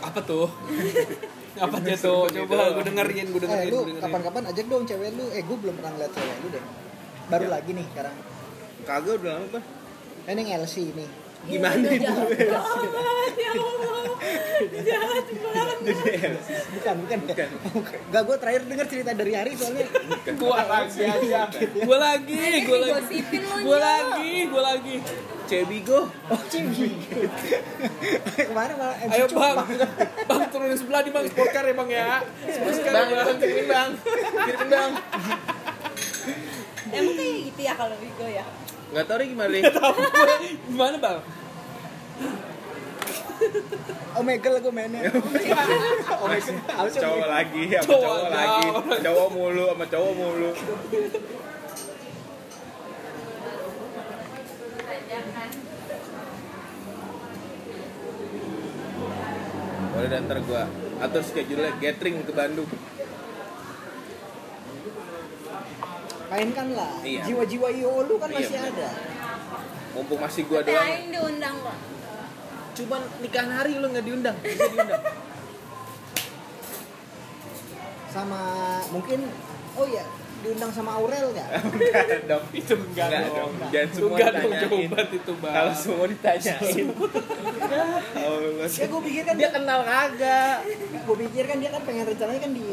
Apa 0.01 0.21
tuh? 0.25 0.49
Apa 1.61 1.77
aja 1.77 1.95
tuh? 1.95 2.25
Coba 2.27 2.57
gue 2.73 2.85
dengerin, 2.87 3.27
gue 3.27 3.37
Eh, 3.37 3.43
dengerin, 3.43 3.69
lu 3.69 3.77
gue 3.77 3.85
dengerin. 3.87 4.03
kapan-kapan 4.03 4.43
ajak 4.49 4.65
dong 4.67 4.85
cewek 4.85 5.11
lu. 5.13 5.25
Eh, 5.29 5.43
gue 5.43 5.57
belum 5.59 5.75
pernah 5.77 5.93
ngeliat 5.93 6.13
cewek 6.13 6.37
lu 6.39 6.49
deh. 6.51 6.65
Baru 7.29 7.45
Ya. 7.45 7.51
lagi 7.53 7.71
nih 7.71 7.87
sekarang. 7.87 8.17
Kagak 8.83 9.15
udah 9.17 9.33
lama. 9.37 9.61
Eh, 10.21 10.31
Ini 10.31 10.41
yang 10.43 10.51
LC 10.61 10.77
nih. 10.91 11.09
Gimana 11.43 11.89
itu? 11.89 12.05
ya 12.05 13.49
Allah 13.51 13.81
jahat 14.79 15.25
banget 15.33 15.77
Bukan, 16.71 16.95
bukan. 17.01 17.19
Bukan. 17.25 17.49
Enggak, 18.03 18.23
gue 18.23 18.37
terakhir 18.37 18.63
denger 18.67 18.87
cerita 18.87 19.11
dari 19.15 19.33
Hari 19.33 19.53
soalnya. 19.55 19.87
Gua 20.37 20.61
lagi 20.61 21.01
aja. 21.01 21.41
Gua 21.81 21.97
lagi, 21.99 22.41
gua 22.63 22.79
lagi. 22.83 23.19
Lu, 23.33 23.49
Gua 23.63 23.73
Nyo. 23.73 23.81
lagi, 23.81 24.33
gua 24.47 24.63
lagi. 24.67 24.97
Cebigo. 25.51 26.07
Oh, 26.31 26.43
Cibi. 26.47 26.95
Kemarin 28.55 28.75
malah 28.79 28.97
MC 29.03 29.11
Ayo 29.19 29.27
bang, 29.35 29.57
bang 30.31 30.41
turunin 30.55 30.79
sebelah 30.79 31.03
nih 31.03 31.11
bang, 31.11 31.25
sportkar 31.27 31.65
ya 31.67 31.75
bang 31.75 31.91
ya. 31.91 32.09
Sportkar 32.55 32.93
Bang, 32.95 33.09
bang. 33.11 33.37
kirimin 33.43 33.67
bang. 33.67 33.91
Kirimin 34.47 34.69
bang. 34.71 34.91
emang 36.91 37.15
kayak 37.19 37.39
gitu 37.51 37.61
ya 37.63 37.73
kalau 37.79 37.95
Vigo 38.03 38.27
ya 38.27 38.43
Nggak 38.91 39.05
tahu 39.07 39.17
deh 39.19 39.27
gimana 39.27 39.51
deh. 39.51 39.63
Gimana 40.71 40.97
bang? 41.03 41.19
Omegle 44.23 44.57
gue 44.63 44.73
mainnya. 44.75 45.01
Omegle. 46.23 46.55
Harus 46.67 46.95
Cowok 46.95 47.27
lagi, 47.27 47.63
sama 47.75 47.87
Cowok 47.91 48.29
lagi. 48.31 48.67
Cowok 49.03 49.29
mulu, 49.35 49.65
sama 49.71 49.85
cowok 49.87 50.13
mulu. 50.15 50.51
Boleh 60.21 60.29
ntar 60.29 60.45
gua 60.45 60.69
atur 61.01 61.25
schedule 61.25 61.65
gathering 61.81 62.21
ke 62.21 62.33
Bandung. 62.37 62.69
Mainkan 66.29 66.77
lah. 66.77 67.01
Iya. 67.01 67.25
Jiwa-jiwa 67.25 67.73
IO 67.73 68.05
lu 68.05 68.21
kan 68.21 68.29
Iya, 68.29 68.45
masih 68.45 68.57
bener. 68.61 68.73
ada. 68.77 68.91
Mumpung 69.97 70.21
masih 70.21 70.45
gua 70.45 70.61
tapi 70.61 70.77
doang. 70.77 70.93
Aing 70.93 71.09
diundang 71.09 71.57
kok 71.65 71.73
Cuman 72.77 73.01
nikahan 73.25 73.49
hari 73.49 73.81
lu 73.81 73.89
nggak 73.89 74.05
diundang. 74.05 74.37
Bisa 74.45 74.69
diundang. 74.69 75.03
Sama 78.15 78.41
mungkin 78.93 79.25
oh 79.73 79.89
iya 79.89 80.05
diundang 80.41 80.71
sama 80.71 80.91
Aurel 80.95 81.31
nggak? 81.31 81.49
Enggak 81.71 82.21
dong. 82.25 82.45
Itu 82.51 82.75
enggak, 82.75 83.09
dong. 83.29 83.53
Jangan 83.69 83.89
semua 83.91 84.09
Enggak 84.11 84.31
dong, 84.35 84.53
coba 84.57 84.99
itu 85.07 85.33
bang. 85.37 85.53
Kalau 85.53 85.73
semua 85.75 86.07
ditanyain. 86.07 86.87
Allah. 88.17 88.69
Ya 88.69 88.87
gue 88.87 89.01
pikir 89.05 89.23
kan 89.23 89.35
Dia 89.37 89.51
kenal 89.51 89.81
kagak. 89.83 90.57
gue 91.01 91.17
pikir 91.23 91.45
kan 91.45 91.57
dia 91.57 91.71
kan 91.71 91.83
pengen 91.85 92.05
rencananya 92.07 92.41
kan 92.41 92.53
di 92.53 92.69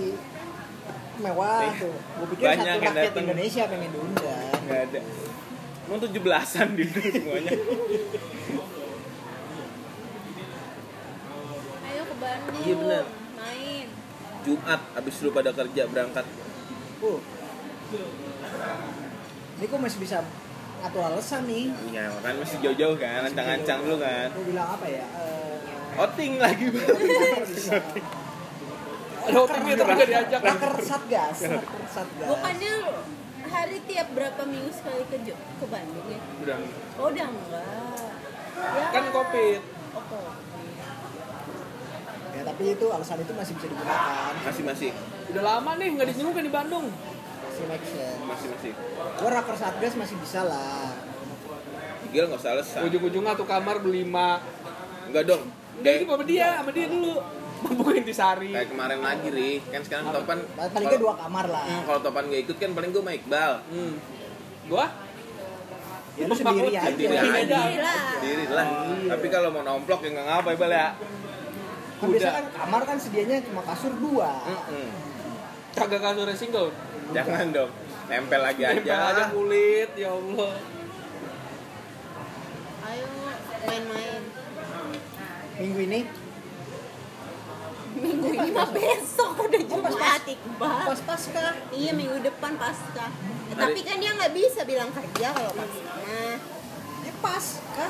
mewah 1.18 1.62
Iya. 1.66 1.82
tuh. 1.82 1.96
Gue 1.98 2.28
pikir 2.32 2.46
Banyak 2.46 2.64
satu 2.64 2.80
rakyat 2.80 2.94
datang. 2.96 3.24
Indonesia 3.26 3.64
pengen 3.66 3.90
diundang. 3.92 4.52
Enggak 4.62 4.82
ada. 4.88 5.00
Mau 5.86 5.98
tujuh 5.98 6.22
belasan 6.22 6.68
di 6.74 6.84
semuanya. 6.86 7.52
ayo 11.84 12.02
ke 12.04 12.16
Bandung 12.18 12.56
Iya, 12.60 12.76
bener. 12.78 13.06
main 13.34 13.88
Jumat 14.44 14.82
abis 14.94 15.16
lu 15.20 15.30
pada 15.30 15.52
kerja 15.52 15.84
berangkat. 15.86 16.26
Uh. 17.00 17.20
Ini 19.58 19.66
gue 19.66 19.80
masih 19.80 20.00
bisa 20.00 20.18
ngatur 20.78 21.02
alasan 21.02 21.42
nih. 21.48 21.72
Iya, 21.90 22.12
kan 22.22 22.34
masih 22.38 22.58
jauh-jauh 22.62 22.98
kan, 23.00 23.26
ancang-ancang 23.26 23.80
dulu 23.82 23.98
kan. 23.98 24.28
Gue 24.36 24.46
bilang 24.54 24.68
apa 24.76 24.86
ya? 24.86 25.06
Eh, 25.18 25.98
Outing 25.98 26.34
lagi. 26.38 26.66
Ada 29.28 29.38
otaknya 29.44 29.74
tapi 29.76 29.92
nggak 29.92 30.08
diajak. 30.08 30.40
Raker 30.40 30.74
satgas, 30.80 31.38
raker 31.44 31.84
satgas. 31.92 32.28
bukannya 32.32 32.74
hari 33.48 33.78
tiap 33.84 34.08
berapa 34.16 34.42
minggu 34.44 34.72
sekali 34.72 35.04
ke 35.08 35.18
ke 35.34 35.66
Bandung 35.68 36.04
ya 36.08 36.20
Udah. 36.44 36.58
oh 37.00 37.08
udah 37.08 37.28
enggak 37.28 37.64
ya 38.56 38.88
Kan 38.92 39.04
covid. 39.12 39.60
oh, 39.96 40.04
covid. 40.08 40.36
Ya 42.36 42.42
tapi 42.46 42.64
itu 42.72 42.86
alasan 42.88 43.18
itu 43.20 43.34
masih 43.34 43.54
bisa 43.58 43.68
digunakan. 43.68 44.32
Masih 44.46 44.64
masih, 44.64 44.90
Udah 45.34 45.44
lama 45.44 45.72
nih 45.76 45.88
nggak 45.92 46.08
dinyenguk 46.14 46.34
kan 46.38 46.44
di 46.46 46.54
Bandung. 46.54 46.86
Masih 47.58 47.74
make 47.74 47.88
sense. 47.90 48.22
masih 48.22 48.48
masih. 48.54 48.72
Gue 49.18 49.30
raker 49.34 49.56
satgas 49.58 49.94
masih 49.98 50.16
bisa 50.22 50.46
lah. 50.46 50.94
Gila 52.14 52.26
nggak 52.30 52.42
usah 52.46 52.52
alasan. 52.54 52.80
Ujung-ujungnya 52.86 53.34
tuh 53.34 53.50
kamar 53.50 53.82
berlima. 53.82 54.46
Enggak 55.10 55.26
dong. 55.26 55.50
Enggak 55.82 55.94
itu 55.98 56.04
sama 56.06 56.24
dia, 56.30 56.48
sama 56.62 56.70
dia 56.70 56.86
dulu. 56.86 57.18
Mampu 57.66 57.90
intisari. 57.98 58.54
kayak 58.54 58.70
kemarin 58.70 59.02
lagi 59.02 59.34
ri, 59.34 59.58
kan 59.74 59.82
sekarang 59.82 60.14
Topan. 60.14 60.46
Paling 60.54 60.88
dua 61.02 61.18
kamar 61.18 61.46
lah. 61.50 61.66
Hmm, 61.66 61.82
kalau 61.90 62.00
Topan 62.06 62.30
gak 62.30 62.42
ikut 62.46 62.58
kan 62.62 62.70
paling 62.78 62.90
gue 62.94 63.02
sama 63.02 63.12
Iqbal. 63.18 63.54
Hmm. 63.74 63.94
Gua? 64.70 64.86
Ya 66.14 66.26
lu 66.30 66.36
sendiri 66.38 66.70
aja. 66.70 66.82
Sendiri 66.94 67.16
Sendiri 67.18 67.40
aja. 67.42 67.58
Sendiri 67.58 67.82
lah. 67.82 67.98
Sendiri 68.22 68.46
lah. 68.54 68.68
Tapi 69.18 69.28
kalau 69.34 69.50
mau 69.50 69.66
nomplok 69.66 70.06
ya 70.06 70.10
nggak 70.14 70.26
ngapa 70.30 70.50
Iqbal 70.54 70.70
ya. 70.78 70.88
Kan 71.98 72.08
biasa 72.14 72.30
kan 72.30 72.46
kamar 72.54 72.82
kan 72.86 72.98
sedianya 73.02 73.42
cuma 73.42 73.62
kasur 73.66 73.94
dua. 73.98 74.30
Mm-mm. 74.46 74.88
Kagak 75.74 76.02
kasurnya 76.06 76.38
single. 76.38 76.70
Jangan 77.14 77.46
dong. 77.52 77.72
Nempel 78.08 78.42
lagi 78.42 78.62
Nempel 78.64 78.88
aja 78.88 78.96
aja. 79.12 79.26
kulit, 79.30 79.90
ya 79.96 80.10
Allah. 80.12 80.54
ayo 82.88 83.04
main-main 83.68 84.24
Minggu 85.60 85.80
ini 85.84 86.02
minggu 87.98 88.30
ini 88.30 88.50
mah 88.54 88.70
besok 88.70 89.42
udah 89.42 89.62
Jumat 89.66 90.22
Iqbal 90.24 90.86
pas 90.86 91.02
pasca. 91.02 91.46
iya 91.74 91.92
minggu 91.92 92.22
depan 92.22 92.54
pasca 92.56 93.10
Eh, 93.48 93.56
tapi 93.58 93.80
kan 93.82 93.98
dia 93.98 94.14
nggak 94.14 94.32
bisa 94.32 94.62
bilang 94.64 94.94
kerja 94.94 95.34
kalau 95.34 95.52
pasca 95.52 95.92
nah 95.98 96.38
Eh 97.04 97.14
pasca. 97.18 97.88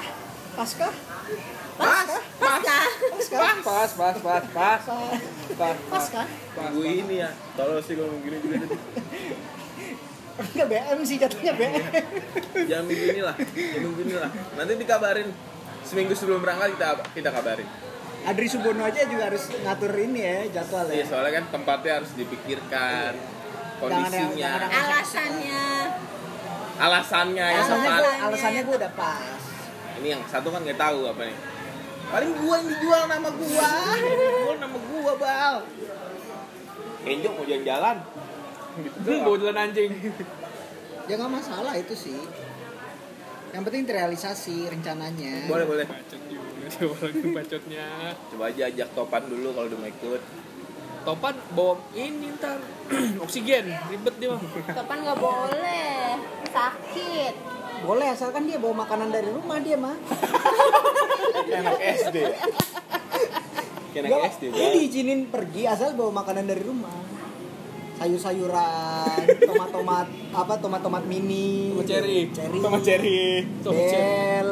Pasca. 0.55 0.87
pas 0.87 0.89
pasca 0.89 1.66
Pasca. 1.77 2.19
Pas, 3.29 3.57
pas, 3.61 3.89
pas, 3.91 4.15
pas, 4.17 4.43
pas. 4.49 4.79
Pas, 5.53 5.75
Pasca. 5.87 6.21
Tunggu 6.53 6.81
ini 6.83 7.15
ya. 7.17 7.29
Tolong 7.53 7.79
sih 7.79 7.93
kalau 7.93 8.13
gini 8.19 8.37
gini. 8.39 8.57
Enggak 10.37 10.67
BM 10.67 10.99
sih 11.01 11.17
jatuhnya 11.17 11.53
BM. 11.53 11.83
Jangan 12.65 12.85
minggu 12.85 13.05
ini 13.09 13.21
lah. 13.21 13.35
Jangan 13.37 13.81
minggu 13.83 14.01
ini 14.03 14.15
lah. 14.15 14.29
Nanti 14.53 14.73
dikabarin. 14.75 15.29
Seminggu 15.81 16.13
sebelum 16.13 16.39
berangkat 16.39 16.75
kita 16.75 16.87
kita 17.15 17.29
kabarin. 17.31 17.67
Adri 18.23 18.45
Subono 18.45 18.83
aja 18.83 19.07
juga 19.07 19.31
harus 19.31 19.47
ngatur 19.47 19.93
ini 19.95 20.19
ya 20.19 20.37
jadwal 20.51 20.83
Iya 20.85 20.99
ya. 20.99 21.05
soalnya 21.07 21.31
kan 21.33 21.45
tempatnya 21.49 21.91
harus 21.95 22.11
dipikirkan 22.11 23.15
kondisinya, 23.77 24.35
Jangan- 24.35 24.67
jangan- 24.67 24.71
alasannya 24.83 25.65
alasannya 26.77 27.45
Alasannya 27.47 27.87
tepat. 27.87 27.99
gue 27.99 28.13
alasannya 28.19 28.61
gue 28.61 28.75
udah 28.75 28.91
pas. 28.93 29.39
Ini 29.97 30.07
yang 30.11 30.21
satu 30.27 30.47
kan 30.49 30.59
nggak 30.59 30.75
tahu 30.77 30.99
apa 31.07 31.21
nih. 31.23 31.37
Paling 32.07 32.31
gua 32.39 32.53
yang 32.55 32.67
dijual 32.69 33.01
nama 33.05 33.29
gua. 33.29 33.69
Jual 33.97 34.57
nama 34.57 34.77
gua, 34.79 35.13
Bal. 35.15 35.55
Enjok 37.03 37.31
mau 37.33 37.45
jalan-jalan. 37.45 37.97
Gitu 38.77 38.97
Hmm, 38.99 39.25
bawa 39.25 39.35
jalan 39.37 39.57
anjing. 39.59 39.91
Ya 41.07 41.13
nggak 41.15 41.33
masalah 41.33 41.73
itu 41.73 41.95
sih. 41.95 42.19
Yang 43.49 43.63
penting 43.63 43.83
terrealisasi 43.87 44.69
rencananya. 44.69 45.47
Boleh, 45.47 45.65
boleh. 45.65 45.85
Bacot 45.87 46.21
juga 46.27 46.45
coba 46.67 46.95
lagi 47.01 47.27
bacotnya. 47.39 47.87
Coba 48.27 48.43
aja 48.51 48.61
ajak 48.67 48.89
Topan 48.91 49.23
dulu 49.25 49.47
kalau 49.51 49.67
udah 49.67 49.79
mau 49.79 49.89
ikut. 49.89 50.21
Topan 51.01 51.35
bawa 51.55 51.73
ini 51.95 52.27
ntar 52.35 52.59
oksigen 53.23 53.71
ribet 53.87 54.15
dia 54.19 54.27
mah. 54.27 54.41
kapan 54.67 54.97
nggak 55.07 55.15
boleh 55.17 56.19
sakit 56.51 57.33
Boleh 57.85 58.07
asalkan 58.09 58.49
dia 58.49 58.57
bawa 58.57 58.87
makanan 58.87 59.09
dari 59.13 59.29
rumah 59.29 59.57
dia 59.61 59.77
mah. 59.77 59.95
Anak 61.57 61.79
SD. 61.81 62.17
Anak 63.97 64.21
SD, 64.37 64.43
Bal. 64.53 64.71
diizinin 64.77 65.19
pergi 65.33 65.65
asal 65.65 65.97
bawa 65.97 66.21
makanan 66.21 66.45
dari 66.45 66.61
rumah. 66.61 66.93
Sayur-sayuran, 67.97 69.25
tomat-tomat 69.41 70.07
apa 70.29 70.53
tomat-tomat 70.61 71.03
mini, 71.09 71.73
Tomat 71.73 71.89
cherry. 71.89 72.29
cherry, 72.29 72.57
Tomat 72.61 72.81
cherry. 72.85 73.21
Tomat 73.65 73.85
cherry. 73.89 74.17
bel. 74.37 74.49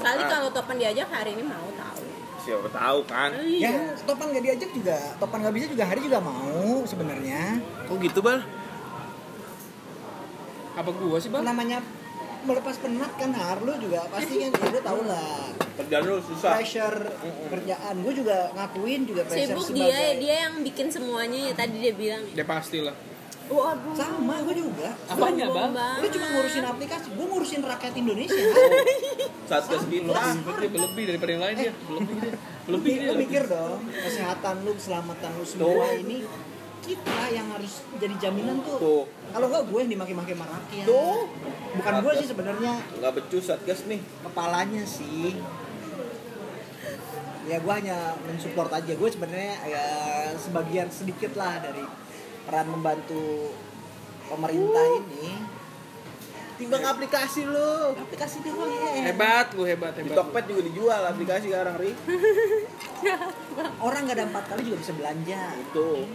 kali 0.00 0.22
kalau 0.28 0.48
Topan 0.52 0.76
diajak 0.80 1.08
hari 1.12 1.36
ini 1.36 1.44
mau 1.44 1.68
tahu 1.76 2.03
Siapa 2.44 2.68
tahu 2.68 2.98
kan. 3.08 3.30
Ya, 3.40 3.96
Topan 4.04 4.28
nggak 4.36 4.44
diajak 4.44 4.70
juga, 4.76 4.96
Topan 5.16 5.40
nggak 5.40 5.54
bisa 5.56 5.66
juga 5.72 5.84
hari 5.88 6.00
juga 6.04 6.20
mau 6.20 6.84
sebenarnya. 6.84 7.56
Kok 7.88 7.96
gitu, 8.04 8.20
Bal? 8.20 8.44
Apa 10.76 10.90
gua 10.92 11.16
sih, 11.16 11.32
Bang? 11.32 11.46
Namanya 11.46 11.80
melepas 12.44 12.76
penat 12.76 13.08
kan 13.16 13.32
har 13.32 13.56
lu 13.64 13.72
juga 13.80 14.04
pasti 14.12 14.36
kan 14.36 14.52
ya, 14.52 14.68
lu 14.68 14.80
tau 14.84 15.00
lah 15.08 15.48
Kerjaan 15.80 16.02
lu 16.04 16.20
susah. 16.20 16.60
pressure 16.60 17.00
kerjaan 17.48 17.94
gue 18.04 18.12
juga 18.20 18.52
ngakuin 18.52 19.08
juga 19.08 19.24
pressure 19.24 19.56
sibuk 19.56 19.64
sebagai 19.72 19.88
dia 19.88 20.20
dia 20.20 20.34
yang 20.44 20.60
bikin 20.60 20.92
semuanya 20.92 21.40
ya 21.48 21.52
tadi 21.56 21.80
dia 21.80 21.96
bilang 21.96 22.20
Dia 22.36 22.44
pasti 22.44 22.84
lah. 22.84 22.92
Waduh. 23.44 23.92
Sama, 23.92 24.34
gue 24.40 24.54
juga. 24.56 24.88
Apanya, 25.04 25.46
Bang? 25.52 25.72
Lu 25.74 26.06
cuma 26.08 26.26
ngurusin 26.32 26.64
aplikasi, 26.64 27.06
gue 27.12 27.26
ngurusin 27.28 27.60
rakyat 27.60 27.94
Indonesia. 28.00 28.44
Satgas 29.50 29.84
kita. 29.84 30.16
Berarti 30.40 30.66
lebih 30.72 31.04
daripada 31.12 31.30
yang 31.36 31.42
lain. 31.44 31.56
Lebih 31.60 32.16
dia. 32.16 32.32
Lebih 32.64 32.94
dia. 32.96 33.10
Lu 33.12 33.14
mikir 33.20 33.42
dong, 33.44 33.80
kesehatan 33.92 34.54
lu, 34.64 34.72
keselamatan 34.72 35.30
lu 35.36 35.44
semua 35.44 35.92
ini 35.92 36.24
kita 36.84 37.32
yang 37.32 37.48
harus 37.48 37.80
jadi 37.96 38.14
jaminan 38.20 38.60
tuh. 38.60 38.76
Tuh. 38.76 39.04
Kalau 39.32 39.46
enggak 39.48 39.64
gue 39.72 39.78
yang 39.80 39.92
dimaki-maki 39.96 40.32
sama 40.36 40.46
rakyat. 40.48 40.86
Tuh. 40.86 41.20
Bukan 41.80 41.94
gue 42.04 42.12
sih 42.20 42.28
sebenarnya 42.28 42.72
Nggak 43.00 43.12
becus 43.18 43.44
Satgas 43.48 43.80
nih. 43.88 44.00
kepalanya 44.20 44.84
sih. 44.84 45.32
Ya 47.44 47.56
gue 47.60 47.72
hanya 47.72 48.16
mensupport 48.24 48.70
aja. 48.72 48.92
Gue 48.96 49.08
sebenarnya 49.08 49.54
ya 49.64 49.84
sebagian 50.36 50.88
sedikit 50.92 51.32
lah 51.40 51.60
dari 51.60 51.84
peran 52.44 52.66
membantu 52.68 53.50
pemerintah 54.28 54.84
ini. 55.00 55.28
Timbang 56.54 56.86
aplikasi 56.86 57.50
lu. 57.50 57.98
Aplikasi 57.98 58.38
doang 58.46 58.70
ya. 58.70 59.10
Hebat 59.10 59.58
lu, 59.58 59.66
hebat, 59.66 59.90
Di 59.98 60.06
hebat. 60.06 60.22
Tokped 60.22 60.44
juga 60.46 60.62
dijual 60.62 61.02
aplikasi 61.02 61.50
sekarang, 61.50 61.74
Ri. 61.82 61.90
Orang 63.86 64.06
nggak 64.06 64.16
ada 64.22 64.26
empat 64.30 64.44
kali 64.54 64.62
juga 64.62 64.78
bisa 64.78 64.92
belanja. 64.94 65.50
Tuh. 65.74 66.06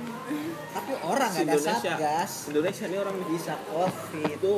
Tapi 0.70 0.92
orang 1.04 1.28
nggak 1.34 1.44
ada 1.44 1.56
Indonesia. 1.60 1.92
satgas. 1.98 2.32
Indonesia 2.48 2.86
nih 2.88 3.00
orang. 3.04 3.16
Bisa 3.28 3.54
covid. 3.68 4.36
Itu 4.40 4.54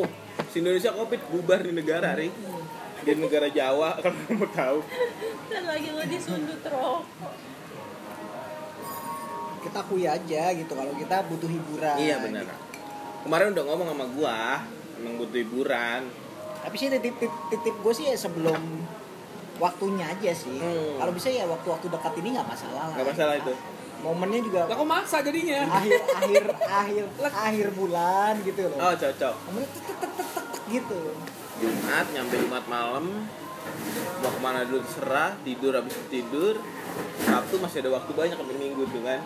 si 0.53 0.55
Indonesia 0.61 0.91
Covid 0.93 1.21
bubar 1.33 1.59
di 1.65 1.73
negara, 1.73 2.13
Ri. 2.13 2.29
Di 3.01 3.11
negara 3.17 3.49
Jawa 3.49 3.97
kalau 4.05 4.17
kamu 4.29 4.47
tahu. 4.53 4.79
Dan 5.49 5.63
lagi 5.65 5.89
lo 5.89 6.03
disundut 6.05 6.61
roh. 6.69 7.01
Kita 9.61 9.77
akui 9.85 10.03
aja 10.09 10.43
gitu 10.57 10.71
kalau 10.73 10.93
kita 10.97 11.25
butuh 11.29 11.49
hiburan. 11.49 11.95
Iya 11.97 12.17
benar. 12.21 12.45
Kemarin 13.21 13.53
udah 13.53 13.63
ngomong 13.69 13.87
sama 13.93 14.05
gua, 14.17 14.41
emang 14.97 15.13
butuh 15.21 15.37
hiburan. 15.37 16.01
Tapi 16.61 16.75
sih 16.77 16.89
titip 16.89 17.15
titip, 17.17 17.33
titip 17.49 17.75
gue 17.81 17.93
sih 17.93 18.05
ya 18.09 18.17
sebelum 18.17 18.57
waktunya 19.57 20.05
aja 20.09 20.31
sih. 20.33 20.57
Hmm. 20.57 20.97
Kalau 20.97 21.11
bisa 21.13 21.29
ya 21.29 21.45
waktu-waktu 21.45 21.87
dekat 21.89 22.13
ini 22.21 22.27
nggak 22.37 22.47
masalah 22.49 22.89
lah. 22.89 22.95
Nggak 22.97 23.07
masalah 23.13 23.35
itu. 23.37 23.53
Momennya 24.01 24.41
juga 24.41 24.65
Lah 24.65 24.73
kok 24.73 24.89
maksa 24.89 25.17
jadinya? 25.21 25.61
akhir 25.69 26.01
akhir 26.25 26.43
akhir 26.65 27.03
akhir 27.21 27.67
bulan 27.77 28.33
gitu 28.41 28.65
loh. 28.65 28.77
Oh, 28.81 28.93
cocok. 28.97 29.35
Momennya 29.45 29.69
tek 29.69 29.83
tek 29.85 29.97
tek 30.01 30.11
tek 30.17 30.27
tek, 30.33 30.45
tek 30.49 30.63
gitu. 30.73 31.01
Jumat 31.61 32.05
nyampe 32.09 32.35
Jumat 32.41 32.65
malam 32.65 33.05
mau 34.21 34.29
ke 34.33 34.39
mana 34.41 34.65
dulu 34.65 34.81
terserah 34.81 35.37
tidur 35.45 35.73
habis 35.77 35.93
tidur 36.09 36.57
Sabtu 37.21 37.61
masih 37.61 37.85
ada 37.85 38.01
waktu 38.01 38.11
banyak 38.13 38.33
sampai 38.33 38.57
Minggu 38.57 38.89
tuh 38.89 39.01
kan 39.05 39.21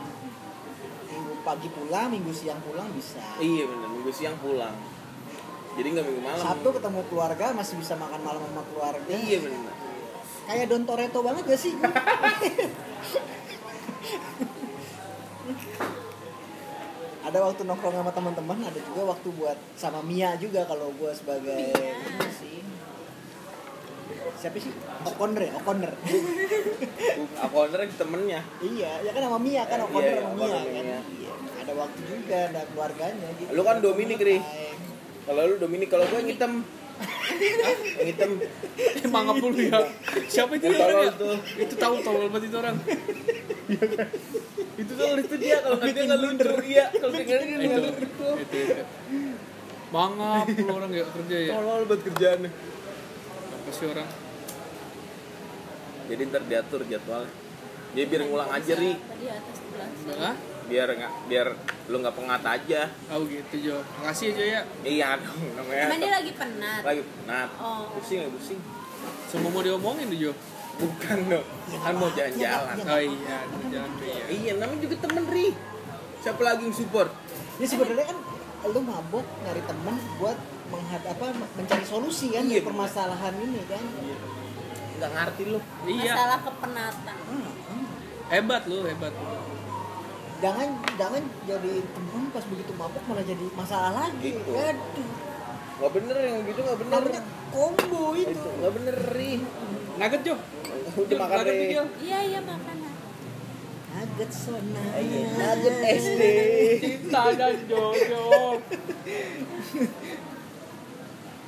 pagi 1.46 1.70
pulang, 1.70 2.10
minggu 2.10 2.34
siang 2.34 2.58
pulang 2.66 2.90
bisa. 2.98 3.22
iya 3.38 3.70
bener 3.70 3.88
Minggu 3.94 4.10
siang 4.10 4.34
pulang 4.42 4.74
jadi 5.78 5.88
nggak 5.94 6.06
Minggu 6.10 6.22
malam 6.26 6.42
Sabtu 6.42 6.70
ketemu 6.74 7.02
keluarga 7.08 7.46
masih 7.54 7.76
bisa 7.78 7.94
makan 8.00 8.22
malam 8.26 8.42
sama 8.42 8.64
keluarga. 8.74 9.14
iya 9.14 9.38
bener 9.40 9.62
Kayak 10.46 10.70
Don 10.70 10.86
Toretto 10.86 11.26
banget 11.26 11.42
gak 11.50 11.58
sih? 11.58 11.74
ada 17.26 17.42
waktu 17.42 17.66
nongkrong 17.66 17.98
sama 17.98 18.14
teman-teman, 18.14 18.62
ada 18.70 18.78
juga 18.78 19.02
waktu 19.10 19.34
buat 19.34 19.58
sama 19.74 20.06
Mia 20.06 20.38
juga 20.38 20.62
kalau 20.70 20.94
gue 20.94 21.10
sebagai 21.18 21.74
sih. 22.38 22.62
Siapa 24.36 24.58
sih? 24.60 24.72
O'Connor 25.06 25.42
ya, 25.42 25.52
O'Connor. 25.58 25.92
aku 27.46 27.56
owner 27.58 27.80
temennya 27.88 28.40
iya, 28.60 28.92
ya 29.02 29.12
kan 29.12 29.22
sama 29.26 29.40
Mia 29.40 29.64
kan 29.66 29.80
O'Connor 29.86 30.06
Iya, 30.06 30.14
iya, 30.14 30.22
sama 30.22 30.36
Mia 30.36 30.46
O'Connor 30.46 30.62
kan. 30.62 30.84
Mia. 30.86 31.00
Iya. 31.02 31.32
Ada 31.66 31.74
waktu 31.74 32.00
juga, 32.06 32.40
ada 32.54 32.62
keluarganya 32.70 33.28
gitu. 33.42 33.50
Lu 33.50 33.62
kan 33.66 33.78
Dominic, 33.82 34.20
Ri. 34.22 34.38
Kalau 35.26 35.42
lu 35.50 35.56
Dominik 35.58 35.90
kalau 35.90 36.06
gue 36.06 36.20
yang 36.22 36.30
hitam 36.30 36.52
yang 38.00 38.08
hitam 38.08 38.32
Emang 39.04 39.26
apa 39.28 39.44
lu 39.44 39.58
ya? 39.58 39.80
Siapa 40.30 40.52
itu 40.56 40.66
orang 40.70 40.98
ya? 41.02 41.12
tuh. 41.18 41.38
Itu 41.58 41.74
tahu 41.76 41.96
tolol 42.00 42.30
banget 42.30 42.54
itu 42.54 42.58
orang. 42.62 42.76
itu 44.76 44.92
tuh 44.92 45.08
itu 45.18 45.36
dia 45.40 45.58
kalau 45.58 45.80
nggak 45.80 45.94
dia 45.96 46.04
nggak 46.06 46.22
lucu 46.22 46.52
iya 46.68 46.86
kalau 46.94 47.12
dia 47.16 47.24
nggak 47.26 47.40
dia 47.42 47.48
Itu, 47.50 47.66
nggak 47.66 47.82
itu, 47.82 47.90
lucu 47.90 48.28
itu. 48.46 48.60
Mangap 49.90 50.46
lu 50.52 50.70
orang 50.70 50.92
ya 50.92 51.06
kerja 51.08 51.38
ya. 51.40 51.52
tolol 51.58 51.82
buat 51.88 52.02
kerjaannya 52.04 52.52
Apa 53.66 53.72
sih 53.72 53.88
orang? 53.88 54.10
jadi 56.06 56.22
ntar 56.30 56.46
diatur 56.46 56.86
jadwalnya 56.86 57.34
jadi 57.92 58.06
biar 58.06 58.22
ngulang 58.24 58.52
aja 58.52 58.74
ri 58.76 58.94
Tadi 58.94 59.26
atas 59.26 59.56
sebelah 59.58 59.90
sini. 59.92 60.14
Hah? 60.16 60.36
biar 60.66 60.88
nggak 60.92 61.14
biar 61.26 61.48
lu 61.88 61.96
nggak 61.98 62.14
pengat 62.14 62.42
aja 62.44 62.82
Oh 63.10 63.26
gitu 63.26 63.56
Jo. 63.60 63.78
Makasih 64.00 64.28
aja 64.32 64.44
ya. 64.46 64.62
iya 64.82 65.10
dong 65.18 65.34
namanya 65.56 65.86
Emang 65.88 66.00
dia 66.00 66.12
lagi 66.12 66.32
penat. 66.32 66.82
lagi 66.84 67.02
nah 67.26 67.46
Oh. 67.58 67.90
pusing 67.92 68.22
ya 68.22 68.30
pusing 68.30 68.62
Semua 69.26 69.50
mau 69.50 69.62
diomongin 69.62 70.06
tuh 70.08 70.20
Jo. 70.20 70.32
bukan 70.78 71.18
dong 71.26 71.46
kan 71.74 71.94
mau 71.96 72.10
jalan-jalan 72.12 72.76
Oh 72.80 73.02
iya, 73.02 73.38
jangan 73.66 73.92
iya. 74.00 74.26
iya 74.28 74.52
namanya 74.56 74.80
juga 74.82 74.96
temen 75.02 75.26
ri 75.26 75.48
siapa 76.22 76.42
lagi 76.44 76.62
yang 76.64 76.76
support 76.76 77.10
Ya 77.58 77.66
sebenarnya 77.66 78.06
kan 78.06 78.18
lu 78.68 78.80
mabok 78.80 79.26
nyari 79.42 79.62
temen 79.64 79.96
buat 80.18 80.38
menghad 80.66 81.04
apa 81.06 81.26
mencari 81.54 81.86
solusi 81.86 82.30
kan 82.30 82.44
Iya, 82.44 82.62
permasalahan 82.62 83.34
ini 83.38 83.62
kan. 83.66 83.84
nggak 84.96 85.12
ngerti 85.12 85.44
lu 85.52 85.60
Iya. 85.86 86.14
Masalah 86.14 86.40
kepenatan. 86.42 87.16
Hmm, 87.28 87.46
hmm. 87.46 87.86
Hebat 88.26 88.64
lu, 88.66 88.78
hebat. 88.84 89.14
Jangan 90.40 90.68
jangan 90.96 91.22
jadi 91.44 91.74
temen 91.82 92.24
pas 92.30 92.44
begitu 92.44 92.72
mabok 92.74 93.04
malah 93.06 93.24
jadi 93.24 93.46
masalah 93.54 93.92
lagi. 93.94 94.36
Gitu. 94.36 94.52
Aduh, 94.52 95.10
nggak 95.76 95.92
bener 95.92 96.16
yang 96.18 96.38
gitu 96.44 96.60
nggak 96.62 96.78
bener 96.80 96.94
namanya 96.96 97.22
combo 97.52 98.04
itu. 98.16 98.50
nggak 98.60 98.74
bener 98.74 98.96
ri 99.12 99.32
Nugget 99.96 100.22
Jo. 100.24 100.36
udah 100.96 101.18
makan 101.18 101.36
Nugget 101.40 101.68
Jo. 101.72 101.84
Iya 102.00 102.20
iya 102.26 102.40
makanan. 102.42 102.94
Nugget 103.96 104.32
sona. 104.32 104.84
nugget 105.40 105.78
SD 105.88 106.22
Cinta 106.80 107.22
dan 107.32 107.56
Jojo. 107.68 108.26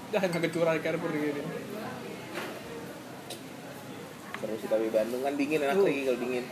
Dah 0.08 0.24
nugget 0.24 0.52
curah 0.52 0.74
di 0.74 0.82
Carrefour 0.82 1.12
gini. 1.12 1.44
seru 4.38 4.54
sih 4.56 4.70
tapi 4.70 4.88
Bandung 4.88 5.26
kan 5.26 5.34
dingin 5.34 5.60
enak 5.60 5.82
lagi 5.82 6.02
kalau 6.04 6.20
dingin 6.20 6.46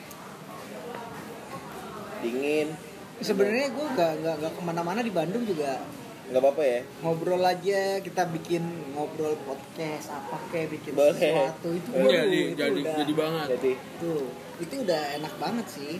dingin 2.19 2.67
Sebenarnya 3.15 3.71
gue 3.71 3.87
gak, 3.95 4.13
gak, 4.19 4.35
gak 4.41 4.51
ke 4.51 4.61
mana-mana 4.61 4.99
di 4.99 5.13
Bandung 5.13 5.45
juga 5.45 5.79
nggak 6.25 6.41
apa-apa 6.41 6.63
ya 6.65 6.79
ngobrol 6.99 7.37
aja 7.39 8.01
kita 8.01 8.25
bikin 8.33 8.65
ngobrol 8.91 9.37
podcast 9.45 10.09
apa 10.09 10.41
kayak 10.49 10.73
bikin 10.73 10.97
Boleh. 10.97 11.13
sesuatu 11.13 11.69
itu 11.69 11.89
Boleh. 11.93 12.17
Jadi 12.17 12.33
itu 12.41 12.57
jadi 12.57 12.79
udah, 12.81 12.95
jadi 12.97 13.13
banget. 13.13 13.47
jadi 13.53 13.71
tuh 14.01 14.21
itu 14.57 14.73
udah 14.81 15.01
enak 15.15 15.33
banget 15.37 15.65
sih 15.69 15.93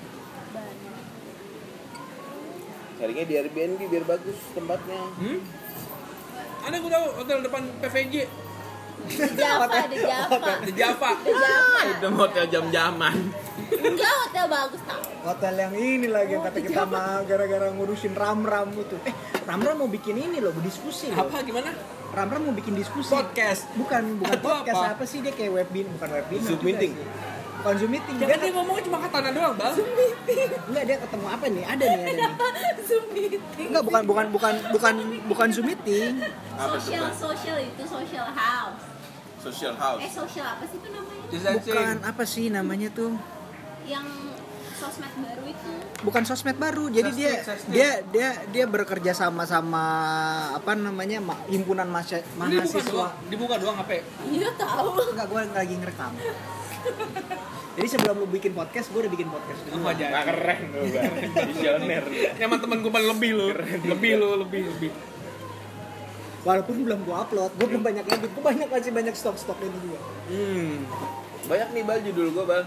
carinya 2.96 3.24
di 3.24 3.34
Airbnb 3.38 3.82
biar 3.86 4.04
bagus 4.04 4.38
tempatnya 4.52 5.02
Hmm? 5.16 5.40
Ada 6.66 6.76
gue 6.76 6.92
tahu 6.92 7.06
hotel 7.16 7.38
depan 7.42 7.62
PVJ 7.80 8.16
Di 9.06 9.22
Java, 9.38 9.66
di 9.86 9.98
Java. 10.00 10.38
di 10.60 10.72
Java. 10.74 11.10
Di 11.16 11.32
Java. 11.32 11.80
itu 11.88 12.08
hotel 12.12 12.46
jam-jaman 12.48 13.18
Enggak 13.66 14.14
hotel 14.20 14.46
bagus 14.48 14.82
tau. 14.82 15.02
hotel 15.24 15.54
yang 15.56 15.74
ini 15.74 16.08
lagi 16.08 16.32
yang 16.32 16.44
kata 16.44 16.60
kita 16.60 16.84
mah 16.84 17.22
gara-gara 17.24 17.70
ngurusin 17.72 18.14
ram-ram 18.14 18.70
itu 18.72 18.98
eh 19.04 19.14
ram-ram 19.44 19.76
mau 19.76 19.90
bikin 19.90 20.16
ini 20.16 20.38
loh 20.38 20.50
berdiskusi 20.52 21.10
Apa 21.12 21.42
gimana? 21.42 21.70
ram-ram 22.12 22.42
mau 22.44 22.54
bikin 22.54 22.74
diskusi 22.74 23.10
Podcast. 23.10 23.66
bukan 23.74 24.18
bukan 24.18 24.38
podcast 24.40 24.78
apa? 24.80 24.90
apa? 24.92 25.04
sih 25.04 25.20
dia 25.20 25.34
kayak 25.34 25.52
webinar 25.52 25.92
bukan 25.94 26.10
webinar 26.16 26.46
Zoom 26.48 26.62
meeting. 26.62 26.94
sih. 26.94 27.06
Bukan 27.66 27.82
zoom 27.82 27.92
meeting 27.92 28.16
Jangan 28.16 28.30
dia 28.30 28.38
dia 28.40 28.52
ngomongnya 28.54 28.84
cuma 28.86 28.98
katanya 29.02 29.32
doang, 29.34 29.54
Bang. 29.58 29.74
enggak 30.70 30.84
dia 30.86 30.98
ketemu 31.02 31.26
apa 31.28 31.46
nih 31.48 31.64
ada 31.66 31.86
nih 31.88 32.04
ada 32.06 32.14
nih 32.14 32.30
Zoom 32.88 33.06
meeting. 33.10 33.66
enggak 33.66 33.84
bukan 33.84 34.02
bukan 34.06 34.26
bukan 34.30 34.54
bukan 34.70 34.94
bukan 35.26 35.48
zoom 35.50 35.66
meeting 35.66 36.14
Social 36.54 37.10
social 37.12 37.58
itu 37.58 37.84
social 37.84 38.28
house. 38.30 38.86
social 39.42 39.74
Eh 39.74 39.82
house 39.82 40.02
social 40.14 40.46
apa 40.48 40.64
sih 40.64 40.78
itu 40.78 40.88
namanya? 40.88 41.26
bukan 41.58 41.96
apa 42.06 42.24
sih 42.24 42.46
namanya 42.50 42.90
tuh 42.92 43.18
Yang 43.84 44.08
sosmed 44.76 45.14
baru 45.16 45.44
itu. 45.48 45.72
bukan 46.02 46.22
sosmed 46.24 46.58
baru 46.60 46.86
jadi 46.88 47.10
dia 47.12 47.34
dia 47.66 47.90
dia 48.06 48.30
dia 48.46 48.66
bekerja 48.68 49.10
sama 49.12 49.42
sama 49.44 49.86
apa 50.54 50.76
namanya 50.76 51.18
ma- 51.20 51.42
himpunan 51.46 51.90
mahasiswa 51.90 52.30
doang, 52.84 53.10
dibuka 53.26 53.58
doang 53.58 53.74
HP. 53.80 54.06
Iya 54.28 54.54
tahu. 54.54 55.02
enggak 55.08 55.26
gue 55.26 55.42
lagi 55.50 55.76
ngerekam 55.76 56.14
jadi 57.76 57.88
sebelum 57.92 58.16
lu 58.24 58.28
bikin 58.32 58.56
podcast 58.56 58.88
gue 58.88 59.00
udah 59.04 59.12
bikin 59.12 59.28
podcast 59.28 59.60
dulu 59.68 59.84
Apa 59.84 59.90
aja? 59.92 60.06
Nah, 60.08 60.24
keren 60.24 60.62
lu 60.72 60.86
bang 60.90 61.14
visioner 61.52 62.04
Nyaman 62.40 62.58
temen 62.64 62.78
gue 62.80 62.92
paling 62.92 63.10
lebih 63.12 63.32
lo. 63.36 63.48
Lebih 63.84 64.12
lo, 64.16 64.30
lebih, 64.48 64.62
lebih. 64.72 64.92
walaupun 66.46 66.76
belum 66.86 67.00
gue 67.04 67.16
upload 67.18 67.52
gue 67.58 67.68
belum 67.74 67.84
banyak 67.84 68.06
edit 68.06 68.30
gue 68.30 68.44
banyak 68.46 68.68
masih 68.70 68.94
banyak 68.94 69.16
stok 69.18 69.34
stok 69.34 69.58
ini 69.60 69.78
juga 69.82 70.00
hmm 70.30 70.74
banyak 71.46 71.70
nih 71.74 71.84
bal 71.86 72.00
judul 72.06 72.28
gua 72.34 72.46
bal 72.46 72.64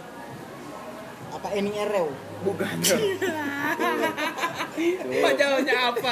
apa 1.30 1.48
Eni 1.54 1.70
Ereu 1.78 2.10
bukan 2.42 2.76
jawabnya 5.38 5.74
apa? 5.90 6.10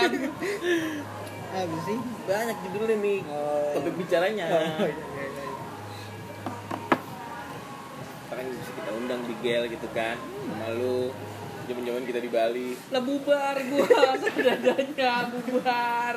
Habis 1.55 1.83
sih. 1.87 1.99
Banyak 2.27 2.57
judulnya 2.67 2.97
nih. 2.99 3.19
Oh, 3.31 3.79
Topik 3.79 3.95
bicaranya. 3.95 4.47
Oh, 4.51 4.87
iya, 4.87 4.95
undang 9.07 9.23
di 9.23 9.35
Gel 9.41 9.65
gitu 9.67 9.87
kan. 9.91 10.19
Sama 10.19 10.69
lu. 10.73 11.15
Jaman-jaman 11.67 12.03
kita 12.05 12.19
di 12.19 12.29
Bali. 12.29 12.79
Lah 12.91 13.03
bubar 13.03 13.59
gua 13.59 13.87
sadadanya 14.23 15.15
bubar. 15.29 16.15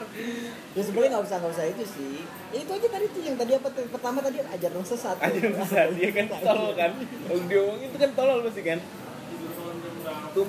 Ya 0.72 0.82
sebenarnya 0.84 1.10
nggak 1.12 1.26
usah 1.26 1.38
nggak 1.40 1.54
usah 1.54 1.66
itu 1.68 1.84
sih. 1.88 2.22
Ya 2.50 2.60
itu 2.60 2.72
aja 2.72 2.88
tadi 2.88 3.06
tuh 3.10 3.22
yang 3.24 3.34
tadi 3.34 3.52
apa? 3.54 3.68
Pertama 3.72 4.22
tadi 4.22 4.38
ajar 4.40 4.70
dong 4.70 4.86
sesat. 4.86 5.18
Aja 5.18 5.38
bisa 5.42 5.90
dia 5.90 6.10
kan 6.12 6.26
tolol 6.32 6.74
kan. 6.74 6.92
Kalau 7.00 7.42
dia 7.44 7.60
ngomong 7.60 7.82
itu 7.84 7.98
kan 7.98 8.10
tolol 8.14 8.40
pasti 8.44 8.62
kan. 8.62 8.80
Tuh 10.30 10.46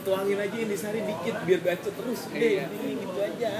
tuangin 0.00 0.38
aja 0.38 0.56
yang 0.56 0.70
disari 0.70 1.00
dikit 1.02 1.36
biar 1.44 1.60
bacot 1.60 1.92
terus 1.92 2.20
udah 2.26 2.40
Iya. 2.40 2.64
ini 2.72 2.92
gitu 2.96 3.18
aja 3.20 3.50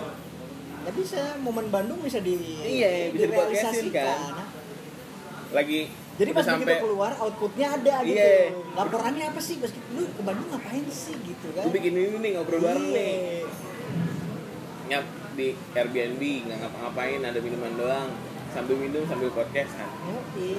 Ya 0.80 0.90
bisa 0.90 1.20
momen 1.36 1.68
Bandung 1.68 2.01
bisa 2.01 2.16
di 2.18 2.32
Iya, 2.56 3.12
bisa 3.12 3.28
dipodcastin, 3.28 3.92
kan. 3.92 4.16
direalisasikan. 4.16 4.18
lagi 5.52 5.80
Jadi 6.20 6.30
pas 6.30 6.44
udah 6.44 6.56
begitu 6.60 6.84
keluar 6.84 7.12
outputnya 7.16 7.66
ada 7.72 7.94
gitu. 8.05 8.12
Iya. 8.12 8.52
Laporannya 8.76 9.24
apa 9.24 9.40
sih? 9.40 9.56
Pas 9.56 9.72
lu 9.97 10.05
ke 10.05 10.20
Bandung 10.20 10.48
ngapain 10.52 10.84
sih 10.92 11.16
gitu 11.16 11.48
kan? 11.56 11.64
gue 11.64 11.72
bikin 11.72 11.92
ini 11.97 12.16
nih 12.20 12.30
ngobrol 12.36 12.60
bareng 12.60 12.86
Iya. 12.86 12.97
nih 13.01 13.16
nyap 14.90 15.06
di 15.32 15.47
Airbnb 15.72 16.22
nggak 16.44 16.59
ngapa-ngapain 16.60 17.22
ada 17.22 17.38
minuman 17.38 17.72
doang 17.78 18.09
sambil 18.51 18.74
minum 18.76 19.06
sambil 19.06 19.30
podcast 19.30 19.70
kan 19.72 19.86
Oke. 20.10 20.59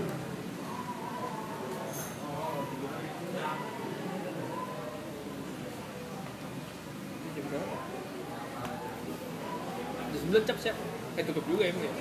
Di 10.12 10.18
sebelah 10.20 10.44
cap 10.44 10.58
siap. 10.60 10.78
Eh 11.16 11.24
tutup 11.24 11.44
juga 11.48 11.64
emang 11.68 11.84
ya. 11.86 11.94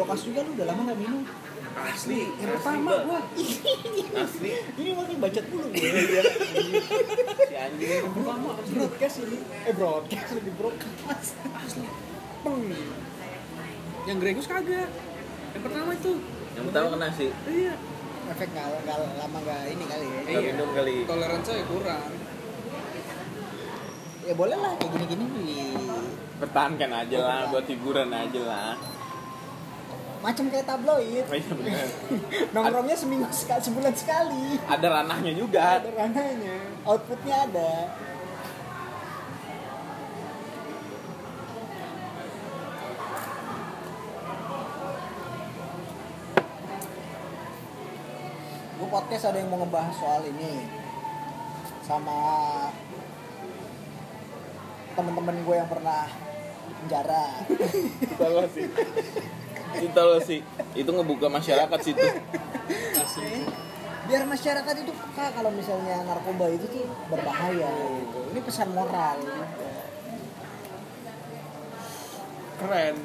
Brokas 0.00 0.24
juga 0.24 0.40
lu 0.40 0.56
udah 0.56 0.64
lama 0.64 0.80
gak 0.82 0.96
minum. 0.96 1.22
asli 1.70 2.24
Yang 2.34 2.50
asli, 2.50 2.56
pertama 2.56 2.92
gua. 3.04 3.20
asli 4.16 4.50
Ini 4.80 4.90
makin 4.92 5.16
bacot 5.18 5.44
dulu 5.46 5.66
gue. 5.68 5.80
si 7.42 7.54
anjing 7.54 8.04
broadcast 8.72 9.16
ini. 9.20 9.38
Eh 9.62 9.72
broadcast 9.72 10.30
lebih 10.34 10.52
broadcast. 10.56 11.36
Peng. 12.40 12.64
Yang 14.02 14.16
Gregus 14.18 14.46
kagak. 14.48 14.88
Yang 15.52 15.62
pertama 15.62 15.90
itu. 15.92 16.12
yang 16.50 16.64
pertama 16.66 16.86
kena 16.90 17.08
sih 17.12 17.28
Iya. 17.44 17.74
Efek 18.26 18.48
nggak 18.50 18.66
nggak 18.80 18.96
lama 19.16 19.38
nggak 19.38 19.60
ini 19.68 19.84
kali 19.84 20.06
ya. 20.06 20.20
nggak 20.22 20.42
minum 20.48 20.68
kali 20.72 20.94
Toleransi 21.04 21.44
saya 21.46 21.64
kurang. 21.66 22.08
Ya 24.22 24.32
boleh 24.32 24.56
lah 24.56 24.72
kayak 24.76 24.90
gini-gini 24.96 25.24
di 25.36 25.60
pertahankan 26.36 26.90
aja 26.94 27.18
lah 27.20 27.40
buat 27.48 27.66
hiburan 27.66 28.08
aja 28.08 28.42
lah 28.42 28.70
macam 30.20 30.44
kayak 30.52 30.66
tabloid. 30.68 31.24
Oh, 31.24 31.36
iya. 31.64 31.84
Nongkrongnya 32.54 32.96
seminggu 32.96 33.26
sekali, 33.32 33.60
sebulan 33.64 33.94
sekali. 33.96 34.60
ada 34.68 34.86
ranahnya 35.00 35.32
juga 35.32 35.80
Ada 35.80 35.90
ranahnya, 35.96 36.56
outputnya 36.84 37.36
ada. 37.48 37.72
Gue 48.80 48.88
podcast 48.88 49.28
ada 49.28 49.38
yang 49.40 49.52
mau 49.52 49.60
ngebahas 49.60 49.92
soal 49.96 50.24
ini 50.24 50.64
sama 51.84 52.16
temen-temen 54.96 55.36
gue 55.44 55.56
yang 55.56 55.68
pernah 55.68 56.08
penjara. 56.80 57.24
Lo 58.20 58.44
sih 58.52 58.68
itu 59.78 60.00
lo 60.00 60.18
sih 60.18 60.40
itu 60.74 60.90
ngebuka 60.90 61.26
masyarakat 61.30 61.78
situ 61.82 62.08
Biar 64.10 64.26
masyarakat 64.26 64.74
itu 64.82 64.90
peka 64.90 65.30
kalau 65.38 65.54
misalnya 65.54 66.02
narkoba 66.02 66.50
itu 66.50 66.66
tuh 66.66 66.82
berbahaya. 67.06 67.70
gitu. 68.02 68.18
Ini 68.34 68.40
pesan 68.42 68.74
moral. 68.74 69.22
gitu. 69.22 69.70
Keren. 72.58 72.96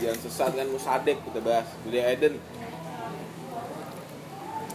ajaran 0.00 0.18
sesat 0.22 0.50
kan 0.56 0.68
musadek 0.70 1.18
kita 1.28 1.40
bahas 1.44 1.68
Gede 1.84 2.00
Eden 2.00 2.34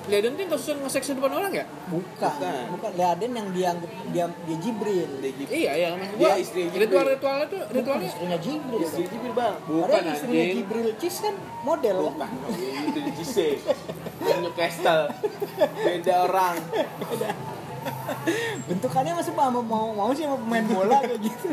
Leiden 0.05 0.33
tuh 0.33 0.45
kasus 0.47 0.77
nge-seks 0.77 1.05
di 1.09 1.13
depan 1.17 1.33
orang 1.33 1.51
ya? 1.51 1.65
Bukan, 1.89 2.05
Bukan. 2.19 2.63
bukan. 2.77 2.91
Leaden 2.93 3.31
yang 3.33 3.47
dianggap 3.49 3.91
dia 4.13 4.25
dia 4.29 4.57
Jibril. 4.59 5.09
Dia 5.17 5.31
Jibril. 5.33 5.57
Iya, 5.57 5.71
iya, 5.73 5.87
maksud 5.93 6.15
Dia 6.15 6.27
gua. 6.27 6.37
istri 6.37 6.61
Jibril. 6.63 6.81
Ritual-ritualnya 6.85 7.45
tuh 7.45 7.61
Bukan 7.63 7.75
ritualnya 7.75 8.07
istrinya 8.07 8.37
Jibril. 8.37 8.79
Istri 8.81 9.03
Jibril 9.07 9.33
bang 9.33 9.55
Bukan, 9.63 9.81
Padahal 9.81 10.13
istrinya 10.13 10.37
anjing. 10.39 10.55
Jibril 10.55 10.87
Cis 10.95 11.15
kan 11.19 11.35
model 11.61 11.95
bukan 11.97 12.15
kan? 12.21 12.29
itu 12.85 12.99
di 13.01 13.11
Cise 13.15 13.47
yang 14.21 14.39
Newcastle 14.41 15.03
beda 15.75 16.13
orang 16.23 16.55
Bentukannya 18.65 19.13
masih 19.13 19.33
mau 19.33 19.49
mau 19.51 19.87
mau 19.91 20.09
sih 20.11 20.25
sama 20.25 20.37
pemain 20.37 20.65
bola 20.65 20.97
kayak 21.01 21.21
gitu. 21.21 21.49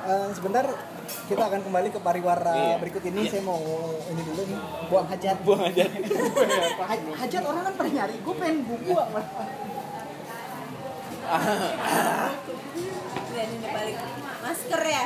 Eh, 0.00 0.28
sebentar 0.32 0.64
kita 1.26 1.42
akan 1.42 1.60
kembali 1.60 1.88
ke 1.88 1.98
pariwara 1.98 2.52
Iya. 2.52 2.76
berikut 2.78 3.02
ini 3.02 3.20
Iya. 3.22 3.30
saya 3.30 3.42
mau 3.42 3.60
ini 4.04 4.20
dulu 4.22 4.42
nih 4.44 4.58
buang 4.86 5.06
hajat 5.06 5.36
buang 5.42 5.62
aja 5.62 5.84
Ha- 6.88 7.14
hajat 7.18 7.42
orang 7.42 7.62
kan 7.62 7.74
pada 7.74 7.90
nyari 7.90 8.16
gue 8.16 8.34
pengen 8.34 8.56
buang 8.64 9.08
Lihat 13.28 13.48
ini 13.50 13.66
balik 13.68 13.96
masker 14.40 14.82
ya. 14.82 15.04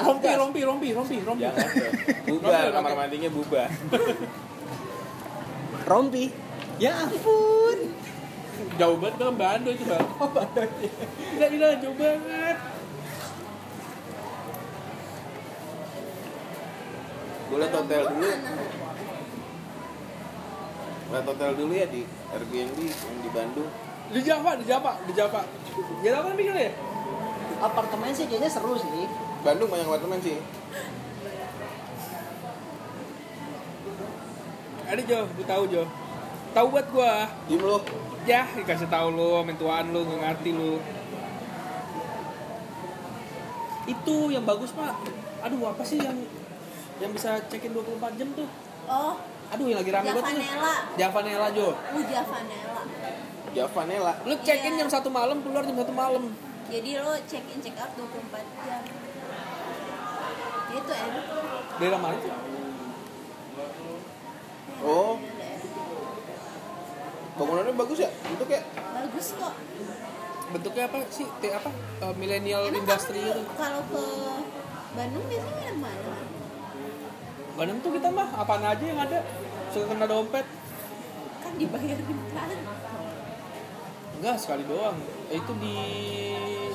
rompi, 0.00 0.28
rompi, 0.30 0.60
rompi, 0.62 0.88
rompi, 0.90 1.16
rompi. 1.26 1.44
tuh. 1.44 1.92
bubar 2.30 2.68
kamar 2.70 2.92
mandinya 2.94 3.28
bubar 3.28 3.68
rompi 5.82 6.24
ya 6.76 6.92
ampun 6.98 7.78
Jauh 8.76 8.96
banget 8.96 9.16
kan 9.18 9.34
Bandung 9.34 9.72
itu 9.72 9.84
bang. 9.84 10.04
oh 10.16 10.28
badan 10.30 10.68
Gila, 11.32 11.46
gila, 11.48 11.68
jauh 11.80 11.96
banget. 11.96 12.56
Gue 17.50 17.58
liat 17.58 17.74
hotel 17.74 18.02
dulu 18.06 18.30
liat 21.10 21.26
hotel 21.26 21.50
dulu 21.58 21.72
ya 21.74 21.86
di 21.90 22.02
Airbnb 22.30 22.78
yang 22.78 23.18
di 23.18 23.30
Bandung 23.34 23.70
Di 24.10 24.26
Java, 24.26 24.58
di 24.58 24.66
Java, 24.66 24.98
di 25.06 25.14
Java. 25.14 25.46
Ya 26.02 26.18
apa 26.18 26.34
pikir 26.34 26.50
ya? 26.50 26.74
apartemen 27.62 28.10
sih 28.10 28.26
kayaknya 28.26 28.50
seru 28.50 28.74
sih 28.74 29.06
Bandung 29.46 29.70
banyak 29.70 29.86
apartemen 29.86 30.18
sih 30.18 30.38
Ada 34.90 35.06
Jo, 35.06 35.22
gue 35.38 35.46
tahu 35.46 35.64
Jo. 35.70 35.86
Tahu 36.50 36.66
buat 36.66 36.86
gua. 36.90 37.30
Diem 37.46 37.62
lu 37.62 37.78
Ya, 38.26 38.44
dikasih 38.52 38.90
tahu 38.90 39.16
lu, 39.16 39.40
mentuaan 39.46 39.94
lu, 39.94 40.04
nggak 40.04 40.18
ngerti 40.18 40.50
lu. 40.52 40.76
Itu 43.88 44.28
yang 44.28 44.44
bagus 44.44 44.74
pak. 44.76 44.92
Aduh, 45.40 45.72
apa 45.72 45.80
sih 45.86 46.02
yang 46.02 46.18
yang 47.00 47.10
bisa 47.10 47.40
check-in 47.48 47.72
24 47.72 48.18
jam 48.20 48.28
tuh? 48.36 48.48
Oh, 48.86 49.16
Aduh, 49.50 49.66
yang 49.66 49.82
lagi 49.82 49.90
rame 49.90 50.06
banget. 50.06 50.22
Javanella. 50.22 50.74
Javanella 50.94 51.46
Jo. 51.50 51.68
Uja 51.96 52.20
Vanilla. 52.22 52.82
Javanella 53.50 54.12
Lu 54.22 54.34
check-in 54.46 54.72
Iya. 54.78 54.86
jam 54.86 54.88
satu 54.92 55.08
malam, 55.10 55.42
keluar 55.42 55.66
jam 55.66 55.74
satu 55.74 55.90
malam. 55.90 56.30
Jadi 56.70 56.90
lo 57.02 57.18
check 57.26 57.42
in 57.50 57.58
check 57.58 57.74
out 57.82 57.90
24 57.98 58.46
jam. 58.62 58.82
Itu 60.70 60.92
enak. 60.94 61.24
Daerah 61.82 61.98
mana 61.98 62.16
tuh? 62.22 62.34
oh 64.80 65.20
bangunannya 67.36 67.76
bagus 67.76 68.00
ya 68.00 68.08
itu 68.08 68.44
kayak 68.48 68.64
Bagus 69.00 69.26
kok. 69.36 69.54
Bentuknya 70.52 70.84
apa 70.88 70.98
sih? 71.08 71.24
T 71.24 71.42
apa? 71.52 71.70
Eh, 72.04 72.14
millennial 72.20 72.68
kamu 72.68 72.84
itu. 72.84 73.42
Kalau 73.56 73.80
ke 73.88 74.04
Bandung 74.92 75.24
biasanya 75.24 75.62
yang 75.72 75.78
mana? 75.80 76.39
Bandung 77.56 77.78
tuh 77.82 77.90
kita 77.94 78.08
mah 78.10 78.28
apaan 78.34 78.64
aja 78.64 78.84
yang 78.84 79.00
ada. 79.00 79.18
Suka 79.70 79.90
kena 79.90 80.06
dompet. 80.06 80.46
Kan 81.40 81.52
dibayarin 81.56 82.04
kan. 82.04 82.48
Enggak, 84.20 84.36
sekali 84.36 84.62
doang. 84.68 84.96
Eh, 85.32 85.40
Itu 85.40 85.52
di 85.56 85.76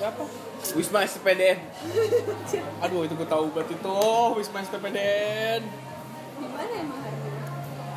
apa? 0.02 0.26
Wisma 0.74 1.06
SPDN 1.06 1.62
Aduh, 2.84 3.06
itu 3.06 3.14
gue 3.14 3.30
tahu 3.30 3.54
banget 3.54 3.78
itu. 3.78 3.98
Wisma 4.34 4.66
STPDN. 4.66 5.62
Di 6.42 6.48
mana 6.50 6.74
emang 6.74 7.00
harganya? 7.06 7.44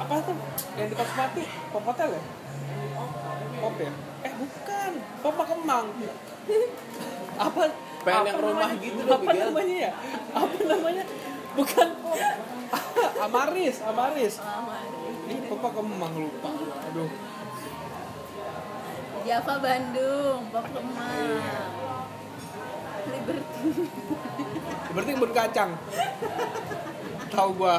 Apa 0.05 0.15
tuh? 0.21 0.37
Yang 0.77 0.89
dekat 0.93 1.09
Smati, 1.17 1.45
Pop 1.73 1.85
Hotel 1.89 2.09
ya? 2.13 2.23
Pop 3.65 3.77
ya? 3.81 3.93
Eh, 4.29 4.33
bukan. 4.37 4.93
Pop 5.25 5.37
Kemang. 5.49 5.87
apa? 7.49 7.63
pengen 8.09 8.21
apa 8.21 8.29
yang 8.31 8.39
rumah 8.41 8.71
namanya? 8.71 8.85
gitu 8.85 9.01
loh, 9.05 9.17
apa 9.19 9.33
namanya 9.35 9.77
ya 9.77 9.91
apa 10.33 10.57
namanya 10.65 11.05
bukan 11.57 11.89
Amaris 13.25 13.77
Amaris. 13.83 14.35
Ih, 15.29 15.41
Bapak 15.53 15.71
Kemang 15.77 16.15
lupa. 16.17 16.51
Aduh. 16.93 17.11
Java 19.29 19.55
Bandung, 19.61 20.41
Pop 20.49 20.67
Kemang. 20.73 21.43
Liberty. 23.09 23.71
berarti 24.89 25.11
kebun 25.17 25.33
kacang. 25.37 25.71
Tahu 27.29 27.51
gua. 27.61 27.77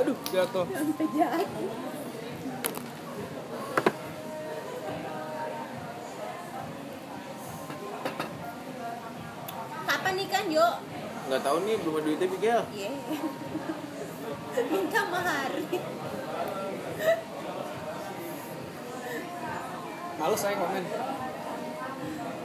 Aduh 0.00 0.16
jatuh. 0.32 0.66
Sampai 0.68 1.06
jatuh. 1.12 1.93
Kapan 10.04 10.20
nikah, 10.20 10.44
Jo? 10.52 10.68
Nggak 11.32 11.40
tahu 11.40 11.56
nih 11.64 11.80
belum 11.80 11.94
ada 11.96 12.04
duitnya 12.04 12.28
Miguel. 12.28 12.60
Iya. 12.76 12.90
Minta 14.68 15.00
mahar. 15.08 15.52
males 20.20 20.40
saya 20.44 20.60
komen 20.60 20.84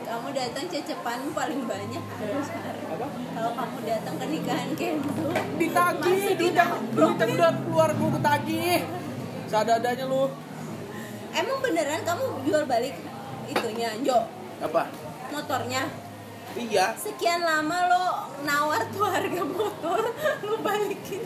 Kamu 0.07 0.27
datang 0.31 0.65
cecepan 0.71 1.19
paling 1.35 1.61
banyak 1.67 1.99
harus 1.99 2.47
hari. 2.47 2.81
apa 2.95 3.07
Kalau 3.11 3.51
kamu 3.51 3.77
datang 3.83 4.15
ke 4.15 4.25
nikahan 4.31 4.69
Kenzo, 4.79 5.27
ditagih 5.59 6.15
masih 6.15 6.35
duit 6.39 6.55
yang 6.55 6.71
duit 6.95 7.19
yang 7.19 7.31
udah 7.35 7.51
keluar 7.59 7.89
gua 7.91 8.09
ketagih 8.15 8.87
seadanya 9.51 10.07
lu 10.07 10.31
Emang 11.35 11.59
beneran 11.59 12.07
kamu 12.07 12.23
jual 12.47 12.63
balik 12.63 12.95
itunya, 13.51 13.99
Jo? 13.99 14.31
Apa? 14.63 14.87
Motornya. 15.35 16.08
Iya. 16.51 16.95
Sekian 16.95 17.39
lama 17.39 17.77
lo 17.85 18.05
nawar 18.41 18.81
tuh 18.89 19.03
harga 19.03 19.41
motor, 19.41 20.01
lo 20.45 20.53
balikin. 20.59 21.21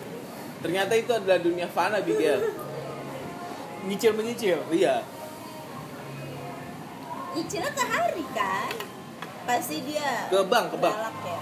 Ternyata 0.59 0.93
itu 0.93 1.11
adalah 1.11 1.37
dunia 1.37 1.65
fana 1.65 1.99
Miguel. 1.99 2.39
nyicil 3.83 4.11
menyicil 4.11 4.59
Iya. 4.69 5.03
Nyicilnya 7.33 7.71
ke 7.71 7.83
hari 7.83 8.23
kan? 8.31 8.73
Pasti 9.43 9.83
dia 9.83 10.27
Ke 10.27 10.39
bank, 10.41 10.71
ke 10.71 10.77
bank. 10.77 10.95
ya. 11.21 11.41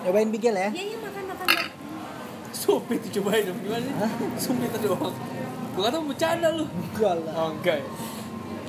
Nyobain 0.00 0.30
bigel 0.30 0.54
ya. 0.54 0.70
Iya, 0.70 0.84
iya 0.86 0.98
makan 0.98 1.24
makan. 1.26 1.46
makan. 1.46 1.66
sumpit 2.50 3.00
cobain 3.10 3.40
dong 3.42 3.56
gimana 3.58 3.80
sih 3.80 3.94
sumpit 4.38 4.68
doang 4.76 5.14
gua 5.70 5.82
kata 5.82 5.96
mau 5.96 6.06
bercanda 6.06 6.48
lu 6.50 6.66
Enggak 6.68 7.14
lah. 7.18 7.32
oh 7.34 7.48
enggak 7.52 7.76
ya? 7.78 7.86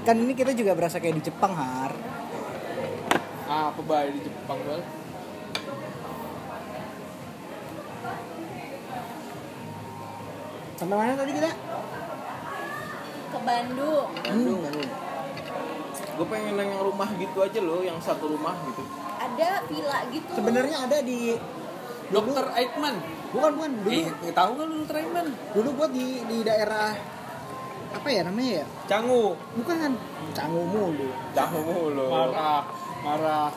Kan 0.02 0.16
ini 0.18 0.32
kita 0.32 0.52
juga 0.52 0.72
berasa 0.72 0.98
kayak 0.98 1.14
di 1.14 1.24
Jepang, 1.24 1.52
Har. 1.52 1.92
Ah 3.52 3.68
apa 3.68 3.82
bayi 3.84 4.16
di 4.16 4.20
Jepang 4.24 4.60
bal 4.64 4.80
Sampai 10.80 10.98
mana 10.98 11.14
tadi 11.14 11.38
kita? 11.38 11.54
Ke 13.30 13.38
Bandung. 13.46 14.10
Bandung, 14.18 14.60
Bandung. 14.66 14.90
Gue 16.18 16.26
pengen 16.26 16.58
yang 16.58 16.82
rumah 16.82 17.06
gitu 17.22 17.38
aja 17.38 17.62
loh, 17.62 17.86
yang 17.86 18.02
satu 18.02 18.34
rumah 18.34 18.58
gitu. 18.66 18.82
Ada 19.22 19.62
villa 19.70 20.00
gitu. 20.10 20.32
Sebenarnya 20.34 20.90
ada 20.90 20.98
di 21.06 21.38
dokter 22.10 22.46
Aikman 22.58 22.96
bukan 23.32 23.52
bukan 23.56 23.72
dulu 23.88 24.00
nggak 24.04 24.36
tahu 24.36 24.50
nggak 24.52 24.68
lu 24.68 24.74
dokter 24.84 24.98
Aikman 25.00 25.28
dulu 25.56 25.70
gua 25.80 25.88
di 25.88 26.20
di 26.28 26.38
daerah 26.44 26.92
apa 27.92 28.08
ya 28.12 28.22
namanya 28.28 28.52
ya? 28.64 28.66
Canggu 28.88 29.32
Bukan 29.56 29.96
Canggu 30.36 30.62
mulu. 30.68 31.08
Canggu 31.32 31.62
mulu. 31.64 32.06
marah 32.12 32.68
marah 33.02 33.52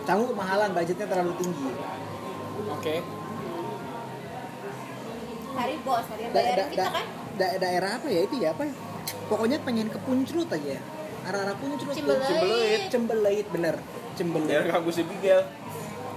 Canggu 0.00 0.26
kemahalan, 0.26 0.72
budgetnya 0.72 1.06
terlalu 1.06 1.32
tinggi. 1.36 1.70
oke 2.66 2.96
Hari 5.50 5.74
bos, 5.82 6.04
hari 6.08 6.22
Da- 6.26 6.40
da- 6.56 6.68
kita 6.68 6.80
da- 6.80 6.90
kan? 6.90 7.04
da- 7.36 7.56
daerah 7.58 7.90
apa 7.94 8.06
ya 8.08 8.20
itu 8.22 8.34
ya 8.38 8.48
apa? 8.50 8.62
ya? 8.64 8.74
Pokoknya 9.26 9.58
pengen 9.60 9.86
ke 9.86 9.98
Puncrut 9.98 10.48
aja. 10.48 10.78
Arah-arah 11.22 11.52
Puncrut. 11.54 11.90
tuh. 11.90 11.96
Cimbeleit. 12.00 12.80
Cembeleit 12.88 13.46
bener. 13.50 13.76
Daerah 13.76 14.14
Cembeleit. 14.16 14.64
kampusnya 14.70 15.04
Miguel. 15.06 15.40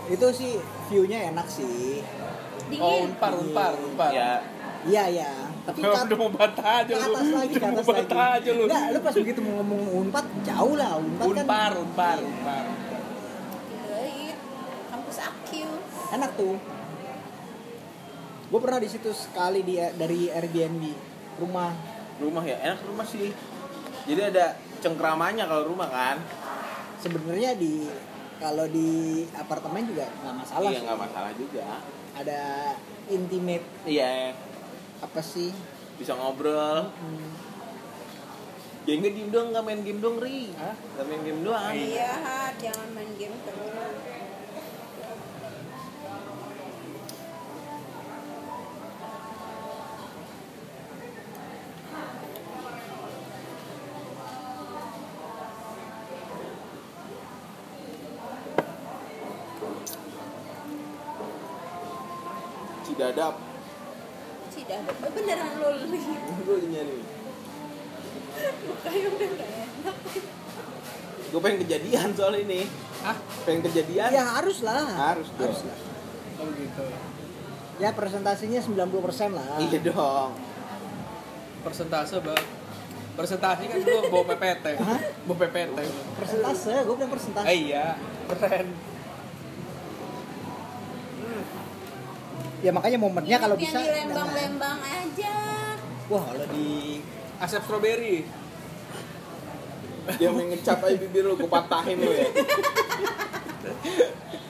Itu 0.08 0.27
sih 0.32 0.58
view-nya 0.88 1.30
enak 1.30 1.48
sih. 1.48 2.00
oh 2.00 2.69
Dingin. 2.72 3.11
unpar 3.11 3.32
unpar 3.35 3.74
unpar 3.76 4.10
Ya, 4.10 4.40
Iya 4.84 5.03
ya. 5.14 5.32
Tapi 5.64 5.80
Udah 5.80 5.92
kat- 5.93 6.06
udah 6.06 6.17
mau 6.17 6.30
bantah 6.30 6.67
aja 6.77 6.92
ke 6.92 7.00
lu 7.00 7.14
atas 7.14 7.30
lagi, 7.32 7.53
ke 7.53 7.59
mau 7.61 7.72
atas 7.72 7.80
lagi. 7.82 7.92
bantah 7.95 8.27
aja 8.33 8.50
lu 8.51 8.64
Enggak, 8.64 8.83
lu 8.85 9.00
pas 9.00 9.16
begitu 9.16 9.40
mau 9.40 9.53
ngomong 9.56 9.82
Unpad 9.98 10.25
jauh 10.43 10.75
lah. 10.75 10.92
Unpad, 10.98 11.25
unpar 11.25 11.72
kan 11.72 11.80
unpar 11.80 12.17
unpar 12.22 12.64
Cimbeleit. 13.64 14.38
Kampus 14.90 15.17
Akil. 15.22 15.69
enak 16.11 16.32
tuh. 16.35 16.56
Gue 18.45 18.59
pernah 18.59 18.77
di 18.77 18.85
situ 18.85 19.09
sekali 19.09 19.59
di 19.61 19.80
dari 19.93 20.30
Airbnb 20.30 20.83
rumah. 21.38 21.72
rumah 22.16 22.43
ya, 22.43 22.61
enak 22.61 22.85
rumah 22.85 23.01
sih. 23.03 23.33
Jadi 24.03 24.22
ada 24.22 24.53
cengkramannya 24.77 25.42
kalau 25.43 25.66
rumah 25.66 25.90
kan. 25.90 26.22
Sebenarnya 27.00 27.56
di 27.56 27.90
kalau 28.35 28.67
di 28.67 28.90
apartemen 29.33 29.83
juga 29.83 30.06
nggak 30.14 30.35
masalah 30.35 30.69
iya 30.69 30.80
nggak 30.83 31.00
masalah 31.00 31.32
juga. 31.33 31.66
Ada 32.14 32.42
intimate 33.08 33.66
Iya, 33.83 34.35
apa 35.03 35.19
sih? 35.19 35.51
bisa 35.99 36.17
ngobrol. 36.17 36.90
Hmm. 36.90 37.32
Ya 38.83 38.99
nggak 38.99 39.14
diem 39.15 39.30
doang, 39.32 39.56
nggak 39.56 39.64
main 39.64 39.82
game 39.85 39.99
doang, 40.03 40.19
Ri. 40.19 40.51
Hah? 40.59 40.75
Nggak 40.75 41.06
main 41.07 41.22
game 41.23 41.41
doang. 41.48 41.72
Iya, 41.72 42.11
Hat. 42.19 42.53
jangan 42.59 42.88
main 42.91 43.11
game 43.15 43.38
terus. 43.48 43.72
Cidadap. 62.83 63.43
Ada. 64.74 64.92
Oh, 65.06 65.11
beneran 65.14 65.52
lo. 65.58 65.68
Gue 66.43 66.58
nyari. 66.68 67.00
Kayak 68.84 69.10
udah 69.14 69.30
gak 69.30 69.50
enak. 69.50 69.95
Gue 71.30 71.40
pengen 71.42 71.60
kejadian 71.66 72.10
soal 72.14 72.34
ini. 72.38 72.61
Hah? 73.02 73.18
Pengen 73.43 73.61
kejadian? 73.69 74.10
Ya 74.10 74.24
harus 74.38 74.61
lah. 74.61 74.85
Harus 74.85 75.30
dong. 75.34 75.45
Harus 75.50 75.61
lah. 75.66 75.77
oh 76.42 76.50
gitu 76.50 76.85
Ya 77.77 77.90
presentasinya 77.92 78.60
90% 78.61 79.34
lah. 79.34 79.58
Iya 79.60 79.80
dong. 79.84 80.32
persentase 81.64 82.19
bang 82.19 82.43
persentase 83.16 83.64
kan 83.72 83.80
gua 83.80 84.02
bawa 84.11 84.24
PPT 84.35 84.66
bawa 85.24 85.38
PPT 85.40 85.77
Persentase, 86.19 86.76
gue 86.84 86.95
bilang 87.00 87.08
persentase. 87.08 87.48
eh 87.48 87.58
iya 87.72 87.95
keren 88.27 88.68
Ya 92.64 92.72
makanya 92.72 92.95
momennya 92.98 93.38
kalau 93.38 93.56
Yang 93.56 93.64
bisa. 93.67 93.77
di. 93.77 93.92
Lembang-Lembang 93.92 94.80
aja. 94.82 95.35
Wah 96.08 96.24
kalau 96.25 96.45
di 96.50 96.67
Asep 97.38 97.61
Strawberry 97.61 98.24
Dia 100.14 100.30
main 100.30 100.48
ngecap 100.50 100.80
aja 100.82 100.95
bibir 100.98 101.24
lu, 101.24 101.33
gue 101.33 101.48
patahin 101.48 101.95
lu 101.98 102.11
ya. 102.11 102.27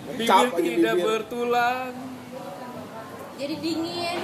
bibir 0.08 0.18
Ngecap 0.20 0.46
tidak 0.56 0.94
bibir. 0.94 1.04
bertulang 1.04 1.94
Jadi 3.34 3.56
dingin. 3.60 4.20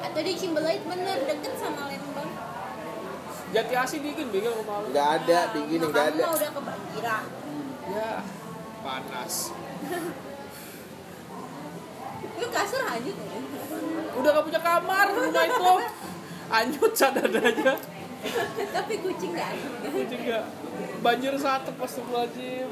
Atau 0.00 0.20
di 0.22 0.32
Cimbeleit 0.34 0.80
bener 0.82 1.18
deket 1.22 1.54
sama 1.56 1.88
Lembang. 1.88 2.30
jati 3.50 3.74
asih 3.74 3.98
dingin 3.98 4.30
bingung 4.30 4.54
ke 4.54 4.62
malam 4.62 4.88
Nggak 4.88 5.08
ada, 5.18 5.38
dingin 5.50 5.78
nggak 5.82 5.90
kamu 6.06 6.14
ada. 6.14 6.24
udah 6.30 6.50
kebanjiran. 6.54 7.24
ya 7.90 8.10
panas 8.80 9.34
Lu 12.40 12.48
kasur 12.50 12.82
hanyut 12.82 13.16
ya? 13.16 13.38
udah 14.10 14.30
gak 14.32 14.44
punya 14.44 14.60
kamar 14.60 15.06
rumah 15.08 15.44
itu 15.44 15.72
anyut 16.50 16.92
sadar 16.92 17.30
aja 17.30 17.72
Tapi 18.70 18.94
kucing 19.00 19.32
gak 19.32 19.48
ada. 19.48 19.88
kucing 19.88 20.20
gak 20.24 20.44
banjir 21.00 21.32
satu 21.36 21.70
pas 21.72 21.92
wajib 22.10 22.68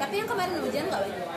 Tapi 0.00 0.14
yang 0.16 0.28
kemarin 0.28 0.54
hujan 0.58 0.84
gak 0.86 1.00
banyak? 1.02 1.28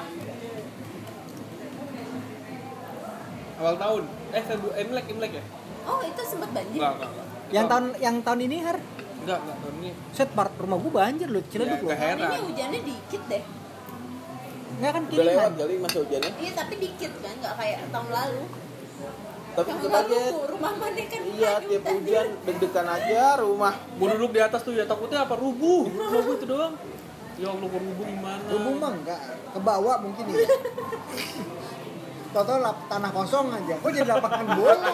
awal 3.53 3.75
tahun 3.77 4.03
eh 4.33 4.43
Februari 4.43 4.75
Imlek 4.81 5.05
Imlek 5.07 5.31
ya 5.33 5.43
Oh 5.83 5.99
itu 6.01 6.21
sempat 6.21 6.51
banjir? 6.51 6.75
enggak 6.75 6.93
enggak, 6.97 7.09
enggak. 7.11 7.27
yang 7.49 7.65
tahun 7.69 7.85
yang 7.97 8.15
tahun 8.19 8.39
ini 8.41 8.57
har 8.59 8.77
enggak 9.23 9.37
enggak 9.39 9.57
tahun 9.57 9.75
ini 9.77 9.89
set 10.11 10.29
part 10.29 10.51
rumah 10.55 10.77
gue 10.77 10.91
banjir 10.91 11.27
loh 11.27 11.39
ya, 11.39 11.49
Ciledug 11.49 11.79
loh. 11.79 11.89
keheran 11.89 12.17
Tahun 12.17 12.29
ini 12.29 12.45
hujannya 12.45 12.79
dikit 12.83 13.21
deh. 13.25 13.43
Nggak 14.73 14.91
kan 14.91 15.03
Udah 15.03 15.13
lewat 15.15 15.29
kiriman. 15.45 15.59
kali 15.59 15.73
masa 15.79 15.97
hujannya. 15.99 16.31
Iya 16.35 16.51
tapi 16.53 16.73
dikit 16.77 17.11
kan, 17.15 17.33
nggak 17.37 17.53
kayak 17.55 17.77
tahun 17.87 18.09
lalu. 18.09 18.43
Tapi 19.53 19.67
Tahun 19.69 19.81
tetap 19.81 19.93
lalu 19.93 20.13
aja. 20.13 20.49
rumah 20.49 20.73
mana 20.73 21.03
kan 21.05 21.21
Iya, 21.23 21.51
tiap 21.61 21.81
tadi. 21.83 21.93
hujan 21.93 22.27
deg-degan 22.41 22.87
aja 22.89 23.21
rumah. 23.37 23.73
Gue 23.93 24.07
duduk 24.09 24.31
di 24.31 24.41
atas 24.41 24.61
tuh 24.61 24.73
ya 24.73 24.83
takutnya 24.83 25.19
apa 25.21 25.35
rubuh. 25.35 25.83
Rubuh 25.87 26.33
itu 26.35 26.45
doang. 26.45 26.73
Ya 27.33 27.49
Allah 27.49 27.65
gua 27.65 27.81
rubuh 27.81 28.03
gimana? 28.03 28.45
Hubung 28.47 28.77
mah 28.77 28.91
enggak, 28.93 29.19
ke 29.49 29.59
bawah 29.59 29.95
mungkin 29.99 30.23
ya. 30.27 30.37
Toto 32.33 32.53
lap 32.57 32.77
tanah 32.89 33.11
kosong 33.13 33.47
aja. 33.53 33.77
Kok 33.77 33.89
jadi 33.93 34.09
lapangan 34.09 34.47
bola? 34.57 34.93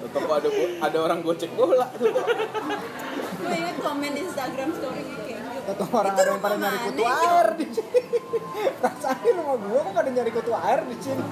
Tetap 0.00 0.30
ada 0.30 0.48
ada 0.78 0.98
orang 1.02 1.18
gocek 1.26 1.50
bola. 1.58 1.90
Gue 1.90 3.56
ingat 3.58 3.76
komen 3.82 4.12
Instagram 4.14 4.70
story 4.78 5.02
kayak 5.02 5.18
gitu. 5.26 5.58
Toto 5.74 5.84
orang 5.90 6.14
Itu 6.14 6.22
ada 6.22 6.30
yang 6.30 6.40
pada 6.40 6.54
rumah 6.54 6.70
nyari 6.70 6.78
mana, 6.78 6.86
kutu 6.86 7.04
air 7.10 7.46
di 7.58 7.66
sini. 7.66 8.00
Perasaan 8.80 9.18
di 9.18 9.30
rumah 9.34 9.56
gua 9.58 9.80
kok 9.82 9.92
pada 9.92 10.10
nyari 10.14 10.30
kutu 10.30 10.52
air 10.54 10.80
di 10.86 10.96
sini. 11.02 11.24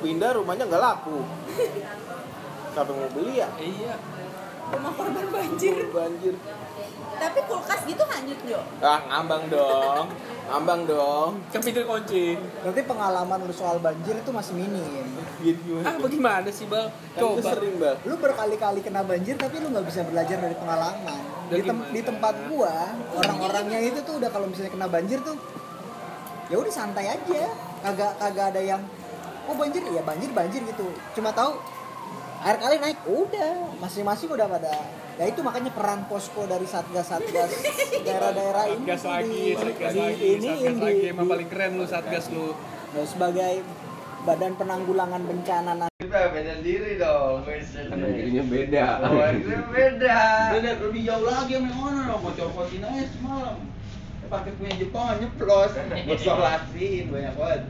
Pindah 0.00 0.30
rumahnya 0.34 0.64
nggak 0.66 0.82
laku. 0.82 1.18
Siapa 2.70 2.90
mau 2.90 3.08
beli 3.12 3.38
ya? 3.38 3.48
Iya. 3.56 3.94
Rumah 4.70 4.92
korban 4.94 5.26
banjir. 5.28 5.76
Banjir. 5.90 6.34
Tapi 7.20 7.38
kulkas 7.44 7.80
gitu 7.84 8.00
hanyut 8.06 8.38
Jo. 8.48 8.60
Ah, 8.80 9.02
ngambang 9.04 9.50
dong. 9.52 10.06
Ngambang 10.48 10.80
dong. 10.88 11.30
Kan 11.52 11.60
pintu 11.60 11.84
kunci. 11.84 12.38
Berarti 12.64 12.80
pengalaman 12.86 13.38
lu 13.44 13.52
soal 13.52 13.76
banjir 13.76 14.16
itu 14.16 14.30
masih 14.32 14.54
minim. 14.56 15.04
Gitu 15.44 15.84
Ah 15.84 15.92
gimana? 15.92 16.00
bagaimana 16.00 16.48
sih 16.48 16.64
bang? 16.64 16.88
Kan 17.12 17.20
Coba. 17.20 17.50
sering, 17.52 17.76
Bang. 17.76 17.96
Lu 18.08 18.14
berkali-kali 18.16 18.80
kena 18.80 19.02
banjir 19.04 19.36
tapi 19.36 19.60
lu 19.60 19.68
nggak 19.68 19.84
bisa 19.84 20.00
belajar 20.06 20.36
dari 20.38 20.56
pengalaman. 20.56 21.20
Di, 21.50 21.60
tem- 21.60 21.76
gimana? 21.76 21.92
di 21.92 22.00
tempat 22.06 22.34
gua, 22.46 22.76
orang-orangnya 23.12 23.78
itu 23.82 23.98
tuh 24.00 24.14
udah 24.22 24.30
kalau 24.30 24.46
misalnya 24.46 24.72
kena 24.72 24.88
banjir 24.88 25.18
tuh 25.20 25.36
ya 26.46 26.56
udah 26.56 26.72
santai 26.72 27.04
aja. 27.10 27.42
Kagak 27.80 28.12
kagak 28.16 28.46
ada 28.54 28.60
yang 28.62 28.80
oh 29.44 29.54
banjir 29.54 29.82
ya 29.82 30.02
banjir 30.02 30.30
banjir 30.30 30.60
gitu. 30.62 30.86
Cuma 31.12 31.30
tahu 31.30 31.56
air 32.40 32.56
kali 32.56 32.76
naik 32.76 32.98
udah 33.04 33.52
masing-masing 33.76 34.28
udah 34.28 34.48
pada 34.48 34.72
ya 35.14 35.28
itu 35.28 35.40
makanya 35.40 35.68
peran 35.70 36.08
posko 36.08 36.48
dari 36.48 36.64
satgas 36.64 37.04
satgas 37.06 37.52
daerah-daerah 38.06 38.64
ini 38.70 38.88
Satgas 38.88 39.02
lagi, 39.04 39.28
di- 39.28 39.52
satgas 39.54 39.92
di- 39.92 40.00
lagi, 40.00 40.24
ini 40.32 40.48
satgas 40.48 40.72
di- 40.72 40.80
lagi. 40.82 41.04
Emang 41.06 41.26
paling 41.28 41.48
keren 41.48 41.70
lu 41.76 41.84
satgas 41.84 42.26
lu. 42.30 42.56
Nah, 42.90 43.04
sebagai 43.04 43.54
badan 44.20 44.52
penanggulangan 44.56 45.20
bencana 45.22 45.72
na- 45.74 45.88
Kita 45.94 46.32
beda 46.32 46.54
diri 46.58 46.96
dong. 46.96 47.44
Kanan 47.44 48.08
kirinya 48.10 48.44
beda. 48.46 48.86
Kanan 48.98 49.36
beda. 49.68 50.18
Beda 50.50 50.70
lebih 50.80 51.00
jauh 51.04 51.22
lagi 51.22 51.52
sama 51.52 51.68
yang 51.68 51.78
mana 51.78 52.00
dong, 52.08 52.20
mau 52.20 52.32
copotin 52.32 52.80
aja 52.82 53.04
semalam. 53.10 53.56
Pakai 54.26 54.52
punya 54.54 54.74
Jepang 54.78 55.18
nyeplos, 55.18 55.72
gue 56.06 56.16
solasin 56.16 57.04
banyak 57.10 57.34
banget. 57.34 57.62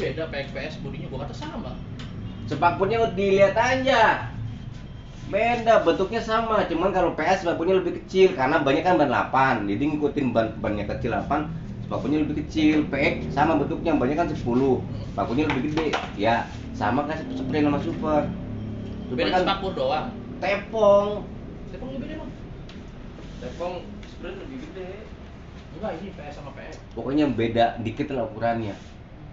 Beda 0.00 0.22
PXPS 0.32 0.80
bodinya 0.80 1.06
gua 1.12 1.28
kata 1.28 1.36
sama. 1.36 1.72
Sepakpunnya 2.48 3.12
dilihat 3.12 3.54
aja. 3.54 4.32
Beda, 5.30 5.86
bentuknya 5.86 6.18
sama, 6.18 6.66
cuman 6.66 6.90
kalau 6.90 7.14
PS 7.14 7.46
sepakpunnya 7.46 7.78
lebih 7.78 8.02
kecil 8.02 8.34
karena 8.34 8.58
banyak 8.58 8.82
kan 8.82 8.98
ban 8.98 9.06
8. 9.06 9.70
Jadi 9.70 9.82
ngikutin 9.94 10.34
ban 10.34 10.58
bannya 10.58 10.90
kecil 10.90 11.14
8, 11.14 11.46
sepakpunnya 11.86 12.26
lebih 12.26 12.42
kecil. 12.42 12.90
PX 12.90 13.30
sama 13.30 13.54
bentuknya, 13.54 13.94
banyak 13.94 14.18
kan 14.18 14.26
10. 14.26 14.82
Sepakpunnya 15.14 15.46
lebih 15.46 15.70
gede. 15.70 15.94
Ya, 16.18 16.50
sama 16.74 17.06
kan 17.06 17.22
sprint 17.30 17.62
sama 17.70 17.78
super. 17.78 18.26
Super 19.06 19.14
Beda 19.14 19.30
kan 19.30 19.42
spakbor 19.46 19.72
doang. 19.78 20.06
tepong. 20.42 21.08
Tepung 21.70 21.88
lebih 21.94 22.00
beda 22.02 22.12
emang. 22.18 22.30
Tepong 23.38 23.74
sprint 24.10 24.36
lebih 24.42 24.56
gede. 24.66 24.90
Enggak 25.78 25.92
ini 26.02 26.08
PS 26.10 26.34
sama 26.42 26.50
PS. 26.58 26.74
Pokoknya 26.98 27.30
beda 27.30 27.78
dikit 27.86 28.10
lah 28.10 28.26
ukurannya. 28.26 28.74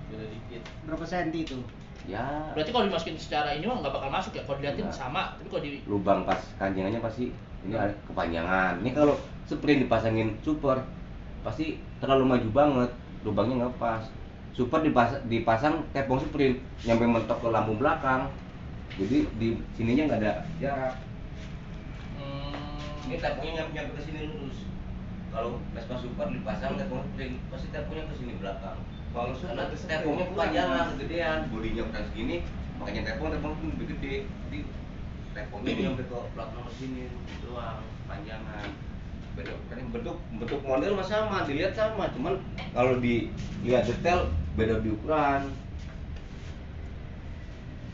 Beda 0.07 0.25
dikit. 0.27 0.61
berapa 0.87 1.03
senti 1.03 1.43
itu? 1.43 1.57
Ya, 2.07 2.23
Berarti 2.55 2.71
kalau 2.71 2.87
dimasukin 2.87 3.19
secara 3.19 3.51
ini 3.51 3.67
mah 3.67 3.83
nggak 3.83 3.91
bakal 3.91 4.07
masuk 4.07 4.31
ya. 4.31 4.43
Kalau 4.47 4.57
diliatin 4.63 4.87
Nggak. 4.87 4.95
sama, 4.95 5.35
tapi 5.35 5.47
kalau 5.51 5.63
di 5.67 5.83
lubang 5.83 6.23
pas 6.23 6.39
kanjangannya 6.55 7.03
pasti 7.03 7.35
ini 7.67 7.75
ada 7.75 7.91
kepanjangan. 8.07 8.79
Ini 8.79 8.95
kalau 8.95 9.19
sprint 9.43 9.83
dipasangin 9.83 10.39
super 10.39 10.79
pasti 11.43 11.75
terlalu 11.99 12.23
maju 12.23 12.49
banget, 12.55 12.89
lubangnya 13.27 13.67
nggak 13.67 13.75
pas. 13.75 14.03
Super 14.55 14.79
dipas 14.81 15.19
dipasang 15.27 15.83
tepung 15.91 16.17
sprint 16.23 16.63
nyampe 16.87 17.03
mentok 17.03 17.43
ke 17.43 17.47
lambung 17.51 17.75
belakang. 17.75 18.31
Jadi 18.95 19.27
di 19.35 19.59
sininya 19.75 20.07
nggak 20.07 20.21
ada 20.23 20.33
jarak. 20.63 20.95
hmm, 22.15 23.11
Ini 23.11 23.15
tepungnya 23.19 23.51
nyampe 23.61 23.71
nyampe 23.75 23.91
ke 23.99 24.01
sini 24.01 24.31
lurus. 24.31 24.63
Kalau 25.27 25.59
Vespa 25.75 25.99
super 25.99 26.31
dipasang 26.31 26.79
tepung 26.79 27.03
sprint 27.11 27.35
pasti 27.51 27.67
tepungnya 27.69 28.07
ke 28.07 28.15
sini 28.15 28.39
belakang. 28.39 28.79
Kalau 29.15 29.33
Karena 29.33 29.63
tepungnya 29.71 30.25
kepanjangan, 30.29 30.85
kegedean, 30.95 31.37
bodinya 31.49 31.81
ukuran 31.87 32.03
segini, 32.11 32.35
makanya 32.77 33.01
tepung 33.13 33.29
tepung 33.33 33.53
pun 33.57 33.67
lebih 33.73 33.87
gede. 33.97 34.15
Jadi 34.27 34.59
tepungnya 35.33 35.71
nyampe 35.73 36.03
ke 36.05 36.17
plat 36.35 36.49
nomor 36.53 36.73
sini 36.75 37.09
doang, 37.41 37.81
panjangan. 38.05 38.69
Beda 39.37 39.53
kan 39.69 39.79
bentuk 39.93 40.17
bentuk 40.37 40.61
model 40.65 40.97
mah 40.97 41.07
sama, 41.07 41.45
dilihat 41.45 41.73
sama, 41.77 42.09
cuman 42.13 42.41
kalau 42.73 42.97
dilihat 42.97 43.85
detail 43.85 44.29
beda 44.57 44.81
di 44.81 44.89
ukuran. 44.93 45.41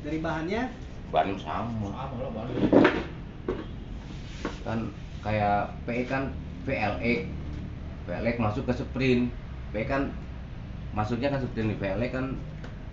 Dari 0.03 0.19
bahannya 0.19 0.67
Ban 1.13 1.29
sama. 1.37 1.93
sama 1.93 2.15
lah 2.25 2.31
baru. 2.33 2.57
Kan 4.65 4.79
kayak 5.21 5.69
PE 5.85 6.03
kan 6.09 6.33
VLX. 6.65 7.29
VLX 8.09 8.35
masuk 8.41 8.63
ke 8.65 8.73
sprint. 8.73 9.29
PE 9.71 9.85
kan 9.85 10.09
masuknya 10.93 11.33
kan 11.33 11.41
di 11.41 11.75
VLX 11.75 12.09
kan 12.13 12.25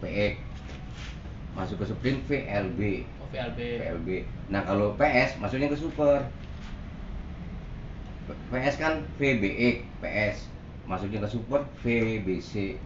PE. 0.00 0.28
Masuk 1.52 1.76
ke 1.82 1.84
sprint 1.92 2.20
VLB. 2.24 3.04
Oh, 3.20 3.28
VLB. 3.28 3.58
PLB. 3.84 4.08
Nah 4.48 4.64
kalau 4.64 4.96
PS 4.96 5.36
maksudnya 5.38 5.68
ke 5.68 5.76
super. 5.76 6.24
PS 8.30 8.74
kan 8.78 9.02
VBX, 9.18 9.82
PS 9.98 10.36
masuknya 10.86 11.26
ke 11.26 11.28
super 11.28 11.60
VBC. 11.84 12.80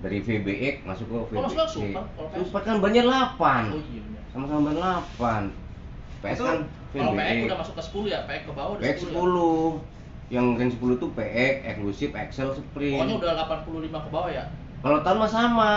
Dari 0.00 0.18
VBX 0.24 0.86
masuk 0.88 1.06
ke 1.08 1.16
VBC. 1.34 1.40
Oh, 1.40 1.68
super? 1.68 2.02
Super 2.40 2.62
kan 2.64 2.76
banyak 2.78 3.04
8. 3.04 3.74
Oh 3.74 3.80
iya. 3.90 4.02
Sama-sama 4.30 4.70
ban 4.70 5.50
8. 5.50 6.22
PS 6.22 6.36
Itu 6.36 6.44
kan 6.46 6.58
Kalau 6.90 7.12
PX 7.16 7.36
udah 7.48 7.58
masuk 7.58 7.74
ke 7.74 7.82
10 7.82 8.12
ya, 8.12 8.18
PX 8.28 8.40
ke 8.44 8.52
bawah 8.52 8.70
udah 8.76 8.82
PX 8.84 8.96
10. 9.08 9.16
10. 9.16 9.16
ya? 9.16 9.99
Yang 10.30 10.46
ring 10.62 10.70
10 10.70 11.02
tuh 11.02 11.10
PX, 11.18 11.54
eksklusif, 11.66 12.10
Excel, 12.14 12.54
Sprint. 12.54 13.02
Pokoknya 13.02 13.16
udah 13.18 13.32
85 13.50 14.06
ke 14.06 14.08
bawah 14.14 14.30
ya. 14.30 14.44
Kalau 14.80 14.98
tahun 15.02 15.18
mah 15.18 15.30
sama. 15.30 15.72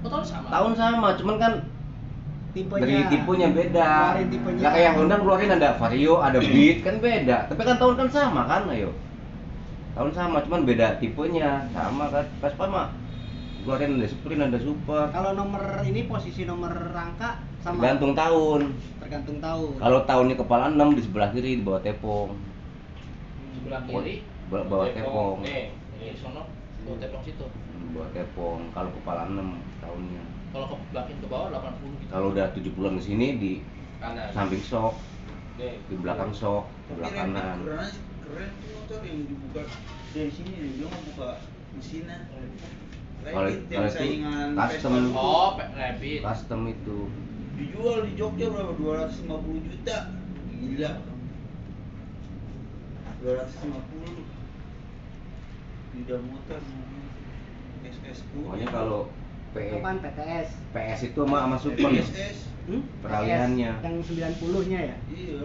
Oh, 0.00 0.08
tahun 0.08 0.24
sama. 0.24 0.46
Tahun 0.48 0.72
sama, 0.72 1.08
cuman 1.20 1.36
kan 1.36 1.52
tipenya 2.56 2.82
dari 2.88 3.04
tipenya 3.12 3.48
beda. 3.52 3.90
Keluarin 3.92 4.28
tipenya. 4.32 4.60
Nggak 4.64 4.72
kayak 4.72 4.90
Honda 4.96 5.16
keluarin 5.20 5.52
ada 5.52 5.68
Vario, 5.76 6.14
ada 6.24 6.38
Beat 6.40 6.76
kan 6.80 6.96
beda. 7.04 7.36
Tapi 7.52 7.60
kan 7.60 7.76
tahun 7.76 7.94
kan 8.00 8.08
sama 8.08 8.42
kan, 8.48 8.62
ayo. 8.72 8.90
Tahun 9.92 10.10
sama, 10.16 10.40
cuman 10.40 10.64
beda 10.64 10.96
tipenya. 10.96 11.68
Sama 11.76 12.08
kan. 12.08 12.24
Vespa 12.40 12.64
mah 12.64 12.88
keluarin 13.60 14.00
ada 14.00 14.08
Sprint, 14.08 14.40
ada 14.40 14.56
Super. 14.56 15.12
Kalau 15.12 15.36
nomor 15.36 15.60
ini 15.84 16.08
posisi 16.08 16.48
nomor 16.48 16.72
rangka 16.96 17.44
sama 17.60 17.76
Tergantung 17.76 18.16
tahun. 18.16 18.60
tergantung 19.04 19.38
tahun. 19.44 19.72
Kalau 19.76 20.00
tahunnya 20.08 20.36
kepala 20.40 20.72
6 20.72 20.96
di 20.96 21.02
sebelah 21.04 21.28
kiri 21.36 21.60
di 21.60 21.62
bawah 21.66 21.84
tepong. 21.84 22.47
Sebelah 23.58 23.80
kiri. 23.84 24.14
Bawa- 24.48 24.66
bawa 24.70 24.84
tepong. 24.88 25.36
Nih, 25.42 25.74
ini 25.98 26.14
sono 26.14 26.46
bawa 26.86 26.96
tepong 26.96 27.22
situ. 27.22 27.46
Hmm, 27.46 27.90
Bawa 27.92 28.06
tepong. 28.14 28.60
Kalau 28.70 28.90
kepala 28.94 29.22
6 29.26 29.48
tahunnya. 29.82 30.22
Kalau 30.48 30.64
ke 30.64 30.76
belakang 30.88 31.18
ke 31.18 31.26
bawah 31.26 31.48
80 31.50 31.92
gitu. 31.98 32.08
Kalau 32.08 32.26
udah 32.32 32.46
70-an 32.54 32.94
ke 32.96 33.02
sini 33.02 33.26
di 33.36 33.52
Kanan. 33.98 34.30
samping 34.30 34.62
sok, 34.62 34.94
di 35.58 35.94
belakang 35.98 36.30
sok, 36.32 36.70
di 36.86 36.92
belakang 36.96 37.34
kanan. 37.34 37.58
keren 38.22 38.48
tuh 38.54 38.68
motor 38.70 39.00
yang 39.02 39.18
dibuka 39.26 39.62
dari 40.12 40.30
sini 40.30 40.50
dia 40.54 40.68
bilang 40.78 40.92
mau 40.94 41.02
buka 41.12 41.30
mesinnya. 41.74 42.18
Kalau 43.18 43.48
itu 43.50 43.64
custom. 44.54 44.92
Oh, 45.12 45.48
Pe- 45.58 45.70
Rabbit. 45.74 46.20
custom 46.22 46.60
itu. 46.64 46.98
dijual 47.58 48.06
di 48.06 48.12
Jogja 48.14 48.46
berapa? 48.48 48.72
250 48.72 49.66
juta. 49.66 49.98
Gila. 50.48 50.92
250 53.22 54.22
Lidah 55.98 56.20
motor 56.22 56.60
SS. 57.82 58.18
Pokoknya 58.30 58.66
kalau 58.68 59.00
P- 59.56 59.72
Kapan 59.72 59.96
PTS? 60.04 60.48
PS 60.70 61.00
itu 61.08 61.20
sama 61.24 61.38
sama 61.42 61.56
super 61.56 61.90
SS. 61.90 62.36
Hmm? 62.68 62.84
peralihannya. 63.00 63.70
PS 63.80 63.84
Yang 63.84 63.96
90-nya 64.44 64.80
ya? 64.84 64.96
Iya. 65.08 65.40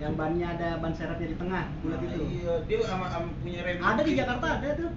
Yang 0.00 0.12
bannya 0.16 0.46
ada 0.56 0.68
ban 0.80 0.94
serepnya 0.96 1.28
di 1.28 1.36
tengah, 1.36 1.64
bulat 1.82 2.00
Nah, 2.00 2.08
itu. 2.08 2.22
Iya, 2.40 2.52
dia 2.64 2.78
sama, 2.86 3.06
sama 3.12 3.28
punya 3.42 3.60
rem. 3.66 3.82
Ada 3.82 4.00
di 4.00 4.12
Jakarta 4.16 4.46
ada 4.62 4.68
tuh. 4.78 4.90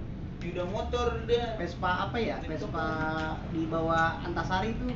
Yuda 0.44 0.64
motor 0.68 1.06
dia. 1.24 1.44
Vespa 1.56 1.90
apa 2.08 2.16
ya? 2.16 2.36
Vespa 2.40 2.86
di 3.52 3.62
bawah 3.68 4.20
Antasari 4.24 4.72
itu 4.72 4.86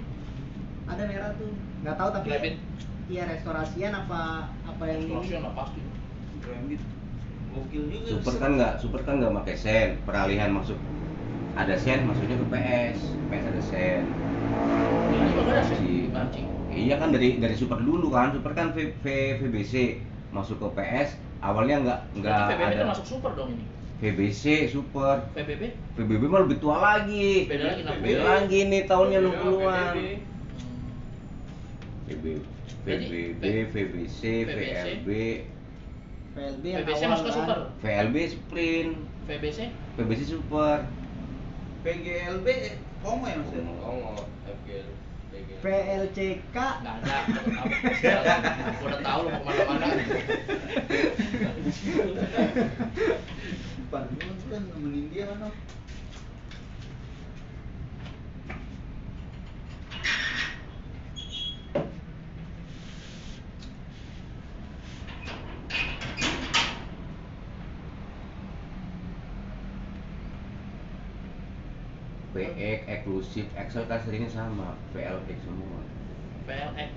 ada 0.88 1.02
merah 1.04 1.32
tuh. 1.36 1.52
Nggak 1.84 1.96
tahu 1.98 2.10
tapi 2.16 2.28
iya 3.08 3.22
restorasian 3.24 3.92
apa 3.92 4.52
apa 4.64 4.84
yang 4.88 5.00
ini? 5.04 5.40
Pasti. 5.52 5.80
Gramit. 6.42 6.80
Gokil 7.48 7.82
juga. 7.90 8.08
Super 8.12 8.34
kan 8.38 8.50
nggak, 8.56 8.72
super 8.78 9.00
kan 9.02 9.14
nggak 9.18 9.32
pakai 9.42 9.56
sen. 9.56 9.88
Peralihan 10.04 10.50
masuk 10.52 10.78
ada 11.58 11.74
sen, 11.74 12.06
masuknya 12.06 12.36
ke 12.38 12.46
PS. 12.46 12.98
PS 13.32 13.44
ada 13.50 13.62
sen. 13.62 14.02
Ada. 15.38 15.62
Si, 15.64 16.10
iya 16.76 16.94
kan 17.00 17.10
dari 17.10 17.40
dari 17.40 17.56
super 17.56 17.80
dulu 17.80 18.12
kan. 18.12 18.30
Super 18.30 18.52
kan 18.54 18.70
v, 18.76 18.92
V, 19.00 19.06
VBC 19.42 19.98
masuk 20.30 20.60
ke 20.60 20.68
PS. 20.78 21.16
Awalnya 21.38 21.76
nggak 21.82 22.00
nggak 22.18 22.38
ada 22.52 22.74
termasuk 22.84 23.06
super 23.06 23.32
dong 23.34 23.54
ini. 23.54 23.64
VBC 23.98 24.70
super. 24.70 25.26
PBB 25.34 25.74
PBB 25.98 26.22
mah 26.30 26.46
lebih 26.46 26.62
tua 26.62 26.78
lagi. 26.78 27.50
Beda 27.50 27.74
lagi, 27.74 27.80
enam 27.82 27.94
Beda 27.98 28.06
puluh. 28.14 28.30
lagi 28.30 28.58
nih 28.62 28.82
tahunnya 28.86 29.18
Beda, 29.18 29.30
60-an. 29.34 29.94
PBB. 29.94 30.06
PB, 32.08 32.24
Jadi, 32.88 33.04
PBB, 33.10 33.42
P- 33.42 33.68
VBC, 33.74 34.20
PBC. 34.46 34.86
VLB, 36.38 36.64
yang 36.70 36.86
PBC 36.86 37.02
awal 37.02 37.10
masuk 37.18 37.26
kan. 37.26 37.34
super. 37.34 37.58
VLB 37.82 38.16
sprint, 38.30 38.92
VBC 39.26 39.58
VBC 39.98 40.20
super. 40.30 40.86
PGLB 41.82 42.46
Kongo 43.02 43.26
ya 43.26 43.36
maksudnya? 43.42 43.74
Kongo, 43.82 44.22
FGL. 44.46 44.88
VLCK 45.58 46.56
nggak 46.56 46.94
ada. 47.02 47.16
Udah 48.86 48.98
tahu. 49.02 49.22
Mau 49.26 49.42
ke 49.42 49.64
mana-mana. 49.66 49.86
Depan 53.78 54.02
lu 54.06 54.34
kan 54.46 54.62
nemenin 54.62 55.06
dia 55.10 55.26
kan. 55.26 55.50
PX, 72.58 72.80
eksklusif, 72.90 73.46
Excel 73.54 73.86
kan 73.86 74.02
seringnya 74.02 74.26
sama, 74.28 74.74
VLX 74.90 75.38
semua. 75.46 75.78
PLX. 76.42 76.92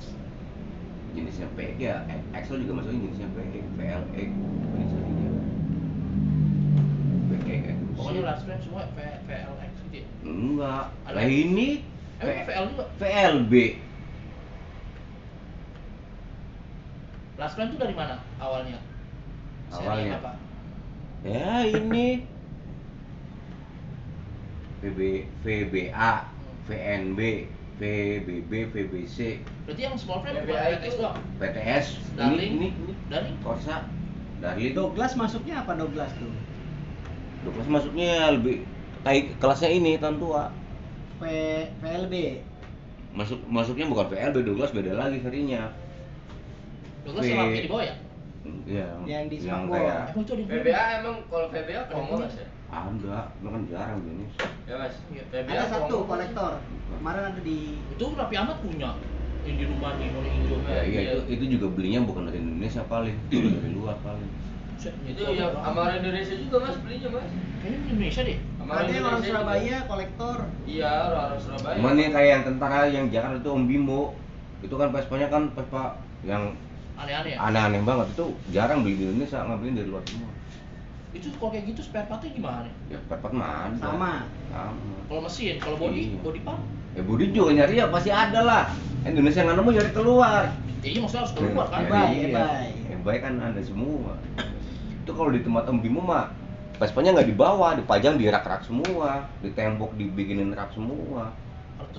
Jenisnya 1.12 1.46
PX 1.54 1.76
ya, 1.78 1.96
Excel 2.34 2.66
juga 2.66 2.82
masuknya 2.82 3.06
jenisnya 3.06 3.30
PX, 3.32 3.64
VLX, 3.78 4.30
jenisnya 4.74 5.32
PX, 7.30 7.62
eksklusif. 7.70 7.94
Pokoknya 7.94 8.22
last 8.26 8.42
frame 8.42 8.62
semua 8.66 8.82
V- 8.90 9.22
VLX 9.22 9.72
gitu 9.86 9.96
ya. 9.96 10.06
Enggak, 10.24 10.86
lah 11.06 11.24
ini 11.24 11.68
Emang 12.18 12.42
VL 12.46 12.66
juga? 12.70 12.86
VLB. 12.98 13.54
Last 17.38 17.54
frame 17.54 17.70
itu 17.70 17.78
dari 17.78 17.94
mana 17.94 18.18
awalnya? 18.38 18.78
Seri 19.70 19.86
Awalnya. 19.86 20.14
apa? 20.18 20.32
Ya 21.22 21.54
ini 21.66 22.26
VB, 24.82 25.00
VBA, 25.46 26.12
VNB, 26.66 27.20
VBB, 27.78 28.52
VBC, 28.74 29.18
Berarti 29.66 29.82
yang 29.82 29.96
small 29.98 30.22
frame 30.26 30.42
itu- 30.42 30.54
PTX 30.54 30.94
doang. 30.98 31.18
PTS, 31.38 31.86
ini, 31.98 32.18
Darling. 32.18 32.52
ini, 32.58 32.68
ini, 32.74 32.94
Darling. 33.10 33.38
Corsa, 33.46 33.86
Darling. 34.42 34.74
Douglas 34.74 35.14
masuknya 35.14 35.62
apa 35.62 35.78
Douglas 35.78 36.10
tuh? 36.18 36.34
Douglas 37.46 37.68
masuknya 37.70 38.34
lebih 38.34 38.66
kayak 39.02 39.38
kelasnya 39.38 39.70
ini 39.70 39.98
tahun 39.98 40.18
tua. 40.18 40.50
V 41.22 41.24
VLB. 41.82 42.42
Masuk 43.14 43.38
masuknya 43.46 43.86
bukan 43.86 44.06
VLB, 44.10 44.36
Douglas 44.46 44.74
beda 44.74 44.98
lagi 44.98 45.22
serinya. 45.22 45.70
Douglas 47.06 47.24
sama 47.26 47.50
di 47.50 47.70
bawah 47.70 47.86
ya? 47.86 47.96
Iya, 48.66 48.88
Yang 49.06 49.24
di 49.30 49.36
yang 49.46 49.70
kayak 49.70 50.18
yang 50.18 50.50
PBA 50.50 50.86
emang 51.06 51.18
kalau 51.30 51.48
PBA 51.54 51.82
Kongo 51.94 52.26
mas 52.26 52.34
ya? 52.34 52.48
Ada, 52.72 53.18
lu 53.44 53.48
kan 53.52 53.62
jarang 53.68 54.00
jenis. 54.08 54.32
Ya 54.64 54.76
mas. 54.80 54.96
Iya. 55.12 55.24
PBA 55.28 55.52
Ada 55.52 55.66
satu 55.68 55.96
kolektor. 56.08 56.52
Kemarin 56.88 57.24
ada 57.36 57.40
di 57.44 57.76
Itu 57.92 58.06
Raffi 58.16 58.36
Ahmad 58.40 58.58
punya 58.64 58.96
yang 59.42 59.58
di 59.58 59.66
rumah 59.66 59.98
di 59.98 60.06
Mono 60.14 60.30
Hijau. 60.30 60.58
Ya, 60.70 60.82
iya 60.86 61.00
iya. 61.02 61.12
itu, 61.18 61.22
itu 61.34 61.44
juga 61.58 61.74
belinya 61.74 62.06
bukan 62.06 62.30
dari 62.30 62.40
Indonesia 62.40 62.82
paling, 62.86 63.18
itu 63.28 63.50
dari 63.50 63.72
luar 63.74 63.98
paling. 64.06 64.30
Itu 64.82 65.22
yang 65.34 65.54
sama 65.62 65.94
Indonesia 65.98 66.36
juga 66.38 66.58
mas 66.66 66.78
belinya 66.82 67.10
mas. 67.14 67.30
Kayaknya 67.62 67.78
di 67.78 67.90
Indonesia 67.90 68.22
deh. 68.26 68.38
Ada 68.62 68.92
yang 68.94 69.06
orang. 69.06 69.22
Surabaya 69.22 69.78
kolektor. 69.90 70.38
Iya 70.66 70.92
orang 71.10 71.42
Surabaya. 71.42 71.76
Cuman 71.78 71.94
nih 71.98 72.08
kayak 72.14 72.30
yang 72.30 72.44
tentara 72.46 72.80
yang 72.90 73.06
Jakarta 73.10 73.38
itu 73.42 73.50
Om 73.50 73.64
Bimo, 73.66 74.02
itu 74.62 74.76
kan 74.78 74.88
Vespanya 74.94 75.28
kan 75.30 75.44
Vespa 75.58 75.84
yang 76.22 76.54
Aneh-aneh 77.02 77.34
ya. 77.34 77.38
aneh-aneh 77.42 77.82
banget 77.82 78.08
itu 78.14 78.26
jarang 78.54 78.86
beli 78.86 78.94
di 78.94 79.04
Indonesia, 79.10 79.42
ngambilin 79.42 79.74
dari 79.74 79.90
luar 79.90 80.04
semua. 80.06 80.30
Itu 81.12 81.28
kalau 81.36 81.52
kayak 81.52 81.66
gitu 81.76 81.82
spare 81.84 82.08
partnya 82.08 82.32
gimana? 82.32 82.70
Ya 82.88 83.00
perpat 83.12 83.32
mah 83.36 83.68
ada. 83.68 83.78
Sama. 83.80 84.14
Sama. 84.48 84.96
Kalau 85.12 85.22
mesin, 85.28 85.56
kalau 85.60 85.76
body, 85.76 86.16
Iya. 86.16 86.20
body 86.24 86.42
part. 86.48 86.62
Ya 86.92 87.02
Budi 87.08 87.32
juga 87.32 87.56
nyari 87.56 87.80
ya 87.80 87.88
pasti 87.88 88.12
ada 88.12 88.40
lah. 88.44 88.64
Indonesia 89.08 89.44
nggak 89.44 89.58
nemu 89.60 89.70
nyari 89.76 89.92
keluar. 89.96 90.44
Ya 90.84 90.88
iya 90.92 91.00
maksudnya 91.00 91.24
harus 91.24 91.34
keluar 91.36 91.66
kan. 91.72 91.80
Ya, 91.84 91.88
Ebay, 91.88 92.08
iya. 92.12 92.28
ebay. 92.32 92.68
Ebay 93.00 93.18
kan 93.24 93.34
ada 93.40 93.62
semua. 93.64 94.14
Itu 95.04 95.12
kalau 95.16 95.32
di 95.32 95.40
tempat 95.44 95.68
Om 95.72 95.80
Bimo 95.80 96.04
mah 96.04 96.32
Vespanya 96.82 97.14
nggak 97.14 97.30
dibawa, 97.30 97.78
dipajang 97.78 98.18
di 98.18 98.26
rak-rak 98.26 98.66
semua, 98.66 99.30
di 99.46 99.54
tembok 99.54 99.94
dibikinin 100.02 100.50
rak 100.58 100.74
semua. 100.74 101.30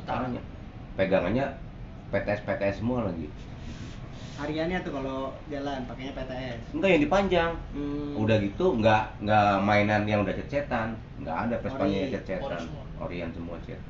Caranya. 0.03 0.43
Pegangannya 0.99 1.55
PTS-PTS 2.11 2.83
semua 2.83 3.07
lagi. 3.07 3.31
Hariannya 4.41 4.79
tuh 4.81 4.93
kalau 4.97 5.37
jalan 5.53 5.85
pakainya 5.85 6.13
PTS. 6.17 6.61
Enggak 6.73 6.91
yang 6.95 7.03
dipanjang. 7.05 7.53
Hmm. 7.77 8.15
Udah 8.17 8.37
gitu 8.41 8.67
nggak 8.81 9.03
nggak 9.23 9.51
mainan 9.61 10.03
yang 10.09 10.25
udah 10.25 10.35
cet-cetan, 10.35 10.97
nggak 11.21 11.37
ada 11.49 11.55
Vespanya 11.61 11.99
yang 12.09 12.25
semua. 12.25 12.83
Orian 13.03 13.31
semua 13.37 13.57
cet. 13.69 13.81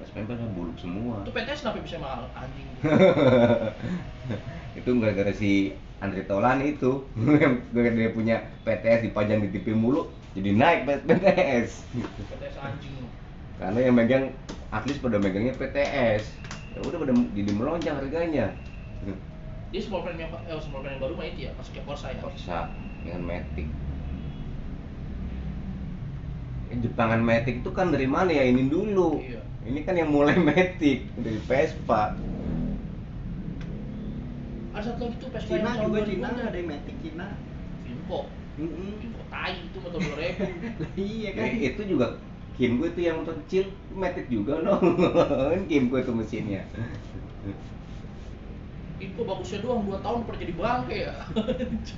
Vespanya 0.00 0.32
kan 0.32 0.50
buluk 0.56 0.76
semua. 0.80 1.20
Itu 1.22 1.32
PTS 1.36 1.60
kenapa 1.60 1.78
bisa 1.84 1.96
mahal 2.00 2.24
anjing? 2.32 2.68
itu 4.78 4.90
gara-gara 5.02 5.32
si 5.34 5.74
Andre 6.00 6.24
Tolan 6.24 6.64
itu 6.64 7.04
yang 7.44 7.60
dia 7.74 8.10
punya 8.14 8.36
PTS 8.64 9.10
dipajang 9.10 9.44
di 9.44 9.48
TV 9.52 9.76
mulu 9.76 10.08
jadi 10.32 10.54
naik 10.54 10.80
PTS 10.86 11.84
PTS 11.92 12.56
anjing. 12.62 13.04
karena 13.60 13.78
yang 13.82 13.94
megang 13.98 14.24
atlet 14.72 14.96
pada 15.02 15.18
megangnya 15.18 15.52
PTS 15.58 16.22
ya 16.78 16.80
udah 16.86 16.98
pada 17.02 17.12
jadi 17.34 17.50
melonjak 17.52 17.94
harganya 17.98 18.54
Dia 19.70 19.80
small 19.80 20.02
frame 20.02 20.18
yang 20.18 20.30
eh, 20.34 20.58
small 20.58 20.82
frame 20.82 20.94
yang 20.94 21.02
baru 21.02 21.14
mah 21.14 21.26
itu 21.26 21.40
ya, 21.46 21.50
masuknya 21.54 21.82
Corsa 21.84 22.06
ya. 22.10 22.18
Corsa 22.20 22.58
dengan 23.00 23.22
Matic 23.24 23.68
Eh, 26.70 26.78
Jepangan 26.78 27.20
Matic 27.20 27.62
itu 27.62 27.70
kan 27.70 27.90
dari 27.90 28.06
mana 28.06 28.30
ya 28.30 28.44
ini 28.44 28.66
dulu 28.66 29.18
Iya. 29.18 29.42
ini 29.64 29.80
kan 29.82 29.94
yang 29.94 30.10
mulai 30.10 30.38
Matic 30.48 31.06
dari 31.16 31.38
Vespa 31.40 32.14
Ada 34.70 34.82
satu 34.86 35.02
lagi 35.02 35.16
tuh 35.18 35.28
Vespa 35.30 35.50
Cina 35.50 35.70
yang 35.74 35.82
juga 35.82 35.98
2000 36.02 36.14
Cina 36.14 36.28
ada 36.40 36.56
yang 36.56 36.68
Matic 36.70 36.96
Cina. 37.02 37.26
Info. 37.84 38.18
Mm-mm. 38.54 39.02
Info 39.02 39.20
tai 39.26 39.54
itu 39.56 39.78
motor 39.78 39.98
2000. 39.98 40.46
iya 41.10 41.28
kan. 41.34 41.44
Eh, 41.46 41.74
itu 41.74 41.82
juga 41.86 42.06
Kim 42.54 42.76
gue 42.76 42.88
itu 42.88 43.00
yang 43.02 43.16
motor 43.18 43.34
kecil 43.46 43.64
Matic 43.90 44.26
juga 44.28 44.60
dong 44.60 44.94
Kim 45.70 45.90
gue 45.90 46.00
itu 46.00 46.12
mesinnya 46.12 46.62
Info 49.00 49.24
bagusnya 49.24 49.58
doang 49.60 49.88
2 49.88 50.04
tahun 50.04 50.20
pernah 50.28 50.40
jadi 50.40 50.54
bangke 50.54 50.96
ya. 51.08 51.16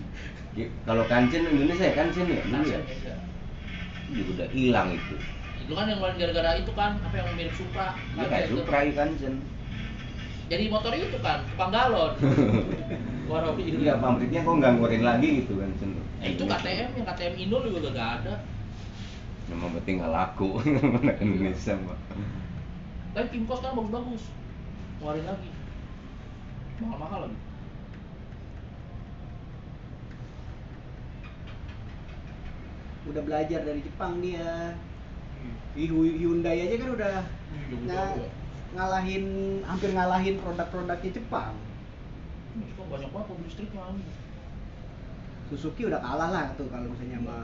Kalau 0.86 1.04
kancen 1.08 1.42
Indonesia 1.44 1.84
ya 1.88 1.94
kancen 1.96 2.26
ya 2.28 2.42
dulu 2.44 2.64
ya 2.68 2.80
itu 4.12 4.20
juga 4.20 4.30
udah 4.36 4.48
hilang 4.52 4.88
itu 4.92 5.16
Itu 5.62 5.72
kan 5.72 5.88
yang 5.88 5.96
ngeluarin 5.98 6.18
gara-gara 6.20 6.50
itu 6.60 6.72
kan 6.74 7.00
apa 7.00 7.14
yang 7.16 7.28
mirip 7.32 7.54
Supra. 7.56 7.96
ya 8.12 8.24
kayak. 8.28 8.46
Supra 8.52 8.78
ya 8.84 8.92
kancen 8.92 9.34
Jadi 10.46 10.64
motor 10.68 10.92
itu 10.92 11.16
kan 11.24 11.40
tukang 11.48 11.72
galon. 11.72 12.12
Warau 13.24 13.56
itu 13.56 13.80
ini. 13.80 13.88
ya 13.88 13.96
pabriknya 13.96 14.44
kok 14.44 14.52
nggak 14.52 14.70
ngeluarin 14.76 15.02
lagi 15.02 15.28
gitu 15.40 15.52
kancen 15.56 15.88
Eh, 16.22 16.36
itu 16.36 16.44
KTM 16.44 16.88
yang 16.94 17.06
KTM 17.08 17.34
Indo 17.40 17.56
juga 17.64 17.78
udah 17.82 17.92
gak 17.96 18.10
ada. 18.22 18.34
Yang 19.48 19.58
penting 19.80 19.94
nggak 19.98 20.12
laku 20.12 20.48
anak 21.02 21.16
Indonesia 21.18 21.74
mah 21.80 21.98
Tapi 23.12 23.26
Kim 23.32 23.42
Kos 23.48 23.58
kan 23.58 23.72
bagus-bagus. 23.72 24.22
Ngeluarin 25.00 25.24
lagi. 25.24 25.50
Mahal-mahal 26.82 27.20
lagi. 27.24 27.38
Udah 33.02 33.22
belajar 33.22 33.60
dari 33.66 33.80
Jepang 33.82 34.22
dia. 34.22 34.78
Di 35.74 35.88
Hu- 35.88 36.04
Hyundai 36.06 36.68
aja 36.68 36.76
kan 36.78 36.90
udah 36.94 37.14
ya. 37.18 38.28
ngalahin 38.72 39.24
hampir 39.66 39.90
ngalahin 39.90 40.36
produk-produknya 40.38 41.10
Jepang. 41.10 41.54
Banyak 42.92 43.08
banget 43.08 43.26
mobil 43.26 43.46
listriknya 43.48 43.80
anjing. 43.82 44.10
Suzuki 45.48 45.82
udah 45.84 45.98
kalah 45.98 46.30
lah 46.30 46.46
tuh 46.54 46.68
kalau 46.68 46.88
misalnya 46.88 47.20
sama 47.20 47.38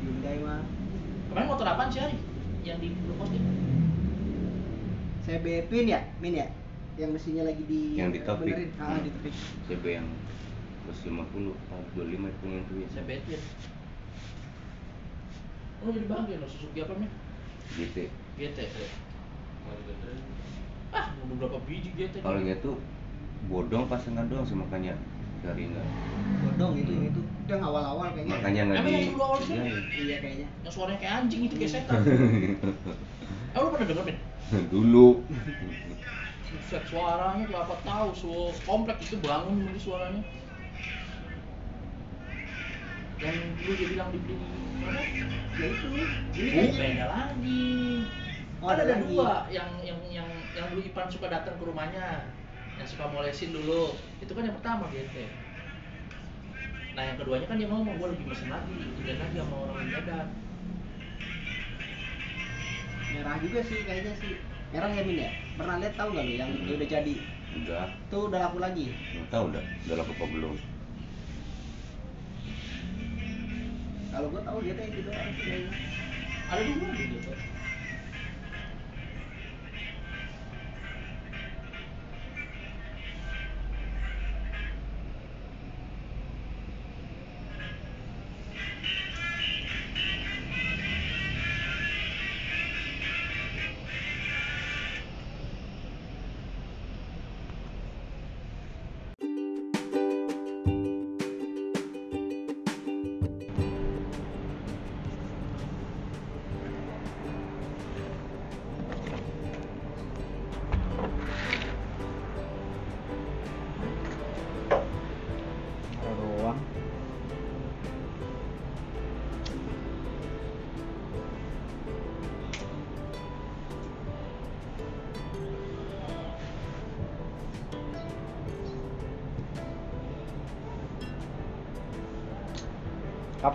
Hyundai 0.00 0.36
mah 0.40 0.60
Kemarin 1.28 1.48
motor 1.48 1.66
apaan 1.66 1.88
sih 1.88 2.00
Ari? 2.00 2.16
Yang 2.60 2.78
di 2.80 2.88
lu 3.04 3.14
posting? 3.16 3.44
CB 5.24 5.44
Twin 5.68 5.86
ya 5.88 6.00
Min 6.20 6.36
ya 6.36 6.48
yang 6.98 7.10
mesinnya 7.14 7.46
lagi 7.46 7.62
di 7.62 7.94
Yang 7.94 8.10
di 8.10 8.20
topik. 8.26 8.50
benerin. 8.50 8.70
ah 8.82 8.98
di 8.98 9.10
topik 9.14 9.34
CB 9.70 9.84
yang 9.86 10.08
150 10.90 11.14
tahun 11.70 11.84
25 11.94 12.26
itu 12.26 12.44
yang 12.48 12.64
ya 12.74 12.88
Saya 12.90 13.04
betin. 13.06 13.40
Lu 15.78 15.88
jadi 15.94 16.06
bangga 16.10 16.34
lo 16.42 16.46
Suzuki 16.50 16.78
apa 16.82 16.94
men? 16.98 17.10
GT 17.68 17.96
GT 18.34 18.58
ya. 18.58 18.90
Ah, 20.90 21.12
mau 21.20 21.36
berapa 21.36 21.60
biji 21.68 21.92
GT? 21.94 22.24
kalau 22.24 22.40
gitu 22.40 22.80
bodong 23.46 23.84
pasangan 23.86 24.24
doang 24.26 24.42
sih 24.42 24.56
makanya 24.56 24.96
dari 25.44 25.68
enggak 25.70 25.84
bodong 26.42 26.72
itu 26.74 26.90
yang 26.90 27.04
itu 27.06 27.20
itu 27.22 27.50
yang 27.52 27.62
awal-awal 27.62 28.10
kayaknya 28.10 28.32
makanya 28.34 28.62
nggak 28.64 28.78
di 28.82 28.90
yang 28.90 29.12
dulu 29.12 29.22
awal? 29.22 29.38
Iya, 29.38 29.62
iya. 29.62 29.80
iya 29.94 30.16
kayaknya 30.18 30.48
Yang 30.64 30.72
suaranya 30.74 30.98
kayak 30.98 31.14
anjing 31.22 31.40
itu 31.46 31.54
kayak 31.54 31.72
setan. 31.76 32.00
Eh 33.52 33.58
lu 33.62 33.68
pernah 33.70 33.86
denger 33.86 34.04
men? 34.08 34.18
dulu 34.72 35.06
Buset 36.48 36.84
suaranya 36.88 37.44
berapa 37.44 37.74
tahu 37.84 38.08
so 38.16 38.32
komplek 38.64 38.96
itu 39.04 39.20
bangun 39.20 39.68
dari 39.68 39.80
suaranya. 39.80 40.22
Yang 43.18 43.36
dulu 43.58 43.72
dia 43.74 43.88
bilang 43.90 44.08
dibeli 44.14 44.36
mana? 44.78 45.02
ya 45.58 45.66
itu 45.66 45.86
ini 45.90 46.06
Oh, 46.54 46.70
kayaknya 46.70 46.70
beda 46.78 47.06
lagi. 47.10 47.66
Oh, 48.58 48.66
Kan 48.70 48.74
ada 48.78 48.82
ada 48.86 48.94
lagi. 48.94 49.04
dua 49.10 49.30
yang 49.50 49.68
yang 49.82 50.00
yang 50.08 50.28
yang 50.54 50.66
dulu 50.70 50.80
Ipan 50.82 51.10
suka 51.10 51.26
datang 51.26 51.58
ke 51.58 51.64
rumahnya, 51.66 52.30
yang 52.78 52.88
suka 52.88 53.04
molesin 53.10 53.50
dulu. 53.52 53.92
Itu 54.22 54.32
kan 54.32 54.46
yang 54.46 54.56
pertama 54.56 54.86
GT. 54.88 55.26
Nah 56.94 57.02
yang 57.04 57.16
keduanya 57.18 57.46
kan 57.46 57.58
dia 57.58 57.68
ngomong 57.68 57.94
gue 57.94 58.08
lebih 58.14 58.26
mesen 58.26 58.48
lagi, 58.48 58.74
dan 59.04 59.16
lagi 59.18 59.34
sama 59.36 59.54
orang 59.68 59.86
Medan. 59.86 60.26
merah 63.08 63.40
juga 63.40 63.64
sih 63.64 63.88
kayaknya 63.88 64.12
sih 64.20 64.36
merah 64.68 64.90
ya 64.92 65.02
Min 65.04 65.18
ya? 65.24 65.30
Pernah 65.56 65.76
lihat 65.80 65.94
tahu 65.96 66.08
nggak 66.12 66.24
lu 66.28 66.34
yang 66.36 66.50
dia 66.52 66.74
udah 66.76 66.88
jadi? 66.88 67.14
Udah 67.58 67.84
tuh 68.12 68.22
udah 68.28 68.38
laku 68.44 68.58
lagi. 68.60 68.86
Nggak 68.92 69.28
tahu 69.32 69.44
udah 69.52 69.62
udah 69.64 69.96
laku 69.96 70.12
apa 70.12 70.26
belum? 70.28 70.54
Kalau 74.08 74.26
gua 74.34 74.42
tahu 74.42 74.58
dia 74.64 74.74
yang 74.74 74.88
itu 74.90 75.00
doang 75.04 75.32
Ada 76.48 76.60
dua 76.64 76.88
gitu. 76.96 77.30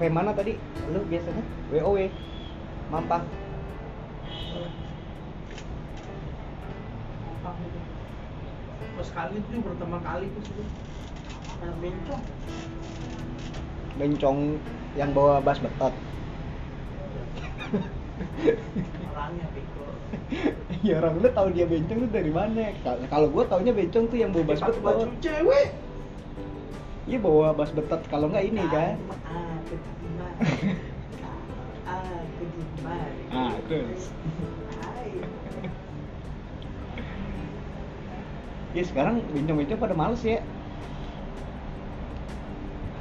Kafe 0.03 0.19
mana 0.19 0.35
tadi? 0.35 0.59
Lu 0.91 0.99
biasanya? 1.07 1.39
WOW. 1.71 1.95
Mampang. 2.91 3.23
Pas 8.99 9.09
kali 9.15 9.39
itu 9.39 9.63
pertama 9.63 10.03
kali 10.03 10.27
tuh 10.27 10.43
sudah 10.43 10.67
anak 11.63 11.77
bencong. 11.79 12.23
Bencong 13.95 14.37
yang 14.99 15.15
bawa 15.15 15.39
bas 15.39 15.63
betot. 15.63 15.95
Orangnya 19.07 19.47
bego. 19.55 19.87
ya 20.83 20.99
orang 20.99 21.15
lu 21.23 21.31
tahu 21.31 21.47
dia 21.55 21.63
bencong 21.63 21.97
tuh 22.03 22.11
dari 22.11 22.31
mana? 22.35 22.75
Kal- 22.83 23.07
Kalau 23.07 23.31
gua 23.31 23.47
taunya 23.47 23.71
bencong 23.71 24.11
tuh 24.11 24.19
yang 24.19 24.35
bawa 24.35 24.51
bas 24.51 24.59
Pakai 24.59 24.83
baju 24.83 25.07
betot. 25.07 25.23
cewek. 25.23 25.67
Iya 27.07 27.17
bawa 27.23 27.55
bas 27.55 27.71
betot 27.71 28.03
kalau 28.11 28.27
nggak 28.27 28.51
ini 28.51 28.67
kan. 28.67 28.99
Ah, 31.83 32.23
kedima. 32.39 32.95
Ah, 32.95 32.95
kedima. 32.95 32.95
Ah, 33.35 33.53
terus. 33.67 34.07
Ya 38.73 38.83
sekarang 38.89 39.21
bencong-bencong 39.29 39.77
pada 39.77 39.93
males 39.93 40.23
ya. 40.25 40.41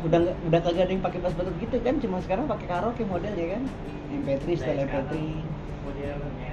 Udah 0.04 0.34
udah 0.50 0.60
kagak 0.60 0.84
ada 0.84 0.92
yang 0.92 1.00
pakai 1.00 1.22
bas 1.22 1.32
betot 1.32 1.54
gitu 1.62 1.78
kan, 1.80 1.96
cuma 2.02 2.18
sekarang 2.20 2.44
pakai 2.50 2.66
karaoke 2.68 3.06
modelnya 3.06 3.56
kan. 3.56 3.62
MP3, 4.12 4.44
style 4.58 4.82
MP3. 4.84 5.12
Modelnya. 5.86 6.52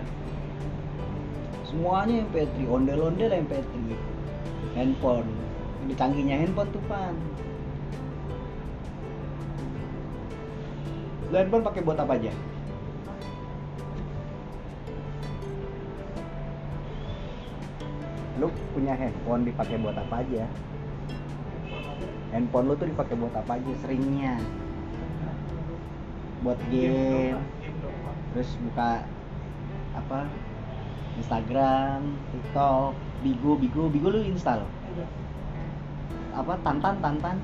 Semuanya 1.68 2.16
MP3, 2.30 2.56
ondel-ondel 2.70 3.32
MP3. 3.44 3.74
Handphone. 4.78 5.28
Lebih 5.84 5.96
canggihnya 5.98 6.46
handphone 6.46 6.70
tuh 6.72 6.84
pan. 6.88 7.18
Lu 11.30 11.38
handphone 11.38 11.62
pakai 11.62 11.82
buat 11.86 12.00
apa 12.02 12.18
aja? 12.18 12.34
Lu 18.42 18.50
punya 18.74 18.98
handphone 18.98 19.46
dipakai 19.46 19.78
buat 19.78 19.94
apa 19.94 20.26
aja? 20.26 20.50
Handphone 22.34 22.66
lu 22.66 22.74
tuh 22.74 22.90
dipakai 22.90 23.14
buat 23.14 23.34
apa 23.38 23.62
aja 23.62 23.72
seringnya? 23.86 24.42
Buat 26.42 26.58
game, 26.74 27.38
terus 28.34 28.50
buka 28.66 29.06
apa? 29.94 30.26
Instagram, 31.20 32.16
TikTok, 32.32 32.96
Bigo, 33.22 33.60
Bigo, 33.60 33.92
Bigo 33.92 34.08
lu 34.08 34.24
install? 34.24 34.64
Apa 36.32 36.56
Tantan, 36.64 36.96
Tantan? 37.04 37.38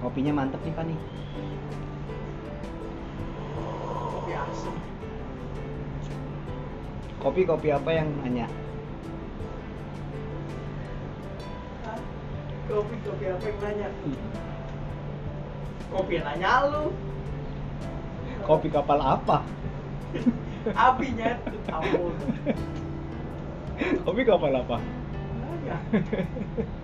Kopinya 0.00 0.42
mantep 0.42 0.58
nih 0.66 0.74
Pak 0.74 0.84
nih. 0.90 1.19
Kopi 7.30 7.46
kopi 7.46 7.70
apa 7.70 7.94
yang 7.94 8.10
nanya? 8.26 8.50
Kopi 12.66 12.96
kopi 13.06 13.24
apa 13.30 13.44
yang 13.46 13.58
nanya? 13.62 13.88
Kopi 15.94 16.12
yang 16.18 16.26
nanya 16.26 16.52
lu. 16.66 16.90
Kopi 18.42 18.66
kapal 18.66 18.98
apa? 18.98 19.46
Apinya 20.90 21.38
ampun. 21.78 22.18
Kopi 24.02 24.22
kapal 24.26 24.50
apa? 24.50 24.82
Nanya. 25.38 25.76